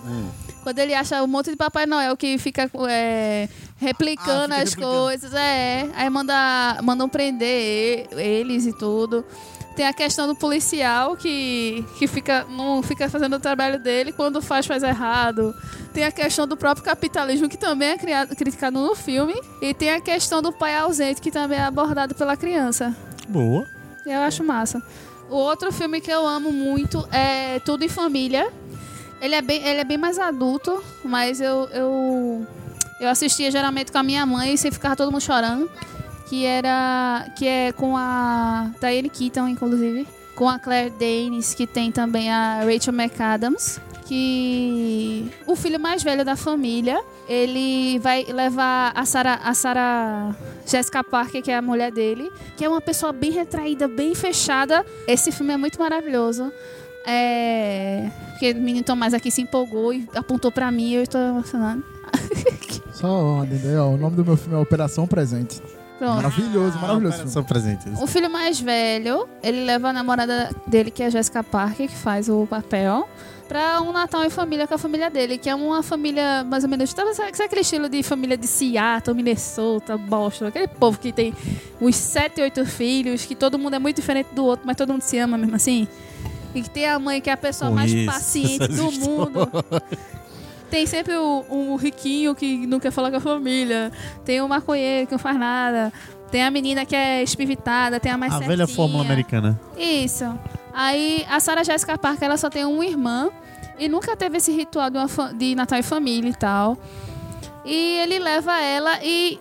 Quando 0.64 0.80
ele 0.80 0.94
acha 0.94 1.22
um 1.22 1.28
monte 1.28 1.52
de 1.52 1.58
Papai 1.58 1.86
Noel 1.86 2.16
que 2.16 2.38
fica 2.38 2.70
é, 2.90 3.48
replicando 3.78 4.54
Ah, 4.54 4.58
fica 4.58 4.64
as 4.64 4.70
replicando. 4.70 4.98
coisas, 4.98 5.34
é. 5.34 5.90
Aí 5.94 6.10
manda, 6.10 6.80
mandam 6.82 7.08
prender 7.10 8.08
eles 8.12 8.66
e 8.66 8.74
tudo. 8.74 9.26
Tem 9.76 9.88
a 9.88 9.94
questão 9.94 10.28
do 10.28 10.36
policial 10.36 11.18
que, 11.18 11.84
que 11.98 12.06
fica, 12.08 12.46
não 12.48 12.84
fica 12.84 13.10
fazendo 13.10 13.36
o 13.38 13.40
trabalho 13.40 13.80
dele, 13.80 14.12
quando 14.12 14.40
faz, 14.42 14.68
faz 14.68 14.84
errado. 14.84 15.54
Tem 15.94 16.04
a 16.06 16.12
questão 16.12 16.48
do 16.48 16.56
próprio 16.56 16.86
capitalismo, 16.86 17.50
que 17.50 17.58
também 17.58 17.90
é 17.90 17.98
criado, 17.98 18.36
criticado 18.36 18.80
no 18.80 18.96
filme. 18.96 19.34
E 19.62 19.74
tem 19.74 19.90
a 19.90 20.00
questão 20.00 20.42
do 20.44 20.52
pai 20.54 20.78
ausente, 20.78 21.20
que 21.20 21.32
também 21.32 21.58
é 21.58 21.64
abordado 21.64 22.14
pela 22.14 22.38
criança. 22.38 22.96
Boa. 23.28 23.66
Eu 24.06 24.20
acho 24.22 24.44
massa. 24.44 24.82
O 25.30 25.36
outro 25.38 25.72
filme 25.74 26.00
que 26.00 26.12
eu 26.12 26.28
amo 26.28 26.52
muito 26.52 27.08
é 27.12 27.60
Tudo 27.62 27.84
em 27.84 27.90
Família. 27.90 28.54
Ele 29.24 29.36
é 29.36 29.42
bem, 29.42 29.66
ele 29.66 29.80
é 29.80 29.84
bem 29.86 29.98
mais 29.98 30.20
adulto, 30.20 30.84
mas 31.02 31.40
eu, 31.40 31.70
eu, 31.72 32.46
eu 33.00 33.08
assistia 33.08 33.50
geralmente 33.50 33.90
com 33.90 33.98
a 33.98 34.04
minha 34.04 34.26
mãe 34.26 34.54
e 34.54 34.58
sempre 34.58 34.76
ficava 34.76 34.98
todo 34.98 35.14
mundo 35.14 35.22
chorando. 35.22 35.72
Que 36.28 36.46
era. 36.46 37.26
Que 37.38 37.48
é 37.48 37.72
com 37.72 37.96
a 37.96 38.70
Diane 38.82 39.10
Keaton, 39.10 39.48
inclusive. 39.48 40.06
Com 40.36 40.50
a 40.50 40.60
Claire 40.60 40.90
Danes, 40.90 41.54
que 41.54 41.66
tem 41.66 41.90
também 41.90 42.30
a 42.30 42.66
Rachel 42.66 42.94
McAdams. 42.94 43.80
Que 44.06 45.32
o 45.48 45.56
filho 45.56 45.80
mais 45.80 46.04
velho 46.04 46.26
da 46.26 46.36
família, 46.36 47.02
ele 47.30 48.00
vai 48.00 48.26
levar 48.26 48.92
a 48.94 49.06
Sarah, 49.06 49.40
a 49.42 49.54
Sarah 49.54 50.36
Jessica 50.68 51.02
Parker, 51.02 51.42
que 51.42 51.50
é 51.50 51.56
a 51.56 51.62
mulher 51.62 51.94
dele, 51.94 52.30
que 52.58 52.66
é 52.66 52.68
uma 52.68 52.82
pessoa 52.82 53.14
bem 53.14 53.32
retraída, 53.32 53.88
bem 53.88 54.14
fechada. 54.14 54.86
Esse 55.08 55.32
filme 55.32 55.54
é 55.54 55.58
muito 55.58 55.80
maravilhoso. 55.80 56.52
É. 57.06 58.10
Porque 58.32 58.52
o 58.52 58.56
menino 58.56 58.84
Tomás 58.84 59.14
aqui 59.14 59.30
se 59.32 59.42
empolgou 59.42 59.94
e 59.94 60.08
apontou 60.16 60.52
pra 60.52 60.72
mim 60.72 60.92
e 60.92 60.96
eu 60.96 61.04
estou 61.04 61.22
emocionada. 61.22 61.82
Só 62.94 63.08
uma 63.08 63.44
adendo 63.44 63.68
aí, 63.68 63.78
ó. 63.78 63.88
O 63.90 63.98
nome 63.98 64.16
do 64.16 64.26
meu 64.26 64.38
filme 64.38 64.56
é 64.56 64.62
Operação 64.62 65.08
Presente. 65.08 65.62
Pronto. 65.98 66.16
Maravilhoso, 66.16 66.80
maravilhoso. 66.80 67.16
filme. 67.18 67.32
São 67.32 67.44
presentes. 67.44 68.02
O 68.02 68.08
filho 68.08 68.30
mais 68.30 68.60
velho, 68.60 69.28
ele 69.42 69.64
leva 69.64 69.90
a 69.90 69.94
namorada 69.94 70.50
dele, 70.68 70.92
que 70.92 71.02
é 71.02 71.06
a 71.06 71.10
Jessica 71.10 71.44
Parker, 71.44 71.88
que 71.88 71.96
faz 71.96 72.28
o 72.28 72.46
papel, 72.46 73.08
pra 73.48 73.80
um 73.82 73.92
Natal 73.92 74.24
em 74.26 74.30
família 74.30 74.68
com 74.68 74.74
a 74.74 74.78
família 74.78 75.10
dele, 75.10 75.38
que 75.38 75.50
é 75.50 75.56
uma 75.56 75.82
família 75.82 76.44
mais 76.44 76.64
ou 76.64 76.70
menos. 76.70 76.90
Sabe, 76.90 77.14
sabe 77.14 77.44
aquele 77.44 77.62
estilo 77.62 77.88
de 77.88 78.04
família 78.04 78.36
de 78.36 78.48
Seattle, 78.48 79.16
Minnesota, 79.16 79.98
Boston? 79.98 80.48
Aquele 80.48 80.68
povo 80.68 81.00
que 81.00 81.14
tem 81.14 81.34
uns 81.80 81.96
sete, 81.96 82.42
oito 82.42 82.66
filhos, 82.66 83.26
que 83.26 83.36
todo 83.36 83.58
mundo 83.58 83.76
é 83.76 83.80
muito 83.80 83.96
diferente 83.96 84.28
do 84.34 84.44
outro, 84.44 84.66
mas 84.66 84.76
todo 84.76 84.92
mundo 84.92 85.04
se 85.04 85.18
ama 85.18 85.38
mesmo 85.38 85.56
assim. 85.56 85.88
E 86.54 86.62
que 86.62 86.70
tem 86.70 86.88
a 86.88 87.00
mãe 87.00 87.20
que 87.22 87.30
é 87.30 87.34
a 87.34 87.38
pessoa 87.38 87.72
mais 87.72 87.92
Conheço 87.92 88.12
paciente 88.12 88.58
do 88.68 88.90
histórias. 88.90 88.98
mundo. 89.00 89.50
Tem 90.70 90.86
sempre 90.88 91.16
o, 91.16 91.46
o 91.50 91.76
riquinho 91.76 92.34
que 92.34 92.66
não 92.66 92.80
quer 92.80 92.92
falar 92.92 93.12
com 93.12 93.18
a 93.18 93.22
família. 93.22 93.92
Tem 94.26 94.42
o 94.42 94.48
maconheiro 94.48 95.06
que 95.08 95.12
não 95.14 95.20
faz 95.20 95.38
nada. 95.38 95.94
Tem 96.32 96.44
a 96.44 96.50
menina 96.50 96.84
que 96.86 96.96
é 96.96 97.22
espivitada, 97.22 98.00
tem 98.00 98.12
a 98.12 98.18
mais 98.18 98.34
A 98.34 98.38
certinha. 98.40 98.58
velha 98.58 98.68
fórmula 98.68 99.04
americana. 99.04 99.60
Isso. 99.78 100.26
Aí 100.74 101.24
a 101.30 101.40
Sarah 101.40 101.64
Jessica 101.64 101.96
Parker, 101.98 102.24
ela 102.26 102.38
só 102.38 102.50
tem 102.50 102.66
uma 102.66 102.84
irmã 102.84 103.30
e 103.78 103.88
nunca 103.88 104.16
teve 104.16 104.38
esse 104.38 104.52
ritual 104.52 104.90
de, 104.90 104.98
de 105.38 105.54
Natal 105.56 105.78
em 105.78 105.84
família 105.84 106.30
e 106.30 106.36
tal. 106.36 106.76
E 107.64 107.98
ele 108.00 108.18
leva 108.18 108.60
ela 108.60 108.98
e 109.04 109.40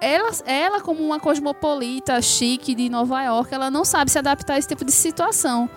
ela, 0.00 0.30
ela 0.44 0.80
como 0.80 1.04
uma 1.04 1.20
cosmopolita 1.20 2.20
chique 2.20 2.74
de 2.74 2.88
Nova 2.90 3.22
York, 3.22 3.54
ela 3.54 3.70
não 3.70 3.84
sabe 3.84 4.10
se 4.10 4.18
adaptar 4.18 4.54
a 4.54 4.58
esse 4.58 4.66
tipo 4.68 4.84
de 4.84 4.92
situação. 4.92 5.70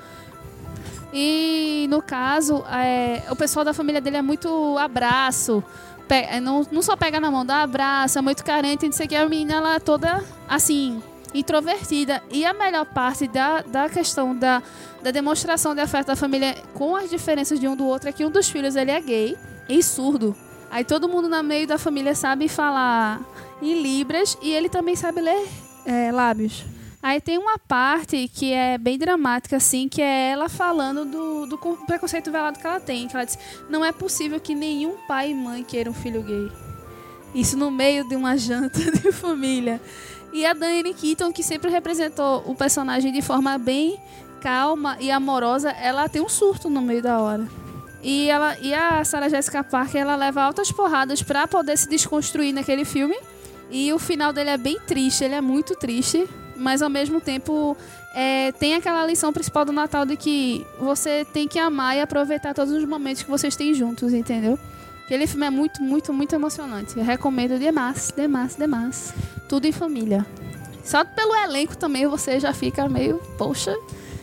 E 1.13 1.87
no 1.89 2.01
caso, 2.01 2.63
é, 2.69 3.23
o 3.29 3.35
pessoal 3.35 3.63
da 3.63 3.73
família 3.73 4.01
dele 4.01 4.17
é 4.17 4.21
muito 4.21 4.77
abraço. 4.77 5.63
Pe- 6.07 6.27
é, 6.29 6.39
não, 6.39 6.65
não 6.71 6.81
só 6.81 6.95
pega 6.95 7.19
na 7.19 7.31
mão, 7.31 7.45
dá 7.45 7.63
abraço, 7.63 8.17
é 8.17 8.21
muito 8.21 8.43
carente, 8.43 8.85
não 8.85 8.91
sei 8.91 9.05
o 9.05 9.09
que. 9.09 9.15
A 9.15 9.27
menina 9.27 9.55
ela 9.55 9.75
é 9.75 9.79
toda 9.79 10.23
assim, 10.47 11.01
introvertida. 11.33 12.21
E 12.31 12.45
a 12.45 12.53
melhor 12.53 12.85
parte 12.85 13.27
da, 13.27 13.61
da 13.61 13.89
questão 13.89 14.35
da, 14.35 14.61
da 15.01 15.11
demonstração 15.11 15.73
de 15.73 15.81
afeto 15.81 16.07
da 16.07 16.15
família 16.15 16.55
com 16.73 16.95
as 16.95 17.09
diferenças 17.09 17.59
de 17.59 17.67
um 17.67 17.75
do 17.75 17.85
outro 17.85 18.09
é 18.09 18.11
que 18.11 18.25
um 18.25 18.29
dos 18.29 18.49
filhos 18.49 18.75
ele 18.75 18.91
é 18.91 18.99
gay 19.01 19.37
e 19.69 19.81
surdo. 19.81 20.35
Aí 20.69 20.83
todo 20.83 21.07
mundo 21.07 21.29
no 21.29 21.43
meio 21.43 21.65
da 21.65 21.77
família 21.77 22.13
sabe 22.13 22.49
falar 22.49 23.21
em 23.61 23.81
libras 23.81 24.37
e 24.41 24.51
ele 24.51 24.67
também 24.67 24.95
sabe 24.95 25.21
ler 25.21 25.47
é, 25.85 26.11
lábios. 26.11 26.65
Aí 27.01 27.21
tem 27.21 27.37
uma 27.37 27.57
parte 27.59 28.27
que 28.27 28.51
é 28.51 28.77
bem 28.77 28.97
dramática, 28.97 29.55
assim, 29.57 29.87
que 29.87 30.01
é 30.01 30.31
ela 30.31 30.49
falando 30.49 31.05
do, 31.05 31.45
do 31.45 31.57
con- 31.57 31.75
preconceito 31.85 32.31
velado 32.31 32.59
que 32.59 32.65
ela 32.65 32.79
tem. 32.79 33.07
Que 33.07 33.15
ela 33.15 33.25
diz, 33.25 33.37
não 33.69 33.85
é 33.85 33.91
possível 33.91 34.39
que 34.39 34.55
nenhum 34.55 34.95
pai 35.07 35.31
e 35.31 35.33
mãe 35.33 35.63
queira 35.63 35.89
um 35.89 35.93
filho 35.93 36.21
gay. 36.23 36.51
Isso 37.35 37.55
no 37.55 37.69
meio 37.69 38.07
de 38.07 38.15
uma 38.15 38.35
janta 38.37 38.79
de 38.91 39.11
família. 39.11 39.79
E 40.33 40.45
a 40.45 40.53
Diane 40.53 40.93
Keaton, 40.93 41.31
que 41.31 41.43
sempre 41.43 41.69
representou 41.69 42.43
o 42.45 42.55
personagem 42.55 43.11
de 43.13 43.21
forma 43.21 43.57
bem 43.57 43.97
calma 44.41 44.97
e 44.99 45.09
amorosa, 45.09 45.69
ela 45.71 46.09
tem 46.09 46.21
um 46.21 46.29
surto 46.29 46.69
no 46.69 46.81
meio 46.81 47.01
da 47.01 47.19
hora. 47.19 47.47
E, 48.03 48.29
ela, 48.29 48.57
e 48.59 48.73
a 48.73 49.03
Sarah 49.03 49.29
Jessica 49.29 49.63
Parker, 49.63 50.01
ela 50.01 50.15
leva 50.15 50.41
altas 50.43 50.71
porradas 50.71 51.23
pra 51.23 51.47
poder 51.47 51.77
se 51.77 51.87
desconstruir 51.89 52.53
naquele 52.53 52.85
filme. 52.85 53.15
E 53.69 53.91
o 53.93 53.99
final 53.99 54.31
dele 54.33 54.49
é 54.51 54.57
bem 54.57 54.79
triste, 54.79 55.23
ele 55.23 55.33
é 55.35 55.41
muito 55.41 55.75
triste, 55.75 56.27
mas 56.57 56.81
ao 56.81 56.89
mesmo 56.89 57.21
tempo 57.21 57.77
é, 58.13 58.51
tem 58.53 58.75
aquela 58.75 59.05
lição 59.05 59.31
principal 59.31 59.63
do 59.63 59.71
Natal 59.71 60.05
de 60.05 60.17
que 60.17 60.65
você 60.79 61.25
tem 61.33 61.47
que 61.47 61.59
amar 61.59 61.95
e 61.95 62.01
aproveitar 62.01 62.53
todos 62.53 62.73
os 62.73 62.83
momentos 62.85 63.23
que 63.23 63.29
vocês 63.29 63.55
têm 63.55 63.73
juntos, 63.73 64.13
entendeu? 64.13 64.57
Aquele 65.05 65.25
filme 65.25 65.45
é 65.45 65.49
muito, 65.49 65.81
muito, 65.81 66.11
muito 66.11 66.35
emocionante. 66.35 66.97
Eu 66.97 67.03
recomendo 67.03 67.57
demais, 67.57 68.11
demais, 68.15 68.55
demais. 68.55 69.13
Tudo 69.47 69.65
em 69.65 69.71
família. 69.71 70.25
Só 70.83 71.05
pelo 71.05 71.33
elenco 71.33 71.77
também 71.77 72.05
você 72.07 72.39
já 72.39 72.53
fica 72.53 72.89
meio, 72.89 73.17
poxa. 73.37 73.73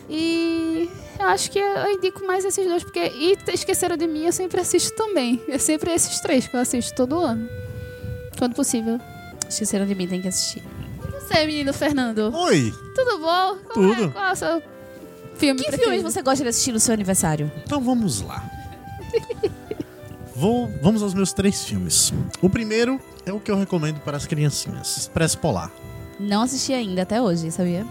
E 0.07 0.87
eu 1.19 1.25
acho 1.27 1.49
que 1.49 1.57
eu 1.57 1.91
indico 1.91 2.25
mais 2.25 2.45
esses 2.45 2.67
dois, 2.67 2.83
porque. 2.83 2.99
E 2.99 3.35
Esqueceram 3.51 3.97
de 3.97 4.05
Mim 4.05 4.25
eu 4.25 4.31
sempre 4.31 4.61
assisto 4.61 4.95
também. 4.95 5.41
É 5.47 5.57
sempre 5.57 5.91
esses 5.91 6.19
três 6.19 6.47
que 6.47 6.55
eu 6.55 6.59
assisto 6.59 6.93
todo 6.95 7.19
ano. 7.19 7.49
Quando 8.37 8.53
possível. 8.53 8.99
Esqueceram 9.49 9.85
de 9.85 9.95
mim, 9.95 10.07
tem 10.07 10.21
que 10.21 10.27
assistir. 10.27 10.63
Você, 11.27 11.45
menino 11.45 11.73
Fernando? 11.73 12.31
Oi, 12.35 12.73
Tudo 12.95 13.19
bom? 13.19 13.55
Qual 13.57 13.73
Tudo. 13.73 14.03
É, 14.05 14.07
qual 14.09 14.25
é 14.25 14.31
o 14.31 14.35
seu 14.35 14.61
filme 15.37 15.59
Que 15.61 15.67
preferido? 15.67 15.83
filmes 15.83 16.03
você 16.03 16.21
gosta 16.21 16.43
de 16.43 16.49
assistir 16.49 16.71
no 16.71 16.79
seu 16.79 16.93
aniversário? 16.93 17.51
então 17.65 17.81
vamos 17.81 18.21
lá. 18.21 18.43
Vou, 20.35 20.69
vamos 20.81 21.01
aos 21.01 21.13
meus 21.13 21.31
três 21.31 21.63
filmes. 21.63 22.13
O 22.41 22.49
primeiro 22.49 22.99
é 23.25 23.31
o 23.31 23.39
que 23.39 23.49
eu 23.49 23.57
recomendo 23.57 23.99
para 24.01 24.17
as 24.17 24.27
criancinhas. 24.27 24.97
Expresso 24.97 25.37
Polar. 25.37 25.71
Não 26.19 26.41
assisti 26.41 26.73
ainda 26.73 27.03
até 27.03 27.21
hoje, 27.21 27.49
sabia? 27.51 27.85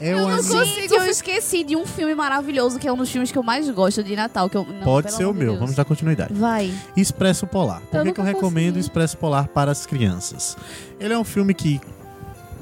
É 0.00 0.12
Eu 0.12 0.18
um 0.18 0.20
não 0.22 0.28
anime- 0.30 0.48
consigo- 0.48 0.94
eu 0.94 1.04
esqueci 1.06 1.62
de 1.62 1.76
um 1.76 1.86
filme 1.86 2.14
maravilhoso 2.14 2.78
que 2.78 2.88
é 2.88 2.92
um 2.92 2.96
dos 2.96 3.10
filmes 3.10 3.30
que 3.30 3.38
eu 3.38 3.42
mais 3.42 3.68
gosto 3.70 4.02
de 4.02 4.16
Natal. 4.16 4.48
Que 4.50 4.56
eu, 4.56 4.64
não, 4.64 4.82
Pode 4.82 5.12
ser 5.12 5.26
o 5.26 5.32
meu, 5.34 5.48
Deus. 5.50 5.58
vamos 5.60 5.76
dar 5.76 5.84
continuidade. 5.84 6.32
Vai. 6.34 6.72
Expresso 6.96 7.46
Polar. 7.46 7.80
Por 7.82 7.98
Eu 7.98 8.04
que, 8.04 8.12
que 8.12 8.20
eu 8.20 8.24
nunca 8.24 8.34
recomendo 8.36 8.66
consegui. 8.74 8.80
Expresso 8.80 9.16
Polar 9.18 9.46
para 9.48 9.70
as 9.70 9.86
crianças? 9.86 10.56
Ele 10.98 11.12
é 11.14 11.18
um 11.18 11.24
filme 11.24 11.52
que. 11.54 11.80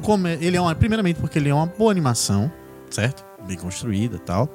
Come... 0.03 0.33
Ele 0.41 0.57
é 0.57 0.61
uma... 0.61 0.75
Primeiramente, 0.75 1.21
porque 1.21 1.39
ele 1.39 1.49
é 1.49 1.55
uma 1.55 1.67
boa 1.67 1.91
animação, 1.91 2.51
certo? 2.91 3.29
bem 3.47 3.57
construída 3.57 4.17
e 4.17 4.19
tal. 4.19 4.49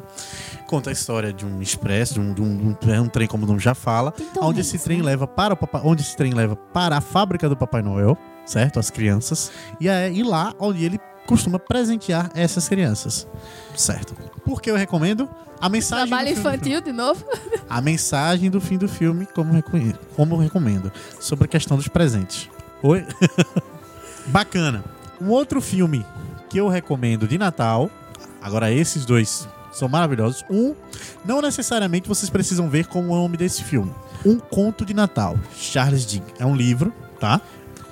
Conta 0.68 0.90
a 0.90 0.94
história 0.94 1.32
de 1.32 1.46
um 1.46 1.62
expresso, 1.62 2.16
de 2.16 2.20
um, 2.20 2.34
de 2.34 2.42
um, 2.42 2.74
de 2.74 2.90
um- 2.90 3.06
é 3.06 3.10
trem, 3.10 3.28
como 3.28 3.46
o 3.46 3.48
nome 3.48 3.60
já 3.60 3.74
fala, 3.74 4.14
Então, 4.20 4.44
onde 4.44 4.60
é 4.60 4.62
esse 4.62 4.78
trem 4.78 5.00
né? 5.00 5.06
leva 5.06 5.26
para 5.28 5.54
o 5.54 5.58
papai, 5.58 5.82
onde 5.84 6.02
esse 6.02 6.16
trem 6.16 6.34
leva 6.34 6.56
para 6.56 6.98
a 6.98 7.02
fábrica 7.02 7.48
do 7.48 7.56
Papai 7.56 7.82
Noel, 7.82 8.18
certo? 8.46 8.80
As 8.80 8.90
crianças. 8.90 9.52
E 9.80 9.88
é 9.88 10.12
e 10.12 10.24
lá 10.24 10.54
onde 10.60 10.84
ele 10.84 11.00
costuma 11.26 11.58
presentear 11.58 12.30
essas 12.36 12.68
crianças, 12.68 13.26
certo? 13.76 14.14
Por 14.44 14.62
que 14.62 14.70
eu 14.70 14.76
recomendo? 14.76 15.30
A 15.62 15.70
mensagem 15.70 16.08
Trabalho 16.08 16.30
infantil 16.30 16.82
de 16.82 16.92
novo. 16.92 17.26
a 17.70 17.80
mensagem 17.80 18.50
do 18.50 18.60
fim 18.60 18.78
do 18.78 18.90
filme, 18.90 19.26
como, 19.34 19.64
como 20.16 20.36
recomendo, 20.36 20.92
sobre 21.20 21.46
a 21.46 21.48
questão 21.48 21.78
dos 21.78 21.88
presentes. 21.88 22.50
Oi? 22.82 23.06
Bacana. 24.28 24.84
Um 25.24 25.30
outro 25.30 25.62
filme 25.62 26.06
que 26.50 26.58
eu 26.58 26.68
recomendo 26.68 27.28
de 27.28 27.38
Natal, 27.38 27.90
agora 28.42 28.72
esses 28.72 29.06
dois 29.06 29.48
são 29.72 29.88
maravilhosos. 29.88 30.44
Um, 30.50 30.76
não 31.26 31.42
necessariamente 31.42 32.08
vocês 32.08 32.30
precisam 32.30 32.70
ver 32.70 32.86
como 32.88 33.10
é 33.12 33.16
o 33.16 33.22
nome 33.22 33.38
desse 33.38 33.64
filme. 33.64 33.92
Um 34.26 34.38
Conto 34.40 34.86
de 34.86 34.94
Natal, 34.94 35.38
Charles 35.56 36.06
Dickens. 36.06 36.40
É 36.40 36.46
um 36.46 36.56
livro, 36.56 36.94
tá? 37.20 37.42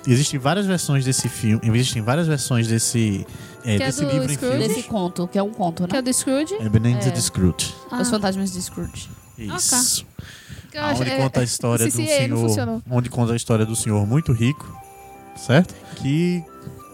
Existem 0.06 0.38
várias 0.38 0.66
versões 0.66 1.04
desse 1.04 1.28
filme, 1.28 1.60
existem 1.64 2.02
várias 2.02 2.26
versões 2.26 2.66
desse, 2.66 3.24
é, 3.64 3.76
Que 3.76 3.82
é 3.82 3.86
desse 3.86 4.04
do 4.04 4.10
livro 4.10 4.30
em 4.30 4.34
Scrooge? 4.34 4.56
filmes. 4.58 4.76
Desse 4.76 4.88
conto, 4.88 5.28
que 5.28 5.38
é 5.38 5.42
um 5.42 5.50
conto, 5.50 5.86
Que 5.86 5.92
é 5.92 5.94
né? 5.94 6.00
o 6.00 6.02
do 6.02 6.12
Scrooge. 6.12 6.54
É 6.54 6.64
Ebenezer 6.66 7.12
É. 7.12 7.16
Scrooge. 7.20 7.74
Os 8.00 8.10
fantasmas 8.10 8.52
de 8.52 8.60
Scrooge. 8.62 9.08
Isso. 9.38 10.04
Que 10.70 10.78
eu 10.78 10.82
acho- 10.84 11.02
Onde 11.02 11.10
é- 11.10 11.16
conta 11.18 11.40
a 11.40 11.44
história 11.44 11.84
do 11.86 11.92
CCA 11.92 12.28
não 12.28 12.48
senhor. 12.48 12.82
Onde 12.90 13.10
conta 13.10 13.32
a 13.32 13.36
história 13.36 13.64
do 13.66 13.76
senhor 13.76 14.06
muito 14.06 14.32
rico, 14.32 14.66
certo? 15.36 15.74
Que 15.96 16.42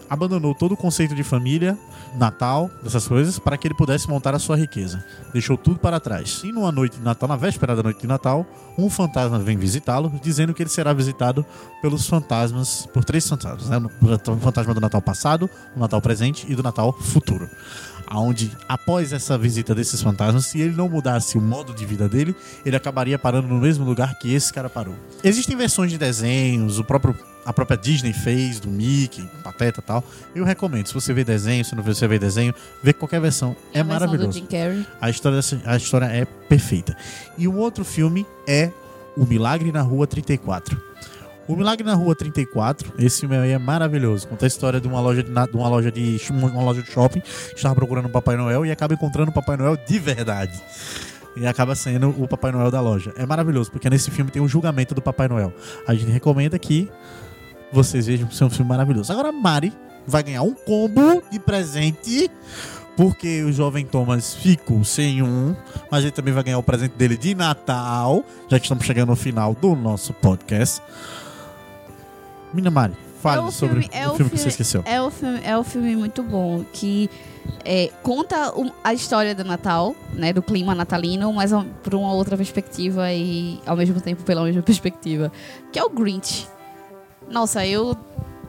abandonou 0.09 0.55
todo 0.55 0.73
o 0.73 0.77
conceito 0.77 1.13
de 1.13 1.23
família, 1.23 1.77
Natal, 2.15 2.69
dessas 2.81 3.07
coisas, 3.07 3.37
para 3.37 3.57
que 3.57 3.67
ele 3.67 3.75
pudesse 3.75 4.09
montar 4.09 4.33
a 4.33 4.39
sua 4.39 4.57
riqueza. 4.57 5.03
Deixou 5.31 5.57
tudo 5.57 5.79
para 5.79 5.99
trás. 5.99 6.41
E 6.43 6.51
numa 6.51 6.71
noite 6.71 6.97
de 6.97 7.03
Natal, 7.03 7.29
na 7.29 7.35
véspera 7.35 7.75
da 7.75 7.83
noite 7.83 8.01
de 8.01 8.07
Natal, 8.07 8.45
um 8.77 8.89
fantasma 8.89 9.37
vem 9.39 9.57
visitá-lo, 9.57 10.11
dizendo 10.21 10.53
que 10.53 10.63
ele 10.63 10.69
será 10.69 10.91
visitado 10.93 11.45
pelos 11.81 12.07
fantasmas, 12.07 12.87
por 12.93 13.03
três 13.03 13.27
fantasmas, 13.27 13.69
né? 13.69 13.77
O 13.77 14.37
fantasma 14.37 14.73
do 14.73 14.81
Natal 14.81 15.01
passado, 15.01 15.49
o 15.75 15.79
Natal 15.79 16.01
presente 16.01 16.45
e 16.49 16.55
do 16.55 16.63
Natal 16.63 16.91
futuro. 16.93 17.47
Aonde, 18.07 18.51
após 18.67 19.13
essa 19.13 19.37
visita 19.37 19.75
desses 19.75 20.01
fantasmas, 20.01 20.47
se 20.47 20.59
ele 20.59 20.75
não 20.75 20.89
mudasse 20.89 21.37
o 21.37 21.41
modo 21.41 21.75
de 21.75 21.85
vida 21.85 22.09
dele, 22.09 22.35
ele 22.65 22.75
acabaria 22.75 23.19
parando 23.19 23.47
no 23.47 23.59
mesmo 23.59 23.85
lugar 23.85 24.17
que 24.17 24.33
esse 24.33 24.51
cara 24.51 24.67
parou. 24.67 24.95
Existem 25.23 25.55
versões 25.55 25.91
de 25.91 25.97
desenhos, 25.97 26.79
o 26.79 26.83
próprio 26.83 27.15
a 27.45 27.53
própria 27.53 27.77
Disney 27.77 28.13
fez, 28.13 28.59
do 28.59 28.69
Mickey, 28.69 29.27
Pateta 29.43 29.79
e 29.79 29.83
tal. 29.83 30.03
Eu 30.35 30.43
recomendo. 30.43 30.87
Se 30.87 30.93
você 30.93 31.13
vê 31.13 31.23
desenho, 31.23 31.63
se 31.65 31.75
não 31.75 31.83
você 31.83 32.07
vê 32.07 32.19
desenho, 32.19 32.53
vê 32.83 32.93
qualquer 32.93 33.19
versão. 33.19 33.55
É 33.73 33.83
maravilhoso. 33.83 34.43
A 35.01 35.09
história, 35.09 35.39
a 35.65 35.77
história 35.77 36.05
é 36.05 36.25
perfeita. 36.25 36.95
E 37.37 37.47
um 37.47 37.57
outro 37.57 37.83
filme 37.83 38.25
é 38.47 38.71
O 39.15 39.25
Milagre 39.25 39.71
na 39.71 39.81
Rua 39.81 40.05
34. 40.05 40.89
O 41.49 41.55
Milagre 41.55 41.83
na 41.83 41.95
Rua 41.95 42.13
34, 42.15 42.93
esse 42.99 43.21
filme 43.21 43.35
aí 43.35 43.49
é 43.49 43.57
maravilhoso. 43.57 44.27
Conta 44.27 44.45
a 44.45 44.47
história 44.47 44.79
de 44.79 44.87
uma 44.87 45.01
loja 45.01 45.23
de, 45.23 45.31
de 45.31 45.57
uma 45.57 45.67
loja 45.67 45.91
de 45.91 46.19
uma 46.31 46.61
loja 46.61 46.83
de 46.83 46.91
shopping 46.91 47.21
que 47.21 47.55
estava 47.55 47.73
procurando 47.73 48.05
o 48.05 48.09
Papai 48.09 48.37
Noel 48.37 48.67
e 48.67 48.71
acaba 48.71 48.93
encontrando 48.93 49.31
o 49.31 49.33
Papai 49.33 49.57
Noel 49.57 49.75
de 49.75 49.97
verdade. 49.97 50.61
E 51.35 51.47
acaba 51.47 51.73
sendo 51.73 52.09
o 52.21 52.27
Papai 52.27 52.51
Noel 52.51 52.69
da 52.69 52.79
loja. 52.79 53.11
É 53.17 53.25
maravilhoso, 53.25 53.71
porque 53.71 53.89
nesse 53.89 54.11
filme 54.11 54.29
tem 54.29 54.39
um 54.39 54.47
julgamento 54.47 54.93
do 54.93 55.01
Papai 55.01 55.27
Noel. 55.27 55.51
A 55.87 55.95
gente 55.95 56.11
recomenda 56.11 56.59
que 56.59 56.87
vocês 57.71 58.07
vejam 58.07 58.27
que 58.27 58.41
é 58.41 58.45
um 58.45 58.49
filme 58.49 58.69
maravilhoso. 58.69 59.11
Agora, 59.11 59.31
Mari 59.31 59.73
vai 60.07 60.23
ganhar 60.23 60.41
um 60.41 60.53
combo 60.53 61.21
de 61.31 61.39
presente 61.39 62.29
porque 62.97 63.43
o 63.43 63.51
jovem 63.53 63.85
Thomas 63.85 64.33
ficou 64.35 64.83
sem 64.83 65.21
um, 65.23 65.55
mas 65.89 66.03
ele 66.03 66.11
também 66.11 66.33
vai 66.33 66.43
ganhar 66.43 66.57
o 66.57 66.63
presente 66.63 66.95
dele 66.97 67.15
de 67.15 67.33
Natal, 67.33 68.25
já 68.49 68.59
que 68.59 68.65
estamos 68.65 68.85
chegando 68.85 69.09
no 69.09 69.15
final 69.15 69.53
do 69.55 69.73
nosso 69.75 70.11
podcast. 70.13 70.81
Mina 72.53 72.69
Mari, 72.71 72.93
fale 73.21 73.37
É 73.37 73.43
o 73.43 73.51
sobre 73.51 73.81
filme- 73.83 73.89
é 73.95 74.07
o 74.07 74.11
o 74.11 74.15
filme 74.15 74.31
que 74.31 74.37
filme- 74.37 74.43
você 74.43 74.49
esqueceu. 74.49 74.81
É 74.85 75.01
um 75.01 75.09
filme, 75.11 75.39
é 75.43 75.57
um 75.57 75.63
filme 75.63 75.95
muito 75.95 76.21
bom 76.23 76.65
que 76.73 77.09
é, 77.63 77.89
conta 78.03 78.53
a 78.83 78.93
história 78.93 79.33
do 79.33 79.43
Natal, 79.43 79.95
né, 80.13 80.33
do 80.33 80.41
clima 80.41 80.75
natalino, 80.75 81.31
mas 81.31 81.51
por 81.83 81.95
uma 81.95 82.11
outra 82.13 82.35
perspectiva 82.35 83.11
e 83.13 83.59
ao 83.65 83.77
mesmo 83.77 84.01
tempo 84.01 84.23
pela 84.23 84.43
mesma 84.43 84.61
perspectiva, 84.61 85.31
que 85.71 85.79
é 85.79 85.83
o 85.83 85.89
Grinch. 85.89 86.47
Nossa, 87.29 87.65
eu 87.65 87.95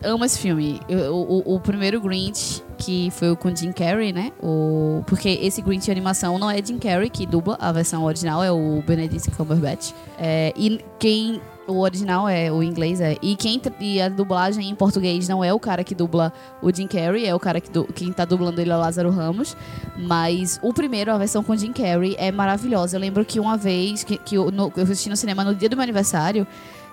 amo 0.02 0.24
esse 0.24 0.38
filme. 0.38 0.80
Eu- 0.88 1.14
o, 1.14 1.56
o 1.56 1.60
primeiro 1.60 2.00
Grinch 2.00 2.62
que 2.80 3.10
foi 3.10 3.30
o 3.30 3.36
com 3.36 3.54
Jim 3.54 3.72
Carrey, 3.72 4.10
né? 4.12 4.32
O, 4.42 5.04
porque 5.06 5.28
esse 5.42 5.60
Grinch 5.60 5.84
de 5.84 5.90
animação 5.90 6.38
não 6.38 6.50
é 6.50 6.64
Jim 6.64 6.78
Carrey 6.78 7.10
que 7.10 7.26
dubla, 7.26 7.56
a 7.60 7.70
versão 7.70 8.02
original 8.04 8.42
é 8.42 8.50
o 8.50 8.82
Benedict 8.86 9.30
Cumberbatch. 9.32 9.92
É, 10.18 10.52
e 10.56 10.80
quem 10.98 11.40
o 11.66 11.80
original 11.80 12.28
é 12.28 12.50
o 12.50 12.62
inglês 12.62 13.00
é 13.00 13.16
e 13.22 13.36
quem 13.36 13.60
e 13.78 14.00
a 14.00 14.08
dublagem 14.08 14.68
em 14.68 14.74
português 14.74 15.28
não 15.28 15.44
é 15.44 15.52
o 15.52 15.60
cara 15.60 15.84
que 15.84 15.94
dubla 15.94 16.32
o 16.60 16.74
Jim 16.74 16.86
Carrey, 16.86 17.26
é 17.26 17.34
o 17.34 17.38
cara 17.38 17.60
que 17.60 17.70
du, 17.70 17.84
quem 17.84 18.10
tá 18.12 18.24
dublando 18.24 18.60
ele 18.60 18.70
é 18.70 18.74
o 18.76 18.80
Lázaro 18.80 19.10
Ramos, 19.10 19.56
mas 19.96 20.58
o 20.62 20.72
primeiro, 20.72 21.12
a 21.12 21.18
versão 21.18 21.44
com 21.44 21.54
Jim 21.54 21.72
Carrey 21.72 22.16
é 22.18 22.32
maravilhosa. 22.32 22.96
Eu 22.96 23.00
lembro 23.00 23.24
que 23.26 23.38
uma 23.38 23.56
vez 23.56 24.02
que, 24.02 24.16
que 24.16 24.36
eu, 24.36 24.50
no, 24.50 24.72
eu 24.74 24.82
assisti 24.84 25.10
no 25.10 25.16
cinema 25.16 25.44
no 25.44 25.54
dia 25.54 25.68
do 25.68 25.76
meu 25.76 25.82
aniversário 25.82 26.46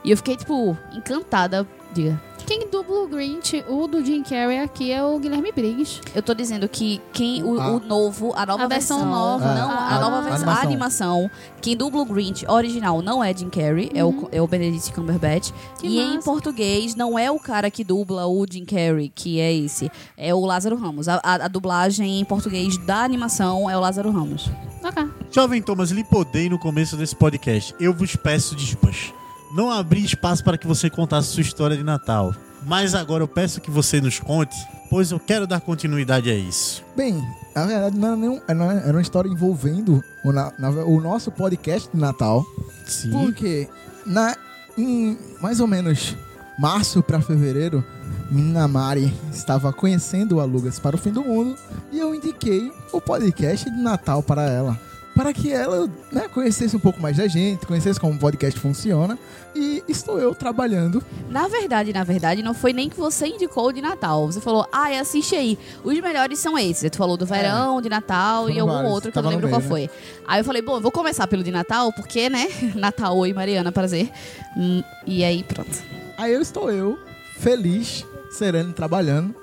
e 0.04 0.12
eu 0.12 0.18
fiquei 0.18 0.36
tipo 0.36 0.78
encantada, 0.94 1.66
diga. 2.02 2.22
Quem 2.46 2.70
dubla 2.70 3.02
o 3.04 3.08
Grinch, 3.10 3.62
o 3.68 3.88
do 3.88 4.02
Jim 4.06 4.24
Carrey 4.24 4.60
aqui 4.60 4.90
é 4.90 5.04
o 5.04 5.20
Guilherme 5.20 5.52
Briggs. 5.52 6.00
Eu 6.16 6.24
tô 6.24 6.34
dizendo 6.34 6.70
que 6.70 7.02
quem 7.12 7.44
o, 7.44 7.60
Ah. 7.60 7.72
o 7.72 7.80
novo, 7.82 8.32
a 8.38 8.46
nova 8.46 8.64
A 8.64 8.68
versão 8.68 9.06
nova. 9.06 9.54
não, 9.54 9.70
a 9.70 9.96
Ah. 9.96 10.00
nova 10.00 10.22
versão, 10.22 10.48
a 10.50 10.62
Animação. 10.62 11.18
animação, 11.26 11.32
quem 11.62 11.76
dubla 11.76 12.02
o 12.04 12.06
Grinch 12.06 12.46
original 12.50 13.02
não 13.02 13.22
é 13.22 13.36
Jim 13.36 13.50
Carrey, 13.50 13.92
é, 13.94 14.06
o, 14.06 14.30
é 14.32 14.42
o 14.42 14.48
Benedict 14.48 14.94
Cumberbatch. 14.94 15.52
Que 15.78 15.88
e 15.88 16.00
em 16.00 16.16
massa. 16.16 16.22
português 16.32 16.96
não 16.96 17.20
é 17.20 17.30
o 17.30 17.38
cara 17.38 17.70
que 17.70 17.84
dubla 17.84 18.26
o 18.28 18.46
Jim 18.50 18.64
Carrey, 18.64 19.12
que 19.14 19.42
é 19.42 19.54
esse, 19.54 19.92
é 20.16 20.34
o 20.34 20.46
Lázaro 20.46 20.78
Ramos. 20.78 21.10
A, 21.10 21.16
a- 21.22 21.46
a 21.46 21.48
dublagem 21.50 22.22
em 22.22 22.24
português 22.24 22.78
da 22.78 23.04
animação 23.04 23.70
é 23.70 23.76
o 23.76 23.82
Lázaro 23.82 24.10
Ramos. 24.10 24.50
Ok. 24.82 25.06
Jovem 25.32 25.62
Thomas, 25.62 25.92
lhe 25.92 26.06
podei 26.06 26.48
no 26.48 26.58
começo 26.58 26.96
desse 26.96 27.14
podcast. 27.14 27.76
Eu 27.78 27.94
vos 27.94 28.16
peço 28.16 28.56
desculpas. 28.56 29.12
Não 29.54 29.72
abri 29.72 30.04
espaço 30.04 30.44
para 30.44 30.58
que 30.58 30.68
você 30.68 30.90
contasse 30.90 31.30
sua 31.30 31.42
história 31.42 31.78
de 31.78 31.84
Natal. 31.84 32.34
Mas 32.66 32.94
agora 32.96 33.24
eu 33.24 33.28
peço 33.28 33.62
que 33.62 33.72
você 33.72 34.02
nos 34.02 34.20
conte, 34.20 34.56
pois 34.90 35.12
eu 35.12 35.20
quero 35.20 35.46
dar 35.48 35.62
continuidade 35.62 36.30
a 36.30 36.36
isso. 36.36 36.84
Bem, 36.96 37.24
na 37.56 37.66
verdade 37.66 37.98
não 37.98 38.08
era, 38.08 38.18
nenhum, 38.18 38.42
não 38.56 38.72
era 38.72 38.92
uma 38.92 39.02
história 39.02 39.30
envolvendo 39.30 40.04
o, 40.24 40.32
na- 40.34 40.52
o 40.86 41.00
nosso 41.00 41.32
podcast 41.32 41.90
de 41.94 41.98
Natal. 42.00 42.44
Sim. 42.86 43.12
Porque 43.12 43.70
na, 44.06 44.36
em 44.78 45.18
mais 45.42 45.60
ou 45.60 45.68
menos 45.68 46.16
março 46.60 47.02
para 47.04 47.22
fevereiro, 47.22 47.84
minha 48.32 48.68
Mari 48.68 49.14
estava 49.32 49.72
conhecendo 49.72 50.38
o 50.38 50.40
Alugas 50.42 50.80
para 50.80 50.96
o 50.96 51.00
Fim 51.00 51.12
do 51.12 51.22
Mundo 51.24 51.56
e 51.92 52.00
eu 52.00 52.14
indiquei 52.14 52.72
o 52.92 53.00
podcast 53.00 53.70
de 53.70 53.78
Natal 53.78 54.22
para 54.24 54.44
ela. 54.50 54.78
Para 55.18 55.34
que 55.34 55.52
ela 55.52 55.90
né, 56.12 56.28
conhecesse 56.32 56.76
um 56.76 56.80
pouco 56.80 57.02
mais 57.02 57.18
da 57.18 57.28
gente, 57.28 57.66
conhecesse 57.66 58.00
como 58.00 58.14
o 58.14 58.20
podcast 58.20 58.60
funciona. 58.60 59.18
E 59.56 59.84
estou 59.88 60.20
eu 60.20 60.36
trabalhando. 60.36 61.04
Na 61.32 61.48
verdade, 61.48 61.92
na 61.92 62.04
verdade, 62.04 62.44
não 62.44 62.54
foi 62.54 62.72
nem 62.72 62.88
que 62.88 62.96
você 62.96 63.26
indicou 63.26 63.74
de 63.74 63.82
Natal. 63.82 64.28
Você 64.28 64.40
falou, 64.40 64.68
ah, 64.72 64.90
assiste 65.00 65.36
aí. 65.36 65.58
Os 65.84 66.00
melhores 66.00 66.38
são 66.38 66.56
esses. 66.56 66.92
Tu 66.92 66.98
falou 66.98 67.18
do 67.18 67.26
verão, 67.26 67.82
de 67.82 67.90
Natal 67.90 68.48
e 68.48 68.52
É. 68.52 68.56
Foram 68.60 68.62
algum 68.62 68.74
vários. 68.76 68.94
outro 68.94 69.12
que 69.12 69.18
eu 69.18 69.24
não 69.24 69.32
Tava 69.32 69.42
lembro 69.42 69.50
qual 69.50 69.60
meio, 69.60 69.74
né? 69.74 69.88
foi. 69.88 70.24
Aí 70.28 70.40
eu 70.40 70.46
falei, 70.46 70.62
bom, 70.62 70.76
eu 70.76 70.82
vou 70.82 70.92
começar 70.92 71.26
pelo 71.26 71.44
de 71.44 71.50
Natal, 71.50 71.92
porque, 71.94 72.30
né? 72.30 72.48
Natal, 72.76 73.18
oi, 73.18 73.34
Mariana, 73.34 73.72
prazer. 73.72 74.12
Hum, 74.56 74.84
e 75.08 75.24
aí, 75.24 75.42
pronto. 75.42 75.82
Aí 76.16 76.32
eu 76.32 76.42
estou 76.44 76.72
eu, 76.72 76.96
feliz, 77.40 78.06
sereno, 78.30 78.72
trabalhando. 78.72 79.34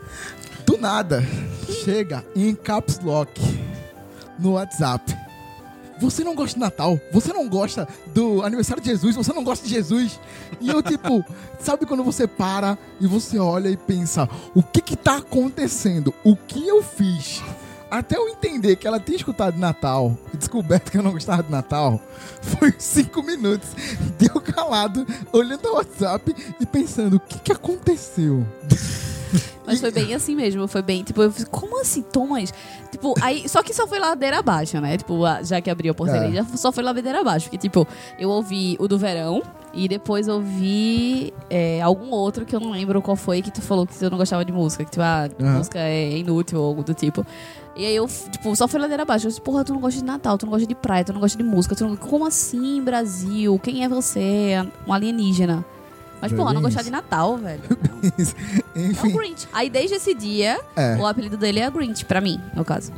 Do 0.65 0.79
nada, 0.79 1.25
chega 1.85 2.25
em 2.37 2.55
caps 2.55 3.01
lock 3.03 3.41
no 4.39 4.53
WhatsApp. 4.53 5.24
Você 6.05 6.23
não 6.23 6.35
gosta 6.35 6.55
de 6.55 6.61
Natal? 6.61 7.01
Você 7.11 7.33
não 7.33 7.49
gosta 7.49 7.89
do 8.13 8.43
aniversário 8.43 8.83
de 8.83 8.91
Jesus? 8.91 9.17
Você 9.17 9.33
não 9.33 9.43
gosta 9.43 9.67
de 9.67 9.73
Jesus? 9.73 10.21
E 10.61 10.69
eu, 10.69 10.83
tipo, 10.83 11.25
sabe 11.59 11.87
quando 11.87 12.05
você 12.05 12.27
para 12.27 12.77
e 13.01 13.07
você 13.07 13.39
olha 13.39 13.71
e 13.71 13.77
pensa: 13.77 14.29
o 14.55 14.63
que 14.63 14.83
que 14.83 14.97
tá 14.97 15.17
acontecendo? 15.17 16.13
O 16.23 16.37
que 16.37 16.69
eu 16.69 16.83
fiz? 16.83 17.43
Até 17.91 18.19
eu 18.19 18.29
entender 18.29 18.77
que 18.77 18.87
ela 18.87 19.01
tinha 19.01 19.17
escutado 19.17 19.57
Natal 19.57 20.15
e 20.33 20.37
descoberto 20.37 20.91
que 20.91 20.99
eu 20.99 21.03
não 21.03 21.13
gostava 21.13 21.43
de 21.43 21.51
Natal, 21.51 21.99
foi 22.43 22.75
cinco 22.79 23.23
minutos. 23.23 23.71
Deu 24.19 24.43
calado, 24.43 25.07
olhando 25.33 25.71
o 25.71 25.77
WhatsApp 25.77 26.35
e 26.61 26.67
pensando: 26.67 27.17
o 27.17 27.21
que 27.21 27.39
que 27.39 27.53
aconteceu? 27.53 28.47
Mas 29.67 29.81
foi 29.81 29.91
bem 29.91 30.15
assim 30.15 30.35
mesmo, 30.37 30.67
foi 30.69 30.83
bem, 30.83 31.03
tipo, 31.03 31.23
eu 31.23 31.31
fiz, 31.33 31.45
como 31.45 31.81
assim, 31.81 32.03
Thomas? 32.03 32.53
Tipo, 32.91 33.15
aí, 33.21 33.49
só 33.49 33.63
que 33.63 33.75
só 33.75 33.87
foi 33.87 33.99
ladeira 33.99 34.39
abaixo, 34.39 34.81
né? 34.81 34.97
Tipo, 34.97 35.25
a- 35.25 35.43
já 35.43 35.61
que 35.61 35.69
abriu 35.71 35.91
a 35.93 35.95
porteira, 35.95 36.27
É. 36.29 36.33
já 36.33 36.45
só 36.57 36.71
foi 36.71 36.85
ladeira 36.85 37.21
abaixo. 37.21 37.47
Porque, 37.47 37.59
tipo, 37.59 37.87
eu 38.19 38.31
ouvi 38.31 38.77
o 38.79 38.87
do 38.89 38.99
verão, 38.99 39.43
E 39.77 39.89
depois 39.89 40.29
ouvi 40.29 41.35
é, 41.51 41.83
algum 41.83 42.11
outro 42.11 42.47
que 42.47 42.55
eu 42.55 42.61
não 42.61 42.71
lembro 42.71 43.03
qual 43.03 43.17
foi 43.17 43.43
que 43.43 43.51
tu 43.51 43.61
falou 43.61 43.85
que 43.85 43.99
tu 43.99 44.09
não 44.09 44.17
gostava 44.17 44.45
de 44.45 44.53
música, 44.53 44.85
que 44.85 44.91
tu, 44.93 45.03
ah, 45.03 45.29
Aham. 45.41 45.59
música 45.59 45.81
é 45.81 46.17
inútil 46.17 46.61
ou 46.61 46.67
algo 46.69 46.85
do 46.85 46.95
tipo. 46.95 47.27
E 47.75 47.85
aí 47.85 47.97
eu, 47.97 48.07
tipo, 48.31 48.55
só 48.55 48.69
fui 48.69 48.79
ladeira 48.79 49.03
abaixo. 49.03 49.27
Eu 49.27 49.31
disse, 49.31 49.41
porra, 49.41 49.65
tu 49.65 49.73
não 49.73 49.81
gosta 49.81 49.99
de 49.99 50.05
Natal, 50.07 50.39
tu 50.39 50.47
não 50.47 50.53
gosta 50.53 50.65
de 50.69 50.77
praia, 50.77 51.05
tu 51.05 51.13
não 51.13 51.21
gosta 51.21 51.37
de 51.37 51.43
música. 51.43 51.75
Tu 51.75 51.85
não... 51.85 51.97
Como 51.97 52.25
assim, 52.25 52.81
Brasil? 52.85 53.59
Quem 53.61 53.83
é 53.83 53.89
você? 53.89 54.53
Um 54.87 54.93
alienígena. 54.93 55.65
Mas, 56.25 56.33
porra, 56.33 56.53
não 56.55 56.63
gostar 56.63 56.83
de 56.83 56.91
Natal, 56.91 57.37
velho. 57.37 57.63
É 58.75 58.79
o 58.81 58.91
Enfim, 58.91 59.13
Grinch. 59.17 59.47
Aí 59.53 59.71
desde 59.71 59.95
esse 59.97 60.13
dia, 60.15 60.61
É. 60.75 60.97
o 60.97 61.07
apelido 61.07 61.37
dele 61.37 61.61
é 61.61 61.71
Grinch, 61.71 62.05
pra 62.05 62.21
mim, 62.21 62.41
no 62.55 62.65
caso. 62.65 62.93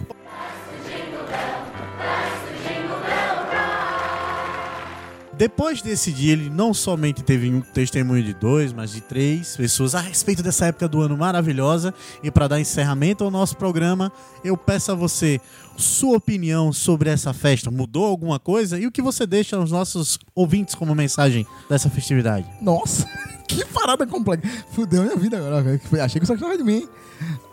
Depois 5.37 5.83
desse 5.83 6.11
dia, 6.13 6.33
ele 6.33 6.49
não 6.49 6.73
somente 6.73 7.23
teve 7.23 7.51
um 7.51 7.61
testemunho 7.61 8.23
de 8.23 8.33
dois, 8.33 8.73
mas 8.73 8.93
de 8.93 9.03
três 9.03 9.55
pessoas 9.55 9.95
a 9.95 10.01
respeito 10.01 10.43
dessa 10.43 10.67
época 10.67 10.89
do 10.89 11.03
ano 11.03 11.15
maravilhosa. 11.15 11.93
E 12.23 12.31
para 12.31 12.49
dar 12.49 12.59
encerramento 12.59 13.23
ao 13.23 13.31
nosso 13.31 13.55
programa, 13.57 14.11
eu 14.43 14.57
peço 14.57 14.93
a 14.93 14.95
você 14.95 15.39
sua 15.77 16.17
opinião 16.17 16.73
sobre 16.73 17.11
essa 17.11 17.35
festa. 17.35 17.71
Mudou 17.71 18.07
alguma 18.07 18.39
coisa? 18.39 18.79
E 18.79 18.87
o 18.87 18.91
que 18.93 19.03
você 19.03 19.27
deixa 19.27 19.57
aos 19.57 19.71
nossos 19.71 20.19
ouvintes 20.35 20.75
como 20.75 20.95
mensagem 20.95 21.47
dessa 21.69 21.91
festividade? 21.91 22.47
nossa, 22.63 23.07
que 23.47 23.63
parada 23.67 24.07
complexa. 24.07 24.43
Fudeu 24.73 25.03
minha 25.03 25.17
vida 25.17 25.37
agora. 25.37 25.63
velho. 25.63 25.81
Achei 26.03 26.19
que 26.19 26.27
você 26.27 26.33
gostava 26.33 26.57
de 26.57 26.65
mim. 26.65 26.89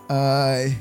Ai. 0.08 0.78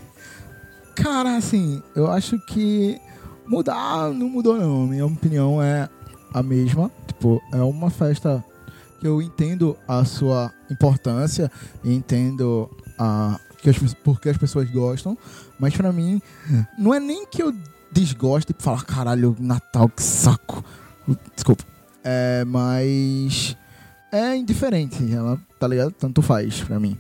Cara, 0.94 1.36
assim, 1.36 1.82
eu 1.96 2.08
acho 2.12 2.38
que 2.46 3.00
mudar 3.44 4.10
não 4.10 4.28
mudou, 4.28 4.56
não. 4.56 4.86
Minha 4.86 5.06
opinião 5.06 5.60
é 5.60 5.88
a 6.32 6.42
mesma. 6.42 6.90
Tipo, 7.06 7.40
é 7.52 7.62
uma 7.62 7.90
festa 7.90 8.44
que 9.00 9.06
eu 9.06 9.20
entendo 9.20 9.76
a 9.86 10.04
sua 10.04 10.52
importância 10.70 11.50
e 11.82 11.92
entendo 11.92 12.70
a, 12.98 13.38
que 13.60 13.70
as, 13.70 13.78
pe- 13.78 13.96
por 14.04 14.20
que 14.20 14.28
as 14.28 14.36
pessoas 14.36 14.70
gostam. 14.70 15.16
Mas 15.58 15.76
pra 15.76 15.92
mim, 15.92 16.20
não 16.78 16.92
é 16.94 17.00
nem 17.00 17.26
que 17.26 17.42
eu 17.42 17.54
desgoste 17.90 18.54
e 18.58 18.62
falar, 18.62 18.84
caralho, 18.84 19.36
Natal, 19.38 19.88
que 19.88 20.02
saco. 20.02 20.64
Desculpa. 21.34 21.64
É, 22.04 22.44
mas 22.44 23.56
é 24.10 24.36
indiferente, 24.36 25.12
ela, 25.12 25.38
tá 25.58 25.68
ligado? 25.68 25.92
Tanto 25.92 26.20
faz 26.22 26.60
pra 26.62 26.80
mim. 26.80 26.96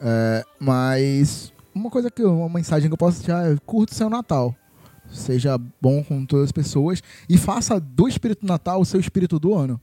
É, 0.00 0.44
mas 0.58 1.52
uma 1.74 1.90
coisa 1.90 2.10
que 2.10 2.22
uma 2.22 2.48
mensagem 2.48 2.88
que 2.88 2.94
eu 2.94 2.98
posso 2.98 3.18
deixar 3.18 3.50
é 3.52 3.56
curta 3.66 3.92
o 3.92 3.96
seu 3.96 4.08
Natal. 4.08 4.54
Seja 5.10 5.58
bom 5.80 6.02
com 6.04 6.24
todas 6.24 6.46
as 6.46 6.52
pessoas 6.52 7.02
e 7.28 7.36
faça 7.36 7.80
do 7.80 8.08
espírito 8.08 8.46
Natal 8.46 8.80
o 8.80 8.84
seu 8.84 9.00
espírito 9.00 9.38
do 9.38 9.54
ano. 9.54 9.80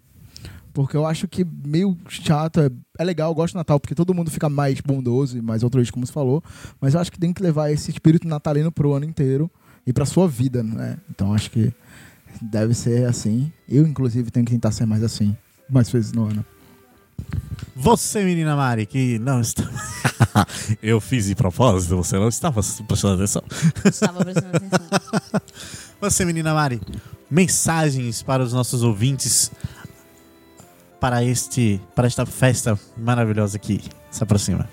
Porque 0.74 0.95
eu 0.95 1.08
acho 1.08 1.28
que 1.28 1.44
meio 1.44 1.98
chato, 2.08 2.60
é, 2.60 2.70
é 2.99 3.04
legal, 3.04 3.32
eu 3.32 3.36
gosto 3.36 3.54
do 3.54 3.58
Natal, 3.58 3.80
porque 3.80 3.95
todo 3.95 4.14
mundo 4.14 4.30
fica 4.30 4.48
mais 4.48 4.80
bondoso 4.80 5.38
e 5.38 5.41
mais 5.41 5.64
altruísta, 5.64 5.91
como 5.91 6.06
você 6.06 6.14
falou. 6.14 6.44
Mas 6.80 6.94
eu 6.94 6.99
acho 6.99 7.12
que 7.12 7.20
tem 7.20 7.34
que 7.34 7.41
levar 7.41 7.72
esse 7.72 7.90
espírito 7.90 8.28
natalino 8.28 8.72
pro 8.72 8.94
ano 8.94 9.06
inteiro 9.06 9.49
e 9.88 9.91
pra 9.91 10.06
sua 10.06 10.28
vida, 10.28 10.62
né? 10.62 10.98
Então 11.10 11.34
acho 11.34 11.49
que 11.49 11.74
deve 12.41 12.74
ser 12.74 13.08
assim. 13.08 13.52
Eu, 13.68 13.88
inclusive, 13.88 14.30
tenho 14.30 14.45
que 14.45 14.52
tentar 14.52 14.72
ser 14.72 14.86
mais 14.86 15.02
assim, 15.02 15.36
mais 15.68 15.90
vezes 15.90 16.14
no 16.14 16.26
ano. 16.26 16.45
Você, 17.76 18.23
menina 18.23 18.56
Mari, 18.56 18.85
que 18.85 19.19
não 19.19 19.39
está. 19.39 19.64
eu 20.81 20.99
fiz 20.99 21.27
de 21.27 21.35
propósito, 21.35 21.95
você 21.95 22.18
não 22.18 22.27
estava 22.27 22.61
prestando 22.88 23.15
atenção. 23.15 23.44
Estava 23.85 24.26
prestando 24.26 24.57
atenção. 24.57 25.41
Você, 26.02 26.26
menina 26.26 26.53
Mari, 26.53 26.81
mensagens 27.30 28.23
para 28.23 28.44
os 28.44 28.52
nossos 28.53 28.84
ouvintes 28.84 29.52
para 30.99 31.23
este 31.23 31.80
para 31.95 32.07
esta 32.07 32.26
festa 32.26 32.80
maravilhosa 32.98 33.60
que 33.60 33.81
se 34.10 34.23
aproxima. 34.23 34.68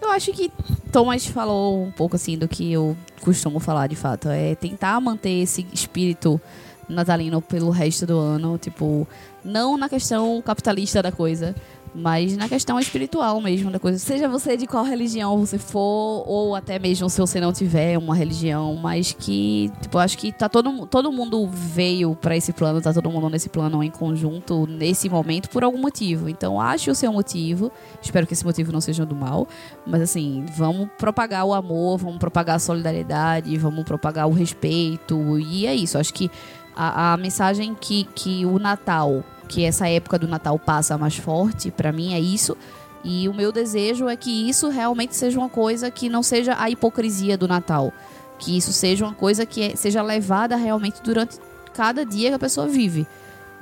Eu 0.00 0.10
acho 0.10 0.32
que 0.32 0.50
Thomas 0.92 1.26
falou 1.26 1.84
um 1.84 1.90
pouco 1.90 2.16
assim 2.16 2.36
do 2.36 2.48
que 2.48 2.72
eu 2.72 2.96
costumo 3.20 3.60
falar 3.60 3.86
de 3.86 3.96
fato. 3.96 4.28
É 4.28 4.54
tentar 4.54 5.00
manter 5.00 5.42
esse 5.42 5.66
espírito 5.72 6.40
natalino 6.88 7.40
pelo 7.40 7.70
resto 7.70 8.06
do 8.06 8.18
ano. 8.18 8.58
Tipo, 8.58 9.06
não 9.44 9.76
na 9.76 9.88
questão 9.88 10.42
capitalista 10.42 11.02
da 11.02 11.12
coisa, 11.12 11.54
mas 11.94 12.36
na 12.36 12.48
questão 12.48 12.78
espiritual 12.78 13.40
mesmo 13.40 13.70
da 13.70 13.78
coisa. 13.78 13.98
Seja 13.98 14.28
você 14.28 14.56
de 14.56 14.66
qual 14.66 14.84
religião 14.84 15.38
você 15.38 15.58
for, 15.58 16.24
ou 16.26 16.54
até 16.54 16.78
mesmo 16.78 17.08
se 17.10 17.20
você 17.20 17.40
não 17.40 17.52
tiver 17.52 17.98
uma 17.98 18.14
religião, 18.14 18.76
mas 18.76 19.12
que, 19.12 19.70
tipo, 19.80 19.98
acho 19.98 20.16
que 20.16 20.32
tá 20.32 20.48
todo, 20.48 20.86
todo 20.86 21.12
mundo 21.12 21.48
veio 21.48 22.14
pra 22.14 22.36
esse 22.36 22.52
plano, 22.52 22.80
tá 22.80 22.92
todo 22.92 23.10
mundo 23.10 23.28
nesse 23.28 23.48
plano 23.48 23.82
em 23.82 23.90
conjunto, 23.90 24.66
nesse 24.66 25.08
momento, 25.08 25.50
por 25.50 25.64
algum 25.64 25.78
motivo. 25.78 26.28
Então, 26.28 26.60
acho 26.60 26.90
o 26.90 26.94
seu 26.94 27.12
motivo. 27.12 27.70
Espero 28.00 28.26
que 28.26 28.32
esse 28.32 28.44
motivo 28.44 28.72
não 28.72 28.80
seja 28.80 29.04
do 29.04 29.14
mal. 29.14 29.46
Mas 29.86 30.02
assim, 30.02 30.44
vamos 30.56 30.88
propagar 30.98 31.44
o 31.44 31.54
amor, 31.54 31.98
vamos 31.98 32.18
propagar 32.18 32.56
a 32.56 32.58
solidariedade, 32.58 33.56
vamos 33.58 33.84
propagar 33.84 34.28
o 34.28 34.32
respeito. 34.32 35.38
E 35.38 35.66
é 35.66 35.74
isso. 35.74 35.98
Acho 35.98 36.14
que 36.14 36.30
a, 36.74 37.12
a 37.12 37.16
mensagem 37.16 37.74
que, 37.74 38.04
que 38.14 38.44
o 38.46 38.58
Natal, 38.58 39.24
que 39.48 39.64
essa 39.64 39.88
época 39.88 40.18
do 40.18 40.28
Natal 40.28 40.58
passa 40.58 40.96
mais 40.96 41.16
forte, 41.16 41.70
pra 41.70 41.92
mim 41.92 42.14
é 42.14 42.20
isso. 42.20 42.56
E 43.02 43.28
o 43.28 43.34
meu 43.34 43.50
desejo 43.50 44.08
é 44.08 44.16
que 44.16 44.48
isso 44.48 44.68
realmente 44.68 45.16
seja 45.16 45.38
uma 45.38 45.48
coisa 45.48 45.90
que 45.90 46.08
não 46.08 46.22
seja 46.22 46.54
a 46.58 46.68
hipocrisia 46.70 47.36
do 47.36 47.48
Natal. 47.48 47.92
Que 48.38 48.56
isso 48.56 48.72
seja 48.72 49.04
uma 49.04 49.14
coisa 49.14 49.46
que 49.46 49.62
é- 49.62 49.76
seja 49.76 50.02
levada 50.02 50.56
realmente 50.56 51.00
durante 51.02 51.38
cada 51.72 52.04
dia 52.04 52.28
que 52.28 52.34
a 52.34 52.38
pessoa 52.38 52.66
vive. 52.66 53.06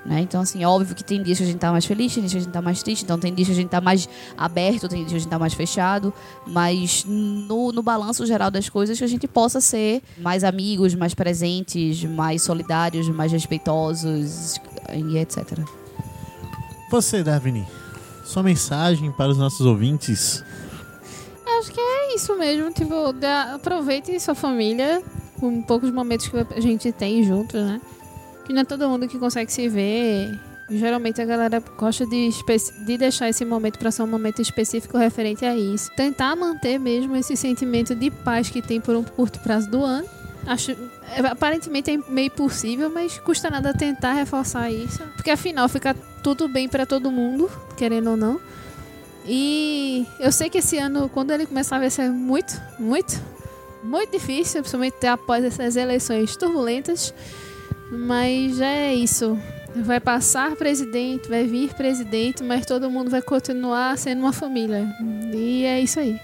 Né? 0.04 0.20
Então, 0.20 0.40
assim, 0.40 0.62
é 0.62 0.68
óbvio 0.68 0.94
que 0.94 1.04
tem 1.04 1.22
dias 1.22 1.38
que 1.38 1.44
a 1.44 1.46
gente 1.46 1.58
tá 1.58 1.70
mais 1.70 1.84
feliz, 1.84 2.14
tem 2.14 2.22
dias 2.22 2.32
que 2.32 2.38
a 2.38 2.40
gente 2.42 2.52
tá 2.52 2.62
mais 2.62 2.82
triste, 2.82 3.02
então 3.02 3.18
tem 3.18 3.34
dias 3.34 3.48
que 3.48 3.52
a 3.52 3.56
gente 3.56 3.68
tá 3.68 3.80
mais 3.80 4.08
aberto, 4.36 4.88
tem 4.88 5.00
dias 5.00 5.10
que 5.10 5.16
a 5.16 5.18
gente 5.20 5.28
tá 5.28 5.38
mais 5.38 5.54
fechado, 5.54 6.14
mas 6.46 7.04
no, 7.06 7.72
no 7.72 7.82
balanço 7.82 8.24
geral 8.24 8.50
das 8.50 8.68
coisas 8.68 8.96
que 8.96 9.04
a 9.04 9.08
gente 9.08 9.28
possa 9.28 9.60
ser 9.60 10.02
mais 10.18 10.44
amigos, 10.44 10.94
mais 10.94 11.14
presentes, 11.14 12.04
mais 12.04 12.42
solidários, 12.42 13.08
mais 13.08 13.32
respeitosos 13.32 14.56
e 14.94 15.18
etc. 15.18 15.58
Você, 16.90 17.22
Davini, 17.22 17.66
sua 18.24 18.42
mensagem 18.42 19.12
para 19.12 19.30
os 19.30 19.36
nossos 19.36 19.66
ouvintes. 19.66 20.42
Acho 21.58 21.72
que 21.72 21.80
é 21.80 22.14
isso 22.14 22.36
mesmo. 22.38 22.70
Tipo, 22.70 22.94
aproveite 23.54 24.18
sua 24.20 24.34
família 24.34 25.02
com 25.38 25.60
poucos 25.62 25.90
momentos 25.90 26.28
que 26.28 26.36
a 26.36 26.60
gente 26.60 26.92
tem 26.92 27.22
juntos, 27.24 27.60
né? 27.60 27.80
Que 28.48 28.54
não 28.54 28.62
é 28.62 28.64
todo 28.64 28.88
mundo 28.88 29.06
que 29.06 29.18
consegue 29.18 29.52
se 29.52 29.68
ver. 29.68 30.40
Geralmente 30.70 31.20
a 31.20 31.24
galera 31.26 31.62
gosta 31.76 32.06
de, 32.06 32.30
de 32.86 32.96
deixar 32.96 33.28
esse 33.28 33.44
momento 33.44 33.78
para 33.78 33.90
ser 33.90 34.02
um 34.02 34.06
momento 34.06 34.40
específico 34.40 34.96
referente 34.96 35.44
a 35.44 35.54
isso. 35.54 35.90
Tentar 35.94 36.34
manter 36.34 36.78
mesmo 36.78 37.14
esse 37.14 37.36
sentimento 37.36 37.94
de 37.94 38.10
paz 38.10 38.48
que 38.48 38.62
tem 38.62 38.80
por 38.80 38.96
um 38.96 39.04
curto 39.04 39.38
prazo 39.40 39.70
do 39.70 39.84
ano. 39.84 40.08
Acho, 40.46 40.70
é, 41.14 41.20
aparentemente 41.26 41.90
é 41.90 41.98
meio 42.08 42.28
impossível, 42.28 42.88
mas 42.88 43.18
custa 43.18 43.50
nada 43.50 43.74
tentar 43.74 44.14
reforçar 44.14 44.70
isso. 44.70 45.02
Porque 45.14 45.30
afinal 45.30 45.68
fica 45.68 45.94
tudo 46.22 46.48
bem 46.48 46.70
para 46.70 46.86
todo 46.86 47.10
mundo, 47.10 47.50
querendo 47.76 48.12
ou 48.12 48.16
não. 48.16 48.40
E 49.26 50.06
eu 50.18 50.32
sei 50.32 50.48
que 50.48 50.56
esse 50.56 50.78
ano, 50.78 51.10
quando 51.10 51.32
ele 51.32 51.44
começar, 51.44 51.78
vai 51.78 51.90
ser 51.90 52.08
muito, 52.08 52.58
muito, 52.78 53.20
muito 53.82 54.10
difícil, 54.10 54.62
principalmente 54.62 55.06
após 55.06 55.44
essas 55.44 55.76
eleições 55.76 56.34
turbulentas. 56.34 57.12
Mas 57.90 58.60
é 58.60 58.94
isso. 58.94 59.38
Vai 59.76 60.00
passar 60.00 60.56
presidente, 60.56 61.28
vai 61.28 61.46
vir 61.46 61.72
presidente, 61.74 62.42
mas 62.42 62.66
todo 62.66 62.90
mundo 62.90 63.10
vai 63.10 63.22
continuar 63.22 63.96
sendo 63.96 64.20
uma 64.20 64.32
família. 64.32 64.86
E 65.32 65.64
é 65.64 65.80
isso 65.80 66.00
aí. 66.00 66.18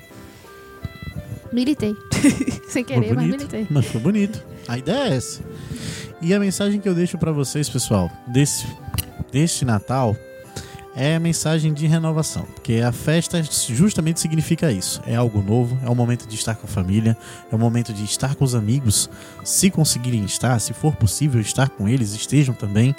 Militei. 1.52 1.94
Sem 2.68 2.84
querer, 2.84 3.14
mas 3.14 3.14
bonito, 3.14 3.36
militei. 3.36 3.66
mas 3.70 3.86
foi 3.86 4.00
bonito. 4.00 4.42
A 4.66 4.76
ideia 4.76 5.12
é 5.12 5.16
essa. 5.16 5.42
E 6.20 6.34
a 6.34 6.40
mensagem 6.40 6.80
que 6.80 6.88
eu 6.88 6.94
deixo 6.94 7.16
para 7.18 7.30
vocês, 7.30 7.68
pessoal, 7.68 8.10
desse, 8.26 8.66
deste 9.30 9.64
Natal, 9.64 10.16
é 10.96 11.16
a 11.16 11.20
mensagem 11.20 11.72
de 11.72 11.86
renovação. 11.86 12.44
Porque 12.54 12.74
a 12.74 12.92
festa 12.92 13.42
justamente 13.42 14.20
significa 14.20 14.70
isso. 14.70 15.02
É 15.06 15.16
algo 15.16 15.42
novo, 15.42 15.78
é 15.82 15.88
o 15.88 15.94
momento 15.94 16.26
de 16.26 16.34
estar 16.34 16.54
com 16.54 16.66
a 16.66 16.70
família, 16.70 17.16
é 17.50 17.54
o 17.54 17.58
momento 17.58 17.92
de 17.92 18.04
estar 18.04 18.34
com 18.34 18.44
os 18.44 18.54
amigos, 18.54 19.10
se 19.42 19.70
conseguirem 19.70 20.24
estar, 20.24 20.58
se 20.60 20.72
for 20.72 20.94
possível 20.94 21.40
estar 21.40 21.68
com 21.68 21.88
eles, 21.88 22.14
estejam 22.14 22.54
também. 22.54 22.94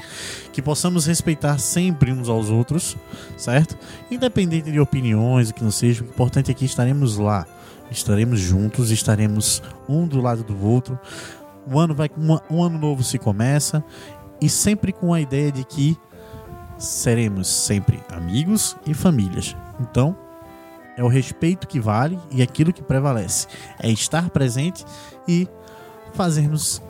Que 0.52 0.62
possamos 0.62 1.06
respeitar 1.06 1.58
sempre 1.58 2.12
uns 2.12 2.28
aos 2.28 2.50
outros, 2.50 2.98
certo? 3.38 3.78
Independente 4.12 4.72
de 4.72 4.80
opiniões, 4.80 5.50
o 5.50 5.54
que 5.54 5.64
não 5.64 5.72
seja, 5.72 6.04
o 6.04 6.08
importante 6.08 6.52
é 6.52 6.54
que 6.54 6.66
estaremos 6.66 7.18
lá. 7.18 7.46
Estaremos 7.90 8.40
juntos, 8.40 8.92
estaremos 8.92 9.62
um 9.88 10.08
do 10.08 10.20
lado 10.20 10.44
do 10.44 10.66
outro. 10.66 11.00
O 11.72 11.80
ano 11.80 11.96
vai, 11.96 12.10
um, 12.18 12.56
um 12.58 12.64
ano 12.64 12.78
novo 12.78 13.04
se 13.04 13.18
começa 13.18 13.84
e 14.42 14.50
sempre 14.50 14.92
com 14.92 15.14
a 15.14 15.22
ideia 15.22 15.52
de 15.52 15.64
que 15.64 15.98
seremos 16.78 17.48
sempre 17.48 18.02
amigos 18.10 18.76
e 18.86 18.94
famílias. 18.94 19.56
Então, 19.80 20.16
é 20.98 21.04
o 21.04 21.08
respeito 21.08 21.68
que 21.68 21.80
vale 21.80 22.20
e 22.32 22.42
aquilo 22.42 22.72
que 22.72 22.82
prevalece. 22.82 23.48
É 23.80 23.90
estar 23.90 24.30
presente 24.30 24.86
e 25.28 25.48
fazermos 26.14 26.82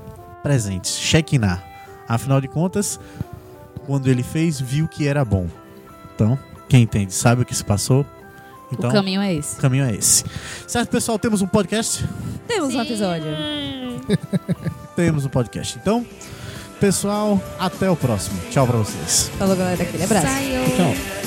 presentes. 0.44 0.96
Check-in. 0.98 1.42
Afinal 2.08 2.40
de 2.40 2.48
contas, 2.48 3.00
quando 3.86 4.08
ele 4.08 4.24
fez, 4.24 4.60
viu 4.60 4.88
que 4.88 5.08
era 5.08 5.26
bom. 5.26 5.48
Então, 6.14 6.38
quem 6.70 6.84
entende 6.84 7.14
sabe 7.14 7.42
o 7.42 7.46
que 7.46 7.56
se 7.56 7.64
passou. 7.64 8.06
Então, 8.72 8.90
o 8.90 8.94
caminho 8.94 9.22
é 9.22 9.34
esse. 9.34 9.58
o 9.58 9.62
caminho 9.62 9.86
é 9.86 9.96
esse. 9.96 10.24
Certo, 10.68 10.90
pessoal? 10.90 11.18
Temos 11.20 11.42
um 11.42 11.48
podcast? 11.48 12.08
Temos 12.48 12.74
um 12.74 12.82
episódio. 12.82 13.28
Temos 14.96 15.26
um 15.26 15.30
podcast. 15.30 15.78
Então, 15.78 16.06
pessoal, 16.80 17.42
até 17.60 17.90
o 17.90 17.96
próximo. 17.96 18.40
Tchau 18.52 18.68
pra 18.68 18.78
vocês. 18.78 19.32
Falou, 19.38 19.56
galera. 19.56 19.82
Aquele 19.82 20.04
abraço. 20.04 20.28
Tchau. 20.76 21.25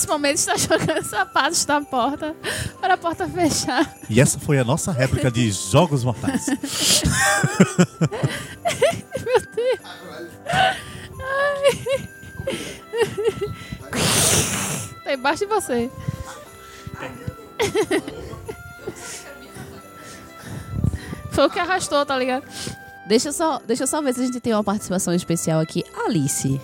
Nesse 0.00 0.08
momento, 0.08 0.36
está 0.36 0.56
jogando 0.56 1.04
sapatos 1.04 1.66
na 1.66 1.82
porta 1.82 2.34
para 2.80 2.94
a 2.94 2.96
porta 2.96 3.28
fechar. 3.28 3.94
E 4.08 4.20
essa 4.20 4.38
foi 4.38 4.58
a 4.58 4.64
nossa 4.64 4.92
réplica 4.92 5.30
de 5.30 5.50
Jogos 5.50 6.04
Mortais. 6.04 6.46
Tá 15.04 15.14
embaixo 15.14 15.44
de 15.44 15.46
você. 15.46 15.90
Foi 21.32 21.46
o 21.46 21.50
que 21.50 21.58
arrastou, 21.58 22.06
tá 22.06 22.16
ligado? 22.16 22.44
Deixa 23.08 23.30
eu, 23.30 23.32
só, 23.32 23.60
deixa 23.66 23.82
eu 23.82 23.86
só 23.88 24.00
ver 24.00 24.14
se 24.14 24.20
a 24.20 24.26
gente 24.26 24.40
tem 24.40 24.54
uma 24.54 24.62
participação 24.62 25.12
especial 25.12 25.58
aqui. 25.58 25.84
Alice. 26.06 26.60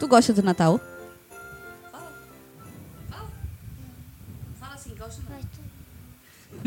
Tu 0.00 0.08
gosta 0.08 0.32
do 0.32 0.42
Natal? 0.42 0.80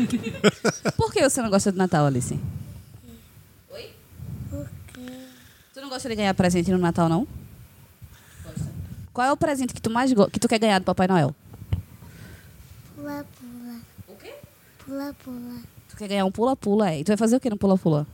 Por 0.96 1.12
que 1.12 1.22
você 1.28 1.42
não 1.42 1.50
gosta 1.50 1.70
do 1.72 1.78
Natal, 1.78 2.06
Alice? 2.06 2.38
Oi? 3.70 3.90
Tu 5.74 5.80
não 5.80 5.88
gosta 5.88 6.08
de 6.08 6.14
ganhar 6.16 6.34
presente 6.34 6.70
no 6.70 6.78
Natal, 6.78 7.08
não? 7.08 7.26
Qual 9.12 9.26
é 9.26 9.32
o 9.32 9.36
presente 9.36 9.74
que 9.74 9.80
tu 9.82 9.90
mais 9.90 10.12
go- 10.12 10.28
que 10.30 10.40
tu 10.40 10.48
quer 10.48 10.58
ganhar 10.58 10.78
do 10.78 10.84
Papai 10.84 11.06
Noel? 11.06 11.34
Pula, 12.94 13.24
pula. 13.38 13.80
O 14.08 14.14
quê? 14.16 14.34
Pula, 14.84 15.14
pula. 15.22 15.60
Tu 15.90 15.96
quer 15.96 16.08
ganhar 16.08 16.24
um 16.24 16.32
pula-pula, 16.32 16.90
é. 16.90 17.00
E 17.00 17.04
tu 17.04 17.08
vai 17.08 17.16
fazer 17.16 17.36
o 17.36 17.40
que 17.40 17.50
no 17.50 17.56
pula-pula? 17.58 18.06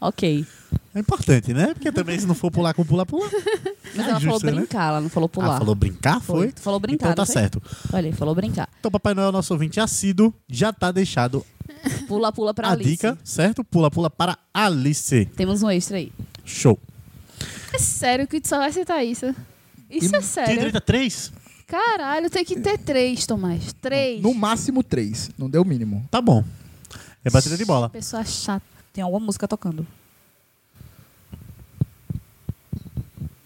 Ok. 0.00 0.46
É 0.94 1.00
importante, 1.00 1.52
né? 1.52 1.74
Porque 1.74 1.90
também 1.90 2.16
se 2.18 2.24
não 2.26 2.34
for 2.36 2.50
pular 2.52 2.72
com 2.72 2.84
pula-pula. 2.84 3.28
Mas 3.96 4.06
É 4.06 4.10
ela 4.10 4.20
falou 4.20 4.40
né? 4.44 4.52
brincar, 4.52 4.88
ela 4.90 5.00
não 5.00 5.08
falou 5.08 5.28
pular. 5.28 5.56
Ah, 5.56 5.58
falou 5.58 5.74
brincar? 5.74 6.20
Foi? 6.20 6.52
Tu 6.52 6.60
falou 6.60 6.78
brincar, 6.78 7.06
Então 7.10 7.14
tá 7.14 7.26
foi? 7.26 7.32
certo. 7.32 7.62
Olha, 7.92 8.12
falou 8.14 8.34
brincar. 8.34 8.68
Então, 8.78 8.90
Papai 8.90 9.12
Noel, 9.12 9.32
nosso 9.32 9.52
ouvinte 9.52 9.80
assíduo, 9.80 10.32
já 10.48 10.72
tá 10.72 10.92
deixado 10.92 11.44
Pula, 12.06 12.30
pula 12.32 12.54
pra 12.54 12.68
a 12.68 12.72
Alice. 12.72 12.90
dica, 12.90 13.18
certo? 13.24 13.64
Pula-pula 13.64 14.08
para 14.08 14.38
Alice. 14.52 15.24
Temos 15.36 15.62
um 15.64 15.70
extra 15.70 15.96
aí. 15.96 16.12
Show. 16.44 16.78
É 17.72 17.78
sério 17.78 18.26
que 18.28 18.40
tu 18.40 18.46
só 18.48 18.58
vai 18.58 18.70
citar 18.72 19.04
isso? 19.04 19.34
Isso 19.90 20.14
é 20.14 20.18
Tem 20.20 20.22
sério. 20.22 20.54
direito 20.56 20.76
a 20.76 20.80
três? 20.80 21.32
Caralho, 21.66 22.30
tem 22.30 22.44
que 22.44 22.60
ter 22.60 22.78
três, 22.78 23.26
Tomás. 23.26 23.72
Três. 23.80 24.20
No 24.22 24.32
máximo 24.32 24.82
três. 24.82 25.30
Não 25.36 25.50
deu 25.50 25.62
o 25.62 25.64
mínimo. 25.64 26.06
Tá 26.10 26.20
bom. 26.20 26.44
É 27.24 27.30
batida 27.30 27.56
de 27.56 27.64
bola. 27.64 27.88
Pessoa 27.90 28.24
chata. 28.24 28.64
Tem 28.92 29.02
alguma 29.02 29.24
música 29.26 29.48
tocando. 29.48 29.84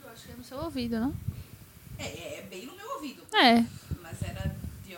Eu 0.04 0.10
é 0.68 0.70
ouvido, 0.70 1.00
não? 1.00 1.14
É, 1.98 2.04
é 2.04 2.44
bem 2.48 2.66
no 2.66 2.76
meu 2.76 2.94
ouvido. 2.94 3.22
É. 3.34 3.64
Mas 4.02 4.22
era 4.22 4.54
de. 4.86 4.96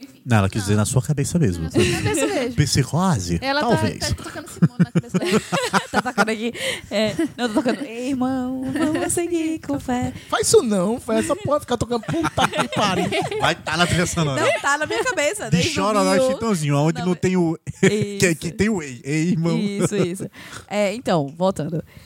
Enfim. 0.00 0.20
Não, 0.26 0.38
ela 0.38 0.48
quis 0.50 0.62
dizer 0.62 0.74
na 0.74 0.84
sua 0.84 1.00
cabeça 1.00 1.38
mesmo. 1.38 1.64
Na 1.64 1.70
sua 1.70 1.84
cabeça 1.84 2.26
mesmo. 2.26 2.56
Psicose? 2.56 3.38
Ela 3.40 3.60
tá, 3.60 3.68
Talvez. 3.68 3.98
tá 4.00 4.14
tocando 4.14 4.48
Simone 4.48 4.78
na 4.80 4.90
cabeça 4.90 5.18
dela. 5.18 5.40
tá 5.92 6.02
tocando 6.02 6.28
aqui. 6.28 6.52
É, 6.90 7.14
não, 7.36 7.48
tá 7.48 7.54
tocando. 7.54 7.84
Ei, 7.84 8.08
irmão, 8.10 8.64
vamos 8.72 9.12
seguir 9.14 9.60
com 9.60 9.78
fé. 9.78 10.12
Faz 10.28 10.48
isso 10.48 10.62
não, 10.62 11.00
faz 11.00 11.24
essa 11.24 11.36
porra 11.36 11.60
ficar 11.60 11.76
tocando 11.76 12.02
puta 12.02 12.48
que 12.48 12.68
pariu. 12.68 13.08
Vai 13.40 13.52
estar 13.52 13.72
tá 13.72 13.76
na 13.76 13.86
trilha 13.86 14.06
sonora. 14.06 14.42
Não 14.42 14.60
tá 14.60 14.76
na 14.76 14.86
minha 14.86 15.04
cabeça. 15.04 15.44
De 15.44 15.50
desde 15.52 15.74
chora 15.80 16.02
mil. 16.02 16.32
Chitãozinho, 16.32 16.76
onde 16.76 16.98
não, 16.98 17.06
Não, 17.06 17.14
tem 17.14 17.36
o. 17.36 17.56
que, 17.80 17.86
Isso. 17.86 18.36
que 18.36 18.50
tem 18.50 18.68
o 18.68 18.82
ei. 18.82 19.00
Ei, 19.04 19.30
irmão. 19.30 19.56
Isso, 19.56 19.96
isso. 19.96 20.30
É, 20.68 20.92
então, 20.94 21.28
voltando. 21.28 21.82